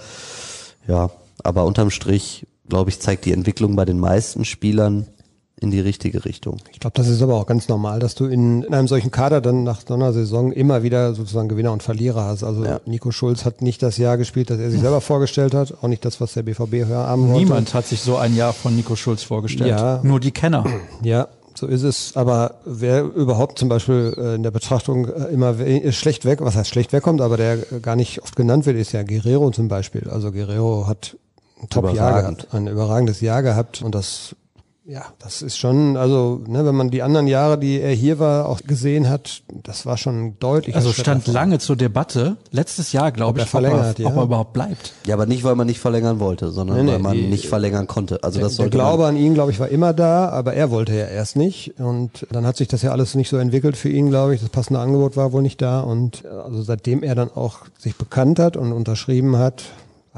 Ja, 0.88 1.10
aber 1.44 1.66
unterm 1.66 1.90
Strich, 1.90 2.48
glaube 2.68 2.90
ich, 2.90 3.00
zeigt 3.00 3.26
die 3.26 3.34
Entwicklung 3.34 3.76
bei 3.76 3.86
den 3.86 4.00
meisten 4.00 4.46
Spielern 4.46 5.08
in 5.60 5.72
die 5.72 5.80
richtige 5.80 6.24
Richtung. 6.24 6.58
Ich 6.72 6.80
glaube, 6.80 6.94
das 6.96 7.08
ist 7.08 7.22
aber 7.24 7.34
auch 7.36 7.48
ganz 7.48 7.68
normal, 7.68 8.00
dass 8.00 8.14
du 8.14 8.26
in, 8.26 8.62
in 8.64 8.74
einem 8.76 8.88
solchen 8.88 9.10
Kader 9.10 9.42
dann 9.42 9.64
nach 9.64 9.82
so 9.88 9.96
einer 9.96 10.14
Saison 10.14 10.52
immer 10.52 10.84
wieder 10.84 11.16
sozusagen 11.16 11.50
Gewinner 11.50 11.72
und 11.74 11.82
Verlierer 11.82 12.26
hast. 12.26 12.44
Also 12.44 12.64
Ja. 12.64 12.80
Nico 12.86 13.10
Schulz 13.12 13.44
hat 13.44 13.62
nicht 13.64 13.82
das 13.82 13.98
Jahr 13.98 14.18
gespielt, 14.18 14.50
das 14.52 14.60
er 14.60 14.70
sich 14.70 14.82
selber 14.88 15.02
vorgestellt 15.02 15.56
hat, 15.56 15.74
auch 15.82 15.88
nicht 15.88 16.06
das, 16.06 16.22
was 16.22 16.34
der 16.34 16.44
BVB 16.44 16.86
höher 16.88 17.08
haben 17.08 17.28
wollte. 17.30 17.40
Niemand 17.46 17.74
hat 17.74 17.88
sich 17.88 18.02
so 18.02 18.18
ein 18.18 18.36
Jahr 18.36 18.54
von 18.54 18.76
Nico 18.76 18.96
Schulz 18.96 19.24
vorgestellt. 19.24 19.72
Ja. 19.72 20.00
Nur 20.04 20.20
die 20.20 20.32
Kenner. 20.32 20.64
Ja, 21.04 21.28
so 21.56 21.66
ist 21.66 21.82
es. 21.82 22.16
Aber 22.16 22.56
wer 22.66 23.04
überhaupt 23.04 23.58
zum 23.58 23.68
Beispiel 23.68 24.14
äh, 24.16 24.36
in 24.36 24.44
der 24.44 24.52
Betrachtung 24.52 25.08
äh, 25.08 25.26
immer 25.34 25.58
we- 25.58 25.92
schlecht 25.92 26.24
weg, 26.26 26.40
was 26.42 26.56
heißt 26.56 26.70
schlecht 26.70 26.94
wegkommt, 26.94 27.20
aber 27.20 27.36
der 27.36 27.54
äh, 27.72 27.80
gar 27.82 27.96
nicht 27.96 28.22
oft 28.22 28.36
genannt 28.36 28.68
wird, 28.68 28.78
ist 28.78 28.92
ja 28.92 29.02
Guerrero 29.02 29.50
zum 29.50 29.68
Beispiel. 29.70 30.08
Also 30.08 30.32
Guerrero 30.32 30.86
hat 30.86 31.18
ein 31.60 31.70
Top-Jahr 31.70 32.22
gehabt, 32.22 32.48
ein 32.54 32.68
überragendes 32.68 33.22
Jahr 33.22 33.42
gehabt 33.42 33.82
und 33.82 33.96
das 33.96 34.36
ja, 34.90 35.04
das 35.20 35.42
ist 35.42 35.58
schon, 35.58 35.98
also, 35.98 36.42
ne, 36.48 36.66
wenn 36.66 36.74
man 36.74 36.90
die 36.90 37.04
anderen 37.04 37.28
Jahre, 37.28 37.58
die 37.60 37.82
er 37.82 37.92
hier 37.92 38.20
war, 38.20 38.48
auch 38.48 38.62
gesehen 38.62 39.10
hat, 39.10 39.42
das 39.64 39.86
war 39.86 39.98
schon 39.98 40.40
deutlich. 40.40 40.78
Also 40.78 40.94
stand 40.94 41.28
lange 41.28 41.60
zur 41.60 41.76
Debatte, 41.76 42.38
letztes 42.52 42.94
Jahr, 42.94 43.12
glaube 43.12 43.40
er 43.40 43.46
ich, 43.46 43.54
ob 43.54 43.62
er, 43.62 43.70
verlängert, 43.70 44.00
ja. 44.00 44.08
ob 44.08 44.16
er 44.16 44.24
überhaupt 44.24 44.54
bleibt. 44.54 44.94
Ja, 45.06 45.16
aber 45.16 45.26
nicht, 45.26 45.44
weil 45.44 45.56
man 45.56 45.68
nicht 45.68 45.80
verlängern 45.82 46.22
wollte, 46.22 46.52
sondern 46.52 46.78
Nee, 46.78 46.84
nee, 46.84 46.92
weil 46.94 47.00
man 47.00 47.18
die- 47.18 47.28
nicht 47.28 47.48
verlängern 47.50 47.88
konnte. 47.88 48.24
Also 48.24 48.40
das 48.40 48.56
der 48.56 48.70
Glaube 48.70 49.04
man, 49.04 49.16
an 49.16 49.22
ihn, 49.22 49.34
glaube 49.34 49.52
ich, 49.52 49.60
war 49.60 49.68
immer 49.68 49.92
da, 49.94 50.30
aber 50.30 50.54
er 50.54 50.72
wollte 50.72 50.96
ja 50.96 51.08
erst 51.08 51.36
nicht. 51.36 51.78
Und 51.80 52.26
dann 52.32 52.46
hat 52.46 52.56
sich 52.56 52.70
das 52.70 52.82
ja 52.82 52.92
alles 52.92 53.14
nicht 53.14 53.28
so 53.28 53.36
entwickelt 53.36 53.76
für 53.76 53.90
ihn, 53.90 54.08
glaube 54.10 54.36
ich. 54.36 54.42
Das 54.42 54.50
passende 54.50 54.80
Angebot 54.80 55.18
war 55.18 55.34
wohl 55.34 55.42
nicht 55.42 55.62
da. 55.62 55.82
Und 55.82 56.24
äh, 56.24 56.30
also 56.30 56.62
seitdem 56.62 57.04
er 57.04 57.14
dann 57.16 57.30
auch 57.30 57.60
sich 57.78 57.98
bekannt 57.98 58.40
hat 58.40 58.56
und 58.56 58.72
unterschrieben 58.72 59.36
hat, 59.36 59.64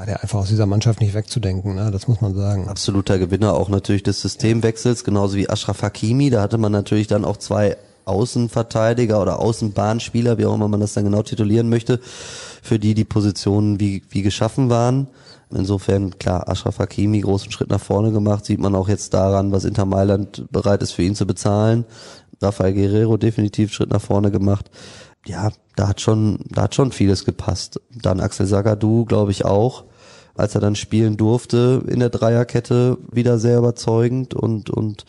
war 0.00 0.06
der 0.06 0.22
einfach 0.22 0.38
aus 0.38 0.48
dieser 0.48 0.64
Mannschaft 0.64 1.02
nicht 1.02 1.12
wegzudenken. 1.12 1.74
Ne? 1.74 1.90
Das 1.90 2.08
muss 2.08 2.22
man 2.22 2.34
sagen. 2.34 2.66
absoluter 2.68 3.18
Gewinner 3.18 3.52
auch 3.52 3.68
natürlich 3.68 4.02
des 4.02 4.22
Systemwechsels, 4.22 5.04
genauso 5.04 5.36
wie 5.36 5.50
Ashraf 5.50 5.82
Hakimi. 5.82 6.30
Da 6.30 6.40
hatte 6.40 6.56
man 6.56 6.72
natürlich 6.72 7.06
dann 7.06 7.22
auch 7.22 7.36
zwei 7.36 7.76
Außenverteidiger 8.06 9.20
oder 9.20 9.40
Außenbahnspieler, 9.40 10.38
wie 10.38 10.46
auch 10.46 10.54
immer 10.54 10.68
man 10.68 10.80
das 10.80 10.94
dann 10.94 11.04
genau 11.04 11.22
titulieren 11.22 11.68
möchte, 11.68 12.00
für 12.62 12.78
die 12.78 12.94
die 12.94 13.04
Positionen 13.04 13.78
wie, 13.78 14.02
wie 14.08 14.22
geschaffen 14.22 14.70
waren. 14.70 15.06
Insofern, 15.50 16.18
klar, 16.18 16.48
Ashraf 16.48 16.78
Hakimi 16.78 17.20
großen 17.20 17.52
Schritt 17.52 17.68
nach 17.68 17.82
vorne 17.82 18.10
gemacht, 18.10 18.46
sieht 18.46 18.58
man 18.58 18.74
auch 18.74 18.88
jetzt 18.88 19.12
daran, 19.12 19.52
was 19.52 19.64
Inter 19.64 19.84
Mailand 19.84 20.46
bereit 20.50 20.82
ist 20.82 20.92
für 20.92 21.02
ihn 21.02 21.14
zu 21.14 21.26
bezahlen. 21.26 21.84
Rafael 22.40 22.72
Guerrero 22.72 23.18
definitiv 23.18 23.74
Schritt 23.74 23.90
nach 23.90 24.00
vorne 24.00 24.30
gemacht. 24.30 24.70
Ja, 25.26 25.50
da 25.76 25.88
hat 25.88 26.00
schon, 26.00 26.38
da 26.48 26.62
hat 26.62 26.74
schon 26.74 26.90
vieles 26.90 27.26
gepasst. 27.26 27.82
Dann 27.94 28.20
Axel 28.20 28.46
Sagadou, 28.46 29.04
glaube 29.04 29.32
ich 29.32 29.44
auch, 29.44 29.84
als 30.40 30.54
er 30.54 30.60
dann 30.60 30.74
spielen 30.74 31.16
durfte 31.16 31.82
in 31.86 32.00
der 32.00 32.10
Dreierkette, 32.10 32.98
wieder 33.12 33.38
sehr 33.38 33.58
überzeugend 33.58 34.34
und, 34.34 34.70
und 34.70 35.04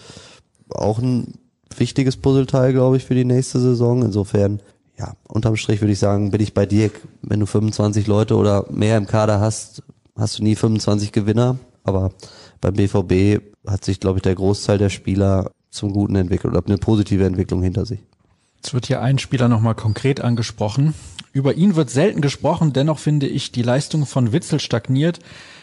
auch 0.69 0.99
ein 0.99 1.33
wichtiges 1.75 2.17
Puzzleteil, 2.17 2.73
glaube 2.73 2.97
ich, 2.97 3.05
für 3.05 3.15
die 3.15 3.25
nächste 3.25 3.59
Saison. 3.59 4.03
Insofern, 4.03 4.61
ja, 4.97 5.13
unterm 5.27 5.55
Strich 5.55 5.81
würde 5.81 5.93
ich 5.93 5.99
sagen, 5.99 6.31
bin 6.31 6.41
ich 6.41 6.53
bei 6.53 6.65
dir, 6.65 6.91
wenn 7.21 7.39
du 7.39 7.45
25 7.45 8.07
Leute 8.07 8.35
oder 8.35 8.65
mehr 8.69 8.97
im 8.97 9.07
Kader 9.07 9.39
hast, 9.39 9.83
hast 10.15 10.39
du 10.39 10.43
nie 10.43 10.55
25 10.55 11.11
Gewinner. 11.11 11.57
Aber 11.83 12.11
beim 12.59 12.75
BVB 12.75 13.41
hat 13.65 13.83
sich, 13.85 13.99
glaube 13.99 14.19
ich, 14.19 14.23
der 14.23 14.35
Großteil 14.35 14.77
der 14.77 14.89
Spieler 14.89 15.51
zum 15.71 15.93
Guten 15.93 16.15
entwickelt 16.15 16.53
oder 16.53 16.65
eine 16.65 16.77
positive 16.77 17.25
Entwicklung 17.25 17.63
hinter 17.63 17.85
sich. 17.85 17.99
Jetzt 18.57 18.73
wird 18.73 18.85
hier 18.85 19.01
ein 19.01 19.17
Spieler 19.17 19.47
nochmal 19.47 19.73
konkret 19.73 20.21
angesprochen. 20.21 20.93
Über 21.33 21.53
ihn 21.53 21.75
wird 21.75 21.89
selten 21.89 22.21
gesprochen, 22.21 22.73
dennoch 22.73 22.99
finde 22.99 23.27
ich, 23.27 23.51
die 23.51 23.61
Leistung 23.61 24.05
von 24.05 24.33
Witzel 24.33 24.59
stagniert. 24.59 25.19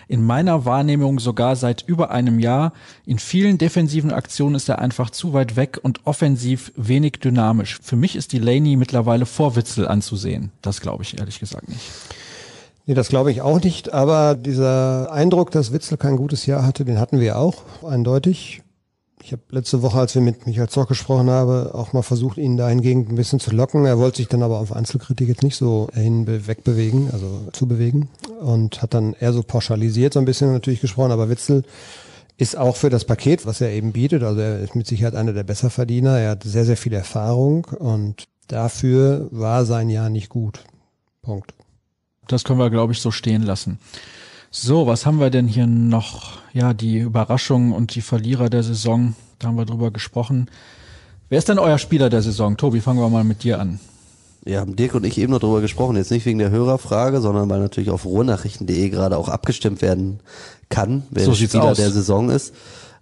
In 0.09 0.25
meiner 0.25 0.65
Wahrnehmung 0.65 1.19
sogar 1.19 1.55
seit 1.55 1.85
über 1.87 2.11
einem 2.11 2.39
Jahr. 2.39 2.73
In 3.05 3.19
vielen 3.19 3.59
defensiven 3.59 4.11
Aktionen 4.11 4.55
ist 4.55 4.71
er 4.71 4.79
einfach 4.79 5.11
zu 5.11 5.35
weit 5.35 5.57
weg 5.57 5.79
und 5.83 6.01
offensiv 6.07 6.73
wenig 6.77 7.21
dynamisch. 7.23 7.79
Für 7.83 7.97
mich 7.97 8.17
ist 8.17 8.33
Delaney 8.33 8.77
mittlerweile 8.77 9.27
vor 9.27 9.55
Witzel 9.55 9.87
anzusehen. 9.87 10.51
Das 10.63 10.81
glaube 10.81 11.03
ich 11.03 11.19
ehrlich 11.19 11.41
gesagt 11.41 11.69
nicht. 11.69 11.83
Nee, 12.87 12.95
das 12.95 13.11
glaube 13.11 13.31
ich 13.31 13.43
auch 13.43 13.63
nicht. 13.63 13.93
Aber 13.93 14.35
dieser 14.35 15.13
Eindruck, 15.13 15.51
dass 15.51 15.75
Witzel 15.75 15.99
kein 15.99 16.17
gutes 16.17 16.47
Jahr 16.47 16.65
hatte, 16.65 16.87
den 16.87 16.99
hatten 16.99 17.21
wir 17.21 17.37
auch, 17.37 17.63
eindeutig. 17.85 18.63
Ich 19.23 19.33
habe 19.33 19.43
letzte 19.51 19.83
Woche, 19.83 19.99
als 19.99 20.15
wir 20.15 20.23
mit 20.23 20.47
Michael 20.47 20.69
Zoch 20.69 20.87
gesprochen 20.87 21.29
haben, 21.29 21.71
auch 21.73 21.93
mal 21.93 22.03
versucht, 22.03 22.39
ihn 22.39 22.57
dahingehend 22.57 23.11
ein 23.11 23.17
bisschen 23.17 23.41
zu 23.41 23.51
locken. 23.51 23.85
Er 23.85 23.99
wollte 23.99 24.19
sich 24.19 24.29
dann 24.29 24.43
aber 24.43 24.59
auf 24.59 24.73
Einzelkritik 24.73 25.29
jetzt 25.29 25.43
nicht 25.43 25.57
so 25.57 25.89
hin 25.93 26.27
wegbewegen, 26.47 27.11
also 27.11 27.49
zu 27.53 27.67
bewegen. 27.67 28.09
Und 28.41 28.81
hat 28.81 28.95
dann 28.95 29.15
eher 29.15 29.33
so 29.33 29.43
pauschalisiert 29.43 30.15
so 30.15 30.21
ein 30.21 30.25
bisschen 30.25 30.53
natürlich 30.53 30.81
gesprochen. 30.81 31.13
Aber 31.13 31.29
Witzel 31.29 31.65
ist 32.39 32.57
auch 32.57 32.77
für 32.77 32.89
das 32.89 33.05
Paket, 33.05 33.45
was 33.47 33.61
er 33.61 33.71
eben 33.71 33.93
bietet, 33.93 34.23
also 34.23 34.41
er 34.41 34.61
ist 34.61 34.77
mit 34.77 34.87
Sicherheit 34.87 35.17
einer 35.17 35.33
der 35.33 35.43
Besserverdiener. 35.43 36.19
Er 36.19 36.31
hat 36.31 36.45
sehr, 36.45 36.65
sehr 36.65 36.77
viel 36.77 36.93
Erfahrung 36.93 37.65
und 37.65 38.29
dafür 38.47 39.29
war 39.33 39.65
sein 39.65 39.91
Jahr 39.91 40.09
nicht 40.09 40.29
gut. 40.29 40.63
Punkt. 41.21 41.53
Das 42.29 42.45
können 42.45 42.61
wir, 42.61 42.71
glaube 42.71 42.93
ich, 42.93 43.01
so 43.01 43.11
stehen 43.11 43.43
lassen. 43.43 43.79
So, 44.51 44.87
was 44.87 45.05
haben 45.05 45.21
wir 45.21 45.31
denn 45.31 45.47
hier 45.47 45.67
noch? 45.67 46.39
Ja, 46.53 46.73
die 46.73 46.99
Überraschungen 46.99 47.73
und 47.73 47.95
die 47.95 48.01
Verlierer 48.01 48.49
der 48.49 48.63
Saison. 48.63 49.15
Da 49.39 49.49
haben 49.49 49.57
wir 49.57 49.67
drüber 49.67 49.91
gesprochen. 49.91 50.51
Wer 51.29 51.39
ist 51.39 51.49
denn 51.49 51.59
euer 51.59 51.79
Spieler 51.79 52.09
der 52.09 52.23
Saison? 52.23 52.57
Tobi, 52.57 52.81
fangen 52.81 52.99
wir 53.01 53.11
mal 53.11 53.25
mit 53.25 53.45
dir 53.45 53.61
an. 53.61 53.79
Ja, 54.47 54.61
haben 54.61 54.77
Dirk 54.77 54.95
und 54.95 55.05
ich 55.05 55.19
eben 55.19 55.33
noch 55.33 55.41
drüber 55.41 55.61
gesprochen, 55.61 55.97
jetzt 55.97 56.11
nicht 56.11 56.25
wegen 56.25 56.39
der 56.39 56.51
Hörerfrage, 56.51 57.21
sondern 57.21 57.51
weil 57.51 57.61
natürlich 57.61 57.91
auf 57.91 58.07
ruhrnachrichten.de 58.07 58.89
gerade 58.89 59.19
auch 59.19 59.29
abgestimmt 59.29 59.83
werden 59.83 60.21
kann, 60.71 61.03
wer 61.11 61.25
So 61.25 61.33
der 61.33 61.37
Spieler 61.49 61.65
aus. 61.65 61.77
der 61.77 61.91
Saison 61.91 62.31
ist. 62.31 62.55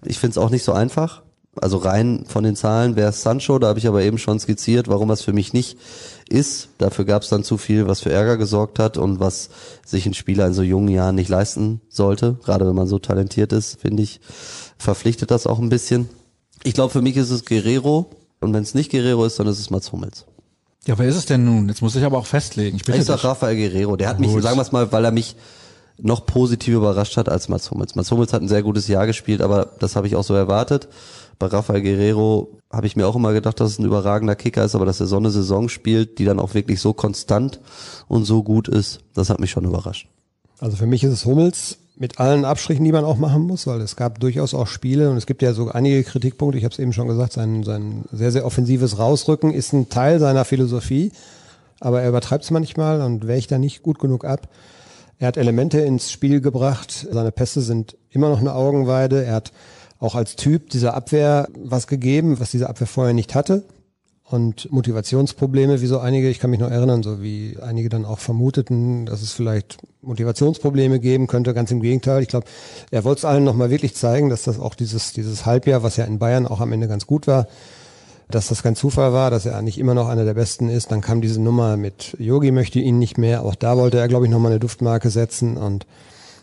Ich 0.05 0.18
finde 0.18 0.32
es 0.32 0.38
auch 0.38 0.51
nicht 0.51 0.64
so 0.64 0.72
einfach. 0.72 1.22
Also 1.61 1.79
rein 1.79 2.25
von 2.27 2.45
den 2.45 2.57
Zahlen 2.57 2.97
wäre 2.97 3.11
es 3.11 3.23
Sancho, 3.23 3.59
da 3.59 3.69
habe 3.69 3.79
ich 3.79 3.87
aber 3.89 4.03
eben 4.03 4.19
schon 4.19 4.39
skizziert, 4.39 4.89
warum 4.89 5.11
es 5.11 5.23
für 5.23 5.33
mich 5.33 5.53
nicht 5.53 5.79
ist. 6.29 6.69
Dafür 6.79 7.05
gab 7.05 7.23
es 7.23 7.29
dann 7.29 7.45
zu 7.45 7.57
viel, 7.57 7.87
was 7.87 8.01
für 8.01 8.13
Ärger 8.13 8.37
gesorgt 8.37 8.79
hat 8.79 8.97
und 8.99 9.21
was 9.21 9.49
sich 9.85 10.07
ein 10.07 10.15
Spieler 10.15 10.47
in 10.47 10.55
so 10.55 10.63
jungen 10.63 10.89
Jahren 10.89 11.15
nicht 11.15 11.29
leisten 11.29 11.81
sollte. 11.89 12.37
Gerade 12.45 12.67
wenn 12.67 12.75
man 12.75 12.87
so 12.87 12.99
talentiert 12.99 13.53
ist, 13.53 13.81
finde 13.81 14.03
ich, 14.03 14.21
verpflichtet 14.79 15.31
das 15.31 15.47
auch 15.47 15.59
ein 15.59 15.69
bisschen. 15.69 16.09
Ich 16.63 16.75
glaube, 16.75 16.93
für 16.93 17.03
mich 17.03 17.17
ist 17.17 17.31
es 17.31 17.45
Guerrero 17.45 18.11
und 18.41 18.53
wenn 18.53 18.63
es 18.63 18.75
nicht 18.75 18.91
Guerrero 18.91 19.25
ist, 19.25 19.39
dann 19.39 19.47
ist 19.47 19.59
es 19.59 19.71
Mats 19.71 19.93
Hummels. 19.93 20.25
Ja, 20.87 20.99
wer 20.99 21.09
ist 21.09 21.17
es 21.17 21.27
denn 21.27 21.45
nun? 21.45 21.69
Jetzt 21.69 21.83
muss 21.83 21.97
ich 21.97 22.05
aber 22.05 22.19
auch 22.19 22.27
festlegen. 22.27 22.77
Ich 22.77 22.85
bitte 22.85 22.99
Ich 22.99 23.05
sag. 23.05 23.25
Rafael 23.25 23.57
Guerrero. 23.57 23.97
Der 23.97 24.09
hat 24.09 24.21
mich, 24.21 24.31
Gut. 24.31 24.43
sagen 24.43 24.57
wir 24.57 24.63
es 24.63 24.73
mal, 24.73 24.93
weil 24.93 25.05
er 25.05 25.11
mich 25.11 25.37
noch 25.99 26.27
positiv 26.27 26.75
überrascht 26.75 27.17
hat 27.17 27.29
als 27.29 27.49
Mats 27.49 27.71
Hummels. 27.71 27.95
Mats 27.95 28.11
Hummels 28.11 28.33
hat 28.33 28.43
ein 28.43 28.49
sehr 28.49 28.63
gutes 28.63 28.87
Jahr 28.87 29.07
gespielt, 29.07 29.41
aber 29.41 29.71
das 29.81 29.97
habe 29.97 30.07
ich 30.07 30.15
auch 30.15 30.25
so 30.25 30.35
erwartet. 30.35 30.89
Bei 31.39 31.47
Rafael 31.47 31.82
Guerrero 31.82 32.49
habe 32.70 32.87
ich 32.87 32.97
mir 32.97 33.07
auch 33.07 33.16
immer 33.16 33.32
gedacht, 33.32 33.61
dass 33.61 33.72
es 33.72 33.78
ein 33.78 33.84
überragender 33.84 34.37
Kicker 34.37 34.64
ist, 34.64 34.74
aber 34.74 34.87
dass 34.87 35.01
er 35.01 35.07
so 35.07 35.16
eine 35.16 35.30
Saison 35.30 35.68
spielt, 35.68 36.18
die 36.18 36.24
dann 36.24 36.41
auch 36.41 36.55
wirklich 36.55 36.80
so 36.80 36.93
konstant 36.93 37.61
und 38.09 38.24
so 38.24 38.43
gut 38.43 38.68
ist, 38.68 39.01
das 39.14 39.30
hat 39.30 39.41
mich 39.41 39.51
schon 39.51 39.64
überrascht. 39.64 40.09
Also 40.59 40.76
für 40.76 40.87
mich 40.87 41.05
ist 41.05 41.12
es 41.12 41.24
Hummels 41.26 41.78
mit 41.97 42.20
allen 42.20 42.45
Abstrichen, 42.45 42.84
die 42.84 42.93
man 42.93 43.05
auch 43.05 43.16
machen 43.16 43.43
muss, 43.43 43.66
weil 43.66 43.80
es 43.80 43.97
gab 43.97 44.20
durchaus 44.20 44.55
auch 44.55 44.66
Spiele 44.66 45.11
und 45.11 45.16
es 45.16 45.26
gibt 45.26 45.43
ja 45.43 45.53
so 45.53 45.70
einige 45.70 46.03
Kritikpunkte. 46.05 46.59
Ich 46.59 46.64
habe 46.64 46.72
es 46.72 46.78
eben 46.78 46.93
schon 46.93 47.09
gesagt, 47.09 47.32
sein, 47.32 47.62
sein 47.62 48.05
sehr, 48.12 48.32
sehr 48.32 48.45
offensives 48.45 48.99
Rausrücken 48.99 49.53
ist 49.53 49.72
ein 49.72 49.89
Teil 49.89 50.18
seiner 50.20 50.45
Philosophie, 50.45 51.12
aber 51.80 52.03
er 52.03 52.09
übertreibt 52.09 52.45
es 52.45 52.51
manchmal 52.51 53.01
und 53.01 53.26
wäre 53.26 53.39
ich 53.39 53.47
da 53.47 53.59
nicht 53.59 53.82
gut 53.82 53.99
genug 53.99 54.24
ab. 54.24 54.49
Er 55.18 55.28
hat 55.28 55.39
Elemente 55.39 55.80
ins 55.80 56.11
Spiel 56.11 56.43
gebracht. 56.43 57.07
Seine 57.11 57.32
Pässe 57.32 57.62
sind 57.62 57.97
immer 58.11 58.28
noch 58.28 58.41
eine 58.41 58.55
Augenweide. 58.55 59.24
Er 59.24 59.34
hat 59.34 59.53
auch 59.99 60.14
als 60.14 60.36
Typ 60.36 60.70
dieser 60.70 60.94
Abwehr 60.94 61.49
was 61.59 61.86
gegeben, 61.86 62.38
was 62.40 62.51
diese 62.51 62.68
Abwehr 62.68 62.86
vorher 62.86 63.14
nicht 63.14 63.34
hatte. 63.34 63.64
Und 64.28 64.72
Motivationsprobleme, 64.72 65.80
wie 65.80 65.86
so 65.86 66.01
einige, 66.01 66.28
ich 66.28 66.40
kann 66.40 66.51
mich 66.51 66.59
noch 66.59 66.70
erinnern, 66.70 67.05
so 67.05 67.22
wie 67.22 67.57
einige 67.62 67.88
dann 67.88 68.05
auch 68.05 68.18
vermuteten, 68.18 69.07
dass 69.07 69.22
es 69.22 69.32
vielleicht 69.32 69.78
Motivationsprobleme 70.03 70.99
geben 70.99 71.28
könnte. 71.28 71.55
Ganz 71.55 71.70
im 71.70 71.80
Gegenteil. 71.80 72.22
Ich 72.22 72.28
glaube, 72.28 72.47
er 72.90 73.05
wollte 73.05 73.20
es 73.20 73.24
allen 73.24 73.44
nochmal 73.44 73.70
wirklich 73.70 73.94
zeigen, 73.94 74.28
dass 74.28 74.42
das 74.42 74.59
auch 74.59 74.74
dieses, 74.74 75.12
dieses 75.12 75.47
Halbjahr, 75.47 75.84
was 75.84 75.97
ja 75.97 76.05
in 76.05 76.18
Bayern 76.18 76.49
auch 76.49 76.61
am 76.61 76.72
Ende 76.72 76.88
ganz 76.88 77.07
gut 77.07 77.28
war, 77.28 77.47
dass 78.28 78.49
das 78.49 78.64
kein 78.64 78.74
Zufall 78.74 79.12
war, 79.12 79.30
dass 79.30 79.47
er 79.47 79.57
eigentlich 79.57 79.78
immer 79.78 79.94
noch 79.94 80.09
einer 80.09 80.24
der 80.24 80.34
Besten 80.34 80.68
ist. 80.68 80.90
Dann 80.90 81.03
kam 81.03 81.20
diese 81.20 81.40
Nummer 81.40 81.76
mit 81.76 82.16
Yogi 82.18 82.51
möchte 82.51 82.80
ihn 82.80 82.99
nicht 82.99 83.18
mehr. 83.18 83.44
Auch 83.44 83.55
da 83.55 83.76
wollte 83.76 83.99
er, 83.99 84.09
glaube 84.09 84.26
ich, 84.26 84.30
nochmal 84.32 84.51
eine 84.51 84.61
Duftmarke 84.61 85.11
setzen. 85.11 85.57
Und 85.57 85.86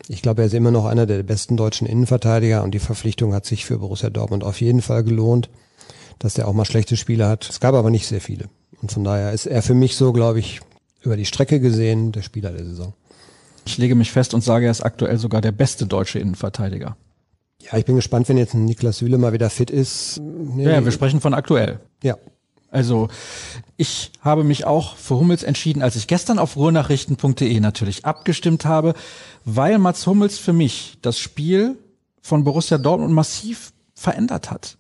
ich 0.08 0.22
glaube, 0.22 0.42
er 0.42 0.48
ist 0.48 0.54
immer 0.54 0.72
noch 0.72 0.86
einer 0.86 1.06
der 1.06 1.24
besten 1.24 1.58
deutschen 1.58 1.88
Innenverteidiger. 1.88 2.64
Und 2.64 2.72
die 2.72 2.80
Verpflichtung 2.80 3.34
hat 3.34 3.46
sich 3.46 3.66
für 3.66 3.80
Borussia 3.80 4.10
Dortmund 4.10 4.44
auf 4.44 4.60
jeden 4.62 4.82
Fall 4.82 5.04
gelohnt, 5.04 5.50
dass 6.20 6.34
der 6.34 6.48
auch 6.48 6.54
mal 6.54 6.66
schlechte 6.66 6.98
Spiele 6.98 7.28
hat. 7.28 7.50
Es 7.50 7.60
gab 7.60 7.74
aber 7.74 7.90
nicht 7.90 8.08
sehr 8.08 8.22
viele. 8.22 8.50
Und 8.82 8.92
von 8.92 9.04
daher 9.04 9.32
ist 9.32 9.46
er 9.46 9.62
für 9.62 9.74
mich 9.74 9.96
so, 9.96 10.12
glaube 10.12 10.40
ich, 10.40 10.60
über 11.02 11.16
die 11.16 11.26
Strecke 11.26 11.60
gesehen 11.60 12.12
der 12.12 12.22
Spieler 12.22 12.52
der 12.52 12.66
Saison. 12.66 12.94
Ich 13.66 13.78
lege 13.78 13.96
mich 13.96 14.12
fest 14.12 14.34
und 14.34 14.44
sage, 14.44 14.66
er 14.66 14.72
ist 14.72 14.82
aktuell 14.82 15.18
sogar 15.18 15.40
der 15.40 15.54
beste 15.54 15.86
deutsche 15.86 16.20
Innenverteidiger. 16.20 16.98
Ja, 17.62 17.78
ich 17.78 17.86
bin 17.86 17.96
gespannt, 17.96 18.28
wenn 18.28 18.38
jetzt 18.38 18.54
ein 18.54 18.66
Niklas 18.66 18.98
Süle 18.98 19.18
mal 19.18 19.32
wieder 19.32 19.50
fit 19.50 19.72
ist. 19.72 20.20
Nee. 20.22 20.66
Ja, 20.66 20.84
wir 20.84 20.92
sprechen 20.92 21.22
von 21.22 21.34
aktuell. 21.34 21.80
Ja. 22.04 22.18
Also 22.72 23.08
ich 23.78 24.12
habe 24.22 24.44
mich 24.44 24.66
auch 24.66 24.98
für 24.98 25.16
Hummels 25.16 25.44
entschieden, 25.44 25.84
als 25.84 25.96
ich 25.96 26.08
gestern 26.08 26.40
auf 26.40 26.56
ruhrnachrichten.de 26.56 27.60
natürlich 27.60 28.04
abgestimmt 28.04 28.66
habe, 28.66 28.96
weil 29.46 29.78
Mats 29.78 30.06
Hummels 30.08 30.38
für 30.38 30.54
mich 30.54 30.98
das 31.02 31.20
Spiel 31.20 31.78
von 32.22 32.44
Borussia 32.44 32.78
Dortmund 32.78 33.14
massiv 33.14 33.74
verändert 33.94 34.50
hat 34.52 34.78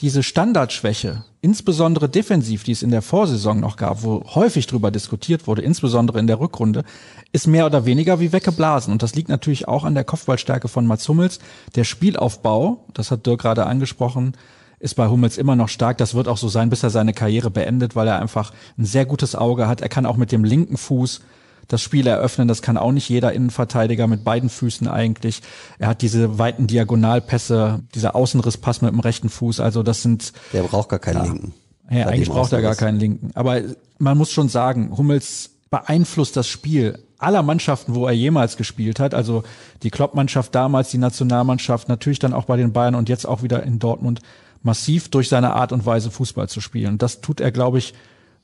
diese 0.00 0.22
Standardschwäche, 0.22 1.24
insbesondere 1.40 2.08
defensiv, 2.08 2.64
die 2.64 2.72
es 2.72 2.82
in 2.82 2.90
der 2.90 3.00
Vorsaison 3.00 3.60
noch 3.60 3.76
gab, 3.76 4.02
wo 4.02 4.22
häufig 4.34 4.66
drüber 4.66 4.90
diskutiert 4.90 5.46
wurde, 5.46 5.62
insbesondere 5.62 6.18
in 6.18 6.26
der 6.26 6.40
Rückrunde, 6.40 6.84
ist 7.32 7.46
mehr 7.46 7.64
oder 7.64 7.86
weniger 7.86 8.18
wie 8.18 8.32
weggeblasen. 8.32 8.92
Und 8.92 9.02
das 9.02 9.14
liegt 9.14 9.28
natürlich 9.28 9.68
auch 9.68 9.84
an 9.84 9.94
der 9.94 10.04
Kopfballstärke 10.04 10.68
von 10.68 10.86
Mats 10.86 11.08
Hummels. 11.08 11.38
Der 11.76 11.84
Spielaufbau, 11.84 12.84
das 12.92 13.10
hat 13.10 13.24
Dirk 13.24 13.40
gerade 13.40 13.66
angesprochen, 13.66 14.36
ist 14.80 14.94
bei 14.96 15.08
Hummels 15.08 15.38
immer 15.38 15.56
noch 15.56 15.68
stark. 15.68 15.96
Das 15.98 16.14
wird 16.14 16.28
auch 16.28 16.38
so 16.38 16.48
sein, 16.48 16.70
bis 16.70 16.82
er 16.82 16.90
seine 16.90 17.14
Karriere 17.14 17.50
beendet, 17.50 17.94
weil 17.94 18.08
er 18.08 18.20
einfach 18.20 18.52
ein 18.76 18.84
sehr 18.84 19.06
gutes 19.06 19.34
Auge 19.34 19.68
hat. 19.68 19.80
Er 19.80 19.88
kann 19.88 20.06
auch 20.06 20.16
mit 20.16 20.32
dem 20.32 20.44
linken 20.44 20.76
Fuß 20.76 21.20
das 21.68 21.82
Spiel 21.82 22.06
eröffnen. 22.06 22.48
Das 22.48 22.62
kann 22.62 22.76
auch 22.76 22.92
nicht 22.92 23.08
jeder 23.08 23.32
Innenverteidiger 23.32 24.06
mit 24.06 24.24
beiden 24.24 24.48
Füßen 24.48 24.88
eigentlich. 24.88 25.42
Er 25.78 25.88
hat 25.88 26.02
diese 26.02 26.38
weiten 26.38 26.66
Diagonalpässe, 26.66 27.82
dieser 27.94 28.14
Außenrisspass 28.14 28.82
mit 28.82 28.92
dem 28.92 29.00
rechten 29.00 29.28
Fuß. 29.28 29.60
Also 29.60 29.82
das 29.82 30.02
sind. 30.02 30.32
Der 30.52 30.62
braucht 30.62 30.88
gar 30.88 30.98
keinen 30.98 31.16
ja. 31.16 31.24
linken. 31.24 31.54
Ja, 31.90 32.06
eigentlich 32.06 32.30
braucht 32.30 32.52
er 32.52 32.62
gar 32.62 32.76
keinen 32.76 32.98
linken. 32.98 33.30
Aber 33.34 33.60
man 33.98 34.16
muss 34.16 34.30
schon 34.30 34.48
sagen, 34.48 34.96
Hummels 34.96 35.50
beeinflusst 35.70 36.36
das 36.36 36.48
Spiel 36.48 36.98
aller 37.18 37.42
Mannschaften, 37.42 37.94
wo 37.94 38.06
er 38.06 38.12
jemals 38.12 38.56
gespielt 38.56 39.00
hat. 39.00 39.14
Also 39.14 39.44
die 39.82 39.90
Klopp-Mannschaft 39.90 40.54
damals, 40.54 40.90
die 40.90 40.98
Nationalmannschaft, 40.98 41.88
natürlich 41.88 42.18
dann 42.18 42.32
auch 42.32 42.44
bei 42.44 42.56
den 42.56 42.72
Bayern 42.72 42.94
und 42.94 43.08
jetzt 43.08 43.26
auch 43.26 43.42
wieder 43.42 43.62
in 43.62 43.78
Dortmund 43.78 44.20
massiv 44.62 45.10
durch 45.10 45.28
seine 45.28 45.52
Art 45.54 45.72
und 45.72 45.84
Weise 45.84 46.10
Fußball 46.10 46.48
zu 46.48 46.60
spielen. 46.60 46.98
Das 46.98 47.20
tut 47.20 47.40
er, 47.40 47.52
glaube 47.52 47.78
ich, 47.78 47.94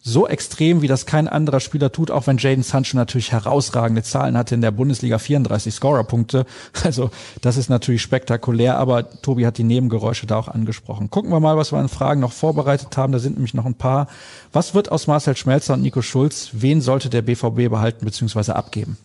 so 0.02 0.26
extrem, 0.26 0.80
wie 0.80 0.86
das 0.86 1.04
kein 1.04 1.28
anderer 1.28 1.60
Spieler 1.60 1.92
tut, 1.92 2.10
auch 2.10 2.26
wenn 2.26 2.38
Jaden 2.38 2.62
Sancho 2.62 2.96
natürlich 2.96 3.32
herausragende 3.32 4.02
Zahlen 4.02 4.36
hatte 4.36 4.54
in 4.54 4.62
der 4.62 4.70
Bundesliga, 4.70 5.18
34 5.18 5.74
Scorerpunkte. 5.74 6.46
Also 6.82 7.10
das 7.42 7.56
ist 7.56 7.68
natürlich 7.68 8.00
spektakulär, 8.00 8.78
aber 8.78 9.20
Tobi 9.20 9.46
hat 9.46 9.58
die 9.58 9.64
Nebengeräusche 9.64 10.26
da 10.26 10.38
auch 10.38 10.48
angesprochen. 10.48 11.10
Gucken 11.10 11.30
wir 11.30 11.40
mal, 11.40 11.56
was 11.56 11.72
wir 11.72 11.78
an 11.78 11.88
Fragen 11.88 12.20
noch 12.20 12.32
vorbereitet 12.32 12.96
haben. 12.96 13.12
Da 13.12 13.18
sind 13.18 13.34
nämlich 13.34 13.54
noch 13.54 13.66
ein 13.66 13.74
paar. 13.74 14.08
Was 14.52 14.74
wird 14.74 14.90
aus 14.90 15.06
Marcel 15.06 15.36
Schmelzer 15.36 15.74
und 15.74 15.82
Nico 15.82 16.00
Schulz? 16.00 16.50
Wen 16.52 16.80
sollte 16.80 17.10
der 17.10 17.22
BVB 17.22 17.68
behalten 17.70 18.04
bzw. 18.04 18.52
abgeben? 18.52 18.96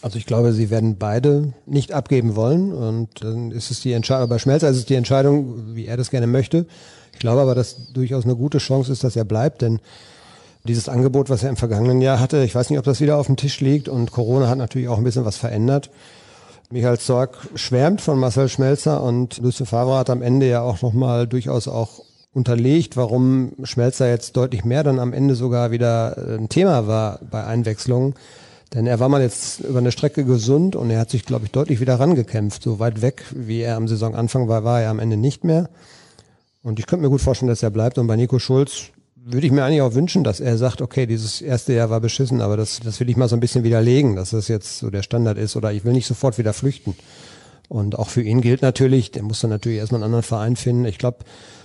Also 0.00 0.18
ich 0.18 0.26
glaube, 0.26 0.52
sie 0.52 0.70
werden 0.70 0.96
beide 0.98 1.52
nicht 1.66 1.92
abgeben 1.92 2.34
wollen 2.34 2.72
und 2.72 3.08
dann 3.22 3.52
ist 3.52 3.70
es 3.70 3.80
die 3.80 3.92
Entscheidung, 3.92 4.28
bei 4.28 4.38
Schmelzer 4.38 4.68
ist 4.68 4.78
es 4.78 4.86
die 4.86 4.96
Entscheidung, 4.96 5.76
wie 5.76 5.86
er 5.86 5.96
das 5.96 6.10
gerne 6.10 6.26
möchte. 6.26 6.66
Ich 7.12 7.20
glaube 7.20 7.42
aber, 7.42 7.54
dass 7.54 7.92
durchaus 7.92 8.24
eine 8.24 8.34
gute 8.34 8.58
Chance 8.58 8.90
ist, 8.90 9.04
dass 9.04 9.14
er 9.14 9.24
bleibt, 9.24 9.62
denn 9.62 9.78
dieses 10.64 10.88
Angebot, 10.88 11.30
was 11.30 11.42
er 11.42 11.50
im 11.50 11.56
vergangenen 11.56 12.00
Jahr 12.00 12.20
hatte, 12.20 12.44
ich 12.44 12.54
weiß 12.54 12.70
nicht, 12.70 12.78
ob 12.78 12.84
das 12.84 13.00
wieder 13.00 13.16
auf 13.16 13.26
dem 13.26 13.36
Tisch 13.36 13.60
liegt 13.60 13.88
und 13.88 14.12
Corona 14.12 14.48
hat 14.48 14.58
natürlich 14.58 14.88
auch 14.88 14.98
ein 14.98 15.04
bisschen 15.04 15.24
was 15.24 15.36
verändert. 15.36 15.90
Michael 16.70 16.98
Zorg 16.98 17.36
schwärmt 17.54 18.00
von 18.00 18.18
Marcel 18.18 18.48
Schmelzer 18.48 19.02
und 19.02 19.38
Lucien 19.38 19.66
Favre 19.66 19.98
hat 19.98 20.08
am 20.08 20.22
Ende 20.22 20.48
ja 20.48 20.62
auch 20.62 20.80
nochmal 20.80 21.26
durchaus 21.26 21.68
auch 21.68 22.02
unterlegt, 22.32 22.96
warum 22.96 23.52
Schmelzer 23.62 24.08
jetzt 24.08 24.36
deutlich 24.36 24.64
mehr 24.64 24.82
dann 24.82 24.98
am 24.98 25.12
Ende 25.12 25.34
sogar 25.34 25.70
wieder 25.70 26.16
ein 26.16 26.48
Thema 26.48 26.86
war 26.86 27.18
bei 27.30 27.44
Einwechslungen. 27.44 28.14
Denn 28.72 28.86
er 28.86 29.00
war 29.00 29.10
mal 29.10 29.20
jetzt 29.20 29.60
über 29.60 29.80
eine 29.80 29.92
Strecke 29.92 30.24
gesund 30.24 30.76
und 30.76 30.88
er 30.90 30.98
hat 30.98 31.10
sich, 31.10 31.26
glaube 31.26 31.44
ich, 31.44 31.50
deutlich 31.50 31.80
wieder 31.80 32.00
rangekämpft. 32.00 32.62
So 32.62 32.78
weit 32.78 33.02
weg, 33.02 33.22
wie 33.34 33.60
er 33.60 33.76
am 33.76 33.86
Saisonanfang 33.86 34.48
war, 34.48 34.64
war 34.64 34.80
er 34.80 34.88
am 34.88 34.98
Ende 34.98 35.18
nicht 35.18 35.44
mehr. 35.44 35.68
Und 36.62 36.78
ich 36.78 36.86
könnte 36.86 37.02
mir 37.02 37.10
gut 37.10 37.20
vorstellen, 37.20 37.50
dass 37.50 37.62
er 37.62 37.68
bleibt. 37.68 37.98
Und 37.98 38.06
bei 38.06 38.16
Nico 38.16 38.38
Schulz 38.38 38.84
würde 39.24 39.46
ich 39.46 39.52
mir 39.52 39.64
eigentlich 39.64 39.82
auch 39.82 39.94
wünschen, 39.94 40.24
dass 40.24 40.40
er 40.40 40.56
sagt, 40.58 40.82
okay, 40.82 41.06
dieses 41.06 41.40
erste 41.40 41.72
Jahr 41.72 41.90
war 41.90 42.00
beschissen, 42.00 42.40
aber 42.40 42.56
das, 42.56 42.80
das 42.80 42.98
will 43.00 43.08
ich 43.08 43.16
mal 43.16 43.28
so 43.28 43.36
ein 43.36 43.40
bisschen 43.40 43.64
widerlegen, 43.64 44.16
dass 44.16 44.30
das 44.30 44.48
jetzt 44.48 44.78
so 44.78 44.90
der 44.90 45.02
Standard 45.02 45.38
ist 45.38 45.56
oder 45.56 45.72
ich 45.72 45.84
will 45.84 45.92
nicht 45.92 46.06
sofort 46.06 46.38
wieder 46.38 46.52
flüchten. 46.52 46.94
Und 47.68 47.98
auch 47.98 48.08
für 48.08 48.22
ihn 48.22 48.40
gilt 48.40 48.62
natürlich, 48.62 49.12
der 49.12 49.22
muss 49.22 49.40
dann 49.40 49.50
natürlich 49.50 49.78
erstmal 49.78 50.00
einen 50.00 50.06
anderen 50.06 50.24
Verein 50.24 50.56
finden. 50.56 50.84
Ich 50.84 50.98
glaube, 50.98 51.18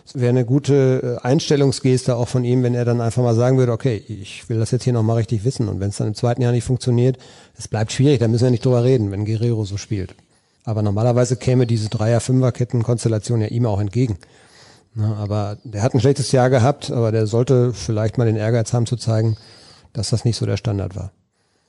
es 0.05 0.15
wäre 0.15 0.29
eine 0.29 0.45
gute 0.45 1.19
äh, 1.21 1.25
Einstellungsgeste 1.25 2.15
auch 2.15 2.29
von 2.29 2.45
ihm, 2.45 2.63
wenn 2.63 2.75
er 2.75 2.85
dann 2.85 3.01
einfach 3.01 3.23
mal 3.23 3.35
sagen 3.35 3.57
würde, 3.57 3.73
okay, 3.73 4.01
ich 4.07 4.47
will 4.47 4.57
das 4.57 4.71
jetzt 4.71 4.83
hier 4.83 4.93
nochmal 4.93 5.17
richtig 5.17 5.43
wissen. 5.43 5.67
Und 5.67 5.81
wenn 5.81 5.89
es 5.89 5.97
dann 5.97 6.07
im 6.07 6.15
zweiten 6.15 6.41
Jahr 6.41 6.53
nicht 6.53 6.63
funktioniert, 6.63 7.17
es 7.57 7.67
bleibt 7.67 7.91
schwierig, 7.91 8.19
da 8.19 8.29
müssen 8.29 8.45
wir 8.45 8.51
nicht 8.51 8.63
drüber 8.63 8.85
reden, 8.85 9.11
wenn 9.11 9.25
Guerrero 9.25 9.65
so 9.65 9.75
spielt. 9.75 10.15
Aber 10.63 10.81
normalerweise 10.81 11.35
käme 11.35 11.67
diese 11.67 11.89
Dreier-Fünfer-Ketten-Konstellation 11.89 13.41
ja 13.41 13.47
ihm 13.47 13.65
auch 13.65 13.81
entgegen. 13.81 14.17
Na, 14.99 15.15
aber 15.17 15.59
der 15.63 15.83
hat 15.83 15.93
ein 15.93 15.99
schlechtes 15.99 16.31
Jahr 16.31 16.49
gehabt, 16.49 16.89
aber 16.89 17.11
der 17.11 17.27
sollte 17.27 17.71
vielleicht 17.71 18.17
mal 18.17 18.25
den 18.25 18.35
Ehrgeiz 18.35 18.73
haben 18.73 18.87
zu 18.87 18.95
zeigen, 18.95 19.37
dass 19.93 20.09
das 20.09 20.25
nicht 20.25 20.37
so 20.37 20.47
der 20.47 20.57
Standard 20.57 20.95
war. 20.95 21.11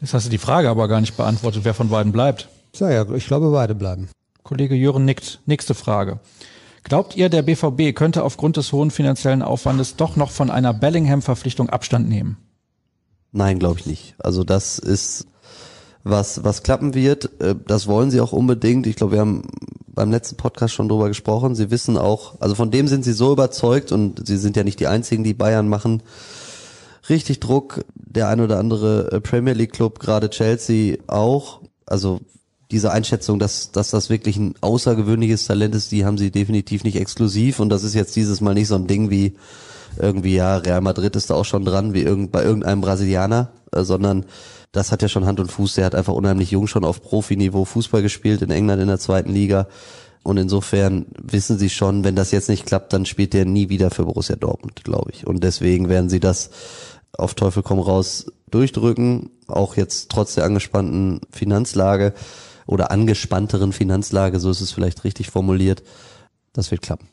Jetzt 0.01 0.15
hast 0.15 0.25
du 0.25 0.31
die 0.31 0.39
Frage 0.39 0.71
aber 0.71 0.89
gar 0.89 1.03
nicht 1.03 1.15
beantwortet, 1.15 1.65
wer 1.65 1.75
von 1.75 1.91
beiden 1.91 2.11
bleibt. 2.11 2.49
Ja, 2.77 2.91
ja, 2.91 3.05
ich 3.11 3.27
glaube, 3.27 3.51
beide 3.51 3.75
bleiben. 3.75 4.09
Kollege 4.45 4.75
Jürgen 4.75 5.05
nickt. 5.05 5.41
Nächste 5.45 5.75
Frage. 5.75 6.21
Glaubt 6.85 7.17
ihr, 7.17 7.29
der 7.29 7.43
BVB 7.43 7.95
könnte 7.95 8.25
aufgrund 8.25 8.57
des 8.57 8.73
hohen 8.73 8.91
finanziellen 8.91 9.43
Aufwandes 9.43 9.97
doch 9.97 10.17
noch 10.17 10.31
von 10.31 10.51
einer 10.51 10.73
Bellingham-Verpflichtung 10.73 11.69
Abstand 11.69 12.09
nehmen? 12.09 12.39
Nein, 13.31 13.59
glaube 13.59 13.81
ich 13.81 13.85
nicht. 13.87 14.15
Also 14.19 14.43
das 14.43 14.79
ist 14.79 15.27
was, 16.05 16.45
was 16.45 16.63
klappen 16.63 16.95
wird. 16.95 17.41
Äh, 17.41 17.55
das 17.67 17.87
wollen 17.87 18.11
sie 18.11 18.21
auch 18.21 18.33
unbedingt. 18.33 18.87
Ich 18.87 18.97
glaube, 18.97 19.13
wir 19.15 19.21
haben 19.21 19.43
beim 19.87 20.11
letzten 20.11 20.37
Podcast 20.37 20.75
schon 20.75 20.89
drüber 20.89 21.09
gesprochen. 21.09 21.55
Sie 21.55 21.71
wissen 21.71 21.99
auch, 21.99 22.41
also 22.41 22.55
von 22.55 22.71
dem 22.71 22.89
sind 22.89 23.05
sie 23.05 23.13
so 23.13 23.33
überzeugt 23.33 23.93
und 23.93 24.27
sie 24.27 24.37
sind 24.37 24.57
ja 24.57 24.65
nicht 24.65 24.81
die 24.81 24.87
einzigen, 24.87 25.25
die 25.25 25.35
Bayern 25.35 25.69
machen. 25.69 26.03
Richtig 27.09 27.41
Druck. 27.41 27.85
Der 27.95 28.29
ein 28.29 28.41
oder 28.41 28.59
andere 28.59 29.13
äh, 29.13 29.21
Premier 29.21 29.55
League 29.55 29.73
Club, 29.73 29.99
gerade 29.99 30.31
Chelsea 30.31 30.99
auch. 31.07 31.61
Also 31.87 32.21
diese 32.71 32.93
Einschätzung, 32.93 33.39
dass, 33.39 33.73
dass 33.73 33.91
das 33.91 34.11
wirklich 34.11 34.37
ein 34.37 34.55
außergewöhnliches 34.61 35.47
Talent 35.47 35.75
ist, 35.75 35.91
die 35.91 36.05
haben 36.05 36.19
sie 36.19 36.31
definitiv 36.31 36.85
nicht 36.85 36.97
exklusiv 36.97 37.61
und 37.61 37.71
das 37.71 37.83
ist 37.83 37.95
jetzt 37.95 38.15
dieses 38.15 38.41
Mal 38.41 38.55
nicht 38.55 38.69
so 38.69 38.75
ein 38.75 38.87
Ding 38.87 39.11
wie 39.11 39.37
irgendwie, 39.99 40.35
ja, 40.35 40.59
Real 40.59 40.81
Madrid 40.81 41.17
ist 41.17 41.31
da 41.31 41.35
auch 41.35 41.45
schon 41.45 41.65
dran, 41.65 41.95
wie 41.95 42.03
irgend, 42.03 42.31
bei 42.31 42.45
irgendeinem 42.45 42.83
Brasilianer, 42.83 43.49
äh, 43.73 43.83
sondern 43.83 44.27
das 44.73 44.93
hat 44.93 45.03
ja 45.03 45.09
schon 45.09 45.27
Hand 45.27 45.41
und 45.41 45.51
Fuß. 45.51 45.75
Der 45.75 45.87
hat 45.87 45.95
einfach 45.95 46.13
unheimlich 46.13 46.51
jung 46.51 46.67
schon 46.67 46.85
auf 46.85 47.03
Profiniveau 47.03 47.65
Fußball 47.65 48.03
gespielt 48.03 48.43
in 48.43 48.51
England 48.51 48.83
in 48.83 48.89
der 48.89 48.99
zweiten 48.99 49.33
Liga. 49.33 49.69
Und 50.23 50.37
insofern 50.37 51.07
wissen 51.23 51.59
sie 51.59 51.71
schon, 51.71 52.05
wenn 52.05 52.17
das 52.17 52.33
jetzt 52.33 52.49
nicht 52.49 52.67
klappt, 52.67 52.93
dann 52.93 53.07
spielt 53.07 53.33
der 53.33 53.45
nie 53.45 53.69
wieder 53.69 53.91
für 53.91 54.05
Borussia 54.05 54.37
Dortmund, 54.37 54.85
glaube 54.85 55.11
ich. 55.13 55.27
Und 55.27 55.43
deswegen 55.43 55.89
werden 55.89 56.11
sie 56.11 56.21
das 56.21 56.51
auf 57.17 57.35
Teufel 57.35 57.63
komm 57.63 57.79
raus 57.79 58.27
durchdrücken, 58.51 59.31
auch 59.47 59.77
jetzt 59.77 60.11
trotz 60.11 60.35
der 60.35 60.45
angespannten 60.45 61.21
Finanzlage. 61.31 62.13
oder 62.69 62.91
angespannteren 62.91 63.73
Finanzlage, 63.73 64.39
so 64.39 64.51
ist 64.51 64.61
es 64.61 64.73
vielleicht 64.73 65.03
richtig 65.05 65.31
formuliert. 65.31 65.83
Das 66.53 66.71
wird 66.71 66.83
klappen. 66.83 67.09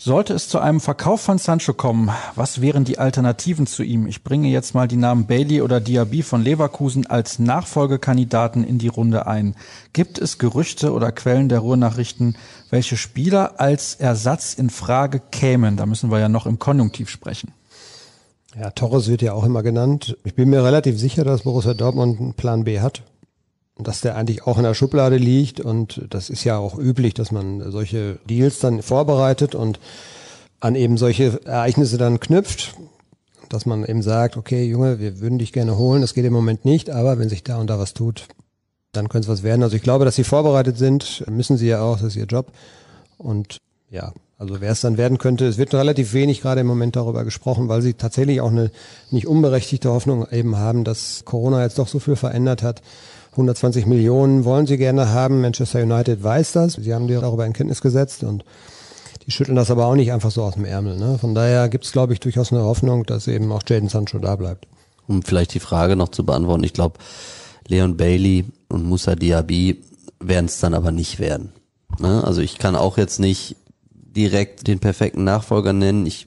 Sollte 0.00 0.32
es 0.32 0.48
zu 0.48 0.60
einem 0.60 0.78
Verkauf 0.78 1.22
von 1.22 1.38
Sancho 1.38 1.74
kommen, 1.74 2.12
was 2.36 2.60
wären 2.60 2.84
die 2.84 2.98
Alternativen 2.98 3.66
zu 3.66 3.82
ihm? 3.82 4.06
Ich 4.06 4.22
bringe 4.22 4.46
jetzt 4.46 4.72
mal 4.72 4.86
die 4.86 4.94
Namen 4.94 5.26
Bailey 5.26 5.60
oder 5.60 5.80
Diaby 5.80 6.22
von 6.22 6.44
Leverkusen 6.44 7.08
als 7.08 7.40
Nachfolgekandidaten 7.40 8.62
in 8.62 8.78
die 8.78 8.86
Runde 8.86 9.26
ein. 9.26 9.56
Gibt 9.92 10.20
es 10.20 10.38
Gerüchte 10.38 10.92
oder 10.92 11.10
Quellen 11.10 11.48
der 11.48 11.58
Ruhrnachrichten, 11.58 12.36
welche 12.70 12.96
Spieler 12.96 13.58
als 13.58 13.96
Ersatz 13.96 14.54
in 14.54 14.70
Frage 14.70 15.20
kämen? 15.32 15.76
Da 15.76 15.84
müssen 15.84 16.12
wir 16.12 16.20
ja 16.20 16.28
noch 16.28 16.46
im 16.46 16.60
Konjunktiv 16.60 17.10
sprechen. 17.10 17.52
Ja, 18.56 18.70
Torres 18.70 19.08
wird 19.08 19.22
ja 19.22 19.32
auch 19.32 19.44
immer 19.44 19.64
genannt. 19.64 20.16
Ich 20.22 20.36
bin 20.36 20.48
mir 20.48 20.62
relativ 20.62 20.96
sicher, 20.96 21.24
dass 21.24 21.42
Borussia 21.42 21.74
Dortmund 21.74 22.20
einen 22.20 22.34
Plan 22.34 22.62
B 22.62 22.78
hat 22.78 23.02
dass 23.78 24.00
der 24.00 24.16
eigentlich 24.16 24.46
auch 24.46 24.58
in 24.58 24.64
der 24.64 24.74
Schublade 24.74 25.16
liegt. 25.16 25.60
Und 25.60 26.02
das 26.10 26.30
ist 26.30 26.44
ja 26.44 26.58
auch 26.58 26.78
üblich, 26.78 27.14
dass 27.14 27.30
man 27.30 27.70
solche 27.70 28.18
Deals 28.28 28.58
dann 28.58 28.82
vorbereitet 28.82 29.54
und 29.54 29.78
an 30.60 30.74
eben 30.74 30.96
solche 30.98 31.40
Ereignisse 31.44 31.98
dann 31.98 32.20
knüpft, 32.20 32.74
dass 33.48 33.66
man 33.66 33.84
eben 33.84 34.02
sagt, 34.02 34.36
okay, 34.36 34.64
Junge, 34.64 34.98
wir 34.98 35.20
würden 35.20 35.38
dich 35.38 35.52
gerne 35.52 35.78
holen, 35.78 36.00
das 36.00 36.14
geht 36.14 36.24
im 36.24 36.32
Moment 36.32 36.64
nicht, 36.64 36.90
aber 36.90 37.18
wenn 37.18 37.28
sich 37.28 37.44
da 37.44 37.58
und 37.58 37.70
da 37.70 37.78
was 37.78 37.94
tut, 37.94 38.26
dann 38.92 39.08
könnte 39.08 39.26
es 39.26 39.32
was 39.32 39.42
werden. 39.42 39.62
Also 39.62 39.76
ich 39.76 39.82
glaube, 39.82 40.04
dass 40.04 40.16
sie 40.16 40.24
vorbereitet 40.24 40.76
sind, 40.76 41.24
müssen 41.28 41.56
sie 41.56 41.68
ja 41.68 41.80
auch, 41.80 41.98
das 41.98 42.08
ist 42.08 42.16
ihr 42.16 42.24
Job. 42.24 42.52
Und 43.16 43.58
ja, 43.90 44.12
also 44.38 44.60
wer 44.60 44.72
es 44.72 44.80
dann 44.80 44.98
werden 44.98 45.18
könnte, 45.18 45.46
es 45.46 45.58
wird 45.58 45.74
relativ 45.74 46.12
wenig 46.12 46.42
gerade 46.42 46.60
im 46.60 46.66
Moment 46.66 46.96
darüber 46.96 47.24
gesprochen, 47.24 47.68
weil 47.68 47.82
sie 47.82 47.94
tatsächlich 47.94 48.40
auch 48.40 48.50
eine 48.50 48.70
nicht 49.10 49.26
unberechtigte 49.26 49.90
Hoffnung 49.90 50.26
eben 50.30 50.56
haben, 50.56 50.84
dass 50.84 51.24
Corona 51.24 51.62
jetzt 51.62 51.78
doch 51.78 51.88
so 51.88 51.98
viel 51.98 52.16
verändert 52.16 52.62
hat 52.62 52.82
120 53.38 53.86
Millionen 53.86 54.44
wollen 54.44 54.66
sie 54.66 54.76
gerne 54.76 55.12
haben. 55.12 55.40
Manchester 55.40 55.82
United 55.82 56.24
weiß 56.24 56.52
das. 56.52 56.72
Sie 56.72 56.92
haben 56.92 57.06
die 57.06 57.14
darüber 57.14 57.46
in 57.46 57.52
Kenntnis 57.52 57.80
gesetzt 57.80 58.24
und 58.24 58.44
die 59.26 59.30
schütteln 59.30 59.54
das 59.54 59.70
aber 59.70 59.86
auch 59.86 59.94
nicht 59.94 60.10
einfach 60.10 60.32
so 60.32 60.42
aus 60.42 60.54
dem 60.54 60.64
Ärmel. 60.64 60.96
Ne? 60.98 61.18
Von 61.18 61.34
daher 61.34 61.68
gibt 61.68 61.84
es, 61.84 61.92
glaube 61.92 62.12
ich, 62.12 62.20
durchaus 62.20 62.52
eine 62.52 62.64
Hoffnung, 62.64 63.04
dass 63.04 63.28
eben 63.28 63.52
auch 63.52 63.62
Jaden 63.66 63.88
Sancho 63.88 64.18
da 64.18 64.34
bleibt. 64.34 64.66
Um 65.06 65.22
vielleicht 65.22 65.54
die 65.54 65.60
Frage 65.60 65.94
noch 65.94 66.08
zu 66.08 66.26
beantworten, 66.26 66.64
ich 66.64 66.72
glaube, 66.72 66.98
Leon 67.68 67.96
Bailey 67.96 68.44
und 68.68 68.84
Musa 68.84 69.14
Diaby 69.14 69.82
werden 70.18 70.46
es 70.46 70.58
dann 70.58 70.74
aber 70.74 70.90
nicht 70.90 71.20
werden. 71.20 71.52
Ne? 72.00 72.24
Also 72.24 72.40
ich 72.40 72.58
kann 72.58 72.74
auch 72.74 72.98
jetzt 72.98 73.20
nicht 73.20 73.56
direkt 73.92 74.66
den 74.66 74.80
perfekten 74.80 75.22
Nachfolger 75.22 75.72
nennen. 75.72 76.06
Ich 76.06 76.26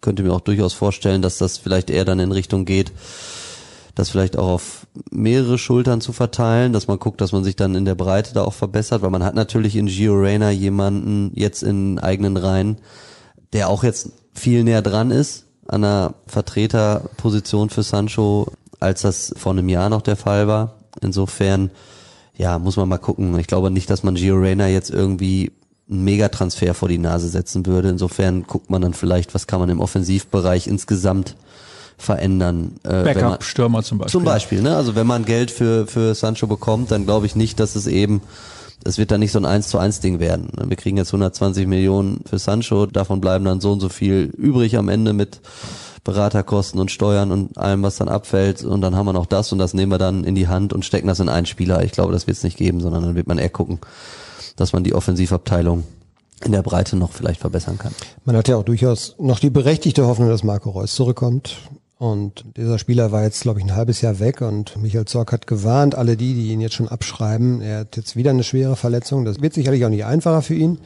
könnte 0.00 0.22
mir 0.22 0.32
auch 0.32 0.40
durchaus 0.40 0.72
vorstellen, 0.72 1.20
dass 1.20 1.36
das 1.36 1.58
vielleicht 1.58 1.90
eher 1.90 2.06
dann 2.06 2.20
in 2.20 2.32
Richtung 2.32 2.64
geht, 2.64 2.92
das 3.98 4.10
vielleicht 4.10 4.38
auch 4.38 4.48
auf 4.48 4.86
mehrere 5.10 5.58
Schultern 5.58 6.00
zu 6.00 6.12
verteilen, 6.12 6.72
dass 6.72 6.86
man 6.86 6.98
guckt, 6.98 7.20
dass 7.20 7.32
man 7.32 7.44
sich 7.44 7.56
dann 7.56 7.74
in 7.74 7.84
der 7.84 7.94
Breite 7.94 8.32
da 8.32 8.44
auch 8.44 8.54
verbessert, 8.54 9.02
weil 9.02 9.10
man 9.10 9.24
hat 9.24 9.34
natürlich 9.34 9.76
in 9.76 9.86
Gio 9.86 10.14
Reyna 10.14 10.50
jemanden 10.50 11.32
jetzt 11.34 11.62
in 11.62 11.98
eigenen 11.98 12.36
Reihen, 12.36 12.78
der 13.52 13.68
auch 13.68 13.82
jetzt 13.82 14.10
viel 14.32 14.62
näher 14.62 14.82
dran 14.82 15.10
ist 15.10 15.46
an 15.66 15.84
einer 15.84 16.14
Vertreterposition 16.26 17.70
für 17.70 17.82
Sancho, 17.82 18.52
als 18.80 19.02
das 19.02 19.34
vor 19.36 19.52
einem 19.52 19.68
Jahr 19.68 19.90
noch 19.90 20.02
der 20.02 20.16
Fall 20.16 20.48
war. 20.48 20.76
Insofern, 21.02 21.70
ja, 22.36 22.58
muss 22.58 22.76
man 22.76 22.88
mal 22.88 22.98
gucken. 22.98 23.38
Ich 23.38 23.46
glaube 23.46 23.70
nicht, 23.70 23.90
dass 23.90 24.02
man 24.02 24.14
Gio 24.14 24.36
Reyna 24.36 24.68
jetzt 24.68 24.90
irgendwie 24.90 25.52
einen 25.90 26.04
Megatransfer 26.04 26.74
vor 26.74 26.88
die 26.88 26.98
Nase 26.98 27.28
setzen 27.28 27.66
würde. 27.66 27.88
Insofern 27.90 28.44
guckt 28.44 28.70
man 28.70 28.80
dann 28.80 28.94
vielleicht, 28.94 29.34
was 29.34 29.46
kann 29.46 29.60
man 29.60 29.68
im 29.68 29.80
Offensivbereich 29.80 30.66
insgesamt 30.66 31.36
verändern. 31.98 32.76
Äh, 32.84 33.02
Backup-Stürmer 33.02 33.82
zum 33.82 33.98
Beispiel. 33.98 34.12
Zum 34.12 34.24
Beispiel, 34.24 34.62
ne? 34.62 34.76
Also 34.76 34.94
wenn 34.94 35.06
man 35.06 35.24
Geld 35.24 35.50
für, 35.50 35.86
für 35.86 36.14
Sancho 36.14 36.46
bekommt, 36.46 36.90
dann 36.90 37.04
glaube 37.04 37.26
ich 37.26 37.36
nicht, 37.36 37.60
dass 37.60 37.76
es 37.76 37.86
eben, 37.86 38.22
es 38.84 38.98
wird 38.98 39.10
dann 39.10 39.20
nicht 39.20 39.32
so 39.32 39.38
ein 39.38 39.44
1 39.44 39.68
zu 39.68 39.78
1 39.78 40.00
Ding 40.00 40.20
werden. 40.20 40.48
Wir 40.64 40.76
kriegen 40.76 40.96
jetzt 40.96 41.08
120 41.08 41.66
Millionen 41.66 42.20
für 42.24 42.38
Sancho, 42.38 42.86
davon 42.86 43.20
bleiben 43.20 43.44
dann 43.44 43.60
so 43.60 43.72
und 43.72 43.80
so 43.80 43.88
viel 43.88 44.32
übrig 44.36 44.76
am 44.76 44.88
Ende 44.88 45.12
mit 45.12 45.40
Beraterkosten 46.04 46.80
und 46.80 46.90
Steuern 46.90 47.32
und 47.32 47.58
allem, 47.58 47.82
was 47.82 47.96
dann 47.96 48.08
abfällt. 48.08 48.64
Und 48.64 48.80
dann 48.80 48.96
haben 48.96 49.06
wir 49.06 49.12
noch 49.12 49.26
das 49.26 49.52
und 49.52 49.58
das 49.58 49.74
nehmen 49.74 49.92
wir 49.92 49.98
dann 49.98 50.24
in 50.24 50.34
die 50.34 50.48
Hand 50.48 50.72
und 50.72 50.84
stecken 50.84 51.08
das 51.08 51.20
in 51.20 51.28
einen 51.28 51.46
Spieler. 51.46 51.82
Ich 51.82 51.92
glaube, 51.92 52.12
das 52.12 52.26
wird 52.26 52.36
es 52.36 52.44
nicht 52.44 52.56
geben, 52.56 52.80
sondern 52.80 53.02
dann 53.02 53.14
wird 53.14 53.26
man 53.26 53.38
eher 53.38 53.50
gucken, 53.50 53.78
dass 54.56 54.72
man 54.72 54.84
die 54.84 54.94
Offensivabteilung 54.94 55.84
in 56.44 56.52
der 56.52 56.62
Breite 56.62 56.96
noch 56.96 57.12
vielleicht 57.12 57.40
verbessern 57.40 57.78
kann. 57.78 57.92
Man 58.24 58.36
hat 58.36 58.48
ja 58.48 58.56
auch 58.56 58.62
durchaus 58.62 59.16
noch 59.18 59.40
die 59.40 59.50
berechtigte 59.50 60.06
Hoffnung, 60.06 60.28
dass 60.28 60.44
Marco 60.44 60.70
Reus 60.70 60.94
zurückkommt. 60.94 61.58
Und 61.98 62.44
dieser 62.56 62.78
Spieler 62.78 63.10
war 63.10 63.24
jetzt, 63.24 63.42
glaube 63.42 63.58
ich, 63.58 63.66
ein 63.66 63.74
halbes 63.74 64.00
Jahr 64.02 64.20
weg 64.20 64.40
und 64.40 64.76
Michael 64.80 65.06
Zorc 65.06 65.32
hat 65.32 65.48
gewarnt, 65.48 65.96
alle 65.96 66.16
die, 66.16 66.34
die 66.34 66.52
ihn 66.52 66.60
jetzt 66.60 66.76
schon 66.76 66.88
abschreiben, 66.88 67.60
er 67.60 67.80
hat 67.80 67.96
jetzt 67.96 68.14
wieder 68.14 68.30
eine 68.30 68.44
schwere 68.44 68.76
Verletzung. 68.76 69.24
Das 69.24 69.42
wird 69.42 69.52
sicherlich 69.52 69.84
auch 69.84 69.90
nicht 69.90 70.04
einfacher 70.04 70.42
für 70.42 70.54
ihn. 70.54 70.78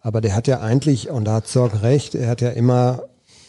Aber 0.00 0.22
der 0.22 0.34
hat 0.34 0.48
ja 0.48 0.60
eigentlich, 0.60 1.10
und 1.10 1.26
da 1.26 1.34
hat 1.34 1.46
Zorc 1.46 1.82
recht, 1.82 2.14
er 2.14 2.28
hat 2.28 2.40
ja 2.40 2.48
immer 2.48 3.02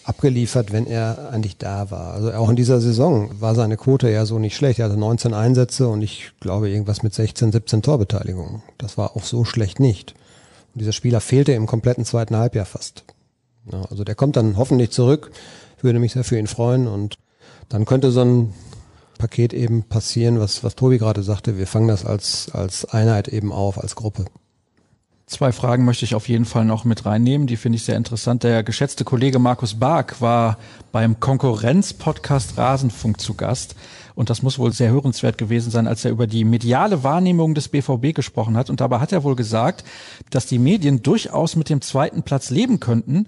abgeliefert, 0.03 0.73
wenn 0.73 0.85
er 0.85 1.29
eigentlich 1.31 1.57
da 1.57 1.91
war. 1.91 2.13
Also 2.13 2.33
auch 2.33 2.49
in 2.49 2.57
dieser 2.57 2.81
Saison 2.81 3.31
war 3.39 3.55
seine 3.55 3.77
Quote 3.77 4.09
ja 4.09 4.25
so 4.25 4.37
nicht 4.37 4.57
schlecht. 4.57 4.79
Er 4.79 4.85
hatte 4.85 4.97
19 4.97 5.33
Einsätze 5.33 5.87
und 5.87 6.01
ich 6.01 6.33
glaube 6.41 6.69
irgendwas 6.69 7.03
mit 7.03 7.13
16, 7.13 7.53
17 7.53 7.81
Torbeteiligungen. 7.83 8.63
Das 8.77 8.97
war 8.97 9.15
auch 9.15 9.23
so 9.23 9.45
schlecht 9.45 9.79
nicht. 9.79 10.13
Und 10.73 10.81
dieser 10.81 10.91
Spieler 10.91 11.21
fehlte 11.21 11.53
im 11.53 11.67
kompletten 11.67 12.03
zweiten 12.03 12.35
Halbjahr 12.35 12.65
fast. 12.65 13.05
Also 13.89 14.03
der 14.03 14.15
kommt 14.15 14.35
dann 14.35 14.57
hoffentlich 14.57 14.91
zurück 14.91 15.31
würde 15.83 15.99
mich 15.99 16.13
sehr 16.13 16.23
für 16.23 16.37
ihn 16.37 16.47
freuen 16.47 16.87
und 16.87 17.15
dann 17.69 17.85
könnte 17.85 18.11
so 18.11 18.21
ein 18.21 18.53
Paket 19.17 19.53
eben 19.53 19.83
passieren, 19.83 20.39
was, 20.39 20.63
was 20.63 20.75
Tobi 20.75 20.97
gerade 20.97 21.23
sagte. 21.23 21.57
Wir 21.57 21.67
fangen 21.67 21.87
das 21.87 22.05
als, 22.05 22.49
als 22.53 22.85
Einheit 22.85 23.27
eben 23.27 23.51
auf, 23.51 23.77
als 23.77 23.95
Gruppe. 23.95 24.25
Zwei 25.31 25.53
Fragen 25.53 25.85
möchte 25.85 26.03
ich 26.03 26.13
auf 26.13 26.27
jeden 26.27 26.43
Fall 26.43 26.65
noch 26.65 26.83
mit 26.83 27.05
reinnehmen. 27.05 27.47
Die 27.47 27.55
finde 27.55 27.77
ich 27.77 27.85
sehr 27.85 27.95
interessant. 27.95 28.43
Der 28.43 28.63
geschätzte 28.63 29.05
Kollege 29.05 29.39
Markus 29.39 29.75
Bark 29.75 30.19
war 30.19 30.57
beim 30.91 31.21
Konkurrenz-Podcast 31.21 32.57
Rasenfunk 32.57 33.21
zu 33.21 33.35
Gast. 33.35 33.75
Und 34.13 34.29
das 34.29 34.43
muss 34.43 34.59
wohl 34.59 34.73
sehr 34.73 34.91
hörenswert 34.91 35.37
gewesen 35.37 35.71
sein, 35.71 35.87
als 35.87 36.03
er 36.03 36.11
über 36.11 36.27
die 36.27 36.43
mediale 36.43 37.03
Wahrnehmung 37.03 37.53
des 37.53 37.69
BVB 37.69 38.13
gesprochen 38.13 38.57
hat. 38.57 38.69
Und 38.69 38.81
dabei 38.81 38.99
hat 38.99 39.13
er 39.13 39.23
wohl 39.23 39.37
gesagt, 39.37 39.85
dass 40.31 40.47
die 40.47 40.59
Medien 40.59 41.01
durchaus 41.01 41.55
mit 41.55 41.69
dem 41.69 41.79
zweiten 41.79 42.23
Platz 42.23 42.49
leben 42.49 42.81
könnten 42.81 43.27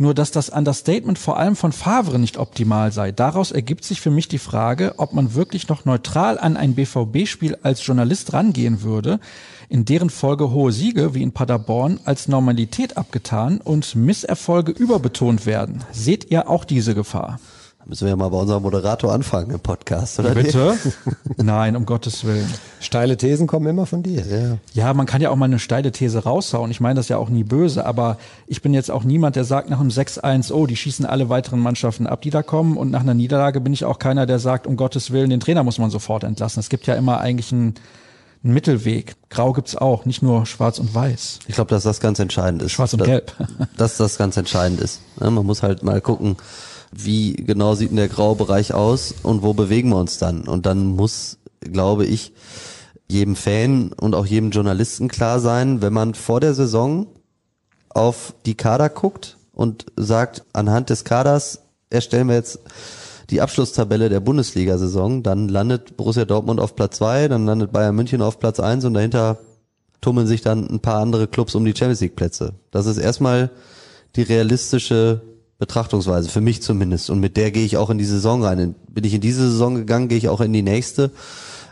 nur 0.00 0.14
dass 0.14 0.30
das 0.30 0.48
Understatement 0.48 1.18
vor 1.18 1.36
allem 1.36 1.56
von 1.56 1.72
Favre 1.72 2.18
nicht 2.18 2.38
optimal 2.38 2.90
sei. 2.90 3.12
Daraus 3.12 3.52
ergibt 3.52 3.84
sich 3.84 4.00
für 4.00 4.10
mich 4.10 4.28
die 4.28 4.38
Frage, 4.38 4.94
ob 4.96 5.12
man 5.12 5.34
wirklich 5.34 5.68
noch 5.68 5.84
neutral 5.84 6.38
an 6.38 6.56
ein 6.56 6.74
BVB-Spiel 6.74 7.58
als 7.62 7.84
Journalist 7.84 8.32
rangehen 8.32 8.80
würde, 8.80 9.20
in 9.68 9.84
deren 9.84 10.08
Folge 10.08 10.52
hohe 10.52 10.72
Siege 10.72 11.14
wie 11.14 11.22
in 11.22 11.32
Paderborn 11.32 12.00
als 12.06 12.28
Normalität 12.28 12.96
abgetan 12.96 13.58
und 13.58 13.94
Misserfolge 13.94 14.72
überbetont 14.72 15.44
werden. 15.44 15.84
Seht 15.92 16.30
ihr 16.30 16.48
auch 16.48 16.64
diese 16.64 16.94
Gefahr? 16.94 17.38
Müssen 17.90 18.04
wir 18.04 18.10
ja 18.10 18.16
mal 18.16 18.28
bei 18.28 18.38
unserem 18.38 18.62
Moderator 18.62 19.12
anfangen 19.12 19.50
im 19.50 19.58
Podcast, 19.58 20.20
oder? 20.20 20.32
Bitte? 20.32 20.78
Nein, 21.38 21.74
um 21.74 21.86
Gottes 21.86 22.24
Willen. 22.24 22.48
Steile 22.78 23.16
Thesen 23.16 23.48
kommen 23.48 23.66
immer 23.66 23.84
von 23.84 24.04
dir. 24.04 24.24
Ja. 24.24 24.58
ja, 24.74 24.94
man 24.94 25.06
kann 25.06 25.20
ja 25.20 25.30
auch 25.30 25.34
mal 25.34 25.46
eine 25.46 25.58
steile 25.58 25.90
These 25.90 26.20
raushauen. 26.20 26.70
Ich 26.70 26.78
meine 26.78 26.94
das 26.94 27.08
ja 27.08 27.16
auch 27.16 27.30
nie 27.30 27.42
böse, 27.42 27.84
aber 27.84 28.16
ich 28.46 28.62
bin 28.62 28.74
jetzt 28.74 28.92
auch 28.92 29.02
niemand, 29.02 29.34
der 29.34 29.42
sagt 29.42 29.70
nach 29.70 29.80
einem 29.80 29.88
6-1, 29.88 30.52
oh, 30.52 30.66
die 30.66 30.76
schießen 30.76 31.04
alle 31.04 31.30
weiteren 31.30 31.58
Mannschaften 31.58 32.06
ab, 32.06 32.22
die 32.22 32.30
da 32.30 32.44
kommen. 32.44 32.76
Und 32.76 32.92
nach 32.92 33.00
einer 33.00 33.14
Niederlage 33.14 33.60
bin 33.60 33.72
ich 33.72 33.84
auch 33.84 33.98
keiner, 33.98 34.24
der 34.24 34.38
sagt, 34.38 34.68
um 34.68 34.76
Gottes 34.76 35.10
Willen, 35.10 35.30
den 35.30 35.40
Trainer 35.40 35.64
muss 35.64 35.78
man 35.78 35.90
sofort 35.90 36.22
entlassen. 36.22 36.60
Es 36.60 36.68
gibt 36.68 36.86
ja 36.86 36.94
immer 36.94 37.20
eigentlich 37.20 37.50
einen 37.50 37.74
ein 38.42 38.54
Mittelweg. 38.54 39.16
Grau 39.28 39.52
gibt's 39.52 39.76
auch, 39.76 40.06
nicht 40.06 40.22
nur 40.22 40.46
schwarz 40.46 40.78
und 40.78 40.94
weiß. 40.94 41.40
Ich 41.46 41.56
glaube, 41.56 41.70
dass 41.70 41.82
das 41.82 42.00
ganz 42.00 42.18
entscheidend 42.20 42.62
ist. 42.62 42.72
Schwarz 42.72 42.94
und 42.94 43.04
gelb. 43.04 43.34
dass 43.76 43.96
das 43.96 44.16
ganz 44.16 44.36
entscheidend 44.36 44.80
ist. 44.80 45.00
man 45.18 45.34
muss 45.44 45.62
halt 45.62 45.82
mal 45.82 46.00
gucken, 46.00 46.36
wie 46.92 47.34
genau 47.34 47.74
sieht 47.74 47.90
denn 47.90 47.96
der 47.96 48.08
graue 48.08 48.36
Bereich 48.36 48.74
aus 48.74 49.14
und 49.22 49.42
wo 49.42 49.54
bewegen 49.54 49.90
wir 49.90 49.96
uns 49.96 50.18
dann? 50.18 50.42
Und 50.48 50.66
dann 50.66 50.86
muss, 50.86 51.38
glaube 51.60 52.04
ich, 52.04 52.32
jedem 53.08 53.36
Fan 53.36 53.92
und 53.92 54.14
auch 54.14 54.26
jedem 54.26 54.50
Journalisten 54.50 55.08
klar 55.08 55.40
sein, 55.40 55.82
wenn 55.82 55.92
man 55.92 56.14
vor 56.14 56.40
der 56.40 56.54
Saison 56.54 57.06
auf 57.88 58.34
die 58.46 58.54
Kader 58.54 58.88
guckt 58.88 59.36
und 59.52 59.86
sagt, 59.96 60.44
anhand 60.52 60.90
des 60.90 61.04
Kaders 61.04 61.60
erstellen 61.90 62.28
wir 62.28 62.36
jetzt 62.36 62.60
die 63.30 63.40
Abschlusstabelle 63.40 64.08
der 64.08 64.20
Bundesliga-Saison, 64.20 65.22
dann 65.22 65.48
landet 65.48 65.96
Borussia 65.96 66.24
Dortmund 66.24 66.60
auf 66.60 66.74
Platz 66.74 66.98
zwei, 66.98 67.28
dann 67.28 67.46
landet 67.46 67.72
Bayern 67.72 67.94
München 67.94 68.22
auf 68.22 68.38
Platz 68.38 68.58
eins 68.58 68.84
und 68.84 68.94
dahinter 68.94 69.38
tummeln 70.00 70.26
sich 70.26 70.40
dann 70.40 70.68
ein 70.68 70.80
paar 70.80 71.00
andere 71.00 71.28
Clubs 71.28 71.54
um 71.54 71.64
die 71.64 71.74
Champions 71.76 72.00
League 72.00 72.16
Plätze. 72.16 72.54
Das 72.70 72.86
ist 72.86 72.98
erstmal 72.98 73.50
die 74.16 74.22
realistische 74.22 75.20
Betrachtungsweise, 75.60 76.30
für 76.30 76.40
mich 76.40 76.62
zumindest. 76.62 77.10
Und 77.10 77.20
mit 77.20 77.36
der 77.36 77.50
gehe 77.50 77.66
ich 77.66 77.76
auch 77.76 77.90
in 77.90 77.98
die 77.98 78.06
Saison 78.06 78.42
rein. 78.42 78.74
Bin 78.88 79.04
ich 79.04 79.12
in 79.12 79.20
diese 79.20 79.48
Saison 79.50 79.74
gegangen, 79.74 80.08
gehe 80.08 80.16
ich 80.16 80.30
auch 80.30 80.40
in 80.40 80.54
die 80.54 80.62
nächste. 80.62 81.10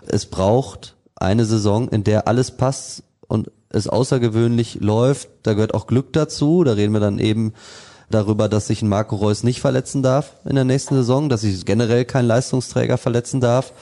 Es 0.06 0.26
braucht 0.26 0.94
eine 1.16 1.46
Saison, 1.46 1.88
in 1.88 2.04
der 2.04 2.28
alles 2.28 2.50
passt 2.50 3.02
und 3.28 3.50
es 3.70 3.88
außergewöhnlich 3.88 4.80
läuft. 4.80 5.30
Da 5.42 5.54
gehört 5.54 5.72
auch 5.72 5.86
Glück 5.86 6.12
dazu. 6.12 6.64
Da 6.64 6.74
reden 6.74 6.92
wir 6.92 7.00
dann 7.00 7.18
eben 7.18 7.54
darüber, 8.10 8.50
dass 8.50 8.66
sich 8.66 8.82
ein 8.82 8.90
Marco 8.90 9.16
Reus 9.16 9.42
nicht 9.42 9.60
verletzen 9.60 10.02
darf 10.02 10.34
in 10.44 10.54
der 10.54 10.64
nächsten 10.64 10.94
Saison, 10.94 11.30
dass 11.30 11.40
sich 11.40 11.64
generell 11.64 12.04
kein 12.04 12.26
Leistungsträger 12.26 12.98
verletzen 12.98 13.40
darf. 13.40 13.72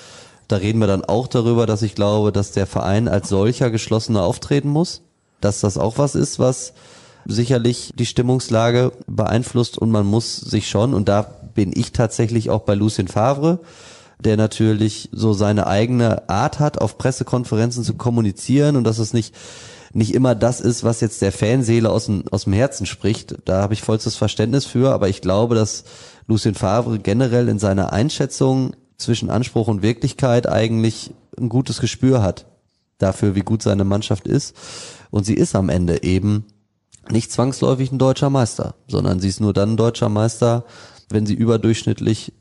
Da 0.47 0.57
reden 0.57 0.79
wir 0.79 0.87
dann 0.87 1.05
auch 1.05 1.27
darüber, 1.27 1.67
dass 1.67 1.83
ich 1.83 1.97
glaube, 1.97 2.31
dass 2.31 2.53
der 2.53 2.69
Verein 2.69 3.09
als 3.09 3.29
solcher 3.29 3.73
geschlossener 3.73 4.23
auftreten 4.23 4.69
muss. 4.69 5.03
Dass 5.41 5.61
das 5.61 5.79
auch 5.79 5.99
was 5.99 6.15
ist, 6.15 6.39
was 6.39 6.75
sicherlich 7.27 7.93
die 7.97 8.07
Stimmungslage 8.07 8.93
beeinflusst 9.07 9.79
und 9.79 9.91
man 9.91 10.07
muss 10.07 10.37
sich 10.37 10.69
schon, 10.69 10.95
und 10.95 11.09
da 11.09 11.23
bin 11.55 11.73
ich 11.75 11.93
tatsächlich 11.93 12.51
auch 12.51 12.63
bei 12.63 12.75
Lucien 12.75 13.09
Favre, 13.09 13.61
der 14.19 14.37
natürlich 14.37 15.09
so 15.13 15.33
seine 15.33 15.67
eigene 15.67 16.29
Art 16.29 16.59
hat, 16.59 16.81
auf 16.81 16.99
Pressekonferenzen 16.99 17.85
zu 17.85 17.95
kommunizieren 17.95 18.77
und 18.77 18.85
dass 18.85 18.99
es 18.99 19.13
nicht 19.13 19.35
nicht 19.93 20.15
immer 20.15 20.35
das 20.35 20.61
ist, 20.61 20.85
was 20.85 21.01
jetzt 21.01 21.23
der 21.23 21.33
Fanseele 21.33 21.89
aus 21.91 22.05
dem, 22.05 22.25
aus 22.31 22.45
dem 22.45 22.53
Herzen 22.53 22.85
spricht. 22.85 23.37
Da 23.47 23.63
habe 23.63 23.73
ich 23.73 23.81
vollstes 23.81 24.15
Verständnis 24.15 24.67
für, 24.67 24.93
aber 24.93 25.09
ich 25.09 25.23
glaube, 25.23 25.55
dass 25.55 25.85
Lucien 26.27 26.55
Favre 26.55 26.99
generell 26.99 27.49
in 27.49 27.59
seiner 27.59 27.95
Einschätzung 27.95 28.75
zwischen 28.99 29.31
Anspruch 29.31 29.69
und 29.69 29.81
Wirklichkeit 29.81 30.49
eigentlich 30.49 31.13
ein 31.39 31.49
gutes 31.49 31.81
Gespür 31.81 32.23
hat 32.23 32.45
dafür, 32.99 33.35
wie 33.35 33.41
gut 33.41 33.63
seine 33.63 33.85
Mannschaft 33.85 34.27
ist. 34.27 34.55
Und 35.11 35.25
sie 35.25 35.35
ist 35.35 35.55
am 35.55 35.69
Ende 35.71 36.03
eben 36.03 36.45
nicht 37.11 37.33
zwangsläufig 37.33 37.93
ein 37.93 37.99
deutscher 37.99 38.31
Meister, 38.31 38.75
sondern 38.89 39.21
sie 39.21 39.29
ist 39.29 39.41
nur 39.41 39.53
dann 39.53 39.77
deutscher 39.77 40.09
Meister, 40.09 40.65
wenn 41.09 41.27
sie 41.27 41.35
überdurchschnittlich 41.35 42.33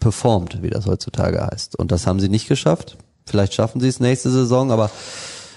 performt, 0.00 0.62
wie 0.62 0.70
das 0.70 0.86
heutzutage 0.86 1.46
heißt. 1.46 1.78
Und 1.78 1.92
das 1.92 2.06
haben 2.06 2.20
sie 2.20 2.28
nicht 2.28 2.48
geschafft. 2.48 2.96
Vielleicht 3.26 3.54
schaffen 3.54 3.80
sie 3.80 3.88
es 3.88 4.00
nächste 4.00 4.30
Saison, 4.30 4.70
aber 4.70 4.90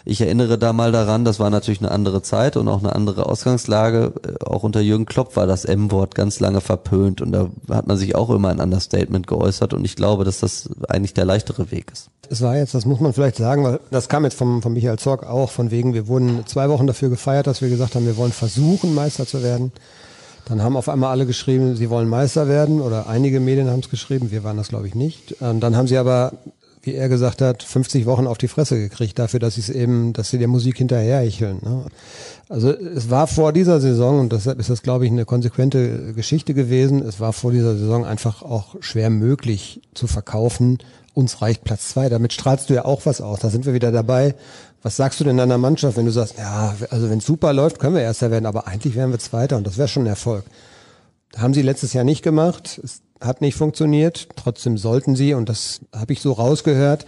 ich 0.10 0.22
erinnere 0.22 0.58
da 0.58 0.72
mal 0.72 0.94
daran, 0.94 1.26
das 1.26 1.38
war 1.38 1.50
natürlich 1.50 1.82
eine 1.82 1.92
andere 1.92 2.22
Zeit 2.22 2.56
und 2.56 2.70
auch 2.70 2.80
eine 2.80 2.96
andere 2.96 3.26
Ausgangslage. 3.26 4.14
Auch 4.46 4.64
unter 4.64 4.80
Jürgen 4.80 5.06
Klopp 5.06 5.36
war 5.36 5.48
das 5.48 5.66
M-Wort 5.66 6.16
ganz 6.16 6.40
lange 6.40 6.62
verpönt 6.62 7.20
und 7.20 7.34
da 7.34 7.50
hat 7.70 7.88
man 7.88 7.98
sich 7.98 8.16
auch 8.16 8.30
immer 8.30 8.48
ein 8.48 8.62
Understatement 8.62 9.28
geäußert 9.28 9.74
und 9.74 9.84
ich 9.84 9.98
glaube, 9.98 10.24
dass 10.24 10.40
das 10.40 10.70
eigentlich 10.88 11.14
der 11.14 11.26
leichtere 11.26 11.72
Weg 11.72 11.92
ist. 11.92 12.10
Es 12.30 12.42
war 12.42 12.56
jetzt, 12.56 12.74
das 12.74 12.86
muss 12.86 13.02
man 13.02 13.12
vielleicht 13.12 13.36
sagen, 13.36 13.66
weil 13.66 13.82
das 13.92 14.08
kam 14.08 14.24
jetzt 14.24 14.38
vom, 14.38 14.62
von 14.62 14.72
Michael 14.72 14.98
Zorg 14.98 15.26
auch, 15.26 15.50
von 15.50 15.72
wegen, 15.72 15.94
wir 15.94 16.08
wurden 16.08 16.46
zwei 16.46 16.70
Wochen 16.70 16.88
dafür 16.88 17.10
gefeiert, 17.10 17.46
dass 17.46 17.62
wir 17.62 17.68
gesagt 17.68 17.96
haben, 17.96 18.06
wir 18.06 18.16
wollen 18.16 18.32
versuchen, 18.32 18.96
Meister 18.96 19.28
zu 19.28 19.44
werden. 19.44 19.74
Dann 20.46 20.64
haben 20.64 20.78
auf 20.78 20.88
einmal 20.88 21.12
alle 21.12 21.26
geschrieben, 21.26 21.76
sie 21.76 21.90
wollen 21.90 22.08
Meister 22.08 22.48
werden 22.48 22.80
oder 22.80 23.08
einige 23.08 23.42
Medien 23.42 23.70
haben 23.70 23.82
es 23.82 23.90
geschrieben, 23.90 24.32
wir 24.32 24.46
waren 24.46 24.56
das 24.56 24.70
glaube 24.70 24.88
ich 24.88 24.96
nicht. 24.96 25.42
Und 25.42 25.60
dann 25.60 25.76
haben 25.76 25.88
sie 25.88 25.98
aber 25.98 26.32
wie 26.88 26.96
er 26.96 27.10
gesagt 27.10 27.42
hat, 27.42 27.62
50 27.62 28.06
Wochen 28.06 28.26
auf 28.26 28.38
die 28.38 28.48
Fresse 28.48 28.80
gekriegt 28.80 29.20
dafür, 29.20 29.40
dass 29.40 29.56
sie 29.56 29.62
es 29.62 29.70
eben, 29.70 30.14
dass 30.14 30.30
sie 30.30 30.40
der 30.40 30.48
Musik 30.48 30.78
hinterherhecheln. 30.78 31.60
Ne? 31.62 31.86
Also 32.50 32.72
es 32.72 33.10
war 33.10 33.28
vor 33.28 33.52
dieser 33.52 33.82
Saison 33.82 34.22
und 34.22 34.32
deshalb 34.32 34.58
ist 34.60 34.70
das, 34.70 34.82
glaube 34.82 35.06
ich, 35.06 35.12
eine 35.12 35.26
konsequente 35.26 36.14
Geschichte 36.14 36.54
gewesen. 36.54 37.04
Es 37.04 37.20
war 37.20 37.34
vor 37.34 37.52
dieser 37.52 37.78
Saison 37.78 38.06
einfach 38.06 38.42
auch 38.42 38.78
schwer 38.80 39.10
möglich 39.10 39.82
zu 39.94 40.08
verkaufen. 40.08 40.78
Uns 41.14 41.42
reicht 41.42 41.66
Platz 41.66 41.90
zwei. 41.90 42.08
Damit 42.08 42.32
strahlst 42.32 42.70
du 42.70 42.74
ja 42.74 42.86
auch 42.86 43.06
was 43.06 43.20
aus. 43.20 43.40
Da 43.42 43.50
sind 43.50 43.66
wir 43.66 43.74
wieder 43.74 43.92
dabei. 43.92 44.34
Was 44.82 44.96
sagst 44.96 45.20
du 45.20 45.26
denn 45.26 45.38
deiner 45.38 45.58
Mannschaft, 45.58 45.98
wenn 45.98 46.06
du 46.06 46.12
sagst, 46.12 46.36
ja, 46.38 46.74
also 46.90 47.10
wenn 47.10 47.18
es 47.18 47.26
super 47.26 47.52
läuft, 47.52 47.80
können 47.80 47.96
wir 47.96 48.02
Erster 48.02 48.32
werden, 48.32 48.46
aber 48.46 48.68
eigentlich 48.68 48.96
wären 48.96 49.12
wir 49.12 49.20
Zweiter 49.20 49.58
und 49.58 49.68
das 49.68 49.78
wäre 49.78 49.90
schon 49.90 50.04
ein 50.04 50.08
Erfolg. 50.08 50.46
Haben 51.36 51.54
sie 51.54 51.64
letztes 51.64 51.92
Jahr 51.92 52.06
nicht 52.06 52.24
gemacht. 52.24 52.80
Es 52.82 53.02
hat 53.22 53.42
nicht 53.42 53.56
funktioniert. 53.56 54.30
Trotzdem 54.36 54.78
sollten 54.78 55.16
sie, 55.16 55.34
und 55.34 55.50
das 55.50 55.82
habe 55.94 56.14
ich 56.14 56.22
so 56.22 56.34
rausgehört, 56.34 57.06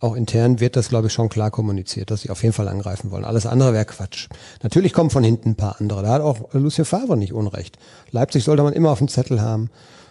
auch 0.00 0.16
intern 0.16 0.60
wird 0.60 0.76
das, 0.76 0.88
glaube 0.88 1.08
ich, 1.08 1.12
schon 1.12 1.28
klar 1.28 1.50
kommuniziert, 1.50 2.10
dass 2.10 2.22
sie 2.22 2.30
auf 2.30 2.42
jeden 2.42 2.54
Fall 2.54 2.68
angreifen 2.68 3.10
wollen. 3.10 3.24
Alles 3.24 3.44
andere 3.46 3.74
wäre 3.74 3.84
Quatsch. 3.84 4.28
Natürlich 4.62 4.94
kommen 4.94 5.10
von 5.10 5.22
hinten 5.22 5.50
ein 5.50 5.56
paar 5.56 5.76
andere. 5.78 6.02
Da 6.02 6.08
hat 6.08 6.22
auch 6.22 6.54
Lucia 6.54 6.84
Favre 6.84 7.18
nicht 7.18 7.34
unrecht. 7.34 7.76
Leipzig 8.10 8.44
sollte 8.44 8.62
man 8.62 8.72
immer 8.72 8.90
auf 8.90 8.98
dem 8.98 9.08
Zettel 9.08 9.42
haben. 9.42 9.68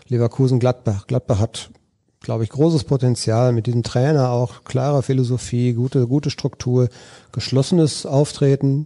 Leverkusen, 0.07 0.59
Gladbach. 0.59 1.07
Gladbach 1.07 1.39
hat, 1.39 1.71
glaube 2.19 2.43
ich, 2.43 2.51
großes 2.51 2.83
Potenzial 2.83 3.51
mit 3.51 3.65
diesem 3.65 3.81
Trainer 3.81 4.29
auch, 4.29 4.63
klare 4.63 5.01
Philosophie, 5.01 5.73
gute, 5.73 6.07
gute 6.07 6.29
Struktur, 6.29 6.89
geschlossenes 7.31 8.05
Auftreten. 8.05 8.85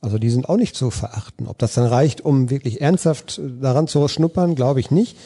Also 0.00 0.18
die 0.18 0.30
sind 0.30 0.48
auch 0.48 0.56
nicht 0.56 0.74
zu 0.74 0.90
verachten. 0.90 1.46
Ob 1.46 1.58
das 1.58 1.74
dann 1.74 1.86
reicht, 1.86 2.22
um 2.22 2.50
wirklich 2.50 2.80
ernsthaft 2.80 3.40
daran 3.60 3.86
zu 3.86 4.06
schnuppern, 4.08 4.56
glaube 4.56 4.80
ich 4.80 4.90
nicht. 4.90 5.16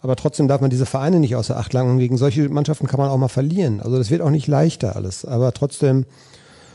Aber 0.00 0.16
trotzdem 0.16 0.48
darf 0.48 0.60
man 0.60 0.70
diese 0.70 0.86
Vereine 0.86 1.20
nicht 1.20 1.36
außer 1.36 1.56
Acht 1.56 1.72
lassen. 1.72 1.90
Und 1.90 1.98
gegen 1.98 2.16
solche 2.16 2.48
Mannschaften 2.48 2.86
kann 2.86 3.00
man 3.00 3.10
auch 3.10 3.18
mal 3.18 3.28
verlieren. 3.28 3.80
Also 3.80 3.98
das 3.98 4.10
wird 4.10 4.22
auch 4.22 4.30
nicht 4.30 4.46
leichter 4.46 4.94
alles. 4.94 5.24
Aber 5.24 5.52
trotzdem, 5.52 6.04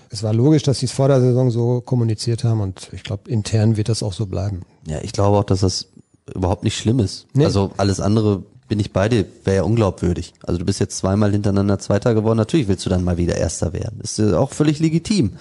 es 0.10 0.23
war 0.23 0.34
logisch, 0.34 0.64
dass 0.64 0.80
sie 0.80 0.88
es 0.88 0.91
vor 0.91 1.07
der 1.07 1.22
Saison 1.22 1.52
so 1.52 1.81
kommuniziert 1.81 2.43
haben. 2.43 2.61
Und 2.61 2.89
ich 2.93 3.03
glaube, 3.03 3.30
intern 3.30 3.77
wird 3.77 3.89
das 3.89 4.03
auch 4.03 4.14
so 4.14 4.26
bleiben. 4.26 4.61
Ja, 4.88 4.99
ich 5.02 5.14
glaube 5.14 5.38
auch, 5.38 5.43
dass 5.43 5.61
das 5.61 5.88
überhaupt 6.34 6.64
nicht 6.64 6.77
schlimm 6.77 6.99
ist. 6.99 7.27
Nee. 7.34 7.45
Also 7.45 7.72
alles 7.77 7.99
andere 7.99 8.43
bin 8.68 8.80
ich 8.80 8.93
bei 8.93 9.10
dir, 9.10 9.26
wäre 9.43 9.57
ja 9.57 9.64
unglaubwürdig. 9.64 10.34
Also 10.43 10.57
du 10.57 10.65
bist 10.65 10.80
jetzt 10.80 10.98
zweimal 10.98 11.31
hintereinander 11.31 11.77
Zweiter 11.77 12.14
geworden. 12.14 12.38
Natürlich 12.38 12.68
willst 12.68 12.85
du 12.85 12.89
dann 12.89 13.03
mal 13.03 13.18
wieder 13.18 13.35
Erster 13.35 13.73
werden. 13.73 13.99
Das 14.02 14.18
ist 14.18 14.34
auch 14.34 14.52
völlig 14.52 14.80
legitim. 14.80 15.34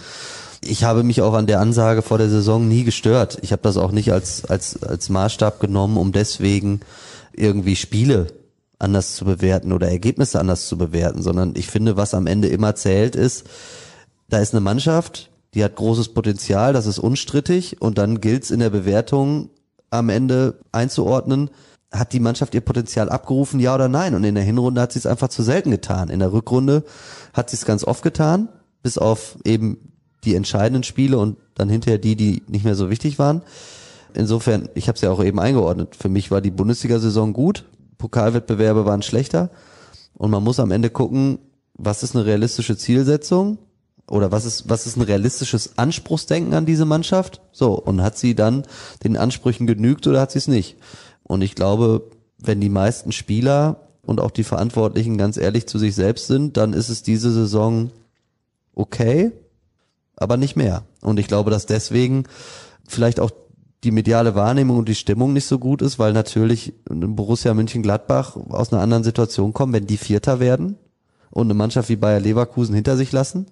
Ich 0.63 0.85
habe 0.85 1.05
mich 1.05 1.23
auch 1.23 1.35
an 1.35 1.47
der 1.47 1.61
Ansage 1.61 2.03
vor 2.03 2.19
der 2.19 2.29
Saison 2.29 2.69
nie 2.69 2.85
gestört. 2.85 3.39
Ich 3.43 3.53
habe 3.53 3.63
das 3.63 3.77
auch 3.77 3.93
nicht 3.93 4.13
als, 4.13 4.45
als, 4.45 4.83
als 4.83 5.09
Maßstab 5.09 5.61
genommen, 5.61 5.97
um 5.97 6.13
deswegen 6.13 6.81
irgendwie 7.35 7.77
Spiele 7.77 8.29
anders 8.79 9.15
zu 9.15 9.25
bewerten 9.25 9.73
oder 9.73 9.89
Ergebnisse 9.89 10.41
anders 10.41 10.67
zu 10.67 10.79
bewerten, 10.79 11.23
sondern 11.23 11.55
ich 11.57 11.69
finde, 11.69 11.97
was 11.97 12.15
am 12.15 12.27
Ende 12.27 12.49
immer 12.49 12.75
zählt 12.75 13.15
ist, 13.15 13.47
da 14.29 14.39
ist 14.39 14.55
eine 14.55 14.61
Mannschaft, 14.61 15.31
die 15.55 15.65
hat 15.65 15.77
großes 15.77 16.15
Potenzial, 16.15 16.73
das 16.73 16.87
ist 16.87 16.99
unstrittig 16.99 17.83
und 17.83 17.99
dann 17.99 18.21
gilt 18.21 18.45
es 18.45 18.51
in 18.51 18.61
der 18.61 18.71
Bewertung 18.71 19.51
am 19.91 20.09
Ende 20.09 20.61
einzuordnen, 20.73 21.51
hat 21.93 22.13
die 22.13 22.21
Mannschaft 22.21 22.55
ihr 22.55 22.61
Potenzial 22.61 23.09
abgerufen, 23.09 23.59
ja 23.59 23.75
oder 23.75 23.89
nein? 23.89 24.15
Und 24.15 24.23
in 24.23 24.37
der 24.37 24.45
Hinrunde 24.45 24.81
hat 24.81 24.93
sie 24.93 25.01
es 25.01 25.07
einfach 25.07 25.29
zu 25.29 25.43
selten 25.43 25.73
getan. 25.73 26.09
In 26.09 26.21
der 26.21 26.33
Rückrunde 26.33 26.85
hat 27.33 27.51
sie 27.51 27.57
es 27.57 27.65
ganz 27.65 27.83
oft 27.83 28.03
getan, 28.03 28.49
bis 28.83 28.97
auf 28.97 29.37
eben 29.45 29.93
die 30.25 30.37
entscheidenden 30.37 30.85
Spiele 30.85 31.19
und 31.19 31.39
dann 31.55 31.69
hinterher 31.69 31.99
die, 31.99 32.15
die 32.15 32.43
nicht 32.47 32.65
mehr 32.65 32.77
so 32.77 32.91
wichtig 32.91 33.19
waren. 33.19 33.43
Insofern, 34.17 34.69
ich 34.75 34.89
habe 34.89 34.97
es 34.97 35.03
ja 35.03 35.11
auch 35.11 35.23
eben 35.23 35.41
eingeordnet. 35.41 35.97
Für 35.97 36.09
mich 36.09 36.31
war 36.31 36.41
die 36.41 36.51
Bundesliga-Saison 36.51 37.33
gut, 37.33 37.65
Pokalwettbewerbe 37.99 38.85
waren 38.85 39.03
schlechter 39.03 39.51
und 40.15 40.31
man 40.31 40.43
muss 40.43 40.61
am 40.61 40.71
Ende 40.71 40.91
gucken, 40.91 41.39
was 41.75 42.03
ist 42.03 42.15
eine 42.15 42.27
realistische 42.27 42.77
Zielsetzung 42.77 43.59
oder 44.09 44.33
was 44.33 44.45
ist 44.45 44.69
was 44.69 44.87
ist 44.87 44.97
ein 44.97 45.03
realistisches 45.03 45.79
Anspruchsdenken 45.79 46.55
an 46.55 46.67
diese 46.67 46.85
Mannschaft? 46.85 47.41
So 47.53 47.79
und 47.79 48.03
hat 48.03 48.19
sie 48.19 48.35
dann 48.35 48.65
den 49.05 49.17
Ansprüchen 49.17 49.67
genügt 49.67 50.07
oder 50.07 50.21
hat 50.21 50.33
sie 50.33 50.39
es 50.39 50.49
nicht? 50.49 50.77
Und 51.23 51.43
ich 51.43 51.55
glaube, 51.55 52.11
wenn 52.39 52.61
die 52.61 52.69
meisten 52.69 53.13
Spieler 53.13 53.89
und 54.03 54.21
auch 54.21 54.31
die 54.31 54.45
Verantwortlichen 54.45 55.17
ganz 55.17 55.37
ehrlich 55.37 55.67
zu 55.67 55.79
sich 55.79 55.95
selbst 55.95 56.27
sind, 56.27 56.57
dann 56.57 56.73
ist 56.73 56.89
es 56.89 57.03
diese 57.03 57.31
Saison 57.31 57.91
okay, 58.75 59.33
aber 60.17 60.37
nicht 60.37 60.57
mehr. 60.57 60.85
Und 61.03 61.19
ich 61.19 61.29
glaube, 61.29 61.51
dass 61.51 61.67
deswegen 61.67 62.25
vielleicht 62.89 63.21
auch 63.21 63.31
die 63.85 63.91
mediale 63.91 64.35
Wahrnehmung 64.35 64.79
und 64.79 64.89
die 64.89 64.95
Stimmung 64.95 65.33
nicht 65.33 65.47
so 65.47 65.59
gut 65.59 65.81
ist, 65.81 65.99
weil 65.99 66.13
natürlich 66.13 66.75
Borussia 66.85 67.55
München-Gladbach 67.55 68.37
aus 68.37 68.73
einer 68.73 68.83
anderen 68.83 69.05
Situation 69.05 69.53
kommen, 69.53 69.73
wenn 69.73 69.87
die 69.87 69.97
Vierter 69.97 70.39
werden 70.39 70.77
und 71.31 71.47
eine 71.47 71.55
Mannschaft 71.55 71.89
wie 71.89 71.97
Bayer 71.97 72.21
Leverkusen 72.21 72.75
hinter 72.75 72.97
sich 72.97 73.13
lassen, 73.13 73.47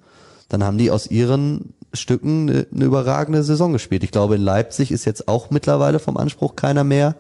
dann 0.48 0.62
haben 0.64 0.78
die 0.78 0.90
aus 0.90 1.06
ihren 1.06 1.74
Stücken 1.94 2.50
eine, 2.50 2.66
eine 2.74 2.84
überragende 2.84 3.42
Saison 3.42 3.72
gespielt. 3.72 4.04
Ich 4.04 4.10
glaube, 4.10 4.34
in 4.34 4.42
Leipzig 4.42 4.90
ist 4.92 5.06
jetzt 5.06 5.28
auch 5.28 5.50
mittlerweile 5.50 5.98
vom 5.98 6.18
Anspruch 6.18 6.56
keiner 6.56 6.84
mehr, 6.84 7.14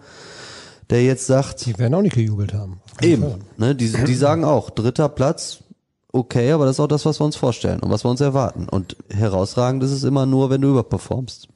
der 0.90 1.02
jetzt 1.04 1.26
sagt. 1.26 1.64
Die 1.64 1.78
werden 1.78 1.94
auch 1.94 2.02
nicht 2.02 2.14
gejubelt 2.14 2.52
haben. 2.52 2.80
Eben. 3.00 3.34
Ne, 3.56 3.74
die, 3.74 3.90
die 3.90 4.14
sagen 4.14 4.44
auch, 4.44 4.68
dritter 4.68 5.08
Platz, 5.08 5.60
okay, 6.12 6.52
aber 6.52 6.66
das 6.66 6.76
ist 6.76 6.80
auch 6.80 6.88
das, 6.88 7.06
was 7.06 7.20
wir 7.20 7.24
uns 7.24 7.36
vorstellen 7.36 7.80
und 7.80 7.90
was 7.90 8.04
wir 8.04 8.10
uns 8.10 8.20
erwarten. 8.20 8.68
Und 8.68 8.96
herausragend 9.08 9.82
ist 9.82 9.92
es 9.92 10.04
immer 10.04 10.26
nur, 10.26 10.50
wenn 10.50 10.60
du 10.60 10.68
überperformst 10.68 11.48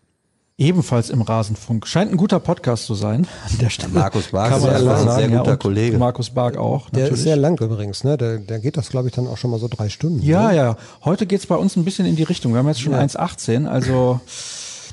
ebenfalls 0.58 1.10
im 1.10 1.22
Rasenfunk. 1.22 1.86
Scheint 1.86 2.10
ein 2.10 2.16
guter 2.16 2.40
Podcast 2.40 2.86
zu 2.86 2.94
sein. 2.94 3.26
An 3.50 3.58
der 3.60 3.70
Stelle. 3.70 3.92
Markus 3.92 4.28
Bark 4.28 4.56
ist 4.56 4.64
ja 4.64 4.72
ein 4.72 5.10
sehr 5.10 5.28
guter 5.28 5.50
ja, 5.50 5.56
Kollege. 5.56 5.98
Markus 5.98 6.30
Bark 6.30 6.56
auch. 6.56 6.90
Der 6.90 7.02
natürlich. 7.02 7.18
ist 7.18 7.24
sehr 7.24 7.36
lang 7.36 7.60
übrigens, 7.60 8.04
ne? 8.04 8.16
Der, 8.16 8.38
der 8.38 8.58
geht 8.60 8.76
das, 8.76 8.88
glaube 8.90 9.08
ich, 9.08 9.14
dann 9.14 9.26
auch 9.26 9.36
schon 9.36 9.50
mal 9.50 9.58
so 9.58 9.68
drei 9.68 9.88
Stunden. 9.88 10.22
Ja, 10.22 10.48
ne? 10.48 10.56
ja. 10.56 10.76
Heute 11.04 11.26
geht's 11.26 11.46
bei 11.46 11.56
uns 11.56 11.76
ein 11.76 11.84
bisschen 11.84 12.06
in 12.06 12.16
die 12.16 12.22
Richtung. 12.22 12.52
Wir 12.52 12.58
haben 12.58 12.68
jetzt 12.68 12.80
schon 12.80 12.92
ja. 12.92 13.00
1,18, 13.00 13.66
also 13.66 14.20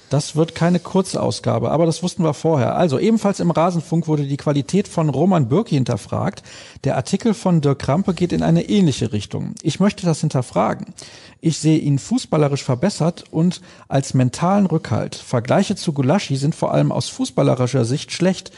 das 0.09 0.35
wird 0.35 0.55
keine 0.55 0.79
Kurzausgabe, 0.79 1.71
aber 1.71 1.85
das 1.85 2.03
wussten 2.03 2.23
wir 2.23 2.33
vorher. 2.33 2.75
Also 2.75 2.99
ebenfalls 2.99 3.39
im 3.39 3.51
Rasenfunk 3.51 4.07
wurde 4.07 4.25
die 4.25 4.37
Qualität 4.37 4.87
von 4.87 5.09
Roman 5.09 5.49
Bürki 5.49 5.75
hinterfragt. 5.75 6.43
Der 6.83 6.95
Artikel 6.95 7.33
von 7.33 7.61
Dirk 7.61 7.79
Krampe 7.79 8.13
geht 8.13 8.33
in 8.33 8.43
eine 8.43 8.69
ähnliche 8.69 9.13
Richtung. 9.13 9.55
Ich 9.61 9.79
möchte 9.79 10.05
das 10.05 10.21
hinterfragen. 10.21 10.93
Ich 11.41 11.59
sehe 11.59 11.77
ihn 11.77 11.99
fußballerisch 11.99 12.63
verbessert 12.63 13.25
und 13.31 13.61
als 13.87 14.13
mentalen 14.13 14.65
Rückhalt. 14.65 15.15
Vergleiche 15.15 15.75
zu 15.75 15.93
Gulaschi 15.93 16.35
sind 16.35 16.55
vor 16.55 16.73
allem 16.73 16.91
aus 16.91 17.09
fußballerischer 17.09 17.85
Sicht 17.85 18.11
schlecht. 18.11 18.51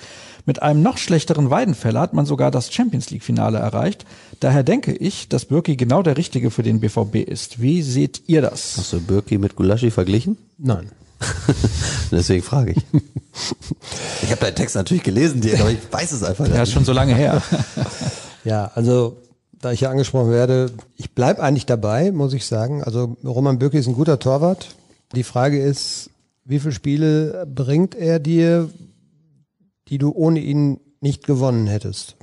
Mit 0.46 0.62
einem 0.62 0.82
noch 0.82 0.98
schlechteren 0.98 1.50
Weidenfeller 1.50 2.00
hat 2.00 2.14
man 2.14 2.26
sogar 2.26 2.50
das 2.50 2.74
Champions 2.74 3.12
League 3.12 3.24
Finale 3.24 3.60
erreicht. 3.60 4.06
Daher 4.40 4.64
denke 4.64 4.94
ich, 4.94 5.30
dass 5.30 5.46
Birki 5.46 5.76
genau 5.76 6.02
der 6.02 6.18
Richtige 6.18 6.50
für 6.50 6.64
den 6.64 6.80
BVB 6.80 7.18
ist. 7.18 7.62
Wie 7.62 7.82
seht 7.84 8.24
ihr 8.28 8.42
das? 8.42 8.78
Hast 8.78 8.94
du 8.94 9.02
Birki 9.02 9.38
mit 9.38 9.56
Gulaschi 9.56 9.92
verglichen? 9.92 10.38
Nein. 10.58 10.90
Deswegen 12.12 12.44
frage 12.44 12.72
ich. 12.72 12.84
Ich 14.24 14.32
habe 14.32 14.42
deinen 14.42 14.56
Text 14.56 14.76
natürlich 14.76 15.04
gelesen, 15.04 15.42
aber 15.60 15.72
ich 15.72 15.80
weiß 15.92 16.12
es 16.12 16.24
einfach 16.24 16.46
nicht. 16.46 16.56
Ja, 16.56 16.64
ist 16.64 16.72
schon 16.72 16.86
so 16.86 16.94
lange 16.94 17.16
her. 17.16 17.42
ja, 18.44 18.72
also 18.76 19.18
da 19.62 19.72
ich 19.72 19.82
ja 19.82 19.90
angesprochen 19.90 20.32
werde, 20.32 20.72
ich 20.98 21.12
bleib 21.12 21.40
eigentlich 21.40 21.66
dabei, 21.66 22.12
muss 22.12 22.34
ich 22.34 22.46
sagen. 22.46 22.84
Also 22.84 23.18
Roman 23.24 23.60
Bürki 23.60 23.78
ist 23.78 23.88
ein 23.88 23.96
guter 23.96 24.20
Torwart. 24.20 24.76
Die 25.16 25.24
Frage 25.24 25.62
ist, 25.62 26.10
wie 26.46 26.60
viele 26.60 26.74
Spiele 26.74 27.48
bringt 27.48 27.96
er 27.96 28.20
dir, 28.20 28.70
die 29.88 29.98
du 29.98 30.12
ohne 30.12 30.40
ihn 30.40 30.80
nicht 31.00 31.26
gewonnen 31.26 31.68
hättest? 31.68 32.16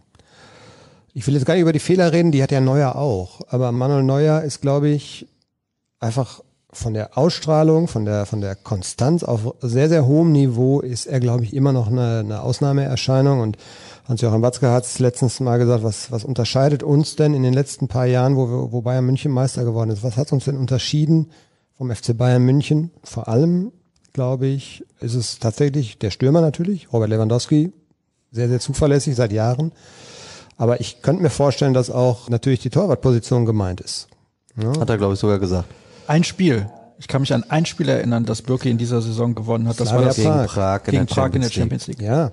Ich 1.15 1.27
will 1.27 1.35
jetzt 1.35 1.47
gar 1.47 1.55
nicht 1.55 1.63
über 1.63 1.73
die 1.73 1.79
Fehler 1.79 2.13
reden, 2.13 2.33
die 2.33 2.43
hat 2.43 2.53
ja 2.53 2.61
Neuer 2.61 2.97
auch. 2.97 3.41
Aber 3.49 3.73
Manuel 3.73 4.03
Neuer 4.03 4.43
ist, 4.43 4.61
glaube 4.61 4.89
ich, 4.89 5.27
einfach 6.01 6.43
von 6.73 6.93
der 6.93 7.17
Ausstrahlung, 7.17 7.89
von 7.89 8.05
der, 8.05 8.27
von 8.27 8.41
der 8.41 8.55
Konstanz 8.55 9.23
auf 9.23 9.55
sehr, 9.61 9.89
sehr 9.89 10.07
hohem 10.07 10.33
Niveau 10.33 10.81
ist 10.81 11.07
er, 11.07 11.19
glaube 11.19 11.45
ich, 11.45 11.55
immer 11.55 11.73
noch 11.73 11.87
eine, 11.89 12.19
eine 12.19 12.43
Ausnahmeerscheinung. 12.43 13.41
Und 13.41 13.57
Hans-Joachim 14.07 14.43
Watzke 14.43 14.71
hat 14.71 14.85
es 14.85 14.99
letztens 14.99 15.41
mal 15.41 15.59
gesagt, 15.59 15.83
was, 15.83 16.13
was 16.13 16.25
unterscheidet 16.25 16.83
uns 16.83 17.17
denn 17.17 17.33
in 17.33 17.43
den 17.43 17.55
letzten 17.55 17.89
paar 17.89 18.07
Jahren, 18.07 18.37
wo, 18.37 18.49
wir, 18.49 18.73
wo 18.73 18.83
Bayern 18.83 19.07
München 19.07 19.33
Meister 19.33 19.65
geworden 19.65 19.91
ist? 19.91 20.03
Was 20.03 20.17
hat 20.17 20.33
uns 20.33 20.45
denn 20.45 20.59
unterschieden 20.59 21.31
vom 21.77 21.91
FC 21.91 22.17
Bayern 22.17 22.43
München? 22.43 22.91
Vor 23.03 23.29
allem, 23.29 23.73
glaube 24.13 24.47
ich, 24.47 24.85
ist 25.01 25.15
es 25.15 25.39
tatsächlich 25.39 25.99
der 25.99 26.11
Stürmer 26.11 26.43
natürlich, 26.43 26.93
Robert 26.93 27.09
Lewandowski, 27.09 27.73
sehr, 28.31 28.49
sehr 28.49 28.61
zuverlässig 28.61 29.17
seit 29.17 29.33
Jahren. 29.33 29.73
Aber 30.59 30.81
ich 30.81 31.01
könnte 31.01 31.23
mir 31.23 31.31
vorstellen, 31.31 31.73
dass 31.73 31.91
auch 31.91 32.29
natürlich 32.29 32.61
die 32.61 32.71
Torwartposition 32.71 33.47
gemeint 33.47 33.81
ist. 33.81 34.09
Ja. 34.61 34.79
Hat 34.79 34.91
er, 34.91 34.99
glaube 34.99 35.15
ich, 35.15 35.21
sogar 35.21 35.39
gesagt. 35.39 35.69
Ein 36.09 36.25
Spiel. 36.25 36.71
Ich 36.99 37.07
kann 37.07 37.21
mich 37.21 37.35
an 37.35 37.45
ein 37.49 37.67
Spiel 37.67 37.89
erinnern, 37.89 38.25
das 38.25 38.41
Birki 38.41 38.71
in 38.71 38.79
dieser 38.79 39.03
Saison 39.03 39.35
gewonnen 39.35 39.69
hat. 39.69 39.79
Das 39.79 39.91
Slavia 39.91 40.07
war 40.25 40.43
das 40.43 40.53
Prag. 40.53 40.83
Gegen 40.85 40.87
Prag, 40.87 40.87
in, 40.87 40.91
gegen 40.91 41.07
der, 41.07 41.15
Prag 41.15 41.15
Champions 41.15 41.35
in 41.35 41.41
der 41.43 41.51
Champions 41.51 41.87
League. 41.87 42.01
Ja, 42.01 42.33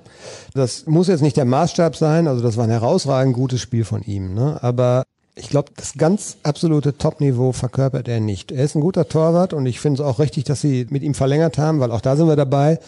das 0.54 0.86
muss 0.86 1.10
jetzt 1.10 1.22
nicht 1.22 1.36
der 1.36 1.44
Maßstab 1.44 1.98
sein. 1.98 2.28
Also 2.28 2.42
das 2.42 2.56
war 2.56 2.64
ein 2.64 2.70
herausragend 2.70 3.36
gutes 3.36 3.60
Spiel 3.60 3.84
von 3.84 4.02
ihm. 4.02 4.34
Ne? 4.34 4.58
Aber 4.64 5.04
ich 5.36 5.50
glaube, 5.50 5.72
das 5.76 5.96
ganz 5.98 6.38
absolute 6.44 6.98
Top-Niveau 6.98 7.52
verkörpert 7.52 8.08
er 8.08 8.22
nicht. 8.22 8.54
Er 8.54 8.64
ist 8.64 8.76
ein 8.76 8.82
guter 8.82 9.10
Torwart 9.10 9.52
und 9.52 9.66
ich 9.66 9.82
finde 9.82 10.02
es 10.02 10.08
auch 10.08 10.20
richtig, 10.20 10.46
dass 10.46 10.62
sie 10.62 10.88
mit 10.90 11.04
ihm 11.04 11.14
verlängert 11.14 11.58
haben, 11.58 11.82
weil 11.82 11.92
auch 11.92 12.02
da 12.02 12.16
sind 12.16 12.30
wir 12.30 12.38
dabei. 12.38 12.80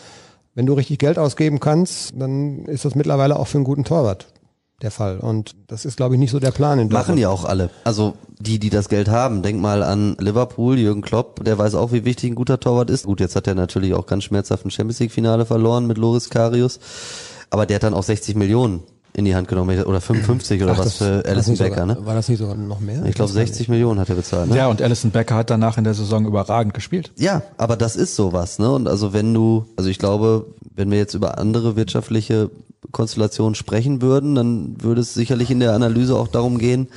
Wenn 0.55 0.65
du 0.65 0.73
richtig 0.73 0.99
Geld 0.99 1.19
ausgeben 1.19 1.59
kannst, 1.59 2.13
dann 2.15 2.65
ist 2.65 2.85
das 2.85 2.95
mittlerweile 2.95 3.37
auch 3.37 3.47
für 3.47 3.57
einen 3.57 3.65
guten 3.65 3.83
Torwart 3.83 4.27
der 4.81 4.91
Fall. 4.91 5.17
Und 5.17 5.55
das 5.67 5.85
ist, 5.85 5.97
glaube 5.97 6.13
ich, 6.15 6.19
nicht 6.19 6.29
so 6.31 6.39
der 6.39 6.51
Plan 6.51 6.77
in 6.79 6.89
Dortmund. 6.89 7.07
Machen 7.07 7.17
ja 7.17 7.29
auch 7.29 7.45
alle. 7.45 7.69
Also 7.83 8.13
die, 8.39 8.59
die 8.59 8.69
das 8.69 8.89
Geld 8.89 9.09
haben. 9.09 9.41
Denk 9.41 9.59
mal 9.59 9.81
an 9.81 10.15
Liverpool, 10.19 10.77
Jürgen 10.77 11.01
Klopp, 11.01 11.43
der 11.43 11.57
weiß 11.57 11.73
auch, 11.75 11.91
wie 11.91 12.05
wichtig 12.05 12.31
ein 12.31 12.35
guter 12.35 12.59
Torwart 12.59 12.89
ist. 12.91 13.05
Gut, 13.05 13.19
jetzt 13.19 13.35
hat 13.35 13.47
er 13.47 13.55
natürlich 13.55 13.93
auch 13.95 14.05
ganz 14.05 14.23
schmerzhaft 14.25 14.65
ein 14.65 14.71
Champions 14.71 14.99
League 14.99 15.11
Finale 15.11 15.45
verloren 15.45 15.87
mit 15.87 15.97
Loris 15.97 16.29
Karius. 16.29 16.79
Aber 17.49 17.65
der 17.65 17.75
hat 17.75 17.83
dann 17.83 17.95
auch 17.95 18.03
60 18.03 18.35
Millionen 18.35 18.83
in 19.13 19.25
die 19.25 19.33
Hand 19.33 19.47
genommen 19.47 19.83
oder 19.83 19.99
55 19.99 20.61
oder 20.61 20.73
Ach, 20.73 20.77
was 20.77 20.85
das- 20.85 20.97
für 20.97 21.23
Alison 21.25 21.57
Becker, 21.57 21.69
sogar, 21.71 21.85
ne? 21.87 21.97
War 22.05 22.13
das 22.13 22.29
nicht 22.29 22.37
sogar 22.37 22.53
noch 22.55 22.79
mehr? 22.79 23.03
Ich 23.05 23.15
glaube 23.15 23.29
weiß 23.31 23.35
gar 23.35 23.45
60 23.47 23.67
Millionen 23.69 23.99
hat 23.99 24.09
er 24.09 24.15
bezahlt, 24.15 24.47
ne? 24.51 24.55
Ja, 24.57 24.67
und 24.67 24.79
Alison 24.79 25.09
Becker 25.09 25.33
hat 25.33 25.49
danach 25.49 25.79
in 25.79 25.85
der 25.85 25.95
Saison 25.95 26.27
überragend 26.27 26.75
gespielt. 26.75 27.11
Ja, 27.17 27.41
aber 27.57 27.77
das 27.77 27.95
ist 27.95 28.15
sowas, 28.15 28.59
ne? 28.59 28.71
Und 28.71 28.87
also 28.87 29.13
wenn 29.13 29.33
du, 29.33 29.65
also 29.75 29.89
ich 29.89 29.97
glaube, 29.97 30.45
wenn 30.75 30.91
wir 30.91 30.99
jetzt 30.99 31.15
über 31.15 31.39
andere 31.39 31.75
wirtschaftliche 31.75 32.51
Konstellationen 32.91 33.55
sprechen 33.55 34.01
würden, 34.01 34.35
dann 34.35 34.81
würde 34.81 35.01
es 35.01 35.13
sicherlich 35.13 35.51
in 35.51 35.59
der 35.59 35.73
Analyse 35.73 36.17
auch 36.17 36.27
darum 36.27 36.57
gehen, 36.57 36.87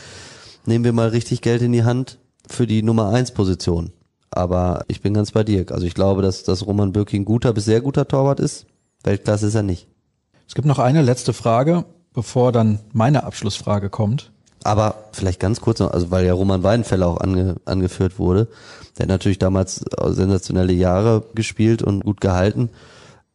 nehmen 0.67 0.85
wir 0.85 0.93
mal 0.93 1.09
richtig 1.09 1.43
Geld 1.43 1.63
in 1.63 1.73
die 1.73 1.85
Hand 1.85 2.19
für 2.47 2.67
die 2.67 2.83
Nummer 2.83 3.11
eins 3.11 3.33
Position. 3.33 3.93
Aber 4.31 4.85
ich 4.89 5.01
bin 5.01 5.15
ganz 5.15 5.33
bei 5.33 5.43
dir. 5.43 5.67
Also 5.71 5.87
ich 5.87 5.95
glaube, 5.95 6.23
dass, 6.23 6.45
dass 6.45 6.67
Roman 6.67 6.93
Bürki 6.93 7.17
ein 7.17 7.25
guter 7.25 7.53
bis 7.53 7.65
sehr 7.65 7.81
guter 7.81 8.07
Torwart 8.07 8.41
ist. 8.41 8.67
Weltklasse 9.03 9.47
ist 9.47 9.55
er 9.55 9.63
nicht. 9.63 9.89
Es 10.47 10.55
gibt 10.55 10.67
noch 10.67 10.79
eine 10.79 11.03
letzte 11.03 11.33
Frage, 11.33 11.85
bevor 12.13 12.53
dann 12.53 12.81
meine 12.93 13.25
Abschlussfrage 13.25 13.89
kommt. 13.91 14.31
Aber 14.63 15.05
vielleicht 15.13 15.41
ganz 15.41 15.61
kurz 15.61 15.79
noch, 15.81 15.93
also 15.93 16.11
weil 16.11 16.27
ja 16.27 16.35
Roman 16.35 16.63
Weidenfeller 16.63 17.07
auch 17.07 17.19
ange, 17.19 17.57
angeführt 17.65 18.19
wurde, 18.19 18.49
der 18.99 19.05
hat 19.05 19.09
natürlich 19.09 19.39
damals 19.39 19.85
sensationelle 20.09 20.73
Jahre 20.73 21.25
gespielt 21.35 21.83
und 21.83 22.05
gut 22.05 22.21
gehalten. 22.21 22.69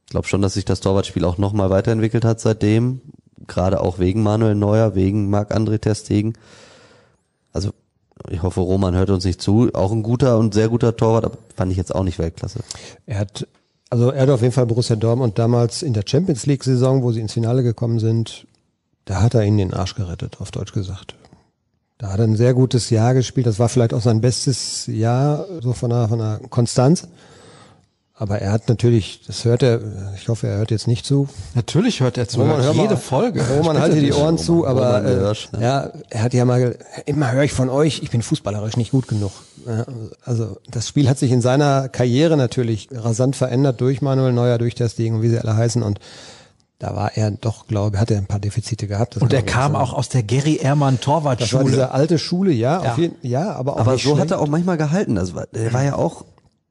Ich 0.05 0.11
glaube 0.11 0.27
schon, 0.27 0.41
dass 0.41 0.53
sich 0.53 0.65
das 0.65 0.81
Torwartspiel 0.81 1.25
auch 1.25 1.37
nochmal 1.37 1.69
weiterentwickelt 1.69 2.25
hat 2.25 2.39
seitdem, 2.39 3.01
gerade 3.47 3.81
auch 3.81 3.99
wegen 3.99 4.23
Manuel 4.23 4.55
Neuer, 4.55 4.95
wegen 4.95 5.29
Marc-André 5.29 5.79
Ter 5.79 5.95
Stegen. 5.95 6.33
Also 7.51 7.71
ich 8.29 8.41
hoffe, 8.41 8.61
Roman 8.61 8.95
hört 8.95 9.09
uns 9.09 9.25
nicht 9.25 9.41
zu. 9.41 9.69
Auch 9.73 9.91
ein 9.91 10.03
guter 10.03 10.37
und 10.37 10.53
sehr 10.53 10.69
guter 10.69 10.95
Torwart, 10.95 11.25
aber 11.25 11.37
fand 11.55 11.71
ich 11.71 11.77
jetzt 11.77 11.93
auch 11.93 12.03
nicht 12.03 12.19
Weltklasse. 12.19 12.59
Er 13.05 13.19
hat, 13.19 13.47
also 13.89 14.11
er 14.11 14.23
hat 14.23 14.29
auf 14.29 14.41
jeden 14.41 14.53
Fall 14.53 14.65
Borussia 14.65 14.95
Dortmund 14.95 15.37
damals 15.37 15.81
in 15.81 15.93
der 15.93 16.03
Champions 16.05 16.45
League 16.45 16.63
Saison, 16.63 17.03
wo 17.03 17.11
sie 17.11 17.21
ins 17.21 17.33
Finale 17.33 17.63
gekommen 17.63 17.99
sind, 17.99 18.47
da 19.05 19.21
hat 19.21 19.35
er 19.35 19.43
ihnen 19.43 19.57
den 19.57 19.73
Arsch 19.73 19.95
gerettet, 19.95 20.37
auf 20.39 20.51
Deutsch 20.51 20.73
gesagt. 20.73 21.15
Da 21.97 22.11
hat 22.11 22.19
er 22.19 22.25
ein 22.25 22.35
sehr 22.35 22.53
gutes 22.53 22.89
Jahr 22.89 23.13
gespielt. 23.13 23.45
Das 23.45 23.59
war 23.59 23.69
vielleicht 23.69 23.93
auch 23.93 24.01
sein 24.01 24.19
bestes 24.19 24.87
Jahr, 24.87 25.45
so 25.61 25.73
von 25.73 25.91
der, 25.91 26.09
von 26.09 26.19
der 26.19 26.41
Konstanz. 26.49 27.07
Aber 28.17 28.39
er 28.39 28.53
hat 28.53 28.69
natürlich, 28.69 29.19
das 29.27 29.43
hört 29.43 29.61
er, 29.61 29.81
ich 30.15 30.29
hoffe, 30.29 30.47
er 30.47 30.57
hört 30.59 30.71
jetzt 30.71 30.87
nicht 30.87 31.05
zu. 31.05 31.27
Natürlich 31.53 31.99
hört 31.99 32.17
er 32.17 32.29
zu. 32.29 32.39
Roman, 32.39 32.61
hör 32.63 32.73
mal- 32.73 32.83
jede 32.83 32.95
Folge. 32.95 33.43
Roman, 33.57 33.77
halte 33.77 33.99
die 33.99 34.13
Ohren 34.13 34.37
zu, 34.37 34.65
aber 34.65 34.85
Roman, 34.99 35.05
äh, 35.05 35.09
hörst, 35.15 35.51
ne? 35.51 35.61
ja, 35.61 35.89
er 36.09 36.23
hat 36.23 36.33
ja 36.33 36.45
mal, 36.45 36.77
immer 37.05 37.33
höre 37.33 37.43
ich 37.43 37.51
von 37.51 37.67
euch, 37.69 38.01
ich 38.03 38.11
bin 38.11 38.21
fußballerisch 38.21 38.77
nicht 38.77 38.91
gut 38.91 39.09
genug. 39.09 39.31
Also 40.23 40.57
das 40.71 40.87
Spiel 40.87 41.09
hat 41.09 41.17
sich 41.17 41.31
in 41.31 41.41
seiner 41.41 41.89
Karriere 41.89 42.37
natürlich 42.37 42.87
rasant 42.91 43.35
verändert 43.35 43.81
durch 43.81 44.01
Manuel 44.01 44.31
Neuer, 44.31 44.59
durch 44.59 44.75
das 44.75 44.95
Ding 44.95 45.15
und 45.15 45.21
wie 45.21 45.29
sie 45.29 45.39
alle 45.39 45.55
heißen 45.57 45.83
und 45.83 45.99
da 46.79 46.95
war 46.95 47.15
er 47.17 47.31
doch, 47.31 47.67
glaube 47.67 47.95
ich, 47.95 48.01
hat 48.01 48.11
er 48.11 48.17
ein 48.17 48.25
paar 48.27 48.39
Defizite 48.39 48.85
gehabt. 48.87 49.15
das 49.15 49.23
Und 49.23 49.33
er 49.33 49.41
kam 49.43 49.73
sagen. 49.73 49.83
auch 49.83 49.93
aus 49.93 50.09
der 50.09 50.23
Gary 50.23 50.57
Ehrmann 50.57 50.97
Das 50.97 51.07
war 51.07 51.15
Torwartschule. 51.21 51.63
diese 51.65 51.91
alte 51.91 52.19
Schule, 52.19 52.51
ja, 52.51 52.81
Ja. 52.83 52.91
auf 52.91 52.97
jeden, 52.97 53.15
ja, 53.23 53.53
aber 53.53 53.73
auch 53.73 53.79
Aber 53.79 53.93
nicht 53.93 54.03
so 54.03 54.11
hat 54.11 54.17
schlecht. 54.17 54.31
er 54.31 54.39
auch 54.39 54.47
manchmal 54.47 54.77
gehalten. 54.77 55.17
Also 55.17 55.41
der 55.53 55.73
war 55.73 55.83
ja 55.83 55.95
auch 55.95 56.25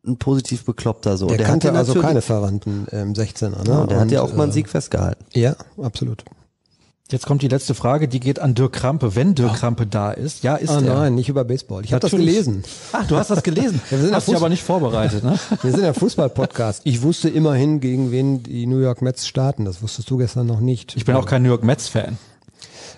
ein 0.06 0.18
positiv 0.18 0.64
bekloppter 0.64 1.16
so. 1.16 1.26
Der, 1.26 1.38
Und 1.38 1.44
kannte 1.44 1.68
hatte 1.68 1.78
also 1.78 1.94
keine 2.00 2.20
Verwandten 2.22 2.86
im 2.90 3.14
16er. 3.14 3.50
Ne? 3.50 3.64
Ja, 3.66 3.78
und 3.80 3.90
der 3.90 4.00
hat 4.00 4.10
ja 4.10 4.22
auch 4.22 4.34
mal 4.34 4.44
einen 4.44 4.50
äh, 4.52 4.54
Sieg 4.54 4.68
festgehalten. 4.68 5.24
Ja, 5.32 5.56
absolut. 5.82 6.24
Jetzt 7.10 7.26
kommt 7.26 7.42
die 7.42 7.48
letzte 7.48 7.74
Frage, 7.74 8.08
die 8.08 8.18
geht 8.18 8.38
an 8.38 8.54
Dirk 8.54 8.72
Krampe, 8.72 9.14
wenn 9.14 9.34
Dirk 9.34 9.56
Krampe 9.56 9.86
da 9.86 10.10
ist. 10.10 10.42
Ja, 10.42 10.56
ist 10.56 10.70
Ah 10.70 10.76
er. 10.80 10.94
nein, 10.94 11.14
nicht 11.14 11.28
über 11.28 11.44
Baseball. 11.44 11.84
Ich 11.84 11.92
habe 11.92 12.00
das 12.00 12.10
gelesen. 12.10 12.64
Ach, 12.92 13.06
du 13.06 13.16
hast 13.16 13.28
das 13.28 13.42
gelesen. 13.42 13.80
Ja, 13.90 13.98
wir 13.98 14.04
sind 14.06 14.14
hast 14.14 14.26
ja 14.26 14.32
dich 14.32 14.40
aber 14.40 14.48
nicht 14.48 14.62
vorbereitet, 14.62 15.22
ne? 15.22 15.38
Wir 15.62 15.70
sind 15.70 15.84
ein 15.84 15.94
Fußball-Podcast. 15.94 16.80
Ich 16.84 17.02
wusste 17.02 17.28
immerhin, 17.28 17.80
gegen 17.80 18.10
wen 18.10 18.42
die 18.42 18.66
New 18.66 18.78
York 18.78 19.02
Mets 19.02 19.28
starten. 19.28 19.66
Das 19.66 19.82
wusstest 19.82 20.08
du 20.10 20.16
gestern 20.16 20.46
noch 20.46 20.60
nicht. 20.60 20.96
Ich 20.96 21.04
bin 21.04 21.14
auch 21.14 21.26
kein 21.26 21.42
New 21.42 21.50
York 21.50 21.62
Mets-Fan. 21.62 22.16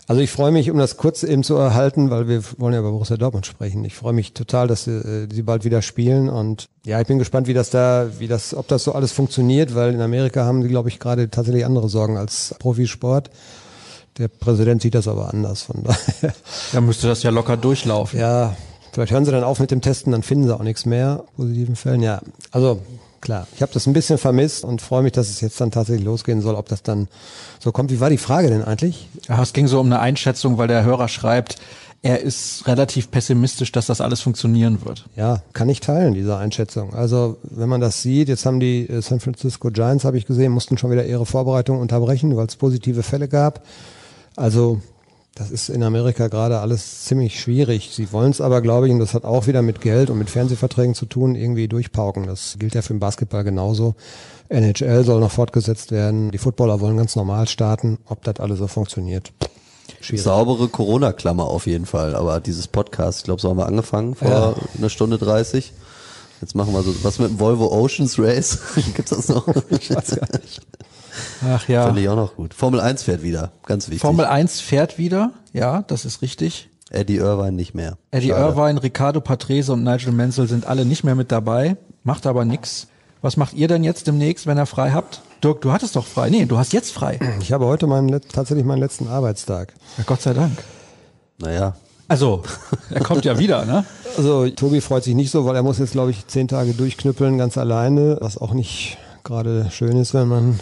Also 0.09 0.23
ich 0.23 0.31
freue 0.31 0.53
mich, 0.53 0.71
um 0.71 0.79
das 0.79 0.97
kurz 0.97 1.25
eben 1.25 1.43
zu 1.43 1.57
erhalten, 1.57 2.11
weil 2.11 2.29
wir 2.29 2.43
wollen 2.59 2.75
ja 2.75 2.81
über 2.81 2.93
Borussia 2.93 3.17
Dortmund 3.17 3.45
sprechen. 3.45 3.85
Ich 3.85 3.95
freue 3.95 4.13
mich 4.13 4.35
total, 4.35 4.69
dass 4.69 4.85
sie, 4.85 4.93
äh, 4.93 5.29
sie 5.33 5.43
bald 5.43 5.65
wieder 5.65 5.83
spielen 5.83 6.29
und 6.29 6.69
ja, 6.85 7.01
ich 7.01 7.09
bin 7.09 7.19
gespannt, 7.19 7.49
wie 7.49 7.55
das 7.55 7.71
da, 7.71 8.09
wie 8.19 8.29
das, 8.29 8.55
ob 8.55 8.69
das 8.69 8.85
so 8.85 8.93
alles 8.93 9.11
funktioniert, 9.11 9.75
weil 9.75 9.93
in 9.93 10.01
Amerika 10.01 10.45
haben 10.45 10.63
sie, 10.63 10.69
glaube 10.69 10.89
ich, 10.91 11.01
gerade 11.01 11.29
tatsächlich 11.29 11.65
andere 11.65 11.89
Sorgen 11.89 12.17
als 12.17 12.55
Profisport. 12.61 13.31
Der 14.19 14.29
Präsident 14.29 14.81
sieht 14.81 14.95
das 14.95 15.09
aber 15.09 15.35
anders, 15.35 15.63
von 15.63 15.83
daher. 15.83 16.33
Da 16.73 16.81
müsste 16.81 17.09
das 17.09 17.25
ja 17.25 17.31
locker 17.31 17.57
durchlaufen. 17.57 18.19
Ja, 18.19 18.57
vielleicht 18.93 19.13
hören 19.13 19.25
sie 19.25 19.33
dann 19.33 19.45
auf 19.45 19.59
mit 19.59 19.73
dem 19.73 19.81
Testen, 19.81 20.13
dann 20.13 20.23
finden 20.23 20.47
sie 20.47 20.55
auch 20.55 20.63
nichts 20.63 20.87
mehr, 20.87 21.25
positiven 21.37 21.75
Fällen. 21.75 22.03
Ja, 22.03 22.21
also 22.53 22.81
klar, 23.27 23.49
ich 23.57 23.61
habe 23.61 23.73
das 23.73 23.89
ein 23.89 23.93
bisschen 23.93 24.19
vermisst 24.19 24.65
und 24.65 24.81
freue 24.81 25.03
mich, 25.03 25.11
dass 25.11 25.29
es 25.29 25.41
jetzt 25.41 25.61
dann 25.61 25.73
tatsächlich 25.73 26.05
losgehen 26.05 26.41
soll, 26.41 26.55
ob 26.55 26.69
das 26.69 26.85
dann 26.85 27.09
so 27.59 27.73
kommt. 27.73 27.91
Wie 27.91 27.99
war 27.99 28.09
die 28.09 28.19
Frage 28.19 28.49
denn 28.51 28.63
eigentlich? 28.63 29.09
Ja, 29.29 29.43
es 29.43 29.53
ging 29.53 29.67
so 29.67 29.81
um 29.81 29.87
eine 29.87 29.99
Einschätzung, 29.99 30.59
weil 30.59 30.69
der 30.69 30.85
Hörer 30.85 31.09
schreibt, 31.09 31.57
er 32.03 32.21
ist 32.21 32.69
relativ 32.69 33.11
pessimistisch, 33.11 33.73
dass 33.73 33.87
das 33.87 34.01
alles 34.01 34.21
funktionieren 34.21 34.85
wird. 34.85 35.07
Ja, 35.17 35.43
kann 35.55 35.69
ich 35.69 35.81
teilen, 35.81 36.15
diese 36.15 36.37
Einschätzung. 36.37 36.95
Also, 36.95 37.39
wenn 37.43 37.69
man 37.69 37.81
das 37.81 38.01
sieht, 38.01 38.29
jetzt 38.29 38.47
haben 38.47 38.61
die 38.61 38.89
äh, 38.89 39.03
San 39.03 39.19
Francisco 39.19 39.71
Giants, 39.73 40.05
habe 40.05 40.19
ich 40.19 40.25
gesehen, 40.25 40.53
mussten 40.53 40.79
schon 40.79 40.93
wieder 40.93 41.05
ihre 41.05 41.27
Vorbereitung 41.27 41.81
unterbrechen, 41.81 42.37
weil 42.37 42.47
es 42.47 42.55
positive 42.55 43.03
Fälle 43.03 43.27
gab. 43.27 43.65
Also, 44.37 44.81
das 45.37 45.51
ist 45.51 45.69
in 45.69 45.83
Amerika 45.83 46.29
gerade 46.29 46.59
alles 46.61 47.05
ziemlich 47.05 47.39
schwierig. 47.39 47.91
Sie 47.93 48.11
wollen 48.11 48.31
es 48.31 48.41
aber, 48.41 48.63
glaube 48.63 48.87
ich, 48.89 48.93
und 48.93 48.99
das 49.01 49.13
hat 49.15 49.25
auch 49.25 49.47
wieder 49.47 49.61
mit 49.61 49.83
Geld 49.83 50.09
und 50.11 50.17
mit 50.19 50.31
Fernsehverträgen 50.31 50.95
zu 50.95 51.05
tun, 51.07 51.35
irgendwie 51.37 51.69
durchpauken. 51.69 52.27
Das 52.27 52.57
gilt 52.59 52.75
ja 52.75 52.81
für 52.83 52.95
den 52.95 53.01
Basketball 53.01 53.45
genauso. 53.45 53.95
NHL 54.49 55.05
soll 55.05 55.21
noch 55.21 55.31
fortgesetzt 55.31 55.93
werden. 55.93 56.31
Die 56.31 56.39
Footballer 56.39 56.81
wollen 56.81 56.97
ganz 56.97 57.15
normal 57.17 57.47
starten. 57.49 57.99
Ob 58.07 58.25
das 58.25 58.41
alles 58.41 58.59
so 58.59 58.67
funktioniert, 58.67 59.33
schwierig. 60.01 60.23
Saubere 60.25 60.69
Corona-Klammer 60.69 61.45
auf 61.45 61.67
jeden 61.67 61.85
Fall. 61.85 62.15
Aber 62.17 62.41
dieses 62.41 62.67
Podcast, 62.67 63.19
ich 63.19 63.25
glaube, 63.25 63.43
so 63.43 63.51
haben 63.51 63.59
wir 63.59 63.67
angefangen 63.67 64.15
vor 64.15 64.29
Ja. 64.29 64.55
einer 64.79 64.89
Stunde 64.89 65.19
30. 65.19 65.75
Jetzt 66.41 66.55
machen 66.55 66.73
wir 66.73 66.83
so 66.83 66.95
was 67.03 67.19
mit 67.19 67.29
dem 67.29 67.41
Volvo 67.41 67.67
Oceans 67.73 68.19
Race. 68.19 68.59
Gibt's 68.95 69.11
das 69.11 69.29
noch? 69.29 69.47
Ach 71.49 71.69
ja. 71.69 71.87
Finde 71.87 72.01
ich 72.01 72.09
auch 72.09 72.17
noch 72.17 72.35
gut. 72.37 72.55
Formel 72.55 72.81
1 72.81 73.03
fährt 73.03 73.23
wieder. 73.23 73.53
Ganz 73.67 73.89
wichtig. 73.89 74.01
Formel 74.01 74.25
1 74.25 74.61
fährt 74.61 74.99
wieder. 74.99 75.33
Ja, 75.53 75.83
das 75.87 76.05
ist 76.05 76.23
richtig. 76.23 76.69
Eddie 76.91 77.17
Irvine 77.17 77.53
nicht 77.53 77.75
mehr. 77.75 77.99
Eddie 78.11 78.29
Schade. 78.29 78.57
Irvine, 78.59 78.83
Ricardo 78.83 79.21
Patrese 79.21 79.73
und 79.73 79.83
Nigel 79.83 80.13
Mansell 80.13 80.47
sind 80.47 80.67
alle 80.67 80.85
nicht 80.85 81.05
mehr 81.05 81.15
mit 81.15 81.33
dabei. 81.33 81.77
Macht 82.05 82.27
aber 82.27 82.45
nix. 82.45 82.87
Was 83.23 83.37
macht 83.37 83.55
ihr 83.55 83.67
denn 83.67 83.83
jetzt 83.83 84.07
demnächst, 84.07 84.47
wenn 84.47 84.59
ihr 84.59 84.67
frei 84.67 84.93
habt? 84.93 85.21
Dirk, 85.43 85.61
du 85.63 85.73
hattest 85.73 85.97
doch 85.97 86.07
frei. 86.07 86.31
Nee, 86.31 86.47
du 86.47 86.59
hast 86.59 86.73
jetzt 86.73 86.93
frei. 86.93 87.19
Ich 87.41 87.53
habe 87.53 87.67
heute 87.67 87.87
meinen, 87.87 88.21
tatsächlich 88.33 88.65
meinen 88.65 88.79
letzten 88.79 89.09
Arbeitstag. 89.09 89.75
Ja, 89.99 90.05
Gott 90.07 90.23
sei 90.23 90.33
Dank. 90.33 90.63
Naja, 91.39 91.75
Also, 92.09 92.43
er 92.91 93.03
kommt 93.03 93.25
ja 93.25 93.39
wieder, 93.39 93.65
ne? 93.65 93.85
Also 94.17 94.49
Tobi 94.51 94.81
freut 94.81 95.03
sich 95.03 95.15
nicht 95.15 95.31
so, 95.31 95.45
weil 95.45 95.57
er 95.57 95.63
muss 95.63 95.79
jetzt, 95.79 95.93
glaube 95.93 96.13
ich, 96.13 96.27
zehn 96.29 96.47
Tage 96.47 96.73
durchknüppeln, 96.73 97.37
ganz 97.37 97.59
alleine, 97.59 98.19
was 98.21 98.39
auch 98.39 98.53
nicht 98.53 98.97
gerade 99.25 99.69
schön 99.71 99.97
ist, 99.97 100.15
wenn 100.15 100.29
man 100.29 100.61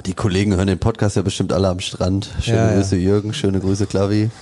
Die 0.00 0.14
Kollegen 0.14 0.56
hören 0.56 0.66
den 0.66 0.78
Podcast 0.78 1.16
ja 1.16 1.22
bestimmt 1.22 1.52
alle 1.52 1.68
am 1.68 1.80
Strand. 1.80 2.30
Schöne 2.40 2.56
Ja, 2.56 2.70
ja. 2.70 2.76
Grüße 2.76 2.96
Jürgen, 2.96 3.34
schöne 3.34 3.60
Grüße 3.60 3.86
Klavi. 3.86 4.30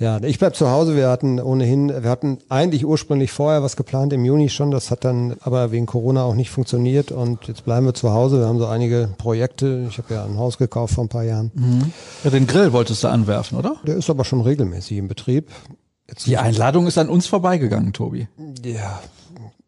Ja, 0.00 0.20
ich 0.20 0.40
bleib 0.40 0.56
zu 0.56 0.68
Hause. 0.68 0.96
Wir 0.96 1.08
hatten 1.08 1.38
ohnehin, 1.40 1.88
wir 1.88 2.10
hatten 2.10 2.38
eigentlich 2.48 2.84
ursprünglich 2.84 3.30
vorher 3.30 3.62
was 3.62 3.76
geplant 3.76 4.12
im 4.12 4.24
Juni 4.24 4.48
schon. 4.48 4.72
Das 4.72 4.90
hat 4.90 5.04
dann 5.04 5.36
aber 5.40 5.70
wegen 5.70 5.86
Corona 5.86 6.24
auch 6.24 6.34
nicht 6.34 6.50
funktioniert 6.50 7.12
und 7.12 7.46
jetzt 7.46 7.64
bleiben 7.64 7.86
wir 7.86 7.94
zu 7.94 8.10
Hause. 8.10 8.40
Wir 8.40 8.46
haben 8.48 8.58
so 8.58 8.66
einige 8.66 9.08
Projekte. 9.18 9.86
Ich 9.88 9.98
habe 9.98 10.12
ja 10.12 10.24
ein 10.24 10.36
Haus 10.36 10.58
gekauft 10.58 10.94
vor 10.94 11.04
ein 11.04 11.08
paar 11.08 11.22
Jahren. 11.22 11.92
Ja, 12.24 12.30
den 12.30 12.48
Grill 12.48 12.72
wolltest 12.72 13.04
du 13.04 13.08
anwerfen, 13.08 13.56
oder? 13.56 13.76
Der 13.86 13.94
ist 13.94 14.10
aber 14.10 14.24
schon 14.24 14.40
regelmäßig 14.40 14.98
im 14.98 15.06
Betrieb. 15.06 15.48
Jetzt 16.08 16.26
Die 16.26 16.38
Einladung 16.38 16.88
ist 16.88 16.98
an 16.98 17.08
uns 17.08 17.28
vorbeigegangen, 17.28 17.92
Tobi. 17.92 18.26
ja, 18.64 19.00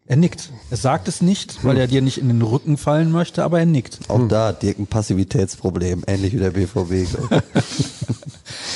Er 0.09 0.17
nickt. 0.17 0.51
Er 0.71 0.77
sagt 0.77 1.09
es 1.09 1.21
nicht, 1.21 1.65
weil 1.65 1.77
er 1.79 1.89
dir 1.89 2.01
nicht 2.01 2.19
in 2.19 2.29
den 2.29 2.41
Rücken 2.43 2.77
fallen 2.77 3.11
möchte, 3.11 3.43
aber 3.43 3.59
er 3.59 3.67
nickt. 3.67 3.99
Auch 4.09 4.29
da 4.29 4.53
Dirk 4.53 4.79
ein 4.79 4.87
Passivitätsproblem, 4.87 6.05
ähnlich 6.07 6.33
wie 6.33 6.39
der 6.39 6.51
BVB. 6.51 7.09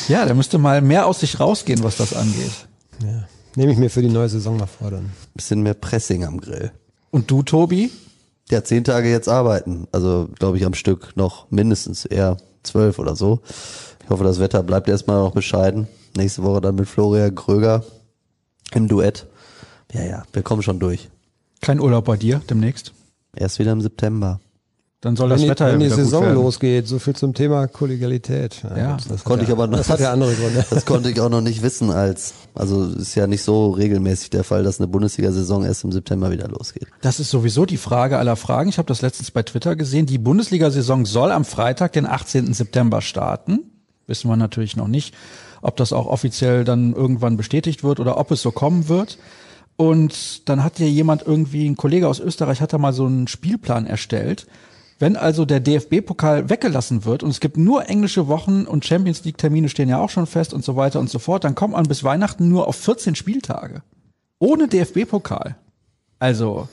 Ja, 0.09 0.25
der 0.25 0.35
müsste 0.35 0.59
mal 0.59 0.81
mehr 0.83 1.07
aus 1.07 1.21
sich 1.21 1.39
rausgehen, 1.39 1.85
was 1.85 1.97
das 1.97 2.15
angeht. 2.15 2.51
ja. 3.03 3.29
nehme 3.55 3.71
ich 3.73 3.79
mir 3.79 3.91
für 3.91 4.03
die 4.03 4.09
neue 4.09 4.29
Saison 4.29 4.57
mal 4.57 4.67
vor 4.67 4.91
dann. 4.91 5.11
Bisschen 5.35 5.63
mehr 5.63 5.75
Pressing 5.75 6.25
am 6.25 6.41
Grill. 6.41 6.73
Und 7.13 7.31
du, 7.31 7.43
Tobi? 7.45 7.91
Ja, 8.51 8.65
zehn 8.65 8.83
Tage 8.83 9.09
jetzt 9.09 9.29
arbeiten. 9.29 9.87
Also, 9.93 10.29
glaube 10.39 10.57
ich, 10.57 10.65
am 10.65 10.75
Stück 10.75 11.17
noch 11.17 11.49
mindestens 11.51 12.05
eher 12.05 12.39
zwölf 12.65 12.99
oder 12.99 13.15
so. 13.15 13.41
Ich 14.03 14.11
hoffe, 14.11 14.25
das 14.25 14.41
Wetter 14.41 14.65
bleibt 14.65 14.89
erstmal 14.89 15.21
noch 15.21 15.33
bescheiden. 15.33 15.87
Nächste 16.17 16.43
Woche 16.43 16.61
dann 16.61 16.75
mit 16.75 16.89
Florian 16.89 17.35
Kröger 17.35 17.85
im 18.75 18.89
Duett. 18.89 19.27
Ja, 19.93 20.03
ja, 20.03 20.23
wir 20.33 20.43
kommen 20.43 20.63
schon 20.63 20.81
durch. 20.81 21.09
Kein 21.61 21.81
Urlaub 21.81 22.05
bei 22.07 22.17
dir 22.17 22.41
demnächst? 22.49 22.93
Erst 23.37 23.59
wieder 23.59 23.73
im 23.73 23.81
September. 23.81 24.41
Dann 25.03 25.17
soll 25.17 25.31
Wenn 25.31 25.37
das 25.37 25.43
die, 25.43 25.49
Wetter 25.49 25.67
ja 25.69 25.73
wenn 25.73 25.81
die 25.81 25.89
Saison 25.89 26.35
losgeht, 26.35 26.87
so 26.87 26.99
viel 26.99 27.17
zum 27.17 27.33
Thema 27.33 27.67
Kollegialität. 27.69 28.63
Ja, 28.77 28.97
gut, 28.97 29.11
Das 29.11 29.25
konnte 29.25 29.43
hat 29.43 29.49
ich 29.49 29.53
aber 29.53 29.67
noch. 29.67 29.79
Das 29.79 29.89
hat 29.89 29.99
ja 30.01 30.13
andere 30.13 30.35
Gründe. 30.35 30.63
Das 30.69 30.85
konnte 30.85 31.11
ich 31.11 31.19
auch 31.23 31.31
noch 31.31 31.41
nicht 31.41 31.63
wissen 31.63 31.91
als, 31.91 32.35
also 32.55 32.85
ist 32.85 33.15
ja 33.15 33.27
nicht 33.27 33.43
so 33.43 33.71
regelmäßig 33.71 34.29
der 34.29 34.45
Fall, 34.45 34.63
dass 34.63 34.79
eine 34.79 34.89
Bundesliga-Saison 34.89 35.65
erst 35.65 35.85
im 35.85 35.93
September 35.93 36.31
wieder 36.31 36.49
losgeht. 36.49 36.89
Das 37.01 37.19
ist 37.19 37.31
sowieso 37.31 37.65
die 37.65 37.79
Frage 37.79 38.19
aller 38.19 38.37
Fragen. 38.37 38.69
Ich 38.69 38.77
habe 38.77 38.89
das 38.89 39.01
letztens 39.01 39.31
bei 39.31 39.43
Twitter 39.43 39.75
gesehen. 39.75 40.05
Die 40.05 40.19
Bundesliga-Saison 40.19 41.07
soll 41.07 41.33
am 41.33 41.47
Freitag, 41.47 41.95
den 41.95 42.05
18. 42.05 42.53
September 42.53 43.01
starten. 43.01 43.61
Wissen 44.07 44.29
wir 44.29 44.37
natürlich 44.37 44.77
noch 44.77 44.89
nicht, 44.89 45.15
ob 45.63 45.79
das 45.79 45.95
auch 45.95 46.07
offiziell 46.09 46.65
dann 46.65 46.93
irgendwann 46.93 47.39
bestätigt 47.39 47.83
wird 47.83 48.01
oder 48.01 48.19
ob 48.19 48.31
es 48.33 48.43
so 48.43 48.51
kommen 48.51 48.89
wird. 48.91 49.17
Und 49.81 50.47
dann 50.47 50.63
hat 50.63 50.77
hier 50.77 50.91
jemand 50.91 51.23
irgendwie, 51.27 51.67
ein 51.67 51.75
Kollege 51.75 52.07
aus 52.07 52.21
Österreich 52.21 52.61
hat 52.61 52.75
da 52.75 52.77
mal 52.77 52.93
so 52.93 53.07
einen 53.07 53.29
Spielplan 53.29 53.87
erstellt. 53.87 54.47
Wenn 54.99 55.17
also 55.17 55.47
der 55.47 55.61
DFB-Pokal 55.61 56.51
weggelassen 56.51 57.07
wird 57.07 57.23
und 57.23 57.31
es 57.31 57.41
gibt 57.41 57.57
nur 57.57 57.89
englische 57.89 58.29
Wochen 58.29 58.67
und 58.67 58.85
Champions 58.85 59.25
League-Termine 59.25 59.71
stehen 59.71 59.89
ja 59.89 59.99
auch 59.99 60.11
schon 60.11 60.27
fest 60.27 60.53
und 60.53 60.63
so 60.63 60.77
weiter 60.77 61.01
und 61.01 61.09
so 61.09 61.19
fort, 61.19 61.45
dann 61.45 61.55
kommt 61.55 61.73
man 61.73 61.85
bis 61.85 62.05
Weihnachten 62.05 62.51
nur 62.51 62.69
auf 62.69 62.77
14 62.77 63.15
Spieltage. 63.15 63.81
Ohne 64.39 64.69
DFB-Pokal. 64.69 65.57
Also 66.19 66.69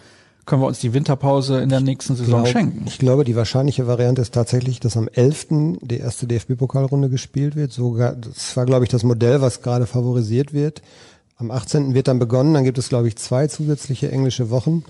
können 0.45 0.61
wir 0.61 0.67
uns 0.67 0.79
die 0.79 0.93
Winterpause 0.93 1.61
in 1.61 1.69
der 1.69 1.79
nächsten 1.79 2.17
Saison 2.17 2.43
glaub- 2.43 2.51
schenken. 2.51 2.83
Ich 2.87 2.99
glaube, 2.99 3.23
die 3.23 3.37
wahrscheinliche 3.37 3.87
Variante 3.87 4.21
ist 4.21 4.33
tatsächlich, 4.33 4.81
dass 4.81 4.97
am 4.97 5.07
11. 5.07 5.77
die 5.81 5.99
erste 5.99 6.27
DFB-Pokalrunde 6.27 7.07
gespielt 7.07 7.55
wird. 7.55 7.71
Sogar, 7.71 8.17
das 8.17 8.57
war, 8.57 8.65
glaube 8.65 8.83
ich, 8.83 8.89
das 8.89 9.03
Modell, 9.03 9.39
was 9.39 9.61
gerade 9.61 9.85
favorisiert 9.85 10.51
wird. 10.51 10.81
Am 11.39 11.51
18. 11.51 11.93
wird 11.93 12.07
dann 12.07 12.17
begonnen, 12.17 12.55
dann 12.55 12.63
gibt 12.63 12.79
es, 12.79 12.89
glaube 12.89 13.07
ich, 13.07 13.15
zwei 13.15 13.45
zusätzliche 13.47 14.11
englische 14.11 14.49
Wochen. 14.49 14.83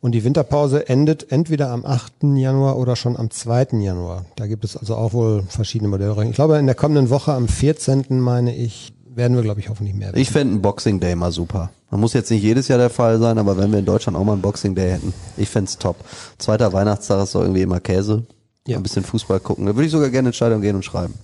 Und 0.00 0.12
die 0.12 0.24
Winterpause 0.24 0.88
endet 0.88 1.30
entweder 1.30 1.70
am 1.70 1.86
8. 1.86 2.24
Januar 2.34 2.76
oder 2.76 2.96
schon 2.96 3.16
am 3.16 3.30
2. 3.30 3.68
Januar. 3.80 4.24
Da 4.34 4.48
gibt 4.48 4.64
es 4.64 4.76
also 4.76 4.96
auch 4.96 5.12
wohl 5.12 5.44
verschiedene 5.48 5.88
Modelle. 5.88 6.24
Ich 6.24 6.34
glaube, 6.34 6.58
in 6.58 6.66
der 6.66 6.74
kommenden 6.74 7.08
Woche 7.08 7.32
am 7.32 7.46
14. 7.46 8.04
meine 8.20 8.54
ich, 8.54 8.92
werden 9.14 9.36
wir, 9.36 9.44
glaube 9.44 9.60
ich, 9.60 9.68
hoffentlich 9.68 9.94
mehr. 9.94 10.12
Ich 10.16 10.30
fände 10.30 10.54
einen 10.54 10.62
Boxing 10.62 10.98
Day 10.98 11.14
mal 11.14 11.30
super. 11.30 11.70
Man 11.90 12.00
muss 12.00 12.14
jetzt 12.14 12.30
nicht 12.30 12.42
jedes 12.42 12.66
Jahr 12.66 12.78
der 12.78 12.90
Fall 12.90 13.20
sein, 13.20 13.38
aber 13.38 13.56
wenn 13.56 13.70
wir 13.70 13.78
in 13.78 13.84
Deutschland 13.84 14.18
auch 14.18 14.24
mal 14.24 14.32
einen 14.32 14.42
Boxing 14.42 14.74
Day 14.74 14.90
hätten, 14.90 15.14
ich 15.36 15.48
fände 15.48 15.68
es 15.68 15.78
top. 15.78 15.96
Zweiter 16.38 16.72
Weihnachtstag 16.72 17.22
ist 17.22 17.34
doch 17.36 17.42
irgendwie 17.42 17.62
immer 17.62 17.78
Käse. 17.78 18.26
Ja. 18.66 18.76
Ein 18.76 18.82
bisschen 18.82 19.04
Fußball 19.04 19.38
gucken. 19.38 19.66
Da 19.66 19.74
würde 19.76 19.86
ich 19.86 19.92
sogar 19.92 20.10
gerne 20.10 20.30
ins 20.30 20.36
Stadion 20.36 20.60
gehen 20.60 20.74
und 20.74 20.84
schreiben. 20.84 21.14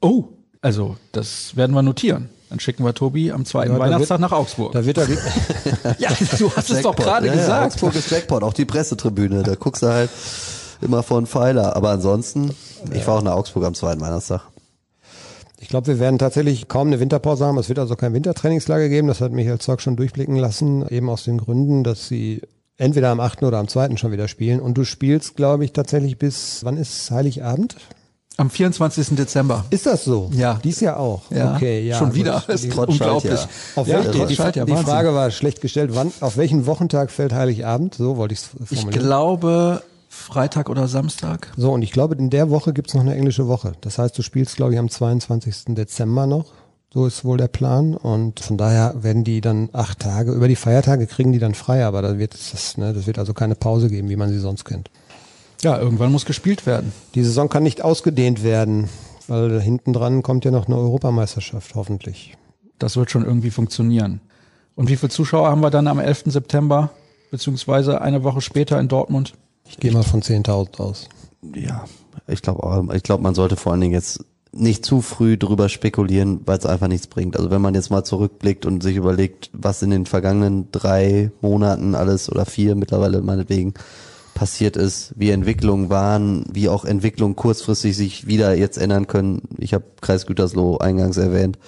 Oh, 0.00 0.26
also 0.60 0.96
das 1.10 1.56
werden 1.56 1.74
wir 1.74 1.82
notieren. 1.82 2.28
Dann 2.48 2.60
schicken 2.60 2.84
wir 2.84 2.94
Tobi 2.94 3.32
am 3.32 3.44
zweiten 3.44 3.72
Ja, 3.72 3.78
Weihnachtstag 3.78 4.20
wird- 4.20 4.30
nach 4.30 4.36
Augsburg. 4.38 4.72
Da 4.72 4.84
wird 4.84 4.98
er, 4.98 5.08
ja, 5.98 6.10
du 6.38 6.50
hast 6.54 6.70
es 6.70 6.82
doch 6.82 6.94
gerade 6.94 7.26
Ja, 7.26 7.34
Ja, 7.34 7.40
gesagt. 7.40 7.64
Augsburg 7.66 7.94
ist 7.96 8.10
Jackpot, 8.10 8.42
auch 8.44 8.52
die 8.52 8.64
Pressetribüne. 8.64 9.42
Da 9.42 9.54
guckst 9.56 9.82
du 9.82 9.88
halt 9.88 10.10
immer 10.80 11.02
vor 11.02 11.16
einen 11.18 11.26
Pfeiler. 11.26 11.74
Aber 11.74 11.90
ansonsten, 11.90 12.54
ich 12.92 13.02
fahre 13.02 13.18
auch 13.18 13.22
nach 13.22 13.32
Augsburg 13.34 13.64
am 13.64 13.74
zweiten 13.74 14.00
Weihnachtstag. 14.00 14.42
Ich 15.58 15.68
glaube, 15.68 15.86
wir 15.88 15.98
werden 15.98 16.18
tatsächlich 16.18 16.68
kaum 16.68 16.88
eine 16.88 17.00
Winterpause 17.00 17.46
haben. 17.46 17.58
Es 17.58 17.68
wird 17.68 17.78
also 17.78 17.96
kein 17.96 18.12
Wintertrainingslager 18.14 18.88
geben. 18.88 19.08
Das 19.08 19.20
hat 19.20 19.32
Michael 19.32 19.58
Zorc 19.58 19.80
schon 19.80 19.96
durchblicken 19.96 20.36
lassen, 20.36 20.86
eben 20.88 21.08
aus 21.08 21.24
den 21.24 21.38
Gründen, 21.38 21.82
dass 21.82 22.06
sie 22.08 22.42
entweder 22.76 23.08
am 23.10 23.20
8. 23.20 23.42
oder 23.42 23.58
am 23.58 23.66
2. 23.66 23.96
schon 23.96 24.12
wieder 24.12 24.28
spielen. 24.28 24.60
Und 24.60 24.74
du 24.74 24.84
spielst, 24.84 25.34
glaube 25.34 25.64
ich, 25.64 25.72
tatsächlich 25.72 26.18
bis, 26.18 26.60
wann 26.62 26.76
ist 26.76 27.10
Heiligabend? 27.10 27.76
Am 28.38 28.50
24. 28.50 29.16
Dezember. 29.16 29.64
Ist 29.70 29.86
das 29.86 30.04
so? 30.04 30.30
Ja. 30.34 30.58
Dies 30.62 30.80
Jahr 30.80 30.98
auch. 30.98 31.22
Ja, 31.30 31.54
Okay, 31.56 31.86
ja. 31.86 31.96
schon 31.96 32.08
gut. 32.08 32.16
wieder. 32.16 32.42
Das 32.46 32.64
ist 32.64 32.76
unglaublich. 32.76 33.32
Schaltjahr. 33.32 33.48
Auf 33.76 33.88
ja, 33.88 33.94
welche, 34.04 34.10
die, 34.26 34.36
die, 34.60 34.64
die. 34.66 34.76
Frage 34.84 35.14
war 35.14 35.30
schlecht 35.30 35.62
gestellt. 35.62 35.90
Wann, 35.94 36.12
auf 36.20 36.36
welchen 36.36 36.66
Wochentag 36.66 37.10
fällt 37.10 37.32
Heiligabend? 37.32 37.94
So 37.94 38.16
wollte 38.18 38.34
ich 38.34 38.40
es 38.40 38.50
Ich 38.70 38.78
formulieren. 38.80 39.04
glaube 39.06 39.82
Freitag 40.10 40.68
oder 40.68 40.86
Samstag. 40.86 41.50
So, 41.56 41.72
und 41.72 41.80
ich 41.82 41.92
glaube, 41.92 42.14
in 42.16 42.28
der 42.30 42.50
Woche 42.50 42.72
gibt's 42.74 42.92
noch 42.94 43.00
eine 43.02 43.14
englische 43.14 43.48
Woche. 43.48 43.72
Das 43.80 43.98
heißt, 43.98 44.16
du 44.18 44.22
spielst, 44.22 44.56
glaube 44.56 44.74
ich, 44.74 44.78
am 44.78 44.88
22. 44.90 45.74
Dezember 45.74 46.26
noch. 46.26 46.46
So 46.92 47.06
ist 47.06 47.24
wohl 47.24 47.36
der 47.38 47.48
Plan. 47.48 47.94
Und 47.94 48.40
von 48.40 48.56
daher 48.56 48.94
werden 49.02 49.24
die 49.24 49.40
dann 49.40 49.68
acht 49.72 50.00
Tage, 50.00 50.32
über 50.32 50.48
die 50.48 50.56
Feiertage 50.56 51.06
kriegen 51.06 51.32
die 51.32 51.38
dann 51.38 51.54
frei, 51.54 51.84
aber 51.84 52.00
da 52.02 52.18
wird 52.18 52.34
es 52.34 52.52
das, 52.52 52.76
ne, 52.78 52.92
das 52.94 53.06
wird 53.06 53.18
also 53.18 53.34
keine 53.34 53.54
Pause 53.54 53.88
geben, 53.88 54.08
wie 54.08 54.16
man 54.16 54.30
sie 54.30 54.38
sonst 54.38 54.64
kennt. 54.64 54.90
Ja, 55.62 55.78
irgendwann 55.78 56.12
muss 56.12 56.26
gespielt 56.26 56.66
werden. 56.66 56.92
Die 57.14 57.22
Saison 57.22 57.48
kann 57.48 57.62
nicht 57.62 57.82
ausgedehnt 57.82 58.42
werden, 58.42 58.88
weil 59.28 59.60
hinten 59.60 59.92
dran 59.92 60.22
kommt 60.22 60.44
ja 60.44 60.50
noch 60.50 60.66
eine 60.66 60.76
Europameisterschaft, 60.76 61.74
hoffentlich. 61.74 62.36
Das 62.78 62.96
wird 62.96 63.10
schon 63.10 63.24
irgendwie 63.24 63.50
funktionieren. 63.50 64.20
Und 64.74 64.88
wie 64.90 64.96
viele 64.96 65.10
Zuschauer 65.10 65.48
haben 65.48 65.62
wir 65.62 65.70
dann 65.70 65.86
am 65.86 65.98
11. 65.98 66.24
September, 66.26 66.90
beziehungsweise 67.30 68.02
eine 68.02 68.22
Woche 68.22 68.42
später 68.42 68.78
in 68.78 68.88
Dortmund? 68.88 69.32
Ich 69.64 69.78
gehe 69.78 69.92
mal 69.92 70.02
von 70.02 70.22
10.000 70.22 70.80
aus. 70.80 71.08
Ja, 71.54 71.84
ich 72.26 72.42
glaube, 72.42 72.94
ich 72.94 73.02
glaube, 73.02 73.22
man 73.22 73.34
sollte 73.34 73.56
vor 73.56 73.72
allen 73.72 73.80
Dingen 73.80 73.94
jetzt 73.94 74.24
nicht 74.52 74.84
zu 74.84 75.00
früh 75.00 75.36
drüber 75.36 75.68
spekulieren, 75.68 76.40
weil 76.46 76.58
es 76.58 76.66
einfach 76.66 76.88
nichts 76.88 77.06
bringt. 77.06 77.36
Also 77.36 77.50
wenn 77.50 77.60
man 77.60 77.74
jetzt 77.74 77.90
mal 77.90 78.04
zurückblickt 78.04 78.66
und 78.66 78.82
sich 78.82 78.96
überlegt, 78.96 79.50
was 79.52 79.82
in 79.82 79.90
den 79.90 80.06
vergangenen 80.06 80.70
drei 80.72 81.30
Monaten 81.40 81.94
alles 81.94 82.30
oder 82.30 82.46
vier 82.46 82.74
mittlerweile 82.74 83.20
meinetwegen 83.22 83.74
passiert 84.36 84.76
ist, 84.76 85.14
wie 85.16 85.30
Entwicklungen 85.30 85.88
waren, 85.88 86.44
wie 86.52 86.68
auch 86.68 86.84
Entwicklungen 86.84 87.36
kurzfristig 87.36 87.96
sich 87.96 88.26
wieder 88.26 88.54
jetzt 88.54 88.76
ändern 88.76 89.06
können. 89.06 89.48
Ich 89.58 89.72
habe 89.72 89.84
Kreis 90.02 90.26
Gütersloh 90.26 90.76
eingangs 90.76 91.16
erwähnt. 91.16 91.58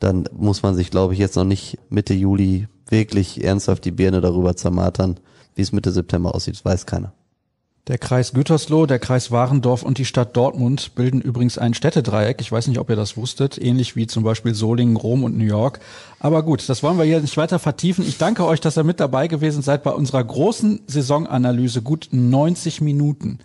Dann 0.00 0.24
muss 0.32 0.62
man 0.62 0.74
sich, 0.74 0.90
glaube 0.90 1.12
ich, 1.12 1.20
jetzt 1.20 1.36
noch 1.36 1.44
nicht 1.44 1.78
Mitte 1.90 2.14
Juli 2.14 2.68
wirklich 2.88 3.44
ernsthaft 3.44 3.84
die 3.84 3.90
Birne 3.90 4.22
darüber 4.22 4.56
zermatern, 4.56 5.20
wie 5.54 5.62
es 5.62 5.72
Mitte 5.72 5.92
September 5.92 6.34
aussieht. 6.34 6.54
Das 6.54 6.64
weiß 6.64 6.86
keiner. 6.86 7.12
Der 7.90 7.98
Kreis 7.98 8.32
Gütersloh, 8.32 8.86
der 8.86 9.00
Kreis 9.00 9.32
Warendorf 9.32 9.82
und 9.82 9.98
die 9.98 10.04
Stadt 10.04 10.36
Dortmund 10.36 10.94
bilden 10.94 11.20
übrigens 11.20 11.58
ein 11.58 11.74
Städtedreieck. 11.74 12.40
Ich 12.40 12.52
weiß 12.52 12.68
nicht, 12.68 12.78
ob 12.78 12.88
ihr 12.88 12.94
das 12.94 13.16
wusstet, 13.16 13.60
ähnlich 13.60 13.96
wie 13.96 14.06
zum 14.06 14.22
Beispiel 14.22 14.54
Solingen, 14.54 14.94
Rom 14.94 15.24
und 15.24 15.36
New 15.36 15.42
York. 15.42 15.80
Aber 16.20 16.44
gut, 16.44 16.68
das 16.68 16.84
wollen 16.84 16.98
wir 16.98 17.04
hier 17.04 17.18
nicht 17.18 17.36
weiter 17.36 17.58
vertiefen. 17.58 18.06
Ich 18.06 18.16
danke 18.16 18.46
euch, 18.46 18.60
dass 18.60 18.78
ihr 18.78 18.84
mit 18.84 19.00
dabei 19.00 19.26
gewesen 19.26 19.60
seid 19.62 19.82
bei 19.82 19.90
unserer 19.90 20.22
großen 20.22 20.82
Saisonanalyse. 20.86 21.82
Gut 21.82 22.10
90 22.12 22.80
Minuten. 22.80 23.40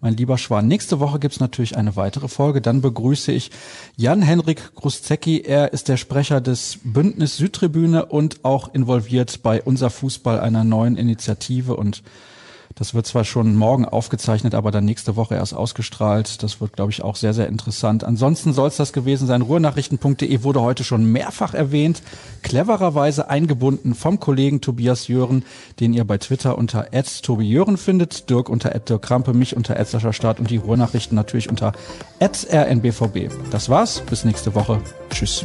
Mein 0.00 0.16
lieber 0.16 0.38
Schwan, 0.38 0.68
nächste 0.68 1.00
Woche 1.00 1.18
gibt's 1.18 1.40
natürlich 1.40 1.76
eine 1.76 1.96
weitere 1.96 2.28
Folge. 2.28 2.60
Dann 2.60 2.80
begrüße 2.80 3.32
ich 3.32 3.50
Jan-Henrik 3.96 4.76
Gruszecki. 4.76 5.40
Er 5.40 5.72
ist 5.72 5.88
der 5.88 5.96
Sprecher 5.96 6.40
des 6.40 6.78
Bündnis 6.84 7.36
Südtribüne 7.36 8.06
und 8.06 8.44
auch 8.44 8.72
involviert 8.72 9.42
bei 9.42 9.60
Unser 9.60 9.90
Fußball, 9.90 10.38
einer 10.38 10.62
neuen 10.62 10.96
Initiative. 10.96 11.74
Und 11.74 12.04
das 12.78 12.94
wird 12.94 13.06
zwar 13.06 13.24
schon 13.24 13.56
morgen 13.56 13.84
aufgezeichnet, 13.84 14.54
aber 14.54 14.70
dann 14.70 14.84
nächste 14.84 15.16
Woche 15.16 15.34
erst 15.34 15.52
ausgestrahlt. 15.52 16.42
Das 16.44 16.60
wird, 16.60 16.74
glaube 16.74 16.92
ich, 16.92 17.02
auch 17.02 17.16
sehr, 17.16 17.34
sehr 17.34 17.48
interessant. 17.48 18.04
Ansonsten 18.04 18.52
soll 18.52 18.68
es 18.68 18.76
das 18.76 18.92
gewesen 18.92 19.26
sein. 19.26 19.42
Ruhrnachrichten.de 19.42 20.42
wurde 20.44 20.60
heute 20.60 20.84
schon 20.84 21.10
mehrfach 21.10 21.54
erwähnt. 21.54 22.02
Clevererweise 22.42 23.28
eingebunden 23.28 23.94
vom 23.94 24.20
Kollegen 24.20 24.60
Tobias 24.60 25.08
Jören, 25.08 25.44
den 25.80 25.92
ihr 25.92 26.04
bei 26.04 26.18
Twitter 26.18 26.56
unter 26.56 26.86
Jören 27.40 27.76
findet, 27.76 28.30
Dirk 28.30 28.48
unter 28.48 28.70
Dirk 28.70 29.02
Krampe, 29.02 29.34
mich 29.34 29.56
unter 29.56 29.74
Start 30.12 30.38
und 30.38 30.50
die 30.50 30.58
Ruhrnachrichten 30.58 31.16
natürlich 31.16 31.50
unter 31.50 31.72
rnbvb. 32.20 33.30
Das 33.50 33.68
war's. 33.68 34.02
Bis 34.08 34.24
nächste 34.24 34.54
Woche. 34.54 34.80
Tschüss. 35.10 35.44